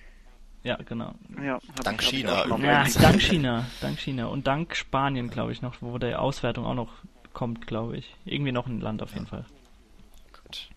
ja 0.63 0.77
genau. 0.77 1.15
Ja, 1.43 1.59
Dank 1.83 2.01
ich, 2.03 2.13
ich, 2.13 2.19
China 2.21 2.43
auf 2.45 2.61
Ja, 2.61 2.85
dank 3.01 3.21
China, 3.21 3.67
dank 3.81 3.99
China 3.99 4.27
und 4.27 4.47
dank 4.47 4.77
Spanien, 4.77 5.31
glaube 5.31 5.53
ich 5.53 5.63
noch, 5.63 5.77
wo 5.81 5.99
der 5.99 6.21
Auswertung 6.23 6.65
auch 6.65 6.75
noch 6.75 6.93
kommt, 7.33 7.67
glaube 7.67 7.97
ich. 7.97 8.15
Irgendwie 8.25 8.53
noch 8.53 8.67
ein 8.69 8.81
Land 8.81 9.03
auf 9.03 9.13
jeden 9.15 9.27
Fall. 9.27 9.45
Gut. 10.33 10.69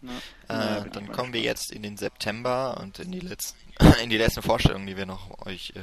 Ja, 0.50 0.78
Äh, 0.80 0.90
dann 0.90 1.06
ich 1.06 1.12
kommen 1.12 1.34
wir 1.34 1.42
jetzt 1.42 1.72
in 1.72 1.84
den 1.84 1.98
September 1.98 2.80
und 2.82 2.98
in 3.00 3.12
die 3.12 3.20
letzten, 3.20 3.58
in 4.04 4.10
die 4.10 4.18
letzten 4.18 4.42
Vorstellungen, 4.42 4.88
die 4.88 4.98
wir 4.98 5.06
noch 5.06 5.46
euch 5.46 5.74
äh, 5.76 5.82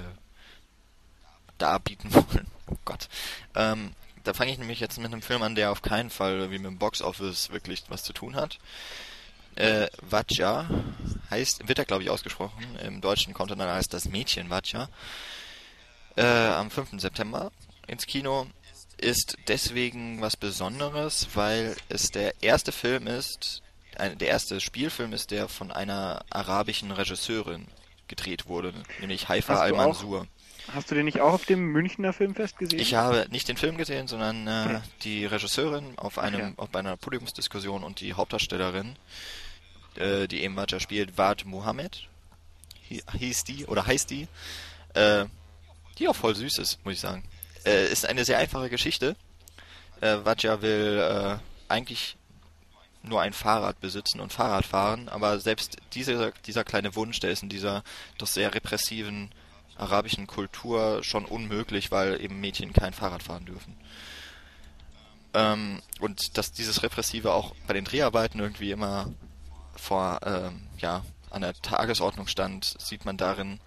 darbieten 1.59 2.13
wollen. 2.13 2.47
Oh 2.67 2.79
Gott. 2.87 3.11
Ähm, 3.55 3.93
da 4.23 4.33
fange 4.33 4.51
ich 4.51 4.57
nämlich 4.57 4.81
jetzt 4.81 4.97
mit 4.97 5.13
einem 5.13 5.21
Film 5.21 5.43
an, 5.43 5.55
der 5.55 5.71
auf 5.71 5.83
keinen 5.83 6.09
Fall 6.09 6.51
wie 6.51 6.57
mit 6.57 6.65
dem 6.65 6.79
Boxoffice 6.79 7.51
wirklich 7.51 7.85
was 7.91 8.03
zu 8.03 8.15
tun 8.15 8.37
hat. 8.37 8.59
Äh, 9.55 9.89
Vatja 10.01 10.67
heißt, 11.31 11.69
wird 11.69 11.79
er 11.79 11.85
glaube 11.85 12.03
ich 12.03 12.09
ausgesprochen. 12.09 12.65
Im 12.83 13.03
Deutschen 13.03 13.35
kommt 13.35 13.51
er 13.51 13.57
dann 13.57 13.69
als 13.69 13.89
das 13.89 14.07
Mädchen 14.07 14.49
Vatja. 14.49 14.89
Äh, 16.17 16.25
am 16.25 16.71
5. 16.71 17.01
September 17.03 17.53
ins 17.87 18.07
Kino 18.07 18.47
ist 18.97 19.37
deswegen 19.49 20.23
was 20.23 20.37
Besonderes, 20.37 21.29
weil 21.35 21.77
es 21.91 22.11
der 22.11 22.43
erste 22.43 22.73
Film 22.73 23.07
ist, 23.07 23.63
ein, 23.97 24.19
der 24.19 24.29
erste 24.29 24.61
Spielfilm 24.61 25.13
ist, 25.13 25.31
der 25.31 25.49
von 25.49 25.71
einer 25.71 26.25
arabischen 26.31 26.91
Regisseurin 26.91 27.67
gedreht 28.09 28.47
wurde, 28.47 28.73
nämlich 29.01 29.29
Haifa 29.29 29.57
Al-Mansur. 29.57 30.27
Hast 30.73 30.91
du 30.91 30.95
den 30.95 31.05
nicht 31.05 31.21
auch 31.21 31.35
auf 31.35 31.45
dem 31.45 31.67
Münchner 31.73 32.13
Filmfest 32.13 32.59
gesehen? 32.59 32.79
Ich 32.79 32.95
habe 32.95 33.27
nicht 33.31 33.49
den 33.49 33.57
Film 33.57 33.77
gesehen, 33.77 34.09
sondern 34.09 34.47
äh, 34.47 34.81
die 35.03 35.27
Regisseurin 35.27 35.99
auf 35.99 36.19
einem 36.19 36.41
ja. 36.41 36.53
auf 36.57 36.75
einer 36.75 36.97
Podiumsdiskussion 36.97 37.85
und 37.85 38.01
die 38.01 38.15
Hauptdarstellerin, 38.15 38.97
äh, 39.97 40.27
die 40.27 40.43
eben 40.43 40.57
Vatja 40.57 40.81
spielt, 40.81 41.19
Wad 41.19 41.45
Mohammed, 41.45 42.09
hi- 42.89 43.03
hieß 43.19 43.45
die 43.45 43.67
oder 43.67 43.87
heißt 43.87 44.09
die, 44.11 44.27
äh, 44.95 45.27
die 45.99 46.09
auch 46.09 46.17
voll 46.17 46.35
süß 46.35 46.59
ist, 46.59 46.85
muss 46.85 46.95
ich 46.95 47.01
sagen. 47.01 47.25
Äh, 47.67 47.87
ist 47.93 48.07
eine 48.07 48.25
sehr 48.25 48.39
einfache 48.39 48.71
Geschichte. 48.71 49.17
Äh, 50.01 50.19
Vatja 50.25 50.63
will 50.63 50.99
äh, 50.99 51.37
eigentlich 51.73 52.17
nur 53.03 53.21
ein 53.21 53.35
Fahrrad 53.35 53.81
besitzen 53.81 54.19
und 54.21 54.33
Fahrrad 54.33 54.65
fahren, 54.65 55.11
aber 55.11 55.39
selbst 55.39 55.77
dieser, 55.93 56.31
dieser 56.47 56.65
kleine 56.65 56.97
Wunsch, 56.97 57.21
der 57.21 57.31
ist 57.31 57.43
in 57.43 57.51
dieser 57.51 57.85
doch 58.17 58.27
sehr 58.27 58.55
repressiven 58.55 59.31
arabischen 59.77 60.27
Kultur 60.27 61.03
schon 61.03 61.25
unmöglich, 61.25 61.91
weil 61.91 62.21
eben 62.21 62.41
Mädchen 62.41 62.73
kein 62.73 62.93
Fahrrad 62.93 63.23
fahren 63.23 63.47
dürfen. 63.47 63.77
Ähm, 65.35 65.83
und 66.01 66.37
dass 66.39 66.53
dieses 66.53 66.83
Repressive 66.83 67.33
auch 67.33 67.55
bei 67.67 67.75
den 67.75 67.85
Dreharbeiten 67.85 68.41
irgendwie 68.41 68.71
immer 68.71 69.13
vor, 69.77 70.21
ähm, 70.25 70.69
ja, 70.79 71.05
an 71.31 71.43
der 71.43 71.55
Tagesordnung 71.55 72.29
stand, 72.29 72.77
sieht 72.79 73.05
man 73.05 73.17
darin, 73.17 73.59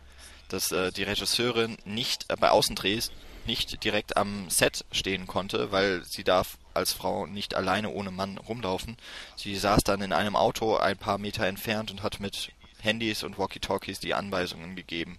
dass 0.48 0.72
äh, 0.72 0.92
die 0.92 1.04
Regisseurin 1.04 1.78
nicht 1.84 2.26
äh, 2.30 2.38
bei 2.40 2.50
Außendrehs 2.50 3.12
nicht 3.46 3.84
direkt 3.84 4.18
am 4.18 4.50
Set 4.50 4.86
stehen 4.92 5.26
konnte, 5.26 5.72
weil 5.72 6.04
sie 6.04 6.24
darf 6.24 6.58
als 6.74 6.94
Frau 6.94 7.26
nicht 7.26 7.56
alleine 7.56 7.90
ohne 7.90 8.12
Mann 8.12 8.38
rumlaufen. 8.38 8.98
Sie 9.36 9.56
saß 9.56 9.84
dann 9.84 10.02
in 10.02 10.14
einem 10.14 10.36
Auto 10.36 10.76
ein 10.76 10.98
paar 10.98 11.18
Meter 11.18 11.46
entfernt 11.46 11.90
und 11.92 12.04
hat 12.04 12.20
mit 12.20 12.52
Handys 12.80 13.24
und 13.24 13.38
Walkie-Talkies 13.38 14.00
die 14.00 14.14
Anweisungen 14.14 14.76
gegeben. 14.76 15.18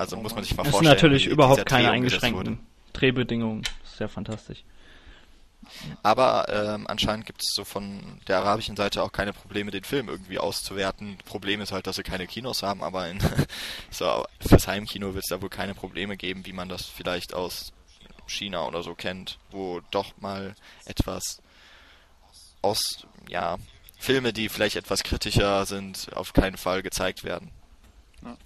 Also 0.00 0.16
muss 0.16 0.34
man 0.34 0.42
sich 0.44 0.56
mal 0.56 0.62
Das 0.62 0.72
sind 0.72 0.72
vorstellen. 0.72 0.94
natürlich 0.94 1.26
wie 1.26 1.30
überhaupt 1.30 1.58
dieser 1.58 1.64
keine 1.66 1.90
eingeschränkten 1.90 2.58
Drehbedingungen. 2.94 3.62
Das 3.82 3.92
ist 3.92 4.00
ja 4.00 4.08
fantastisch. 4.08 4.64
Aber 6.02 6.46
ähm, 6.48 6.86
anscheinend 6.86 7.26
gibt 7.26 7.42
es 7.42 7.52
so 7.54 7.64
von 7.64 8.00
der 8.26 8.38
arabischen 8.38 8.76
Seite 8.76 9.02
auch 9.02 9.12
keine 9.12 9.34
Probleme, 9.34 9.70
den 9.70 9.84
Film 9.84 10.08
irgendwie 10.08 10.38
auszuwerten. 10.38 11.18
Problem 11.26 11.60
ist 11.60 11.72
halt, 11.72 11.86
dass 11.86 11.96
sie 11.96 12.02
keine 12.02 12.26
Kinos 12.26 12.62
haben, 12.62 12.82
aber 12.82 13.10
in, 13.10 13.20
so, 13.90 14.24
fürs 14.40 14.66
Heimkino 14.66 15.12
wird 15.12 15.24
es 15.24 15.28
da 15.28 15.42
wohl 15.42 15.50
keine 15.50 15.74
Probleme 15.74 16.16
geben, 16.16 16.46
wie 16.46 16.54
man 16.54 16.70
das 16.70 16.86
vielleicht 16.86 17.34
aus 17.34 17.74
China 18.26 18.66
oder 18.66 18.82
so 18.82 18.94
kennt, 18.94 19.38
wo 19.50 19.82
doch 19.90 20.16
mal 20.18 20.54
etwas 20.86 21.42
aus, 22.62 22.80
ja, 23.28 23.58
Filme, 23.98 24.32
die 24.32 24.48
vielleicht 24.48 24.76
etwas 24.76 25.02
kritischer 25.02 25.66
sind, 25.66 26.08
auf 26.14 26.32
keinen 26.32 26.56
Fall 26.56 26.80
gezeigt 26.80 27.22
werden. 27.22 27.50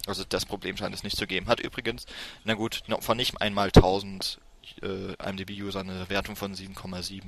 Also 0.07 0.23
das 0.27 0.45
Problem 0.45 0.77
scheint 0.77 0.95
es 0.95 1.03
nicht 1.03 1.17
zu 1.17 1.27
geben. 1.27 1.47
Hat 1.47 1.59
übrigens, 1.59 2.05
na 2.43 2.53
gut, 2.53 2.83
von 3.01 3.17
nicht 3.17 3.41
einmal 3.41 3.67
1000 3.67 4.39
äh, 4.81 5.13
IMDb-User 5.13 5.81
eine 5.81 6.09
Wertung 6.09 6.35
von 6.35 6.53
7,7. 6.53 7.23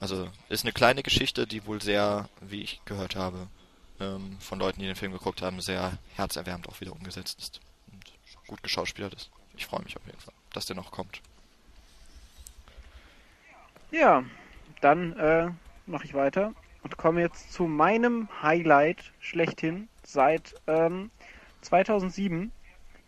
Also 0.00 0.28
ist 0.48 0.64
eine 0.64 0.72
kleine 0.72 1.02
Geschichte, 1.02 1.46
die 1.46 1.66
wohl 1.66 1.80
sehr, 1.80 2.28
wie 2.40 2.62
ich 2.62 2.80
gehört 2.84 3.16
habe, 3.16 3.48
ähm, 4.00 4.36
von 4.40 4.58
Leuten, 4.58 4.80
die 4.80 4.86
den 4.86 4.96
Film 4.96 5.12
geguckt 5.12 5.42
haben, 5.42 5.60
sehr 5.60 5.98
herzerwärmend 6.16 6.68
auch 6.68 6.80
wieder 6.80 6.92
umgesetzt 6.92 7.38
ist 7.38 7.60
und 7.92 8.04
gut 8.46 8.62
geschauspielert 8.62 9.14
ist. 9.14 9.30
Ich 9.56 9.66
freue 9.66 9.82
mich 9.82 9.96
auf 9.96 10.04
jeden 10.06 10.18
Fall, 10.18 10.34
dass 10.52 10.66
der 10.66 10.76
noch 10.76 10.90
kommt. 10.90 11.20
Ja, 13.90 14.24
dann 14.80 15.16
äh, 15.18 15.50
mache 15.86 16.04
ich 16.04 16.14
weiter 16.14 16.52
und 16.82 16.96
komme 16.96 17.20
jetzt 17.20 17.52
zu 17.52 17.64
meinem 17.64 18.28
Highlight 18.42 19.12
schlechthin 19.20 19.88
seit 20.02 20.54
ähm, 20.66 21.10
2007. 21.64 22.52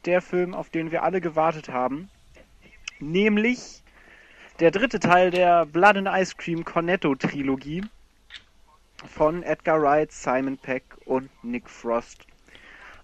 Der 0.05 0.23
Film, 0.23 0.55
auf 0.55 0.71
den 0.71 0.91
wir 0.91 1.03
alle 1.03 1.21
gewartet 1.21 1.69
haben. 1.69 2.09
Nämlich 2.99 3.83
der 4.61 4.71
dritte 4.71 5.01
Teil 5.01 5.31
der 5.31 5.67
Blood 5.67 5.97
and 5.97 6.09
Ice 6.09 6.35
Cream 6.37 6.65
Cornetto 6.65 7.15
Trilogie 7.15 7.85
von 9.07 9.43
Edgar 9.43 9.83
Wright, 9.83 10.11
Simon 10.11 10.57
Peck 10.57 10.85
und 11.05 11.29
Nick 11.45 11.69
Frost. 11.69 12.27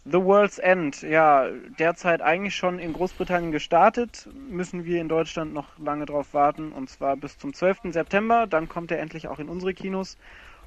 The 0.05 0.20
World's 0.20 0.59
End, 0.59 1.03
ja, 1.03 1.48
derzeit 1.78 2.22
eigentlich 2.22 2.57
schon 2.57 2.80
in 2.80 2.92
Großbritannien 2.92 3.53
gestartet, 3.53 4.28
müssen 4.48 4.84
wir 4.84 5.00
in 5.00 5.09
Deutschland 5.09 5.55
noch 5.55 5.78
lange 5.78 6.07
drauf 6.07 6.34
warten, 6.34 6.72
und 6.72 6.90
zwar 6.90 7.16
bis 7.16 7.38
zum 7.38 7.55
12. 7.55 7.92
September, 7.92 8.48
dann 8.48 8.68
kommt 8.68 8.90
er 8.90 8.98
endlich 8.98 9.28
auch 9.28 9.38
in 9.38 9.48
unsere 9.48 9.74
Kinos 9.74 10.18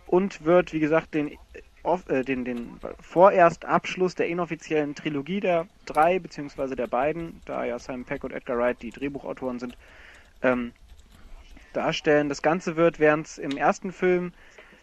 und 0.07 0.45
wird, 0.45 0.71
wie 0.71 0.79
gesagt, 0.79 1.13
den, 1.13 1.37
off- 1.85 2.09
äh, 2.09 2.23
den, 2.23 2.45
den 2.45 2.79
vorerst 2.99 3.65
Abschluss 3.65 4.15
der 4.15 4.27
inoffiziellen 4.27 4.95
Trilogie 4.95 5.39
der 5.39 5.67
drei, 5.85 6.19
beziehungsweise 6.19 6.75
der 6.75 6.87
beiden, 6.87 7.41
da 7.45 7.63
ja 7.65 7.79
Simon 7.79 8.05
Peck 8.05 8.23
und 8.23 8.31
Edgar 8.31 8.57
Wright 8.57 8.81
die 8.81 8.91
Drehbuchautoren 8.91 9.59
sind, 9.59 9.77
ähm, 10.41 10.73
darstellen. 11.73 12.29
Das 12.29 12.41
Ganze 12.41 12.75
wird, 12.75 12.99
während 12.99 13.27
es 13.27 13.37
im 13.37 13.57
ersten 13.57 13.91
Film 13.91 14.33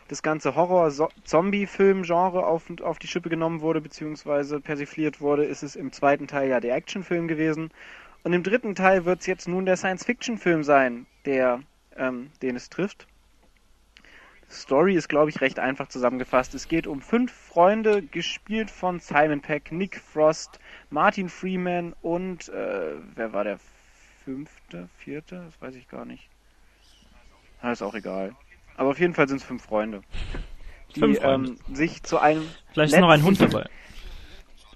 das 0.09 0.23
ganze 0.23 0.55
Horror-Zombie-Film-Genre 0.55 2.45
auf, 2.47 2.65
auf 2.83 2.99
die 2.99 3.07
Schippe 3.07 3.31
genommen 3.31 3.61
wurde, 3.63 3.81
beziehungsweise 3.81 4.61
persifliert 4.61 5.21
wurde, 5.21 5.45
ist 5.45 5.63
es 5.63 5.75
im 5.75 5.93
zweiten 5.93 6.27
Teil 6.27 6.51
ja 6.51 6.61
der 6.61 6.75
Actionfilm 6.75 7.29
gewesen. 7.29 7.71
Und 8.23 8.35
im 8.35 8.43
dritten 8.43 8.75
Teil 8.75 9.05
wird 9.05 9.21
es 9.21 9.27
jetzt 9.27 9.49
nun 9.49 9.65
der 9.65 9.77
Science-Fiction-Film 9.77 10.65
sein, 10.65 11.07
der, 11.25 11.61
ähm, 11.97 12.31
den 12.43 12.57
es 12.57 12.69
trifft. 12.69 13.07
Story 14.53 14.95
ist, 14.95 15.09
glaube 15.09 15.31
ich, 15.31 15.41
recht 15.41 15.59
einfach 15.59 15.89
zusammengefasst. 15.89 16.55
Es 16.55 16.69
geht 16.69 16.87
um 16.87 17.01
fünf 17.01 17.33
Freunde, 17.33 18.03
gespielt 18.03 18.71
von 18.71 19.01
Simon 19.01 19.41
Peck, 19.41 19.73
Nick 19.73 19.99
Frost, 20.01 20.61
Martin 20.91 21.29
Freeman 21.29 21.95
und 22.03 22.49
äh, 22.51 22.95
wer 23.15 23.33
war 23.33 23.45
der 23.45 23.59
fünfte, 24.25 24.89
vierte? 24.99 25.45
Das 25.47 25.61
weiß 25.61 25.75
ich 25.77 25.89
gar 25.89 26.05
nicht. 26.05 26.29
Na, 27.63 27.73
ist 27.73 27.83
auch 27.83 27.95
egal. 27.95 28.35
Aber 28.77 28.91
auf 28.91 28.99
jeden 29.01 29.15
Fall 29.15 29.29
sind 29.29 29.39
es 29.39 29.45
fünf 29.45 29.63
Freunde, 29.65 30.03
die 30.95 31.01
Fünf 31.01 31.19
Freunde. 31.21 31.51
Ähm, 31.53 31.75
sich 31.75 32.03
zu 32.03 32.19
einem 32.19 32.47
Vielleicht 32.73 32.95
ist 32.95 33.01
noch 33.01 33.11
ein 33.11 33.23
Hund 33.23 33.41
dabei. 33.41 33.69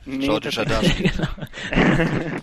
Nee, 0.04 0.26
tatsächlich- 0.26 1.12
Shadashi. 1.14 2.42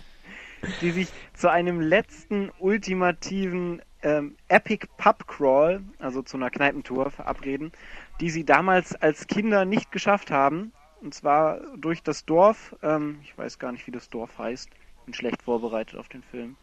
die 0.80 0.90
sich 0.90 1.08
zu 1.34 1.50
einem 1.50 1.80
letzten 1.80 2.50
ultimativen 2.58 3.82
ähm, 4.04 4.36
Epic 4.48 4.86
Pub 4.98 5.26
Crawl, 5.26 5.82
also 5.98 6.22
zu 6.22 6.36
einer 6.36 6.50
Kneipentour, 6.50 7.10
verabreden, 7.10 7.72
die 8.20 8.30
sie 8.30 8.44
damals 8.44 8.94
als 8.94 9.26
Kinder 9.26 9.64
nicht 9.64 9.90
geschafft 9.90 10.30
haben. 10.30 10.72
Und 11.00 11.14
zwar 11.14 11.60
durch 11.76 12.02
das 12.02 12.24
Dorf. 12.24 12.76
Ähm, 12.82 13.18
ich 13.22 13.36
weiß 13.36 13.58
gar 13.58 13.72
nicht, 13.72 13.86
wie 13.86 13.90
das 13.90 14.08
Dorf 14.08 14.38
heißt. 14.38 14.70
Bin 15.06 15.14
schlecht 15.14 15.42
vorbereitet 15.42 15.98
auf 15.98 16.08
den 16.08 16.22
Film. 16.22 16.56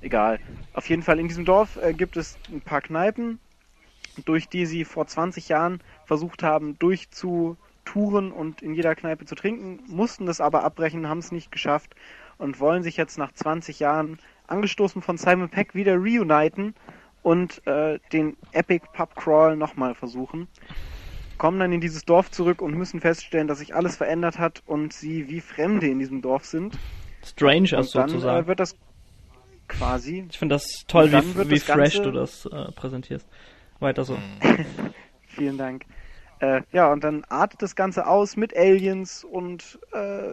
Egal. 0.00 0.38
Auf 0.74 0.88
jeden 0.88 1.02
Fall 1.02 1.18
in 1.18 1.28
diesem 1.28 1.44
Dorf 1.44 1.76
äh, 1.76 1.92
gibt 1.92 2.16
es 2.16 2.38
ein 2.50 2.60
paar 2.60 2.80
Kneipen, 2.80 3.40
durch 4.24 4.48
die 4.48 4.66
sie 4.66 4.84
vor 4.84 5.06
20 5.06 5.48
Jahren 5.48 5.80
versucht 6.04 6.42
haben, 6.42 6.78
durchzutouren 6.78 8.30
und 8.30 8.62
in 8.62 8.74
jeder 8.74 8.94
Kneipe 8.94 9.24
zu 9.24 9.34
trinken, 9.34 9.80
mussten 9.86 10.26
das 10.26 10.40
aber 10.40 10.64
abbrechen, 10.64 11.08
haben 11.08 11.18
es 11.18 11.32
nicht 11.32 11.50
geschafft 11.50 11.94
und 12.38 12.60
wollen 12.60 12.82
sich 12.82 12.96
jetzt 12.96 13.18
nach 13.18 13.32
20 13.32 13.80
Jahren, 13.80 14.18
angestoßen 14.48 15.02
von 15.02 15.16
Simon 15.16 15.48
Peck, 15.48 15.74
wieder 15.74 15.94
reuniten 15.96 16.74
und 17.22 17.66
äh, 17.66 17.98
den 18.12 18.36
Epic 18.52 18.86
Pub 18.92 19.14
Crawl 19.14 19.56
nochmal 19.56 19.94
versuchen. 19.94 20.48
Kommen 21.36 21.60
dann 21.60 21.72
in 21.72 21.80
dieses 21.80 22.04
Dorf 22.04 22.30
zurück 22.30 22.60
und 22.62 22.74
müssen 22.74 23.00
feststellen, 23.00 23.46
dass 23.46 23.58
sich 23.60 23.74
alles 23.74 23.96
verändert 23.96 24.38
hat 24.38 24.62
und 24.66 24.92
sie 24.92 25.28
wie 25.28 25.40
Fremde 25.40 25.86
in 25.86 25.98
diesem 26.00 26.20
Dorf 26.22 26.44
sind. 26.46 26.76
Strangers 27.24 27.94
Und 27.94 28.02
dann 28.02 28.08
sozusagen. 28.08 28.44
äh, 28.44 28.46
wird 28.48 28.60
das 28.60 28.76
quasi 29.68 30.26
ich 30.30 30.38
finde 30.38 30.54
das 30.54 30.64
toll, 30.88 31.10
dann 31.10 31.24
wie, 31.36 31.50
wie 31.50 31.58
fresh 31.60 31.94
Ganze- 31.94 32.02
du 32.02 32.12
das 32.12 32.46
äh, 32.46 32.72
präsentierst. 32.72 33.28
Weiter 33.80 34.04
so. 34.04 34.18
Vielen 35.26 35.58
Dank. 35.58 35.84
Äh, 36.40 36.62
ja, 36.72 36.90
und 36.92 37.04
dann 37.04 37.24
artet 37.28 37.62
das 37.62 37.76
Ganze 37.76 38.06
aus 38.06 38.36
mit 38.36 38.56
Aliens 38.56 39.24
und 39.24 39.78
äh. 39.92 40.32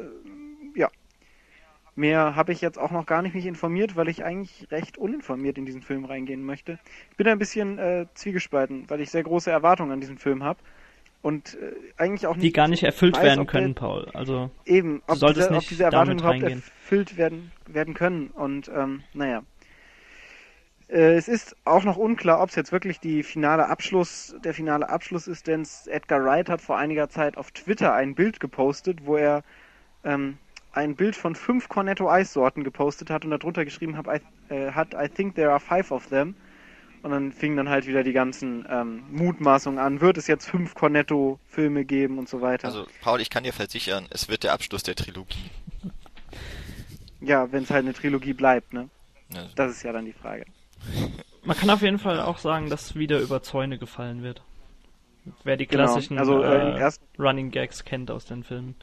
Mehr 1.97 2.35
habe 2.35 2.51
ich 2.51 2.59
jetzt 2.59 2.77
auch 2.77 2.91
noch 2.91 3.05
gar 3.05 3.21
nicht 3.21 3.35
mich 3.35 3.45
informiert, 3.45 3.95
weil 3.95 4.09
ich 4.09 4.25
eigentlich 4.25 4.67
recht 4.69 4.97
uninformiert 4.97 5.57
in 5.57 5.65
diesen 5.65 5.81
Film 5.81 6.03
reingehen 6.03 6.43
möchte. 6.43 6.77
Ich 7.11 7.15
bin 7.17 7.27
ein 7.27 7.39
bisschen 7.39 7.77
äh, 7.79 8.05
zwiegespalten, 8.15 8.89
weil 8.89 8.99
ich 8.99 9.09
sehr 9.11 9.23
große 9.23 9.49
Erwartungen 9.49 9.91
an 9.91 10.01
diesen 10.01 10.17
Film 10.17 10.43
habe. 10.43 10.59
Und 11.21 11.55
äh, 11.55 11.73
eigentlich 11.97 12.27
auch 12.27 12.35
nicht 12.35 12.43
Die 12.43 12.51
gar 12.53 12.67
nicht 12.67 12.83
erfüllt 12.83 13.15
weiß, 13.15 13.23
werden 13.23 13.39
ob 13.39 13.51
der- 13.51 13.61
können, 13.61 13.75
Paul. 13.75 14.09
Also, 14.13 14.51
Eben, 14.65 15.01
ob, 15.07 15.15
solltest 15.17 15.47
diese, 15.47 15.49
ob 15.49 15.55
nicht 15.55 15.69
diese 15.71 15.83
Erwartungen 15.85 16.17
damit 16.17 16.21
überhaupt 16.39 16.43
reingehen. 16.43 16.63
erfüllt 16.83 17.17
werden, 17.17 17.51
werden 17.65 17.93
können. 17.93 18.27
Und 18.27 18.69
ähm, 18.75 19.01
naja. 19.13 19.41
Äh, 20.87 21.15
es 21.15 21.27
ist 21.27 21.55
auch 21.65 21.83
noch 21.83 21.97
unklar, 21.97 22.41
ob 22.41 22.49
es 22.49 22.55
jetzt 22.55 22.71
wirklich 22.71 22.99
die 22.99 23.23
finale 23.23 23.67
Abschluss, 23.69 24.35
der 24.43 24.53
finale 24.53 24.89
Abschluss 24.89 25.27
ist, 25.27 25.47
denn 25.47 25.65
Edgar 25.87 26.23
Wright 26.23 26.49
hat 26.49 26.61
vor 26.61 26.77
einiger 26.77 27.09
Zeit 27.09 27.37
auf 27.37 27.51
Twitter 27.51 27.93
ein 27.93 28.13
Bild 28.15 28.39
gepostet, 28.39 29.05
wo 29.05 29.15
er 29.15 29.43
ähm, 30.03 30.37
ein 30.75 30.95
Bild 30.95 31.15
von 31.15 31.35
fünf 31.35 31.69
Cornetto 31.69 32.09
Eissorten 32.09 32.63
gepostet 32.63 33.09
hat 33.09 33.25
und 33.25 33.31
darunter 33.31 33.65
geschrieben 33.65 33.97
hab, 33.97 34.07
I, 34.07 34.19
äh, 34.53 34.71
hat, 34.71 34.93
I 34.93 35.07
think 35.07 35.35
there 35.35 35.51
are 35.51 35.59
five 35.59 35.91
of 35.91 36.07
them. 36.07 36.35
Und 37.01 37.11
dann 37.11 37.31
fingen 37.31 37.55
dann 37.55 37.69
halt 37.69 37.85
wieder 37.85 38.03
die 38.03 38.13
ganzen 38.13 38.65
ähm, 38.67 39.03
Mutmaßungen 39.11 39.77
an. 39.79 40.01
Wird 40.01 40.17
es 40.17 40.25
jetzt 40.25 40.49
fünf 40.49 40.73
Cornetto-Filme 40.73 41.85
geben 41.85 42.17
und 42.17 42.27
so 42.27 42.41
weiter? 42.41 42.67
Also, 42.67 42.87
Paul, 43.01 43.21
ich 43.21 43.29
kann 43.29 43.43
dir 43.43 43.53
versichern, 43.53 44.07
es 44.09 44.27
wird 44.27 44.43
der 44.43 44.53
Abschluss 44.53 44.81
der 44.81 44.95
Trilogie. 44.95 45.51
Ja, 47.21 47.51
wenn 47.51 47.63
es 47.63 47.69
halt 47.69 47.85
eine 47.85 47.93
Trilogie 47.93 48.33
bleibt, 48.33 48.73
ne? 48.73 48.89
Ja, 49.33 49.45
Das 49.55 49.71
ist 49.71 49.83
ja 49.83 49.91
dann 49.91 50.05
die 50.05 50.13
Frage. 50.13 50.45
man 51.43 51.55
kann 51.55 51.69
auf 51.69 51.81
jeden 51.83 51.99
Fall 51.99 52.19
auch 52.19 52.39
sagen, 52.39 52.69
dass 52.69 52.95
wieder 52.95 53.19
über 53.19 53.41
Zäune 53.43 53.77
gefallen 53.77 54.23
wird. 54.23 54.41
Wer 55.43 55.57
die 55.57 55.67
Genau. 55.67 55.83
klassischen 55.85 56.17
Also, 56.17 56.43
äh, 56.43 56.79
äh, 56.79 56.91
Running 57.19 57.51
Gags 57.51 57.83
kennt 57.85 58.11
aus 58.11 58.25
den 58.25 58.43
Filmen. 58.43 58.75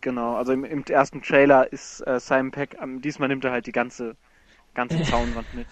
Genau, 0.00 0.36
also 0.36 0.52
im, 0.52 0.64
im 0.64 0.84
ersten 0.84 1.22
Trailer 1.22 1.72
ist 1.72 2.00
äh, 2.06 2.18
Simon 2.20 2.50
Peck, 2.50 2.76
ähm, 2.80 3.00
diesmal 3.02 3.28
nimmt 3.28 3.44
er 3.44 3.52
halt 3.52 3.66
die 3.66 3.72
ganze, 3.72 4.16
ganze 4.74 5.02
Zaunwand 5.02 5.52
mit. 5.54 5.66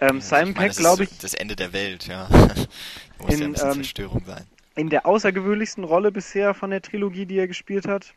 Ähm, 0.00 0.16
ja, 0.16 0.20
Simon 0.20 0.54
meine, 0.54 0.54
Peck, 0.54 0.76
glaube 0.76 1.04
ich, 1.04 1.18
Das 1.18 1.34
Ende 1.34 1.56
der 1.56 1.72
Welt, 1.72 2.06
ja. 2.06 2.28
Muss 3.18 3.34
In, 3.34 3.40
ja 3.40 3.46
ein 3.46 3.52
bisschen 3.52 3.68
ähm, 3.68 3.74
Zerstörung 3.74 4.24
sein. 4.24 4.46
in 4.76 4.90
der 4.90 5.06
außergewöhnlichsten 5.06 5.84
Rolle 5.84 6.12
bisher 6.12 6.54
von 6.54 6.70
der 6.70 6.82
Trilogie, 6.82 7.26
die 7.26 7.38
er 7.38 7.48
gespielt 7.48 7.86
hat. 7.86 8.14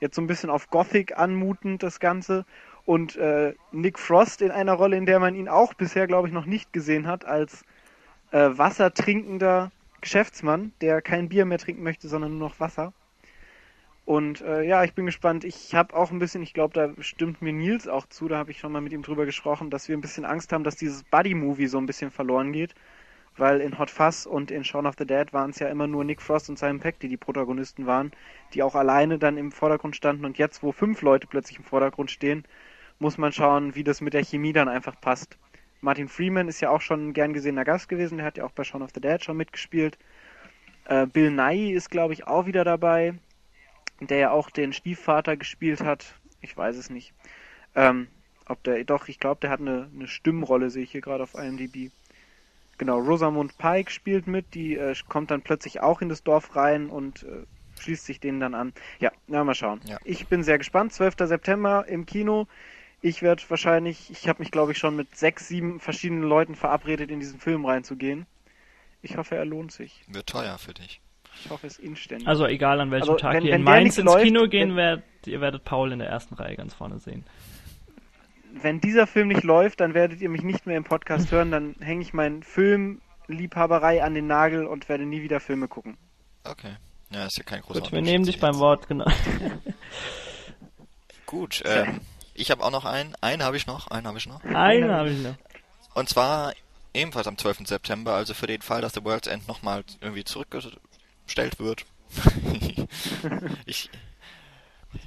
Jetzt 0.00 0.16
so 0.16 0.22
ein 0.22 0.26
bisschen 0.26 0.50
auf 0.50 0.68
Gothic 0.70 1.16
anmutend 1.18 1.82
das 1.82 2.00
Ganze. 2.00 2.44
Und 2.84 3.16
äh, 3.16 3.54
Nick 3.72 3.98
Frost 3.98 4.42
in 4.42 4.50
einer 4.50 4.74
Rolle, 4.74 4.96
in 4.96 5.06
der 5.06 5.18
man 5.20 5.34
ihn 5.34 5.48
auch 5.48 5.74
bisher, 5.74 6.06
glaube 6.06 6.28
ich, 6.28 6.34
noch 6.34 6.46
nicht 6.46 6.72
gesehen 6.72 7.06
hat, 7.06 7.24
als 7.24 7.64
äh, 8.30 8.50
wassertrinkender 8.52 9.72
Geschäftsmann, 10.02 10.72
der 10.82 11.02
kein 11.02 11.28
Bier 11.28 11.46
mehr 11.46 11.58
trinken 11.58 11.82
möchte, 11.82 12.08
sondern 12.08 12.38
nur 12.38 12.48
noch 12.50 12.60
Wasser. 12.60 12.92
Und 14.06 14.40
äh, 14.40 14.62
ja, 14.62 14.84
ich 14.84 14.94
bin 14.94 15.04
gespannt. 15.04 15.42
Ich 15.42 15.74
habe 15.74 15.94
auch 15.96 16.12
ein 16.12 16.20
bisschen, 16.20 16.40
ich 16.40 16.54
glaube, 16.54 16.72
da 16.72 17.02
stimmt 17.02 17.42
mir 17.42 17.52
Nils 17.52 17.88
auch 17.88 18.06
zu, 18.06 18.28
da 18.28 18.38
habe 18.38 18.52
ich 18.52 18.60
schon 18.60 18.70
mal 18.70 18.80
mit 18.80 18.92
ihm 18.92 19.02
drüber 19.02 19.26
gesprochen, 19.26 19.68
dass 19.68 19.88
wir 19.88 19.96
ein 19.96 20.00
bisschen 20.00 20.24
Angst 20.24 20.52
haben, 20.52 20.62
dass 20.62 20.76
dieses 20.76 21.02
Buddy-Movie 21.02 21.66
so 21.66 21.78
ein 21.78 21.86
bisschen 21.86 22.12
verloren 22.12 22.52
geht. 22.52 22.76
Weil 23.36 23.60
in 23.60 23.80
Hot 23.80 23.90
Fuzz 23.90 24.24
und 24.24 24.52
in 24.52 24.62
Shaun 24.62 24.86
of 24.86 24.94
the 24.96 25.04
Dead 25.04 25.32
waren 25.32 25.50
es 25.50 25.58
ja 25.58 25.68
immer 25.68 25.88
nur 25.88 26.04
Nick 26.04 26.22
Frost 26.22 26.48
und 26.48 26.56
Simon 26.56 26.78
Peck, 26.78 27.00
die 27.00 27.08
die 27.08 27.16
Protagonisten 27.16 27.86
waren, 27.86 28.12
die 28.54 28.62
auch 28.62 28.76
alleine 28.76 29.18
dann 29.18 29.36
im 29.36 29.50
Vordergrund 29.50 29.96
standen. 29.96 30.24
Und 30.24 30.38
jetzt, 30.38 30.62
wo 30.62 30.70
fünf 30.70 31.02
Leute 31.02 31.26
plötzlich 31.26 31.58
im 31.58 31.64
Vordergrund 31.64 32.12
stehen, 32.12 32.44
muss 33.00 33.18
man 33.18 33.32
schauen, 33.32 33.74
wie 33.74 33.82
das 33.82 34.00
mit 34.00 34.14
der 34.14 34.24
Chemie 34.24 34.52
dann 34.52 34.68
einfach 34.68 35.00
passt. 35.00 35.36
Martin 35.80 36.08
Freeman 36.08 36.46
ist 36.46 36.60
ja 36.60 36.70
auch 36.70 36.80
schon 36.80 37.08
ein 37.08 37.12
gern 37.12 37.32
gesehener 37.32 37.64
Gast 37.64 37.88
gewesen, 37.88 38.18
der 38.18 38.26
hat 38.26 38.38
ja 38.38 38.44
auch 38.44 38.52
bei 38.52 38.62
Shaun 38.62 38.82
of 38.82 38.90
the 38.94 39.00
Dead 39.00 39.22
schon 39.22 39.36
mitgespielt. 39.36 39.98
Äh, 40.84 41.06
Bill 41.06 41.32
Nye 41.32 41.72
ist, 41.72 41.90
glaube 41.90 42.12
ich, 42.12 42.28
auch 42.28 42.46
wieder 42.46 42.62
dabei 42.62 43.14
der 44.00 44.18
ja 44.18 44.30
auch 44.30 44.50
den 44.50 44.72
Stiefvater 44.72 45.36
gespielt 45.36 45.80
hat. 45.80 46.14
Ich 46.40 46.56
weiß 46.56 46.76
es 46.76 46.90
nicht. 46.90 47.12
Ähm, 47.74 48.08
ob 48.46 48.62
der, 48.62 48.84
doch, 48.84 49.08
ich 49.08 49.18
glaube, 49.18 49.40
der 49.40 49.50
hat 49.50 49.60
eine, 49.60 49.90
eine 49.94 50.06
Stimmrolle, 50.06 50.70
sehe 50.70 50.84
ich 50.84 50.92
hier 50.92 51.00
gerade 51.00 51.22
auf 51.22 51.34
IMDb. 51.34 51.90
Genau, 52.78 52.98
Rosamund 52.98 53.56
Pike 53.58 53.90
spielt 53.90 54.26
mit, 54.26 54.54
die 54.54 54.76
äh, 54.76 54.94
kommt 55.08 55.30
dann 55.30 55.42
plötzlich 55.42 55.80
auch 55.80 56.02
in 56.02 56.08
das 56.08 56.22
Dorf 56.22 56.56
rein 56.56 56.90
und 56.90 57.22
äh, 57.22 57.44
schließt 57.80 58.04
sich 58.04 58.20
denen 58.20 58.40
dann 58.40 58.54
an. 58.54 58.72
Ja, 59.00 59.12
na 59.26 59.42
mal 59.44 59.54
schauen. 59.54 59.80
Ja. 59.84 59.98
Ich 60.04 60.26
bin 60.26 60.42
sehr 60.42 60.58
gespannt. 60.58 60.92
12. 60.92 61.14
September 61.20 61.86
im 61.88 62.06
Kino. 62.06 62.46
Ich 63.00 63.22
werde 63.22 63.42
wahrscheinlich, 63.48 64.10
ich 64.10 64.28
habe 64.28 64.40
mich 64.40 64.50
glaube 64.50 64.72
ich 64.72 64.78
schon 64.78 64.96
mit 64.96 65.16
sechs, 65.16 65.48
sieben 65.48 65.80
verschiedenen 65.80 66.22
Leuten 66.22 66.54
verabredet, 66.54 67.10
in 67.10 67.20
diesen 67.20 67.40
Film 67.40 67.64
reinzugehen. 67.64 68.26
Ich 69.02 69.16
hoffe, 69.16 69.36
er 69.36 69.44
lohnt 69.44 69.72
sich. 69.72 70.02
Wird 70.08 70.28
teuer 70.28 70.58
für 70.58 70.74
dich. 70.74 71.00
Ich 71.44 71.50
hoffe 71.50 71.66
es 71.66 71.78
inständig. 71.78 72.26
Also 72.26 72.46
egal 72.46 72.80
an 72.80 72.90
welchem 72.90 73.10
also, 73.10 73.16
Tag 73.16 73.34
wenn, 73.34 73.44
ihr 73.44 73.54
in 73.54 73.62
Mainz 73.62 73.98
ins 73.98 74.06
läuft, 74.06 74.24
Kino 74.24 74.48
gehen 74.48 74.70
wenn, 74.70 74.76
werdet, 74.76 75.04
ihr 75.26 75.40
werdet 75.40 75.64
Paul 75.64 75.92
in 75.92 75.98
der 75.98 76.08
ersten 76.08 76.34
Reihe 76.34 76.56
ganz 76.56 76.74
vorne 76.74 76.98
sehen. 76.98 77.24
Wenn 78.52 78.80
dieser 78.80 79.06
Film 79.06 79.28
nicht 79.28 79.44
läuft, 79.44 79.80
dann 79.80 79.94
werdet 79.94 80.20
ihr 80.20 80.30
mich 80.30 80.42
nicht 80.42 80.66
mehr 80.66 80.76
im 80.76 80.84
Podcast 80.84 81.30
hören, 81.30 81.50
dann 81.50 81.74
hänge 81.80 82.02
ich 82.02 82.14
meinen 82.14 82.42
Filmliebhaberei 82.42 84.02
an 84.02 84.14
den 84.14 84.26
Nagel 84.26 84.66
und 84.66 84.88
werde 84.88 85.04
nie 85.04 85.22
wieder 85.22 85.40
Filme 85.40 85.68
gucken. 85.68 85.98
Okay. 86.44 86.76
Ja, 87.10 87.26
ist 87.26 87.36
ja 87.36 87.44
kein 87.44 87.60
großer 87.60 87.80
Gut, 87.80 87.92
wir 87.92 88.02
nehmen 88.02 88.24
dich 88.24 88.40
beim 88.40 88.58
Wort, 88.58 88.88
genau. 88.88 89.06
Gut, 91.26 91.62
ähm, 91.66 92.00
ich 92.34 92.50
habe 92.50 92.64
auch 92.64 92.70
noch 92.70 92.84
einen. 92.84 93.14
Einen 93.20 93.42
habe 93.42 93.56
ich 93.56 93.66
noch, 93.66 93.88
einen 93.88 94.06
habe 94.06 94.18
ich 94.18 94.26
noch. 94.26 94.44
Einen 94.44 94.90
habe 94.90 95.10
ich 95.10 95.22
noch. 95.22 95.34
Und 95.94 96.08
zwar 96.08 96.52
ebenfalls 96.94 97.26
am 97.26 97.38
12. 97.38 97.66
September, 97.66 98.14
also 98.14 98.34
für 98.34 98.46
den 98.46 98.62
Fall, 98.62 98.80
dass 98.80 98.94
The 98.94 99.04
World's 99.04 99.28
End 99.28 99.46
nochmal 99.48 99.84
irgendwie 100.00 100.24
zurück 100.24 100.50
bestellt 101.26 101.58
wird. 101.58 101.84
ich, 103.66 103.90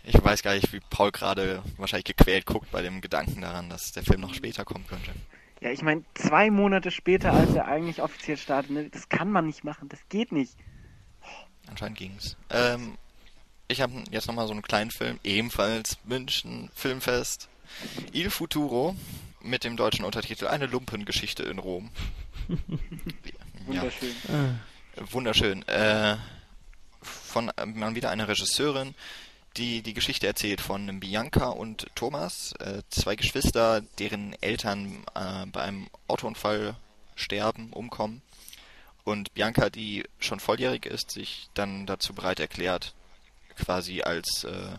ich 0.03 0.23
weiß 0.23 0.43
gar 0.43 0.53
nicht, 0.53 0.71
wie 0.73 0.79
Paul 0.89 1.11
gerade 1.11 1.63
wahrscheinlich 1.77 2.05
gequält 2.05 2.45
guckt 2.45 2.71
bei 2.71 2.81
dem 2.81 3.01
Gedanken 3.01 3.41
daran, 3.41 3.69
dass 3.69 3.91
der 3.91 4.03
Film 4.03 4.21
noch 4.21 4.33
später 4.33 4.65
kommen 4.65 4.85
könnte. 4.87 5.11
Ja, 5.61 5.71
ich 5.71 5.81
meine, 5.81 6.03
zwei 6.13 6.51
Monate 6.51 6.91
später, 6.91 7.33
als 7.33 7.53
er 7.53 7.67
eigentlich 7.67 8.01
offiziell 8.01 8.37
startet, 8.37 8.71
ne, 8.71 8.89
das 8.89 9.09
kann 9.09 9.31
man 9.31 9.45
nicht 9.45 9.63
machen, 9.63 9.89
das 9.89 9.99
geht 10.07 10.31
nicht. 10.31 10.53
Anscheinend 11.67 11.97
ging's. 11.97 12.37
Ähm, 12.49 12.97
ich 13.67 13.81
habe 13.81 13.93
jetzt 14.09 14.27
nochmal 14.27 14.47
so 14.47 14.53
einen 14.53 14.61
kleinen 14.61 14.91
Film, 14.91 15.19
ebenfalls 15.23 15.97
München 16.05 16.69
Filmfest. 16.73 17.49
Il 18.13 18.29
Futuro 18.29 18.95
mit 19.41 19.63
dem 19.63 19.77
deutschen 19.77 20.05
Untertitel 20.05 20.47
Eine 20.47 20.65
Lumpengeschichte 20.65 21.43
in 21.43 21.59
Rom. 21.59 21.91
Wunderschön. 23.67 24.15
Ja. 24.27 24.55
Wunderschön. 24.99 25.65
Äh, 25.67 26.17
von 27.01 27.49
äh, 27.55 27.65
mal 27.65 27.95
wieder 27.95 28.09
einer 28.09 28.27
Regisseurin, 28.27 28.95
die 29.55 29.81
die 29.81 29.93
Geschichte 29.93 30.27
erzählt 30.27 30.59
von 30.59 30.99
Bianca 30.99 31.47
und 31.49 31.87
Thomas, 31.95 32.53
äh, 32.59 32.81
zwei 32.89 33.15
Geschwister, 33.15 33.81
deren 33.97 34.35
Eltern 34.41 35.05
äh, 35.15 35.45
bei 35.45 35.61
einem 35.61 35.87
Autounfall 36.07 36.75
sterben, 37.15 37.71
umkommen. 37.71 38.21
Und 39.05 39.33
Bianca, 39.33 39.69
die 39.69 40.03
schon 40.19 40.41
volljährig 40.41 40.85
ist, 40.85 41.11
sich 41.11 41.49
dann 41.53 41.85
dazu 41.85 42.13
bereit 42.13 42.39
erklärt, 42.39 42.93
quasi 43.55 44.01
als, 44.01 44.43
äh, 44.43 44.77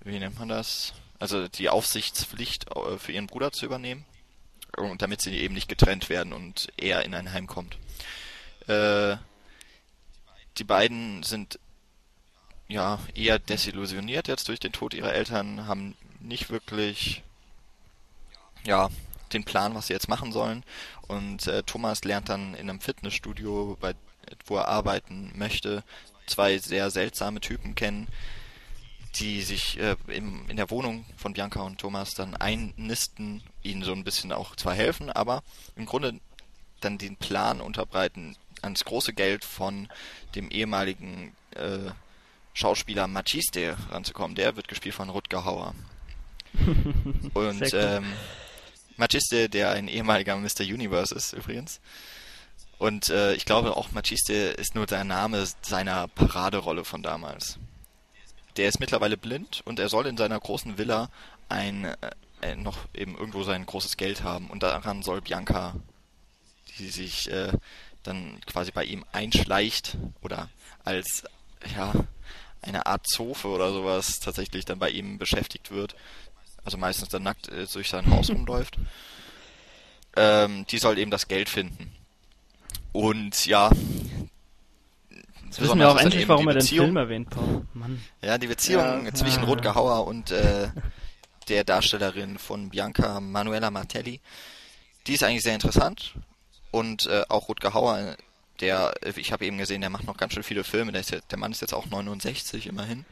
wie 0.00 0.18
nennt 0.18 0.38
man 0.38 0.48
das? 0.48 0.94
Also 1.18 1.48
die 1.48 1.68
Aufsichtspflicht 1.68 2.74
äh, 2.74 2.98
für 2.98 3.12
ihren 3.12 3.26
Bruder 3.26 3.52
zu 3.52 3.66
übernehmen. 3.66 4.06
Und 4.76 5.02
damit 5.02 5.20
sie 5.20 5.34
eben 5.36 5.54
nicht 5.54 5.68
getrennt 5.68 6.08
werden 6.08 6.32
und 6.32 6.68
er 6.76 7.04
in 7.04 7.14
ein 7.14 7.32
Heim 7.32 7.46
kommt. 7.46 7.78
Äh, 8.66 9.16
die 10.58 10.64
beiden 10.64 11.22
sind 11.22 11.58
ja 12.68 12.98
eher 13.14 13.38
desillusioniert 13.38 14.28
jetzt 14.28 14.48
durch 14.48 14.58
den 14.58 14.72
Tod 14.72 14.94
ihrer 14.94 15.12
Eltern, 15.12 15.66
haben 15.66 15.96
nicht 16.20 16.50
wirklich 16.50 17.22
ja 18.64 18.90
den 19.32 19.44
Plan, 19.44 19.74
was 19.74 19.86
sie 19.86 19.92
jetzt 19.92 20.08
machen 20.08 20.32
sollen. 20.32 20.64
Und 21.06 21.46
äh, 21.46 21.62
Thomas 21.62 22.04
lernt 22.04 22.28
dann 22.28 22.54
in 22.54 22.68
einem 22.68 22.80
Fitnessstudio, 22.80 23.76
bei, 23.80 23.94
wo 24.46 24.56
er 24.56 24.68
arbeiten 24.68 25.32
möchte, 25.36 25.84
zwei 26.26 26.58
sehr 26.58 26.90
seltsame 26.90 27.40
Typen 27.40 27.74
kennen, 27.74 28.08
die 29.16 29.42
sich 29.42 29.78
äh, 29.78 29.96
im, 30.08 30.48
in 30.48 30.56
der 30.56 30.70
Wohnung 30.70 31.04
von 31.16 31.32
Bianca 31.32 31.62
und 31.62 31.78
Thomas 31.78 32.14
dann 32.14 32.34
einnisten, 32.36 33.42
ihnen 33.62 33.82
so 33.82 33.92
ein 33.92 34.04
bisschen 34.04 34.32
auch 34.32 34.56
zwar 34.56 34.74
helfen, 34.74 35.10
aber 35.10 35.42
im 35.76 35.86
Grunde 35.86 36.20
dann 36.80 36.98
den 36.98 37.16
Plan 37.16 37.60
unterbreiten, 37.60 38.36
ans 38.66 38.84
große 38.84 39.12
Geld 39.12 39.44
von 39.44 39.88
dem 40.34 40.50
ehemaligen 40.50 41.34
äh, 41.54 41.90
Schauspieler 42.54 43.06
Machiste 43.06 43.76
ranzukommen. 43.90 44.34
Der 44.34 44.56
wird 44.56 44.68
gespielt 44.68 44.94
von 44.94 45.10
Rutger 45.10 45.44
Hauer. 45.44 45.74
Und 47.34 47.74
ähm, 47.74 48.12
Machiste, 48.96 49.48
der 49.48 49.70
ein 49.70 49.88
ehemaliger 49.88 50.36
Mr. 50.36 50.62
Universe 50.62 51.14
ist 51.14 51.32
übrigens. 51.32 51.80
Und 52.78 53.08
äh, 53.10 53.34
ich 53.34 53.44
glaube 53.44 53.76
auch 53.76 53.92
Machiste 53.92 54.32
ist 54.32 54.74
nur 54.74 54.86
der 54.86 55.04
Name 55.04 55.46
seiner 55.62 56.08
Paraderolle 56.08 56.84
von 56.84 57.02
damals. 57.02 57.58
Der 58.56 58.68
ist 58.68 58.80
mittlerweile 58.80 59.16
blind 59.16 59.62
und 59.64 59.78
er 59.78 59.88
soll 59.88 60.06
in 60.06 60.16
seiner 60.16 60.38
großen 60.38 60.78
Villa 60.78 61.10
ein 61.48 61.84
äh, 62.42 62.56
noch 62.56 62.78
eben 62.94 63.16
irgendwo 63.16 63.42
sein 63.42 63.64
großes 63.66 63.96
Geld 63.96 64.22
haben 64.22 64.48
und 64.48 64.62
daran 64.62 65.02
soll 65.02 65.20
Bianca, 65.20 65.74
die 66.78 66.88
sich 66.88 67.30
äh, 67.30 67.52
dann 68.06 68.40
quasi 68.46 68.70
bei 68.70 68.84
ihm 68.84 69.04
einschleicht 69.12 69.96
oder 70.22 70.48
als 70.84 71.24
ja 71.74 71.92
eine 72.62 72.86
Art 72.86 73.06
Zofe 73.06 73.48
oder 73.48 73.72
sowas 73.72 74.18
tatsächlich 74.20 74.64
dann 74.64 74.78
bei 74.78 74.90
ihm 74.90 75.18
beschäftigt 75.18 75.70
wird. 75.70 75.94
Also 76.64 76.78
meistens 76.78 77.08
dann 77.08 77.22
nackt 77.22 77.48
äh, 77.48 77.66
durch 77.72 77.88
sein 77.88 78.10
Haus 78.10 78.30
rumläuft. 78.30 78.76
Ähm, 80.16 80.66
die 80.66 80.78
soll 80.78 80.98
eben 80.98 81.10
das 81.10 81.28
Geld 81.28 81.48
finden. 81.48 81.92
Und 82.92 83.46
ja. 83.46 83.70
Jetzt 85.44 85.60
wissen 85.60 85.78
wir 85.78 85.90
auch 85.90 85.98
endlich, 85.98 86.26
warum 86.28 86.48
er 86.48 86.54
den 86.54 86.62
Film 86.62 86.96
erwähnt, 86.96 87.30
Paul. 87.30 87.66
Mann. 87.72 88.02
Ja, 88.20 88.36
die 88.36 88.48
Beziehung 88.48 89.06
ja, 89.06 89.14
zwischen 89.14 89.42
ja. 89.42 89.48
Rutger 89.48 89.74
Hauer 89.74 90.06
und 90.06 90.30
äh, 90.32 90.70
der 91.48 91.62
Darstellerin 91.62 92.38
von 92.38 92.70
Bianca 92.70 93.20
Manuela 93.20 93.70
Martelli, 93.70 94.20
die 95.06 95.14
ist 95.14 95.22
eigentlich 95.22 95.44
sehr 95.44 95.54
interessant 95.54 96.14
und 96.76 97.06
äh, 97.06 97.24
auch 97.30 97.48
Rutger 97.48 97.72
Hauer, 97.72 98.16
der, 98.60 98.92
ich 99.16 99.32
habe 99.32 99.46
eben 99.46 99.56
gesehen, 99.56 99.80
der 99.80 99.88
macht 99.88 100.06
noch 100.06 100.18
ganz 100.18 100.34
schön 100.34 100.42
viele 100.42 100.62
Filme. 100.62 100.92
Der, 100.92 101.00
ja, 101.00 101.18
der 101.30 101.38
Mann 101.38 101.50
ist 101.50 101.62
jetzt 101.62 101.72
auch 101.72 101.86
69 101.86 102.66
immerhin. 102.66 103.06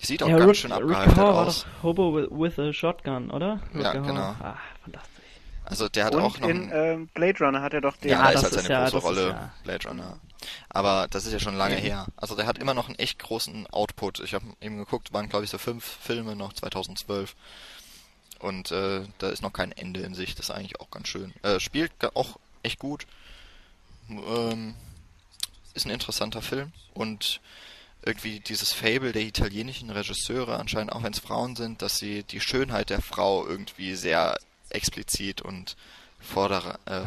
Sieht 0.00 0.22
auch 0.22 0.28
ja, 0.28 0.38
ganz 0.38 0.48
Rut 0.48 0.56
schön 0.56 0.72
abgehalten 0.72 1.18
aus. 1.18 1.64
War 1.64 1.72
doch 1.72 1.82
Hobo 1.82 2.30
with 2.30 2.56
a 2.60 2.72
Shotgun, 2.72 3.32
oder? 3.32 3.60
Rutger 3.74 3.94
ja, 3.94 4.00
genau. 4.00 4.20
Ah, 4.20 4.56
fantastisch. 4.84 5.24
Also 5.64 5.88
der 5.88 6.04
hat 6.04 6.14
Und 6.14 6.22
auch 6.22 6.38
noch 6.38 6.48
in 6.48 6.70
ähm, 6.72 7.08
Blade 7.08 7.44
Runner 7.44 7.60
hat 7.62 7.74
er 7.74 7.80
doch 7.80 7.96
den. 7.96 8.12
Ja, 8.12 8.20
ah, 8.20 8.32
da 8.32 8.38
ist 8.38 8.42
halt 8.44 8.54
seine 8.54 8.68
ja, 8.68 8.88
große 8.88 9.06
Rolle 9.06 9.28
ja. 9.30 9.52
Blade 9.64 9.88
Runner. 9.88 10.18
Aber 10.68 11.08
das 11.10 11.26
ist 11.26 11.32
ja 11.32 11.40
schon 11.40 11.56
lange 11.56 11.76
mhm. 11.78 11.80
her. 11.80 12.06
Also 12.16 12.36
der 12.36 12.46
hat 12.46 12.58
immer 12.58 12.74
noch 12.74 12.86
einen 12.86 12.98
echt 13.00 13.18
großen 13.18 13.66
Output. 13.66 14.20
Ich 14.20 14.34
habe 14.34 14.44
eben 14.60 14.78
geguckt, 14.78 15.12
waren 15.12 15.28
glaube 15.28 15.44
ich 15.44 15.50
so 15.50 15.58
fünf 15.58 15.84
Filme 15.84 16.36
noch 16.36 16.52
2012. 16.52 17.34
Und 18.38 18.70
äh, 18.70 19.00
da 19.18 19.30
ist 19.30 19.42
noch 19.42 19.52
kein 19.52 19.72
Ende 19.72 20.00
in 20.00 20.14
sich. 20.14 20.36
Das 20.36 20.48
ist 20.48 20.54
eigentlich 20.54 20.80
auch 20.80 20.90
ganz 20.92 21.08
schön. 21.08 21.34
Äh, 21.42 21.58
spielt 21.58 21.90
auch 22.14 22.38
echt 22.62 22.78
gut. 22.78 23.06
Ähm, 24.10 24.74
ist 25.74 25.86
ein 25.86 25.90
interessanter 25.90 26.42
Film 26.42 26.72
und 26.94 27.40
irgendwie 28.02 28.40
dieses 28.40 28.72
Fable 28.72 29.12
der 29.12 29.22
italienischen 29.22 29.90
Regisseure, 29.90 30.58
anscheinend 30.58 30.92
auch 30.92 31.02
wenn 31.02 31.12
es 31.12 31.18
Frauen 31.18 31.56
sind, 31.56 31.82
dass 31.82 31.98
sie 31.98 32.22
die 32.22 32.40
Schönheit 32.40 32.90
der 32.90 33.02
Frau 33.02 33.46
irgendwie 33.46 33.94
sehr 33.94 34.38
explizit 34.70 35.42
und 35.42 35.76
vorder 36.20 36.78
äh, 36.86 37.06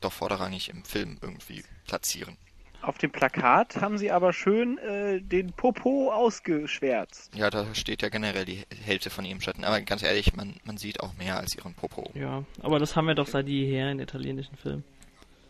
doch 0.00 0.12
vorderrangig 0.12 0.68
im 0.68 0.84
Film 0.84 1.18
irgendwie 1.20 1.64
platzieren. 1.86 2.36
Auf 2.80 2.96
dem 2.98 3.10
Plakat 3.10 3.76
haben 3.80 3.98
sie 3.98 4.10
aber 4.12 4.32
schön 4.32 4.78
äh, 4.78 5.20
den 5.20 5.52
Popo 5.52 6.12
ausgeschwärzt. 6.12 7.34
Ja, 7.34 7.50
da 7.50 7.74
steht 7.74 8.02
ja 8.02 8.08
generell 8.08 8.44
die 8.44 8.64
Hälfte 8.84 9.10
von 9.10 9.24
ihrem 9.24 9.40
Schatten. 9.40 9.64
Aber 9.64 9.80
ganz 9.80 10.02
ehrlich, 10.02 10.34
man, 10.34 10.54
man 10.64 10.76
sieht 10.78 11.00
auch 11.00 11.12
mehr 11.14 11.36
als 11.36 11.54
ihren 11.56 11.74
Popo. 11.74 12.10
Ja, 12.14 12.44
aber 12.62 12.78
das 12.78 12.94
haben 12.94 13.06
wir 13.06 13.14
doch 13.16 13.26
seit 13.26 13.48
jeher 13.48 13.90
in 13.90 13.98
italienischen 13.98 14.56
Filmen. 14.56 14.84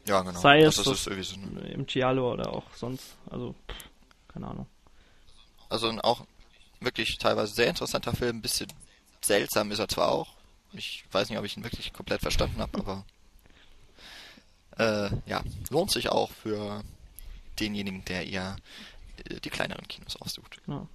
Ja, 0.07 0.23
genau. 0.23 0.39
Sei 0.41 0.63
es 0.63 0.79
also, 0.79 0.91
das- 0.93 1.01
ist 1.01 1.07
irgendwie 1.07 1.25
so 1.25 1.67
Im 1.75 1.85
Giallo 1.87 2.33
oder 2.33 2.51
auch 2.53 2.65
sonst. 2.75 3.17
Also, 3.31 3.55
pff, 3.71 3.89
keine 4.33 4.47
Ahnung. 4.49 4.67
also 5.69 5.89
ein 5.89 6.01
auch 6.01 6.25
wirklich 6.81 7.19
teilweise 7.19 7.53
sehr 7.55 7.69
interessanter 7.69 8.15
Film. 8.17 8.39
Ein 8.39 8.43
bisschen 8.43 8.73
seltsam 9.21 9.71
ist 9.71 9.81
er 9.81 9.89
zwar 9.89 10.09
auch. 10.11 10.29
Ich 10.73 11.05
weiß 11.13 11.29
nicht, 11.29 11.39
ob 11.39 11.45
ich 11.45 11.57
ihn 11.59 11.65
wirklich 11.65 11.93
komplett 11.93 12.23
verstanden 12.23 12.61
habe, 12.61 12.79
aber 12.79 13.05
äh, 14.79 15.11
ja, 15.27 15.43
lohnt 15.71 15.91
sich 15.91 16.09
auch 16.09 16.31
für 16.31 16.83
denjenigen, 17.61 18.05
der 18.07 18.27
eher 18.27 18.57
äh, 19.29 19.41
die 19.41 19.51
kleineren 19.51 19.87
Kinos 19.89 20.17
aussucht. 20.21 20.61
Genau. 20.65 20.89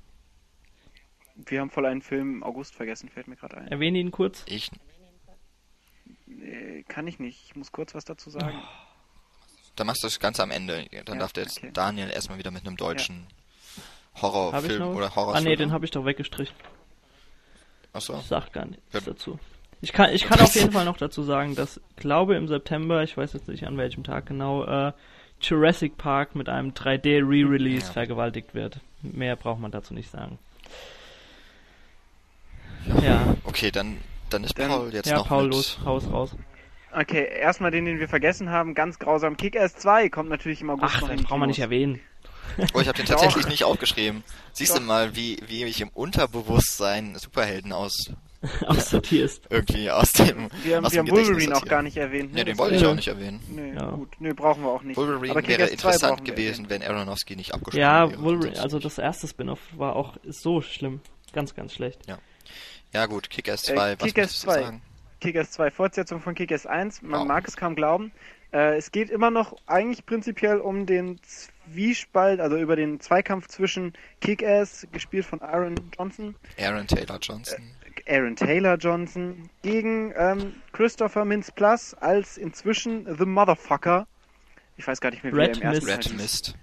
Wir 1.35 1.61
haben 1.61 1.71
voll 1.71 1.85
einen 1.87 2.01
Film 2.01 2.35
im 2.37 2.43
August 2.43 2.75
vergessen, 2.75 3.09
fällt 3.09 3.27
mir 3.27 3.35
gerade 3.35 3.57
ein. 3.57 3.67
Erwähne 3.69 3.97
ihn 3.99 4.11
kurz. 4.11 4.43
Ich, 4.47 4.69
kann 6.87 7.07
ich 7.07 7.19
nicht. 7.19 7.43
Ich 7.45 7.55
muss 7.55 7.71
kurz 7.71 7.95
was 7.95 8.05
dazu 8.05 8.29
sagen. 8.29 8.61
dann 9.75 9.87
machst 9.87 10.03
du 10.03 10.07
das 10.07 10.19
Ganze 10.19 10.43
am 10.43 10.51
Ende. 10.51 10.85
Dann 11.05 11.15
Ja, 11.15 11.21
darf 11.21 11.33
der 11.33 11.43
jetzt 11.43 11.57
okay. 11.57 11.71
Daniel 11.73 12.09
erstmal 12.09 12.37
wieder 12.37 12.51
mit 12.51 12.65
einem 12.67 12.77
deutschen 12.77 13.27
ich 14.15 14.21
Horrorfilm 14.21 14.95
oder 14.95 15.07
Ah 15.07 15.15
Horrorfilm. 15.15 15.45
nee, 15.45 15.55
den 15.55 15.71
habe 15.71 15.85
ich 15.85 15.91
doch 15.91 16.05
weggestrichen. 16.05 16.55
Achso. 17.93 18.17
Ich 18.19 18.25
sag 18.27 18.51
gar 18.53 18.65
nichts 18.65 18.83
Ja. 18.93 19.01
dazu. 19.01 19.39
Ich 19.81 19.91
kann, 19.91 20.11
ich 20.13 20.23
kann 20.23 20.39
auf 20.39 20.55
jeden 20.55 20.71
Fall 20.71 20.85
noch 20.85 20.97
dazu 20.97 21.23
sagen, 21.23 21.55
dass, 21.55 21.81
glaube 21.97 22.35
im 22.35 22.47
September, 22.47 23.03
ich 23.03 23.17
weiß 23.17 23.33
jetzt 23.33 23.47
nicht 23.47 23.65
an 23.65 23.77
welchem 23.77 24.03
Tag 24.03 24.27
genau, 24.27 24.63
äh, 24.63 24.93
Jurassic 25.43 25.97
Park 25.97 26.35
mit 26.35 26.49
einem 26.49 26.71
3D 26.73 27.19
Re-Release 27.21 27.87
Ja. 27.87 27.93
vergewaltigt 27.93 28.53
wird. 28.53 28.79
Mehr 29.01 29.35
braucht 29.35 29.59
man 29.59 29.71
dazu 29.71 29.93
nicht 29.93 30.09
sagen. 30.09 30.39
Ja, 33.01 33.35
Okay, 33.43 33.71
dann, 33.71 33.97
dann 34.29 34.43
ist 34.43 34.57
Dann- 34.57 34.69
Paul 34.69 34.93
jetzt 34.93 35.07
ja, 35.09 35.17
noch 35.17 35.27
Paul, 35.27 35.43
mit. 35.43 35.53
los, 35.53 35.79
haus 35.85 36.09
raus. 36.09 36.35
Okay, 36.91 37.27
erstmal 37.39 37.71
den, 37.71 37.85
den 37.85 37.99
wir 37.99 38.07
vergessen 38.07 38.49
haben, 38.49 38.75
ganz 38.75 38.99
grausam. 38.99 39.35
Kick-Ass 39.37 39.75
2 39.77 40.09
kommt 40.09 40.29
natürlich 40.29 40.61
im 40.61 40.69
August 40.69 40.95
Ach, 40.97 41.01
noch 41.01 41.09
den 41.09 41.23
brauchen 41.23 41.39
wir 41.41 41.47
nicht 41.47 41.59
erwähnen. 41.59 41.99
Oh, 42.73 42.79
ich 42.81 42.87
habe 42.87 42.97
den 42.97 43.05
tatsächlich 43.07 43.47
nicht 43.47 43.63
aufgeschrieben. 43.63 44.23
Siehst 44.51 44.75
du 44.75 44.79
Doch. 44.79 44.85
mal, 44.85 45.15
wie, 45.15 45.39
wie 45.47 45.63
ich 45.63 45.81
im 45.81 45.89
Unterbewusstsein 45.89 47.15
Superhelden 47.15 47.73
aus 47.73 48.11
Aussortierst. 48.67 49.43
irgendwie 49.49 49.89
aus 49.89 50.13
dem 50.13 50.49
Wir 50.63 50.77
haben, 50.77 50.85
aus 50.85 50.91
wir 50.93 51.03
dem 51.03 51.11
haben 51.11 51.17
Wolverine 51.17 51.55
auch 51.55 51.65
gar 51.65 51.81
nicht 51.81 51.97
erwähnt. 51.97 52.33
Ne, 52.33 52.43
den 52.45 52.53
Das- 52.53 52.57
wollte 52.57 52.75
ich 52.75 52.81
Ja. 52.81 52.89
auch 52.91 52.95
nicht 52.95 53.07
erwähnen. 53.07 53.39
Nee, 53.49 53.73
Ja. 53.73 53.91
gut. 53.91 54.09
Nee, 54.19 54.33
brauchen 54.33 54.63
wir 54.63 54.69
auch 54.69 54.83
nicht. 54.83 54.97
Wolverine 54.97 55.31
Aber 55.31 55.47
wäre 55.47 55.63
Kick-Ass 55.67 55.79
2 55.79 55.89
interessant 55.93 56.25
gewesen, 56.25 56.69
wenn 56.69 56.83
Aronofsky 56.83 57.35
nicht 57.35 57.53
abgesprungen 57.53 57.81
Ja, 57.81 58.09
wäre. 58.09 58.21
Wolverine, 58.21 58.49
Ansonsten- 58.49 58.63
also 58.63 58.79
das 58.79 58.97
erste 58.97 59.27
Spin-off 59.27 59.59
war 59.77 59.95
auch, 59.95 60.17
so 60.27 60.61
schlimm. 60.61 60.99
Ganz, 61.33 61.55
ganz 61.55 61.73
schlecht. 61.73 62.01
Ja 62.93 63.05
gut, 63.07 63.29
Kick-Ass 63.29 63.67
Äh, 63.69 63.73
2, 63.75 63.91
was 63.99 64.07
Kick-Ass 64.07 64.15
möchtest 64.17 64.43
du 64.43 64.47
2. 64.47 64.61
sagen? 64.61 64.81
Kick-Ass 65.21 65.51
2, 65.51 65.71
Fortsetzung 65.71 66.19
von 66.21 66.35
Kick-Ass 66.35 66.65
1. 66.67 67.01
Man 67.01 67.21
Wow. 67.21 67.27
mag 67.27 67.47
es 67.47 67.55
kaum 67.57 67.75
glauben. 67.75 68.11
Äh, 68.51 68.75
es 68.77 68.91
geht 68.91 69.09
immer 69.09 69.31
noch 69.31 69.55
eigentlich 69.65 70.05
prinzipiell 70.05 70.59
um 70.59 70.85
den 70.85 71.19
Zwiespalt, 71.23 72.39
also 72.39 72.57
über 72.57 72.75
den 72.75 72.99
Zweikampf 72.99 73.47
zwischen 73.47 73.93
Kick-Ass, 74.21 74.85
gespielt 74.91 75.25
von 75.25 75.41
Aaron 75.41 75.75
Johnson, 75.97 76.35
Aaron 76.59 76.85
Taylor 76.85 77.17
Johnson. 77.19 77.63
Aaron 78.07 78.35
Taylor 78.35 78.75
Johnson, 78.77 79.49
gegen 79.61 80.13
ähm, 80.15 80.53
Christopher 80.71 81.25
Mintz-Plasse 81.25 82.01
als 82.01 82.37
inzwischen 82.37 83.05
The 83.17 83.25
Motherfucker. 83.25 84.07
Ich 84.77 84.87
weiß 84.87 84.99
gar 85.01 85.11
nicht 85.11 85.23
mehr, 85.23 85.33
wie 85.33 85.37
Red 85.37 85.61
er 85.61 85.73
im 85.73 85.87
ersten 85.87 85.87
Mist. 85.87 85.87
Teil 85.87 86.11
Red. 86.11 86.21
Mist. 86.21 86.57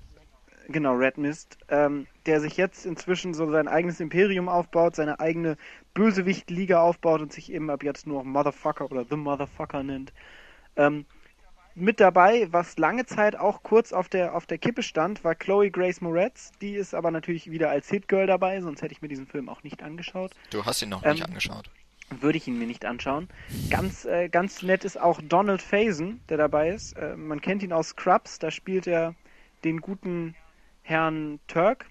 Genau, 0.69 0.95
Red 0.95 1.19
Mist, 1.19 1.59
ähm, 1.69 2.07
der 2.27 2.41
sich 2.41 2.57
jetzt 2.57 2.87
inzwischen 2.87 3.35
so 3.35 3.51
sein 3.51 3.67
eigenes 3.67 3.99
Imperium 3.99 4.49
aufbaut, 4.49 4.95
seine 4.95 5.19
eigene 5.19 5.57
Bösewicht-Liga 5.95 6.81
aufbaut 6.81 7.21
und 7.23 7.33
sich 7.33 7.53
eben 7.53 7.71
ab 7.71 7.83
jetzt 7.83 8.07
nur 8.07 8.23
Motherfucker 8.23 8.91
oder 8.91 9.05
The 9.05 9.17
Motherfucker 9.17 9.83
nennt. 9.83 10.13
Ähm, 10.77 11.07
mit 11.75 12.01
dabei, 12.01 12.49
was 12.51 12.79
lange 12.79 13.07
Zeit 13.07 13.37
auch 13.37 13.63
kurz 13.63 13.93
auf 13.93 14.09
der, 14.09 14.35
auf 14.35 14.47
der 14.47 14.59
Kippe 14.59 14.83
stand, 14.83 15.25
war 15.25 15.35
Chloe 15.35 15.71
Grace 15.71 16.01
Moretz. 16.01 16.53
Die 16.61 16.75
ist 16.75 16.95
aber 16.95 17.11
natürlich 17.11 17.51
wieder 17.51 17.71
als 17.71 17.89
Hitgirl 17.89 18.27
dabei, 18.27 18.61
sonst 18.61 18.83
hätte 18.83 18.93
ich 18.93 19.03
mir 19.03 19.09
diesen 19.09 19.27
Film 19.27 19.49
auch 19.49 19.63
nicht 19.63 19.83
angeschaut. 19.83 20.33
Du 20.51 20.65
hast 20.65 20.83
ihn 20.83 20.89
noch 20.89 21.05
Ähm, 21.05 21.13
nicht 21.13 21.25
angeschaut. 21.25 21.71
Würde 22.11 22.39
ich 22.39 22.49
ihn 22.49 22.59
mir 22.59 22.67
nicht 22.67 22.85
anschauen. 22.85 23.29
Ganz, 23.71 24.05
äh, 24.05 24.29
ganz 24.29 24.63
nett 24.63 24.85
ist 24.85 25.01
auch 25.01 25.21
Donald 25.23 25.63
Faison, 25.63 26.21
der 26.29 26.39
dabei 26.39 26.71
ist. 26.71 26.97
Äh, 26.97 27.17
man 27.17 27.41
kennt 27.41 27.63
ihn 27.63 27.73
aus 27.73 27.91
Scrubs, 27.91 28.41
da 28.41 28.51
spielt 28.51 28.87
er 28.89 29.15
den 29.63 29.81
guten 29.81 30.35
Herrn 30.83 31.39
Turk. 31.47 31.87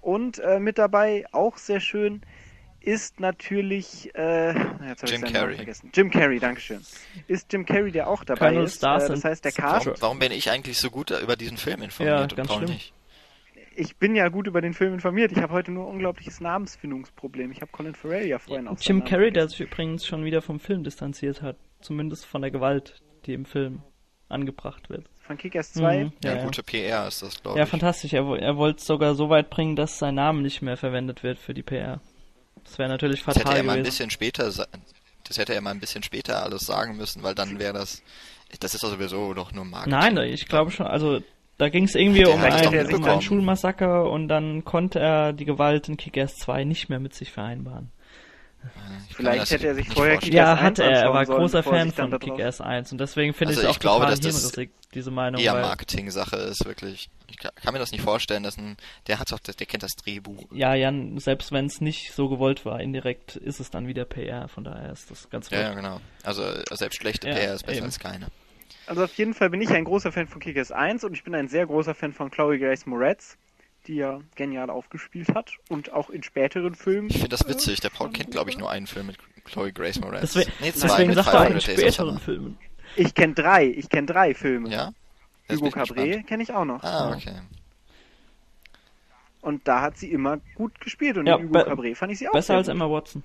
Und 0.00 0.38
äh, 0.40 0.58
mit 0.58 0.78
dabei, 0.78 1.24
auch 1.30 1.56
sehr 1.56 1.78
schön, 1.78 2.22
ist 2.80 3.20
natürlich 3.20 4.10
äh, 4.14 4.48
jetzt 4.88 5.02
hab 5.02 5.04
ich 5.04 5.10
Jim 5.10 5.22
Carrey. 5.32 5.56
vergessen. 5.56 5.90
Jim 5.94 6.10
Carrey, 6.10 6.38
Dankeschön. 6.38 6.80
Ist 7.26 7.52
Jim 7.52 7.64
Carrey, 7.66 7.92
der 7.92 8.08
auch 8.08 8.24
dabei 8.24 8.48
Colonel 8.48 8.64
ist. 8.64 8.76
Stars 8.76 9.04
Äh, 9.04 9.08
das 9.08 9.24
heißt, 9.24 9.44
der 9.44 9.52
Cast. 9.52 9.86
Warum, 9.86 10.00
warum 10.00 10.18
bin 10.18 10.32
ich 10.32 10.50
eigentlich 10.50 10.78
so 10.78 10.90
gut 10.90 11.10
über 11.10 11.36
diesen 11.36 11.56
Film 11.56 11.78
Ja, 11.80 11.84
informiert 11.84 12.32
und 12.32 12.36
ganz 12.36 12.48
Paul 12.48 12.58
schlimm. 12.58 12.70
nicht? 12.72 12.92
Ich 13.76 13.96
bin 13.96 14.14
ja 14.16 14.28
gut 14.28 14.46
über 14.46 14.60
den 14.60 14.74
Film 14.74 14.94
informiert. 14.94 15.32
Ich 15.32 15.38
habe 15.38 15.52
heute 15.52 15.70
nur 15.70 15.86
ein 15.86 15.90
unglaubliches 15.94 16.40
Namensfindungsproblem. 16.40 17.52
Ich 17.52 17.60
habe 17.62 17.70
Colin 17.70 17.94
Farrell 17.94 18.26
ja 18.26 18.38
vorhin 18.38 18.68
auch 18.68 18.76
Jim 18.80 19.04
Carrey, 19.04 19.30
der 19.32 19.48
sich 19.48 19.60
übrigens 19.60 20.06
schon 20.06 20.24
wieder 20.24 20.42
vom 20.42 20.58
Film 20.60 20.82
distanziert 20.84 21.40
hat. 21.42 21.56
Zumindest 21.80 22.26
von 22.26 22.42
der 22.42 22.50
Gewalt, 22.50 23.00
die 23.26 23.32
im 23.32 23.44
Film 23.46 23.82
angebracht 24.28 24.90
wird. 24.90 25.06
Von 25.20 25.38
Kick-Ass 25.38 25.72
2. 25.74 26.04
Mhm, 26.04 26.12
Ja, 26.24 26.30
ja, 26.32 26.36
ja. 26.38 26.44
gute 26.44 26.62
PR 26.62 27.06
ist 27.08 27.22
das, 27.22 27.40
glaube 27.42 27.58
ja, 27.58 27.64
ich. 27.64 27.70
fantastisch. 27.70 28.12
Er, 28.12 28.24
er 28.38 28.56
wollte 28.56 28.78
es 28.80 28.86
sogar 28.86 29.14
so 29.14 29.28
weit 29.30 29.48
bringen, 29.50 29.76
dass 29.76 29.98
sein 29.98 30.16
Name 30.16 30.42
nicht 30.42 30.62
mehr 30.62 30.76
verwendet 30.76 31.22
wird 31.22 31.38
für 31.38 31.54
die 31.54 31.62
PR. 31.62 32.00
Das 32.70 32.78
wäre 32.78 32.88
natürlich 32.88 33.24
Das 33.24 33.34
hätte 33.34 33.46
fatal 33.46 33.56
er 33.56 33.62
mal 33.64 33.76
ein 33.78 33.82
bisschen 33.82 34.10
später 34.10 34.44
das 34.44 35.38
hätte 35.38 35.54
er 35.54 35.60
mal 35.60 35.70
ein 35.70 35.80
bisschen 35.80 36.04
später 36.04 36.42
alles 36.44 36.62
sagen 36.62 36.96
müssen, 36.96 37.24
weil 37.24 37.34
dann 37.34 37.58
wäre 37.58 37.72
das 37.72 38.02
das 38.60 38.74
ist 38.74 38.84
doch 38.84 38.90
sowieso 38.90 39.34
doch 39.34 39.52
nur 39.52 39.64
Marketing. 39.64 39.98
Nein, 39.98 40.16
ich 40.18 40.46
glaube 40.46 40.70
schon, 40.70 40.86
also 40.86 41.20
da 41.58 41.68
ging 41.68 41.84
es 41.84 41.94
irgendwie 41.94 42.24
um 42.26 42.40
ein, 42.40 42.66
um 42.66 42.72
ein 42.72 42.86
mitbekommen. 42.86 43.22
Schulmassaker 43.22 44.10
und 44.10 44.28
dann 44.28 44.64
konnte 44.64 44.98
er 45.00 45.32
die 45.32 45.44
Gewalt 45.44 45.88
in 45.88 45.96
Kick-Ass 45.96 46.36
2 46.36 46.64
nicht 46.64 46.88
mehr 46.88 47.00
mit 47.00 47.14
sich 47.14 47.32
vereinbaren. 47.32 47.90
Ich 49.08 49.16
Vielleicht 49.16 49.50
hätte 49.50 49.66
er 49.66 49.74
sich 49.74 49.86
nicht 49.88 49.96
vorher. 49.96 50.18
Kick-Ass 50.18 50.34
Ja, 50.34 50.52
1 50.54 50.60
hat 50.62 50.78
er. 50.78 50.90
Er 50.90 51.12
war 51.12 51.26
sollen, 51.26 51.38
großer 51.40 51.58
er 51.58 51.62
Fan 51.64 51.90
von 51.92 52.10
da 52.10 52.18
drauf- 52.18 52.36
Kick-Ass 52.36 52.60
1 52.60 52.92
und 52.92 52.98
deswegen 52.98 53.34
finde 53.34 53.50
Also 53.52 53.62
ich 53.62 53.66
es 53.66 53.70
ich 53.72 53.76
auch 53.76 53.80
glaube, 53.80 54.06
dass 54.06 54.20
das 54.20 54.52
diese 54.94 55.10
Meinung. 55.10 55.40
eher 55.40 55.54
Marketing-Sache 55.54 56.36
ist 56.36 56.64
wirklich. 56.64 57.10
Ich 57.28 57.38
kann, 57.38 57.50
kann 57.62 57.72
mir 57.72 57.78
das 57.78 57.92
nicht 57.92 58.02
vorstellen, 58.02 58.42
dass 58.42 58.56
ein 58.56 58.76
der 59.06 59.18
hat 59.18 59.30
doch 59.32 59.38
das, 59.40 59.56
der 59.56 59.66
kennt 59.66 59.82
das 59.82 59.92
Drehbuch. 59.92 60.44
ja, 60.52 60.74
Jan, 60.74 61.18
selbst 61.18 61.52
wenn 61.52 61.66
es 61.66 61.80
nicht 61.80 62.12
so 62.12 62.28
gewollt 62.28 62.64
war, 62.64 62.80
indirekt 62.80 63.36
ist 63.36 63.60
es 63.60 63.70
dann 63.70 63.86
wieder 63.86 64.04
PR, 64.04 64.48
von 64.48 64.64
daher 64.64 64.92
ist 64.92 65.10
das 65.10 65.28
ganz 65.30 65.48
Ja, 65.50 65.60
ja, 65.60 65.74
genau. 65.74 66.00
Also 66.24 66.42
selbst 66.72 66.96
schlechte 67.00 67.28
Ja, 67.28 67.34
PR 67.34 67.54
ist 67.54 67.64
besser 67.66 67.78
eben. 67.78 67.86
als 67.86 67.98
keine. 67.98 68.26
Also 68.86 69.04
auf 69.04 69.14
jeden 69.14 69.34
Fall 69.34 69.50
bin 69.50 69.60
ich 69.62 69.70
ein 69.70 69.84
großer 69.84 70.10
Fan 70.10 70.26
von 70.26 70.40
Kick-Ass 70.40 70.72
1 70.72 71.04
und 71.04 71.14
ich 71.14 71.22
bin 71.22 71.34
ein 71.34 71.48
sehr 71.48 71.66
großer 71.66 71.94
Fan 71.94 72.12
von 72.12 72.30
Chloe 72.30 72.58
Grace 72.58 72.86
Moretz, 72.86 73.36
die 73.90 73.96
ja 73.96 74.20
genial 74.36 74.70
aufgespielt 74.70 75.34
hat 75.34 75.50
und 75.68 75.92
auch 75.92 76.10
in 76.10 76.22
späteren 76.22 76.76
Filmen. 76.76 77.10
Ich 77.10 77.16
finde 77.16 77.30
das 77.30 77.48
witzig. 77.48 77.80
Der 77.80 77.90
Paul 77.90 78.10
kennt, 78.10 78.30
glaube 78.30 78.48
ich, 78.48 78.56
nur 78.56 78.70
einen 78.70 78.86
Film 78.86 79.08
mit 79.08 79.18
Chloe 79.44 79.72
Grace 79.72 80.00
Moretz. 80.00 80.20
Deswegen, 80.32 80.52
nee, 80.60 80.72
zwei 80.72 80.86
deswegen 80.86 81.08
mit 81.08 81.16
sagt 81.16 81.34
er 81.34 81.40
auch 81.40 81.50
in 81.50 81.60
500 81.60 81.66
Days 81.66 81.76
of 81.76 81.94
späteren. 81.94 82.18
Filmen. 82.20 82.58
Ich 82.94 83.14
kenne 83.14 83.34
drei, 83.34 83.66
ich 83.66 83.88
kenne 83.88 84.06
drei 84.06 84.32
Filme. 84.34 84.68
Ja? 84.70 84.92
Hugo 85.50 85.70
gespannt. 85.70 86.26
kenne 86.28 86.42
ich 86.44 86.52
auch 86.52 86.64
noch. 86.64 86.84
Ah, 86.84 87.12
okay. 87.12 87.40
Und 89.40 89.66
da 89.66 89.80
hat 89.80 89.98
sie 89.98 90.12
immer 90.12 90.38
gut 90.54 90.80
gespielt 90.80 91.16
und 91.18 91.26
Ja, 91.26 91.36
in 91.36 91.48
Hugo 91.48 91.64
Cabret 91.64 91.96
fand 91.96 92.12
ich 92.12 92.18
sie 92.20 92.28
auch 92.28 92.32
Besser 92.32 92.54
als 92.54 92.68
gut. 92.68 92.76
Emma 92.76 92.88
Watson. 92.88 93.24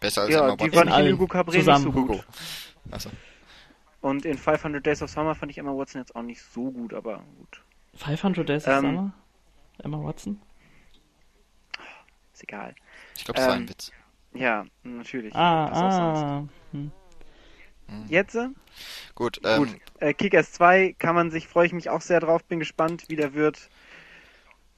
Besser 0.00 0.22
als 0.22 0.30
Ja, 0.32 0.40
Emma 0.40 0.56
die 0.56 0.64
Watson. 0.64 0.88
fand 0.88 0.90
ich 0.90 1.06
in 1.06 1.12
Hugo 1.12 1.26
Cabret 1.28 1.54
nicht 1.54 1.64
so 1.82 1.92
gut. 1.92 1.94
Hugo. 1.94 2.24
Achso. 2.90 3.10
Und 4.00 4.24
in 4.24 4.38
500 4.38 4.84
Days 4.84 5.02
of 5.02 5.10
Summer 5.10 5.36
fand 5.36 5.52
ich 5.52 5.58
Emma 5.58 5.70
Watson 5.70 6.00
jetzt 6.00 6.16
auch 6.16 6.22
nicht 6.22 6.42
so 6.42 6.72
gut, 6.72 6.94
aber 6.94 7.22
gut. 7.38 7.59
500 8.00 8.48
Days 8.48 8.66
of 8.66 8.74
Ähm, 8.74 8.80
Summer? 8.80 9.12
Emma 9.82 10.02
Watson? 10.02 10.40
Ist 12.32 12.42
egal. 12.42 12.74
Ich 13.16 13.24
glaube, 13.24 13.40
war 13.40 13.48
Ähm, 13.48 13.62
ein 13.62 13.68
Witz. 13.68 13.92
Ja, 14.32 14.64
natürlich. 14.82 15.34
Ah, 15.34 15.70
Was 15.70 15.78
ah. 15.78 16.48
Hm. 16.72 16.92
Jetzt, 18.08 18.36
äh, 18.36 18.48
Gut, 19.14 19.40
ähm, 19.44 19.64
gut. 19.64 19.76
Äh, 19.98 20.14
Kick-Ass 20.14 20.52
2 20.52 20.94
kann 20.98 21.14
man 21.14 21.30
sich, 21.30 21.48
freue 21.48 21.66
ich 21.66 21.72
mich 21.72 21.90
auch 21.90 22.00
sehr 22.00 22.20
drauf, 22.20 22.44
bin 22.44 22.60
gespannt, 22.60 23.04
wie 23.08 23.16
der 23.16 23.34
wird. 23.34 23.68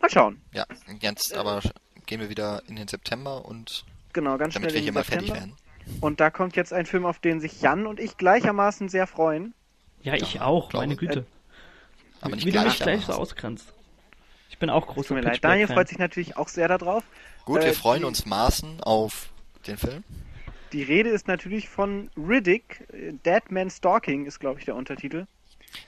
Mal 0.00 0.10
schauen. 0.10 0.40
ja, 0.52 0.64
jetzt 1.00 1.34
aber 1.34 1.60
gehen 2.06 2.20
wir 2.20 2.30
wieder 2.30 2.62
in 2.66 2.76
den 2.76 2.88
September 2.88 3.44
und 3.44 3.84
Genau, 4.12 4.36
ganz 4.38 4.54
damit 4.54 4.70
schnell 4.70 4.80
wir 4.80 4.82
hier 4.82 4.92
mal 4.92 5.04
fertig 5.04 5.32
werden. 5.32 5.54
Und 6.00 6.20
da 6.20 6.30
kommt 6.30 6.56
jetzt 6.56 6.72
ein 6.72 6.86
Film, 6.86 7.04
auf 7.06 7.18
den 7.18 7.40
sich 7.40 7.60
Jan 7.60 7.86
und 7.86 8.00
ich 8.00 8.16
gleichermaßen 8.16 8.88
sehr 8.88 9.06
freuen. 9.06 9.54
Ja, 10.02 10.14
ich 10.14 10.34
Ja, 10.34 10.42
auch, 10.42 10.72
meine 10.72 10.96
Güte. 10.96 11.26
Aber 12.22 12.34
nicht 12.36 12.46
Wie 12.46 12.52
du 12.52 12.60
mich 12.62 12.78
gleich 12.78 13.04
so 13.04 13.12
ausgrenzt. 13.12 13.72
Ich 14.48 14.58
bin 14.58 14.70
auch 14.70 14.86
Tut 14.86 14.94
großer 14.94 15.14
mir 15.14 15.20
leid. 15.20 15.32
Pitch 15.34 15.40
Black 15.42 15.52
Daniel 15.52 15.66
freut 15.68 15.88
sich 15.88 15.98
natürlich 15.98 16.36
auch 16.36 16.48
sehr 16.48 16.68
darauf. 16.68 17.04
Gut, 17.44 17.60
Äh, 17.62 17.66
wir 17.66 17.74
freuen 17.74 18.00
die- 18.00 18.06
uns 18.06 18.24
maßen 18.26 18.80
auf 18.82 19.30
den 19.66 19.76
Film. 19.76 20.04
Die 20.72 20.82
Rede 20.82 21.10
ist 21.10 21.28
natürlich 21.28 21.68
von 21.68 22.10
Riddick. 22.16 22.86
Dead 23.26 23.50
Man 23.50 23.70
Stalking 23.70 24.24
ist, 24.26 24.40
glaube 24.40 24.58
ich, 24.60 24.64
der 24.64 24.74
Untertitel. 24.76 25.26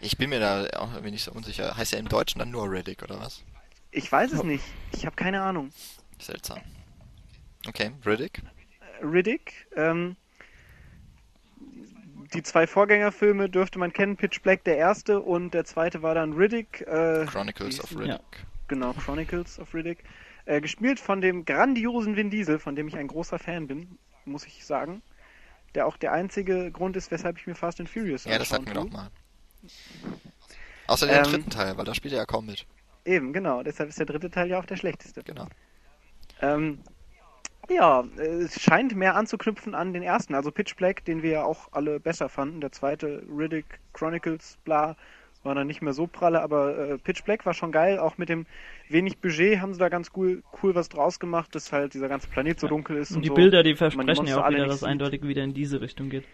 Ich 0.01 0.19
bin 0.19 0.31
mir 0.31 0.41
da 0.41 0.65
auch 0.79 0.91
irgendwie 0.93 1.13
nicht 1.13 1.25
so 1.25 1.33
unsicher. 1.33 1.77
Heißt 1.77 1.93
er 1.95 1.99
im 2.01 2.09
Deutschen 2.09 2.39
dann 2.41 2.51
nur 2.51 2.71
Riddick 2.71 3.03
oder 3.03 3.19
was? 3.21 3.43
Ich 3.91 4.11
weiß 4.11 4.33
es 4.33 4.43
nicht. 4.43 4.65
Ich 4.93 5.07
habe 5.07 5.15
keine 5.17 5.41
Ahnung. 5.43 5.71
Seltsam. 6.19 6.59
Okay, 7.67 7.93
Riddick. 8.05 8.43
Riddick. 9.03 9.67
Ähm, 9.77 10.17
die 12.33 12.43
zwei 12.43 12.67
Vorgängerfilme 12.67 13.49
dürfte 13.49 13.79
man 13.79 13.93
kennen, 13.93 14.17
Pitch 14.17 14.41
Black 14.43 14.65
der 14.65 14.77
erste 14.77 15.21
und 15.21 15.53
der 15.53 15.65
zweite 15.65 16.03
war 16.03 16.15
dann 16.15 16.33
Riddick. 16.33 16.81
Äh, 16.83 17.27
Chronicles 17.27 17.83
of 17.83 17.91
Ja. 17.93 17.99
Riddick. 17.99 18.47
Genau, 18.69 18.93
Chronicles 18.95 19.59
of 19.59 19.75
Riddick. 19.75 20.05
Äh, 20.47 20.61
gespielt 20.61 21.01
von 21.01 21.21
dem 21.21 21.45
grandiosen 21.45 22.17
Vin 22.17 22.31
Diesel, 22.31 22.59
von 22.59 22.77
dem 22.77 22.89
ich 22.89 22.97
ein 22.97 23.09
großer 23.09 23.39
Fan 23.39 23.67
bin, 23.67 23.99
muss 24.25 24.47
ich 24.47 24.65
sagen. 24.65 25.03
Der 25.75 25.87
auch 25.87 25.97
der 25.97 26.13
einzige 26.13 26.71
Grund 26.71 26.97
ist, 26.97 27.11
weshalb 27.11 27.39
ich 27.39 27.47
mir 27.47 27.55
Fast 27.55 27.81
and 27.81 27.89
Furious 27.89 28.25
Ja, 28.25 28.39
das 28.39 28.53
hatten 28.53 28.67
wir 28.67 28.75
doch 28.75 28.91
mal. 28.91 29.11
Außer 30.87 31.07
den 31.07 31.17
Ähm, 31.17 31.23
dritten 31.25 31.51
Teil, 31.51 31.77
weil 31.77 31.85
da 31.85 31.95
spielt 31.95 32.13
er 32.15 32.21
ja 32.21 32.27
kaum 32.27 32.47
mit. 32.47 32.67
Eben, 33.05 33.33
genau. 33.33 33.63
Deshalb 33.63 33.89
ist 33.89 33.99
der 33.99 34.07
dritte 34.07 34.31
Teil 34.31 34.49
ja 34.49 34.59
auch 34.59 34.67
der 34.67 34.77
schlechteste. 34.77 35.23
Genau. 35.23 35.47
Ähm, 36.41 36.81
ja, 37.69 38.05
es 38.17 38.61
scheint 38.61 38.95
mehr 38.95 39.17
anzuknüpfen 39.17 39.75
an 39.75 39.93
den 39.93 40.03
ersten. 40.03 40.35
Also 40.35 40.51
Pitch 40.51 40.77
Black, 40.77 41.05
den 41.05 41.23
wir 41.23 41.31
ja 41.31 41.45
auch 41.45 41.69
alle 41.73 42.01
besser 42.01 42.29
fanden. 42.29 42.61
Der 42.61 42.73
zweite, 42.73 43.23
Riddick 43.29 43.81
Chronicles, 43.93 44.59
bla, 44.65 44.97
war 45.43 45.55
dann 45.55 45.67
nicht 45.67 45.83
mehr 45.83 45.93
so 45.93 46.07
pralle. 46.07 46.43
Aber 46.43 46.77
äh, 46.77 46.99
Pitch 46.99 47.25
Black 47.25 47.47
war 47.47 47.55
schon 47.55 47.73
geil. 47.73 47.99
Auch 47.99 48.19
mit 48.19 48.29
dem 48.29 48.47
wenig 48.89 49.19
Budget 49.19 49.61
haben 49.61 49.73
sie 49.73 49.79
da 49.79 49.89
ganz 49.89 50.11
cool, 50.17 50.43
cool 50.63 50.75
was 50.75 50.89
draus 50.89 51.19
gemacht, 51.19 51.55
dass 51.55 51.73
halt 51.73 51.95
dieser 51.95 52.09
ganze 52.09 52.29
Planet 52.29 52.61
so 52.61 52.69
dunkel 52.69 52.97
ist. 52.97 53.11
Und, 53.11 53.17
Und 53.17 53.23
die 53.23 53.29
so. 53.29 53.35
Bilder, 53.35 53.63
die 53.63 53.75
versprechen 53.75 54.27
ja 54.27 54.39
auch 54.39 54.45
alle 54.45 54.57
wieder, 54.57 54.67
dass 54.67 54.77
es 54.77 54.85
eindeutig 54.85 55.23
wieder 55.23 55.43
in 55.43 55.55
diese 55.55 55.81
Richtung 55.81 56.11
geht. 56.11 56.25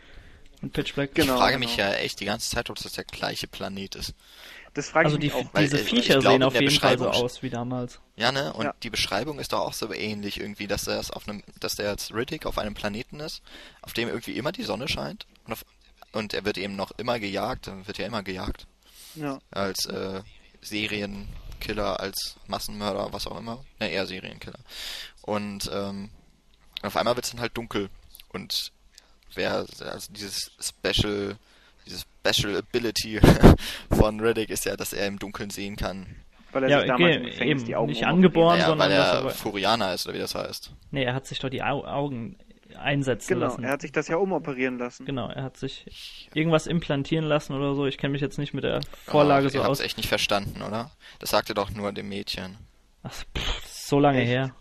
Und 0.62 0.72
Pitch 0.72 0.94
Black. 0.94 1.14
Genau. 1.14 1.34
ich 1.34 1.38
frage 1.38 1.58
mich 1.58 1.76
ja 1.76 1.92
echt 1.94 2.20
die 2.20 2.26
ganze 2.26 2.50
Zeit, 2.50 2.70
ob 2.70 2.76
das 2.76 2.92
der 2.92 3.04
gleiche 3.04 3.46
Planet 3.46 3.94
ist. 3.94 4.14
Das 4.74 4.88
frage 4.88 5.08
ich 5.08 5.14
Also 5.14 5.18
die, 5.18 5.26
mich 5.26 5.34
auch. 5.34 5.52
Weil, 5.54 5.64
diese 5.64 5.78
äh, 5.78 5.80
ich 5.82 5.88
Viecher 5.88 6.18
glaube, 6.20 6.28
sehen 6.36 6.42
auf 6.44 6.52
der 6.52 6.62
jeden 6.62 6.78
Fall 6.78 6.98
so 6.98 7.08
aus 7.10 7.42
wie 7.42 7.50
damals. 7.50 8.00
Ja, 8.16 8.30
ne? 8.30 8.52
Und 8.52 8.66
Ja. 8.66 8.74
die 8.82 8.90
Beschreibung 8.90 9.38
ist 9.40 9.52
doch 9.52 9.60
auch 9.60 9.72
so 9.72 9.92
ähnlich 9.92 10.38
irgendwie, 10.40 10.66
dass 10.68 10.86
er 10.86 11.00
auf 11.14 11.28
einem, 11.28 11.42
dass 11.58 11.74
der 11.76 11.90
jetzt 11.90 12.14
Riddick 12.14 12.46
auf 12.46 12.58
einem 12.58 12.74
Planeten 12.74 13.18
ist, 13.20 13.42
auf 13.82 13.92
dem 13.92 14.08
irgendwie 14.08 14.36
immer 14.36 14.52
die 14.52 14.62
Sonne 14.62 14.86
scheint 14.88 15.26
und, 15.46 15.52
auf, 15.54 15.64
und 16.12 16.34
er 16.34 16.44
wird 16.44 16.56
eben 16.58 16.76
noch 16.76 16.92
immer 16.98 17.18
gejagt, 17.18 17.66
er 17.66 17.86
wird 17.86 17.98
ja 17.98 18.06
immer 18.06 18.22
gejagt 18.22 18.66
Ja. 19.16 19.40
als 19.50 19.86
äh, 19.86 20.22
Serienkiller, 20.60 22.00
als 22.00 22.36
Massenmörder, 22.46 23.12
was 23.12 23.26
auch 23.26 23.38
immer. 23.38 23.64
Ne, 23.80 23.90
eher 23.90 24.06
Serienkiller. 24.06 24.58
Und 25.22 25.70
ähm, 25.72 26.10
auf 26.82 26.96
einmal 26.96 27.16
wird 27.16 27.24
es 27.26 27.32
dann 27.32 27.40
halt 27.40 27.56
dunkel 27.56 27.90
und 28.28 28.72
wer 29.34 29.66
also 29.80 30.12
dieses 30.12 30.50
Special 30.60 31.36
diese 31.86 32.04
Special 32.26 32.56
Ability 32.56 33.20
von 33.92 34.20
Riddick 34.20 34.50
ist 34.50 34.64
ja, 34.64 34.76
dass 34.76 34.92
er 34.92 35.06
im 35.06 35.18
Dunkeln 35.18 35.50
sehen 35.50 35.76
kann. 35.76 36.06
Weil 36.52 36.64
er 36.64 36.68
Ja, 36.70 36.78
sich 36.80 36.88
damals 36.88 37.02
okay, 37.16 37.16
im 37.16 37.24
Gefängnis 37.30 37.58
eben, 37.60 37.64
die 37.66 37.76
Augen 37.76 37.88
nicht 37.90 38.04
angeboren, 38.06 38.56
Naja, 38.58 38.66
sondern 38.68 38.88
weil 38.90 38.96
er 38.96 39.22
er, 39.24 39.30
Furianer 39.30 39.94
ist, 39.94 40.06
oder 40.06 40.14
wie 40.16 40.20
das 40.20 40.34
heißt. 40.34 40.72
nee, 40.90 41.04
er 41.04 41.14
hat 41.14 41.26
sich 41.26 41.38
doch 41.38 41.48
die 41.48 41.62
Au 41.62 41.84
Augen 41.84 42.36
einsetzen 42.78 43.34
Genau, 43.34 43.46
lassen. 43.46 43.64
er 43.64 43.70
hat 43.72 43.80
sich 43.82 43.92
das 43.92 44.08
ja 44.08 44.16
umoperieren 44.16 44.78
lassen. 44.78 45.04
Genau, 45.04 45.28
er 45.28 45.42
hat 45.42 45.56
sich 45.56 46.28
irgendwas 46.34 46.66
implantieren 46.66 47.24
lassen 47.24 47.52
oder 47.54 47.74
so. 47.74 47.86
Ich 47.86 47.98
kenne 47.98 48.12
mich 48.12 48.20
jetzt 48.20 48.38
nicht 48.38 48.54
mit 48.54 48.64
der 48.64 48.80
Vorlage 49.06 49.46
oh, 49.46 49.50
so 49.50 49.58
aus. 49.60 49.66
habt's 49.66 49.80
echt 49.80 49.96
nicht 49.96 50.08
verstanden, 50.08 50.62
oder? 50.62 50.90
Das 51.18 51.30
sagt 51.30 51.48
er 51.50 51.54
doch 51.54 51.70
nur 51.70 51.92
dem 51.92 52.08
Mädchen. 52.08 52.56
Ach, 53.02 53.12
pff, 53.12 53.66
so 53.66 53.98
lange 53.98 54.20
Echt? 54.20 54.28
her. 54.30 54.54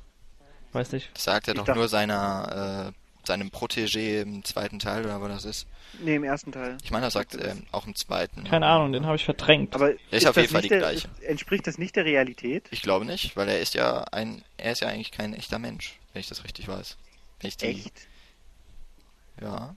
Weiß 0.73 0.91
nicht. 0.91 1.09
Das 1.13 1.23
sagt 1.23 1.47
er 1.47 1.53
Ich 1.53 1.59
doch 1.59 1.65
dachte- 1.65 1.79
nur 1.79 1.87
seiner, 1.87 2.91
äh, 2.93 2.98
seinem 3.29 3.49
Protégé 3.49 4.21
im 4.21 4.43
zweiten 4.43 4.79
Teil, 4.79 5.05
oder 5.05 5.21
was 5.21 5.43
das 5.43 5.45
ist. 5.45 5.67
Nee, 6.03 6.15
im 6.15 6.23
ersten 6.23 6.51
Teil. 6.51 6.77
Ich 6.83 6.91
meine, 6.91 7.05
er 7.05 7.11
sagt 7.11 7.35
ähm, 7.35 7.63
auch 7.71 7.87
im 7.87 7.95
zweiten. 7.95 8.43
Keine 8.43 8.65
Ahnung, 8.65 8.91
den 8.91 9.05
habe 9.05 9.15
ich 9.15 9.25
verdrängt. 9.25 9.73
Aber 9.73 9.91
ist 10.11 10.27
auf 10.27 10.35
das 10.35 10.43
jeden 10.43 10.53
Fall 10.53 10.61
die 10.61 10.69
der, 10.69 10.79
gleiche. 10.79 11.07
Entspricht 11.21 11.65
das 11.65 11.77
nicht 11.77 11.95
der 11.95 12.05
Realität? 12.05 12.67
Ich 12.71 12.81
glaube 12.81 13.05
nicht, 13.05 13.37
weil 13.37 13.47
er 13.47 13.59
ist 13.59 13.73
ja 13.73 14.03
ein, 14.11 14.43
er 14.57 14.73
ist 14.73 14.81
ja 14.81 14.89
eigentlich 14.89 15.11
kein 15.11 15.33
echter 15.33 15.59
Mensch, 15.59 15.99
wenn 16.13 16.19
ich 16.19 16.27
das 16.27 16.43
richtig 16.43 16.67
weiß. 16.67 16.97
Die, 17.41 17.65
Echt? 17.65 18.07
Ja. 19.41 19.75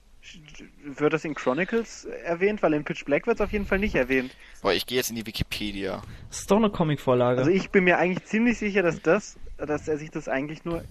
Wird 0.83 1.13
das 1.13 1.25
in 1.25 1.35
Chronicles 1.35 2.05
erwähnt? 2.05 2.61
Weil 2.63 2.73
in 2.73 2.83
Pitch 2.83 3.05
Black 3.05 3.27
wird 3.27 3.37
es 3.37 3.41
auf 3.41 3.51
jeden 3.51 3.65
Fall 3.65 3.79
nicht 3.79 3.95
erwähnt. 3.95 4.35
Boah, 4.61 4.73
ich 4.73 4.85
gehe 4.85 4.97
jetzt 4.97 5.09
in 5.09 5.15
die 5.15 5.25
Wikipedia. 5.25 6.01
Das 6.29 6.39
ist 6.39 6.51
doch 6.51 6.57
eine 6.57 6.69
Comicvorlage. 6.69 7.39
Also 7.39 7.51
ich 7.51 7.69
bin 7.69 7.83
mir 7.83 7.97
eigentlich 7.97 8.25
ziemlich 8.25 8.57
sicher, 8.57 8.81
dass 8.83 9.01
das, 9.01 9.37
dass 9.57 9.87
er 9.87 9.97
sich 9.97 10.11
das 10.11 10.27
eigentlich 10.27 10.65
nur 10.65 10.83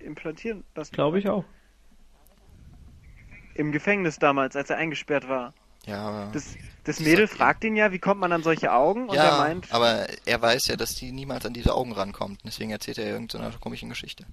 implantieren 0.00 0.64
lassen 0.74 0.92
Glaube 0.94 1.18
ich 1.18 1.28
auch. 1.28 1.44
Im 3.54 3.72
Gefängnis 3.72 4.18
damals, 4.18 4.56
als 4.56 4.70
er 4.70 4.76
eingesperrt 4.76 5.28
war. 5.28 5.54
Ja, 5.86 6.00
aber, 6.08 6.32
Das, 6.32 6.56
das 6.84 6.98
Mädel 7.00 7.28
fragt 7.28 7.62
ihn 7.64 7.76
ja, 7.76 7.92
wie 7.92 7.98
kommt 7.98 8.20
man 8.20 8.32
an 8.32 8.42
solche 8.42 8.72
Augen? 8.72 9.08
Und 9.08 9.16
er 9.16 9.24
ja 9.24 9.36
meint, 9.38 9.70
aber 9.72 10.06
er 10.24 10.40
weiß 10.40 10.66
ja, 10.68 10.76
dass 10.76 10.94
die 10.94 11.12
niemals 11.12 11.44
an 11.44 11.52
diese 11.52 11.74
Augen 11.74 11.92
rankommt. 11.92 12.40
Deswegen 12.44 12.70
erzählt 12.70 12.98
er 12.98 13.06
irgendeine 13.06 13.50
komischen 13.60 13.90
Geschichte. 13.90 14.24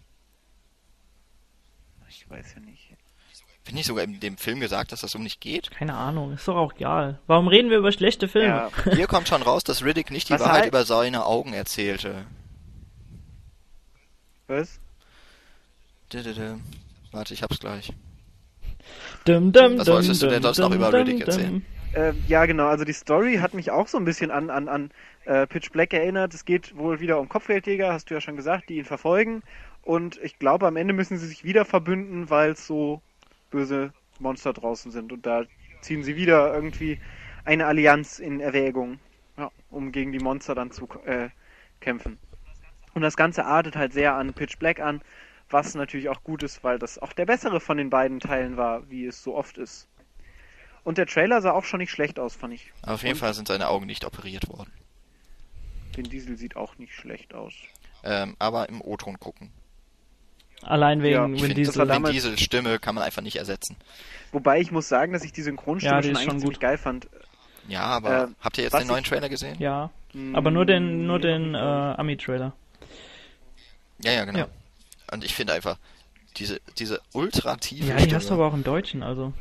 ich 2.10 2.30
weiß 2.30 2.53
ja 2.56 2.61
nicht. 2.61 2.88
Bin 3.64 3.77
ich 3.77 3.85
sogar 3.85 4.03
in 4.06 4.19
dem 4.19 4.38
Film 4.38 4.60
gesagt, 4.60 4.91
dass 4.91 5.02
das 5.02 5.11
so 5.11 5.19
nicht 5.19 5.39
geht? 5.39 5.69
Keine 5.72 5.93
Ahnung, 5.93 6.34
ist 6.34 6.48
doch 6.48 6.56
auch 6.56 6.73
egal. 6.73 7.19
Warum 7.27 7.48
reden 7.48 7.69
wir 7.69 7.77
über 7.77 7.91
schlechte 7.91 8.27
Filme? 8.27 8.48
Ja, 8.48 8.72
Hier 8.95 9.06
kommt 9.07 9.27
schon 9.27 9.43
raus, 9.43 9.64
dass 9.64 9.84
Riddick 9.85 10.10
nicht 10.10 10.30
die 10.30 10.34
Was 10.34 10.41
Wahrheit 10.41 10.61
halt- 10.61 10.68
über 10.69 10.84
seine 10.84 11.26
Augen 11.26 11.53
erzählte. 11.53 12.26
was? 14.48 14.80
Warte, 17.11 17.34
ich 17.34 17.43
hab's 17.43 17.60
gleich. 17.60 17.93
Dum, 19.26 19.52
dum, 19.52 19.77
Was 19.77 19.85
dum, 19.85 19.95
wolltest 19.95 20.22
du 20.23 20.27
denn 20.27 20.41
sonst 20.41 20.57
noch 20.57 20.73
über 20.73 20.91
Riddick 20.91 21.19
dum. 21.19 21.27
erzählen? 21.27 21.65
Äh, 21.93 22.14
ja, 22.27 22.45
genau. 22.45 22.68
Also 22.68 22.85
die 22.85 22.93
Story 22.93 23.38
hat 23.38 23.53
mich 23.53 23.69
auch 23.72 23.88
so 23.88 23.98
ein 23.98 24.06
bisschen 24.06 24.31
an, 24.31 24.49
an, 24.49 24.68
an 24.68 24.91
äh, 25.26 25.45
Pitch 25.45 25.72
Black 25.72 25.93
erinnert. 25.93 26.34
Es 26.34 26.45
geht 26.45 26.76
wohl 26.77 26.99
wieder 26.99 27.19
um 27.19 27.30
Kopfgeldjäger, 27.30 27.91
hast 27.91 28.10
du 28.10 28.14
ja 28.14 28.22
schon 28.22 28.35
gesagt, 28.35 28.69
die 28.69 28.77
ihn 28.77 28.85
verfolgen. 28.85 29.43
Und 29.84 30.19
ich 30.23 30.39
glaube, 30.39 30.68
am 30.68 30.76
Ende 30.76 30.93
müssen 30.93 31.18
sie 31.18 31.27
sich 31.27 31.43
wieder 31.43 31.65
verbünden, 31.65 32.30
weil 32.30 32.52
es 32.52 32.65
so 32.65 33.02
böse 33.49 33.91
Monster 34.19 34.53
draußen 34.53 34.91
sind. 34.91 35.11
Und 35.11 35.26
da 35.26 35.43
ziehen 35.81 36.03
sie 36.03 36.15
wieder 36.15 36.53
irgendwie 36.53 36.99
eine 37.43 37.65
Allianz 37.65 38.19
in 38.19 38.39
Erwägung, 38.39 38.99
ja, 39.38 39.52
um 39.69 39.91
gegen 39.91 40.11
die 40.11 40.19
Monster 40.19 40.56
dann 40.56 40.72
zu 40.72 40.88
äh, 41.06 41.30
kämpfen. 41.80 42.18
Und 42.93 43.02
das 43.02 43.18
Ganze 43.18 43.45
artet 43.45 43.76
halt 43.76 43.93
sehr 43.93 44.15
an 44.15 44.34
Pitch 44.34 44.57
Black 44.60 44.80
an, 44.80 45.02
was 45.53 45.76
natürlich 45.76 46.10
auch 46.10 46.23
gut 46.23 46.44
ist, 46.44 46.64
weil 46.64 46.80
das 46.80 46.98
auch 46.99 47.14
der 47.14 47.26
bessere 47.26 47.60
von 47.60 47.78
den 47.78 47.90
beiden 47.90 48.19
Teilen 48.19 48.57
war, 48.57 48.90
wie 48.90 49.06
es 49.06 49.23
so 49.23 49.36
oft 49.36 49.57
ist. 49.57 49.88
Und 50.84 50.98
der 50.98 51.06
Trailer 51.06 51.41
sah 51.41 51.52
auch 51.52 51.64
schon 51.65 51.80
nicht 51.80 51.91
schlecht 51.91 52.19
aus, 52.19 52.36
fand 52.36 52.53
ich. 52.53 52.72
Aber 52.82 52.94
auf 52.95 53.03
jeden 53.03 53.14
Und 53.14 53.19
Fall 53.19 53.34
sind 53.34 53.48
seine 53.48 53.68
Augen 53.68 53.86
nicht 53.86 54.03
operiert 54.06 54.49
worden. 54.49 54.72
Den 55.98 56.06
Diesel 56.06 56.38
sieht 56.38 56.56
auch 56.56 56.78
nicht 56.78 56.94
schlecht 56.94 57.34
aus. 57.34 57.53
Ähm, 58.03 58.36
aber 58.40 58.69
im 58.69 58.82
O-Ton 58.82 59.19
gucken. 59.19 59.52
Allein 60.64 60.99
Ja, 60.99 61.23
wegen 61.23 61.36
ich 61.36 61.41
Vin 61.41 61.48
find, 61.48 61.57
Diesel. 61.57 61.88
Vin 61.90 62.03
Diesel 62.06 62.38
Stimme 62.38 62.80
kann 62.80 62.95
man 62.95 63.03
einfach 63.03 63.22
nicht 63.22 63.36
ersetzen. 63.38 63.76
Wobei 64.32 64.60
ich 64.60 64.72
muss 64.72 64.88
sagen, 64.88 65.11
dass 65.14 65.23
ich 65.23 65.32
die 65.34 65.41
Synchronstimme 65.41 65.95
Ja, 65.95 66.02
die 66.02 66.07
schon 66.10 66.18
eigentlich 66.18 66.30
schon 66.30 66.40
ziemlich 66.40 66.57
gut. 66.57 66.61
geil 66.61 66.78
fand. 66.78 67.07
Ja, 67.68 67.84
aber 67.84 68.23
Äh, 68.23 68.28
habt 68.41 68.57
ihr 68.57 68.64
jetzt 68.64 68.78
den 68.78 68.88
neuen 68.88 69.03
Trailer 69.03 69.30
gesehen? 69.30 69.56
Ja, 69.60 69.91
aber 70.34 70.52
nur 70.52 70.65
den, 70.65 71.06
nur 71.06 71.19
den 71.19 71.52
nee, 71.52 71.57
äh, 71.57 71.61
Ami-Trailer. 71.61 72.53
Ja, 74.03 74.11
ja, 74.14 74.26
genau. 74.26 74.40
Ja. 74.40 74.48
Und 75.11 75.23
ich 75.23 75.33
finde 75.33 75.53
einfach, 75.53 75.77
diese, 76.38 76.59
diese 76.77 77.01
ultra 77.13 77.55
tiefe 77.57 77.85
Ja, 77.89 77.95
die 77.95 78.03
Stimme. 78.03 78.15
hast 78.15 78.29
du 78.29 78.33
aber 78.35 78.47
auch 78.47 78.53
im 78.53 78.63
Deutschen, 78.63 79.03
also. 79.03 79.33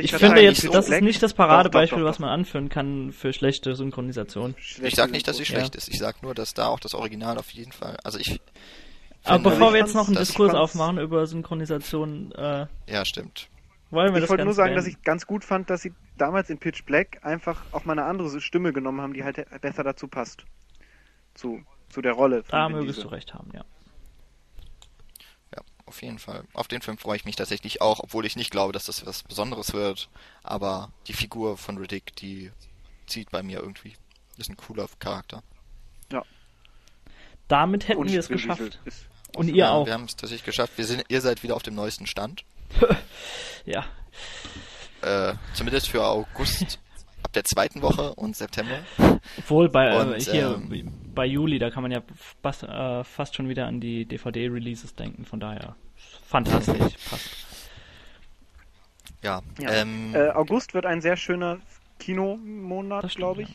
Ich 0.00 0.10
grad 0.10 0.20
finde 0.20 0.40
jetzt, 0.40 0.62
so 0.62 0.72
das 0.72 0.88
ist 0.88 1.02
nicht 1.02 1.22
das 1.22 1.32
Doch, 1.32 1.36
doch, 1.36 1.48
Paradebeispiel, 1.48 2.00
doch, 2.00 2.06
was 2.06 2.18
man 2.18 2.30
anführen 2.30 2.68
kann 2.68 3.12
für 3.12 3.32
schlechte 3.32 3.76
Synchronisation. 3.76 4.56
Ich 4.82 4.94
sag 4.96 5.10
nicht, 5.12 5.28
dass 5.28 5.36
sie 5.36 5.44
schlecht 5.44 5.76
ist. 5.76 5.88
Ich 5.88 5.98
sag 5.98 6.22
nur, 6.22 6.34
dass 6.34 6.54
da 6.54 6.66
auch 6.68 6.80
das 6.80 6.94
Original 6.94 7.38
auf 7.38 7.50
jeden 7.50 7.72
Fall. 7.72 7.96
Also 8.02 8.18
ich. 8.18 8.40
Aber 9.22 9.50
bevor 9.50 9.68
ich 9.68 9.74
wir 9.74 9.80
jetzt 9.80 9.94
noch 9.94 10.06
einen 10.08 10.16
Diskurs 10.16 10.52
ich 10.52 10.58
aufmachen 10.58 10.98
über 10.98 11.26
Synchronisation, 11.26 12.32
äh, 12.32 12.66
Ja, 12.88 13.04
stimmt. 13.04 13.48
wollen 13.90 14.14
wir 14.14 14.22
Ich 14.22 14.28
wollte 14.30 14.44
nur 14.44 14.54
sagen, 14.54 14.74
dass 14.74 14.84
beenden? 14.84 14.98
ich 15.00 15.04
ganz 15.04 15.26
gut 15.26 15.44
fand, 15.44 15.68
dass 15.70 15.82
sie 15.82 15.92
damals 16.16 16.48
in 16.50 16.58
Pitch 16.58 16.84
Black 16.84 17.18
einfach 17.22 17.62
auch 17.72 17.84
mal 17.84 17.92
eine 17.92 18.04
andere 18.04 18.40
Stimme 18.40 18.72
genommen 18.72 19.00
haben, 19.00 19.12
die 19.12 19.22
halt 19.24 19.44
besser 19.60 19.84
dazu 19.84 20.08
passt. 20.08 20.44
Zu, 21.34 21.60
zu 21.90 22.00
der 22.02 22.12
Rolle. 22.14 22.42
Von 22.44 22.50
Da 22.58 22.68
mögest 22.70 23.04
du 23.04 23.08
recht 23.08 23.34
haben, 23.34 23.50
ja. 23.54 23.64
Ja, 25.96 26.00
auf 26.00 26.02
jeden 26.02 26.18
Fall. 26.18 26.44
Auf 26.52 26.68
den 26.68 26.82
Film 26.82 26.98
freue 26.98 27.16
ich 27.16 27.24
mich 27.24 27.36
tatsächlich 27.36 27.80
auch, 27.80 28.00
obwohl 28.00 28.26
ich 28.26 28.36
nicht 28.36 28.50
glaube, 28.50 28.72
dass 28.72 28.86
das 28.86 29.06
was 29.06 29.22
Besonderes 29.22 29.72
wird. 29.72 30.08
Aber 30.42 30.90
die 31.06 31.14
Figur 31.14 31.56
von 31.56 31.78
Riddick, 31.78 32.14
die 32.16 32.50
zieht 33.06 33.30
bei 33.30 33.42
mir 33.42 33.60
irgendwie. 33.60 33.94
Ist 34.36 34.50
ein 34.50 34.56
cooler 34.56 34.88
Charakter. 34.98 35.42
Damit 37.48 37.88
hätten 37.88 38.00
Und 38.00 38.10
wir 38.10 38.20
es 38.20 38.28
geschafft. 38.28 38.80
Und 39.36 39.48
ihr 39.48 39.56
ja, 39.56 39.72
auch. 39.72 39.86
Wir 39.86 39.92
haben 39.92 40.04
es 40.04 40.16
tatsächlich 40.16 40.44
geschafft. 40.44 40.72
Wir 40.76 40.84
sind, 40.84 41.04
ihr 41.08 41.20
seid 41.20 41.42
wieder 41.42 41.56
auf 41.56 41.62
dem 41.62 41.74
neuesten 41.74 42.06
Stand. 42.06 42.44
Ja. 43.64 43.84
Äh, 45.02 45.34
zumindest 45.54 45.88
für 45.88 46.04
August 46.04 46.78
ab 47.24 47.32
der 47.32 47.42
zweiten 47.42 47.82
Woche 47.82 48.14
und 48.14 48.36
September. 48.36 48.78
Obwohl 49.38 49.68
bei 49.68 49.88
äh, 49.88 49.98
Und, 49.98 50.22
hier 50.22 50.54
ähm, 50.54 50.92
bei 51.12 51.26
Juli, 51.26 51.58
da 51.58 51.70
kann 51.70 51.82
man 51.82 51.90
ja 51.90 52.00
fast, 52.42 52.62
äh, 52.62 53.02
fast 53.02 53.34
schon 53.34 53.48
wieder 53.48 53.66
an 53.66 53.80
die 53.80 54.04
DVD-Releases 54.04 54.94
denken, 54.94 55.24
von 55.24 55.40
daher 55.40 55.74
fantastisch, 56.44 56.94
passt. 57.10 57.30
Ja. 59.22 59.42
Ja. 59.58 59.70
Ähm, 59.72 60.14
Äh, 60.14 60.30
August 60.30 60.74
wird 60.74 60.86
ein 60.86 61.00
sehr 61.00 61.16
schöner 61.16 61.58
Kinomonat, 61.98 63.14
glaube 63.14 63.42
ich. 63.42 63.48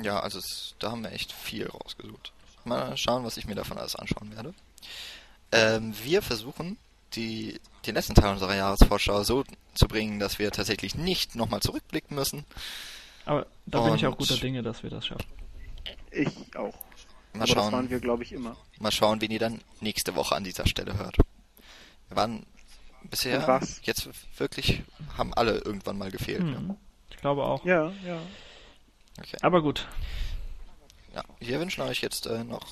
Ja, 0.00 0.20
also 0.20 0.38
es, 0.38 0.74
da 0.78 0.90
haben 0.92 1.02
wir 1.02 1.12
echt 1.12 1.32
viel 1.32 1.66
rausgesucht. 1.68 2.32
Mal 2.64 2.96
schauen, 2.96 3.24
was 3.24 3.36
ich 3.36 3.46
mir 3.46 3.54
davon 3.56 3.78
alles 3.78 3.96
anschauen 3.96 4.34
werde. 4.36 4.54
Ähm, 5.52 5.94
wir 6.04 6.22
versuchen 6.22 6.76
die, 7.14 7.58
den 7.86 7.94
letzten 7.94 8.14
Teil 8.14 8.32
unserer 8.32 8.54
Jahresvorschau 8.54 9.24
so 9.24 9.44
zu 9.74 9.88
bringen, 9.88 10.18
dass 10.20 10.38
wir 10.38 10.50
tatsächlich 10.52 10.94
nicht 10.94 11.34
nochmal 11.34 11.60
zurückblicken 11.60 12.14
müssen. 12.14 12.44
Aber 13.24 13.46
da 13.66 13.80
bin 13.82 13.94
ich 13.94 14.06
auch 14.06 14.12
Und- 14.12 14.18
guter 14.18 14.36
Dinge, 14.36 14.62
dass 14.62 14.82
wir 14.82 14.90
das 14.90 15.06
schaffen. 15.06 15.26
Ich 16.10 16.28
auch. 16.56 16.74
Mal 17.32 17.42
Aber 17.42 17.46
das 17.46 17.56
waren 17.56 17.70
schauen, 17.70 17.90
wir, 17.90 18.00
glaube 18.00 18.22
ich, 18.22 18.32
immer. 18.32 18.56
mal 18.78 18.92
schauen, 18.92 19.20
wen 19.20 19.30
ihr 19.30 19.38
dann 19.38 19.60
nächste 19.80 20.14
Woche 20.16 20.34
an 20.36 20.44
dieser 20.44 20.66
Stelle 20.66 20.96
hört. 20.96 21.16
Wir 22.08 22.16
waren 22.16 22.46
bisher 23.04 23.60
jetzt 23.82 24.08
wirklich, 24.38 24.82
haben 25.16 25.32
alle 25.34 25.58
irgendwann 25.58 25.98
mal 25.98 26.10
gefehlt. 26.10 26.40
Hm. 26.42 26.76
Ich 27.10 27.16
glaube 27.18 27.44
auch. 27.44 27.64
Ja, 27.64 27.92
ja. 28.06 28.20
Okay. 29.18 29.36
Aber 29.42 29.62
gut. 29.62 29.88
Ja, 31.14 31.22
wir 31.40 31.60
wünschen 31.60 31.82
euch 31.82 32.00
jetzt 32.02 32.26
äh, 32.26 32.44
noch 32.44 32.62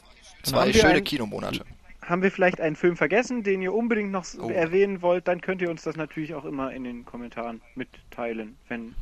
zwei 0.42 0.72
schöne 0.72 0.94
ein- 0.94 1.04
Kinomonate. 1.04 1.64
Haben 2.02 2.22
wir 2.22 2.30
vielleicht 2.30 2.60
einen 2.60 2.76
Film 2.76 2.96
vergessen, 2.96 3.42
den 3.42 3.62
ihr 3.62 3.74
unbedingt 3.74 4.12
noch 4.12 4.24
Oh. 4.38 4.48
erwähnen 4.48 5.02
wollt, 5.02 5.26
dann 5.26 5.40
könnt 5.40 5.60
ihr 5.60 5.68
uns 5.70 5.82
das 5.82 5.96
natürlich 5.96 6.34
auch 6.34 6.44
immer 6.44 6.72
in 6.72 6.84
den 6.84 7.04
Kommentaren 7.04 7.60
mitteilen, 7.74 8.56
wenn 8.68 8.94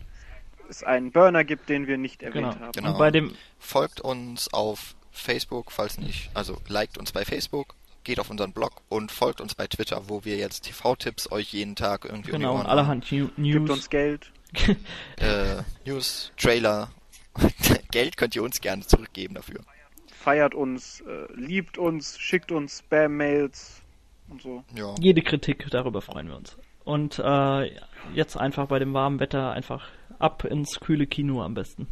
es 0.71 0.83
einen 0.83 1.13
Burner 1.13 1.45
gibt, 1.45 1.69
den 1.69 1.87
wir 1.87 1.99
nicht 1.99 2.23
erwähnt 2.23 2.53
Genau. 2.55 2.65
haben. 2.65 2.73
Genau. 2.73 2.93
Und 2.93 2.99
bei 2.99 3.11
dem, 3.11 3.35
Folgt 3.59 4.01
uns 4.01 4.51
auf 4.55 4.95
Facebook, 5.13 5.71
falls 5.71 5.99
nicht, 5.99 6.31
also 6.33 6.57
liked 6.69 6.97
uns 6.97 7.13
bei 7.13 7.27
Facebook, 7.27 7.75
geht 8.05 8.21
auf 8.21 8.31
unseren 8.31 8.53
Blog 8.53 8.83
und 8.89 9.11
folgt 9.11 9.41
uns 9.41 9.55
bei 9.55 9.67
Twitter, 9.67 10.09
wo 10.09 10.25
wir 10.25 10.37
jetzt 10.37 10.63
TV-Tipps 10.63 11.33
euch 11.33 11.53
jeden 11.53 11.75
Tag 11.75 12.05
irgendwie 12.05 12.33
um 12.33 12.39
die 12.39 12.43
genau, 12.45 12.55
Ohren 12.57 12.67
allerhand 12.67 13.11
New 13.11 13.27
Gibt 13.27 13.39
News. 13.39 13.71
uns 13.71 13.91
Geld. 13.91 14.31
Äh, 15.17 15.63
News, 15.85 16.31
Trailer. 16.37 16.91
Geld 17.91 18.17
könnt 18.17 18.37
ihr 18.37 18.43
uns 18.43 18.61
gerne 18.61 18.87
zurückgeben 18.87 19.35
dafür. 19.35 19.61
feiert 20.07 20.55
uns, 20.55 21.01
äh, 21.01 21.33
liebt 21.35 21.77
uns, 21.77 22.19
schickt 22.19 22.53
uns 22.53 22.79
Spam-Mails 22.79 23.83
und 24.29 24.43
so. 24.43 24.65
Ja. 24.77 24.95
Jede 25.01 25.23
Kritik, 25.23 25.67
darüber 25.71 26.01
freuen 26.03 26.29
wir 26.29 26.37
uns. 26.37 26.57
Und 26.85 27.19
äh, 27.19 27.71
jetzt 28.15 28.37
einfach 28.37 28.67
bei 28.69 28.79
dem 28.79 28.95
warmen 28.95 29.19
Wetter 29.19 29.53
einfach 29.53 29.89
ab 30.19 30.45
ins 30.45 30.79
kühle 30.81 31.07
Kino 31.07 31.43
am 31.43 31.55
besten. 31.55 31.89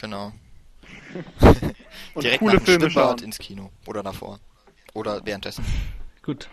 Genau. 0.00 0.32
Und 2.14 2.24
Direkt 2.24 2.40
coole 2.40 2.54
nach 2.54 2.60
dem 2.60 2.66
Filme 2.66 2.90
Schwimmbad 2.90 3.22
ins 3.22 3.38
Kino. 3.38 3.70
Oder 3.86 4.02
davor. 4.02 4.40
Oder 4.96 5.24
währenddessen. 5.24 5.64
Gut, 6.22 6.48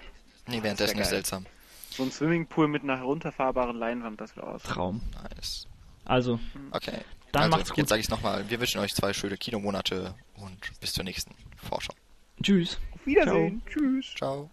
Nee, 0.47 0.61
währenddessen 0.61 0.99
ist 0.99 1.09
seltsam. 1.09 1.45
So 1.89 2.03
ein 2.03 2.11
Swimmingpool 2.11 2.67
mit 2.67 2.83
einer 2.83 2.97
herunterfahrbaren 2.97 3.77
Leinwand, 3.77 4.19
das 4.19 4.35
wäre 4.35 4.47
aus. 4.47 4.63
Traum. 4.63 5.01
Nice. 5.35 5.67
Also, 6.05 6.39
Okay. 6.71 6.99
Dann 7.31 7.43
also, 7.43 7.57
macht's 7.57 7.69
gut. 7.69 7.77
Jetzt 7.77 7.89
sage 7.89 7.99
ich 7.99 8.05
es 8.05 8.09
nochmal. 8.11 8.47
Wir 8.49 8.59
wünschen 8.59 8.79
euch 8.79 8.93
zwei 8.93 9.13
schöne 9.13 9.37
Kinomonate 9.37 10.13
und 10.35 10.79
bis 10.79 10.93
zur 10.93 11.03
nächsten 11.03 11.33
Vorschau. 11.57 11.93
tschüss. 12.41 12.79
Auf 12.93 13.05
Wiedersehen. 13.05 13.61
Tschüss. 13.65 14.13
Ciao. 14.15 14.49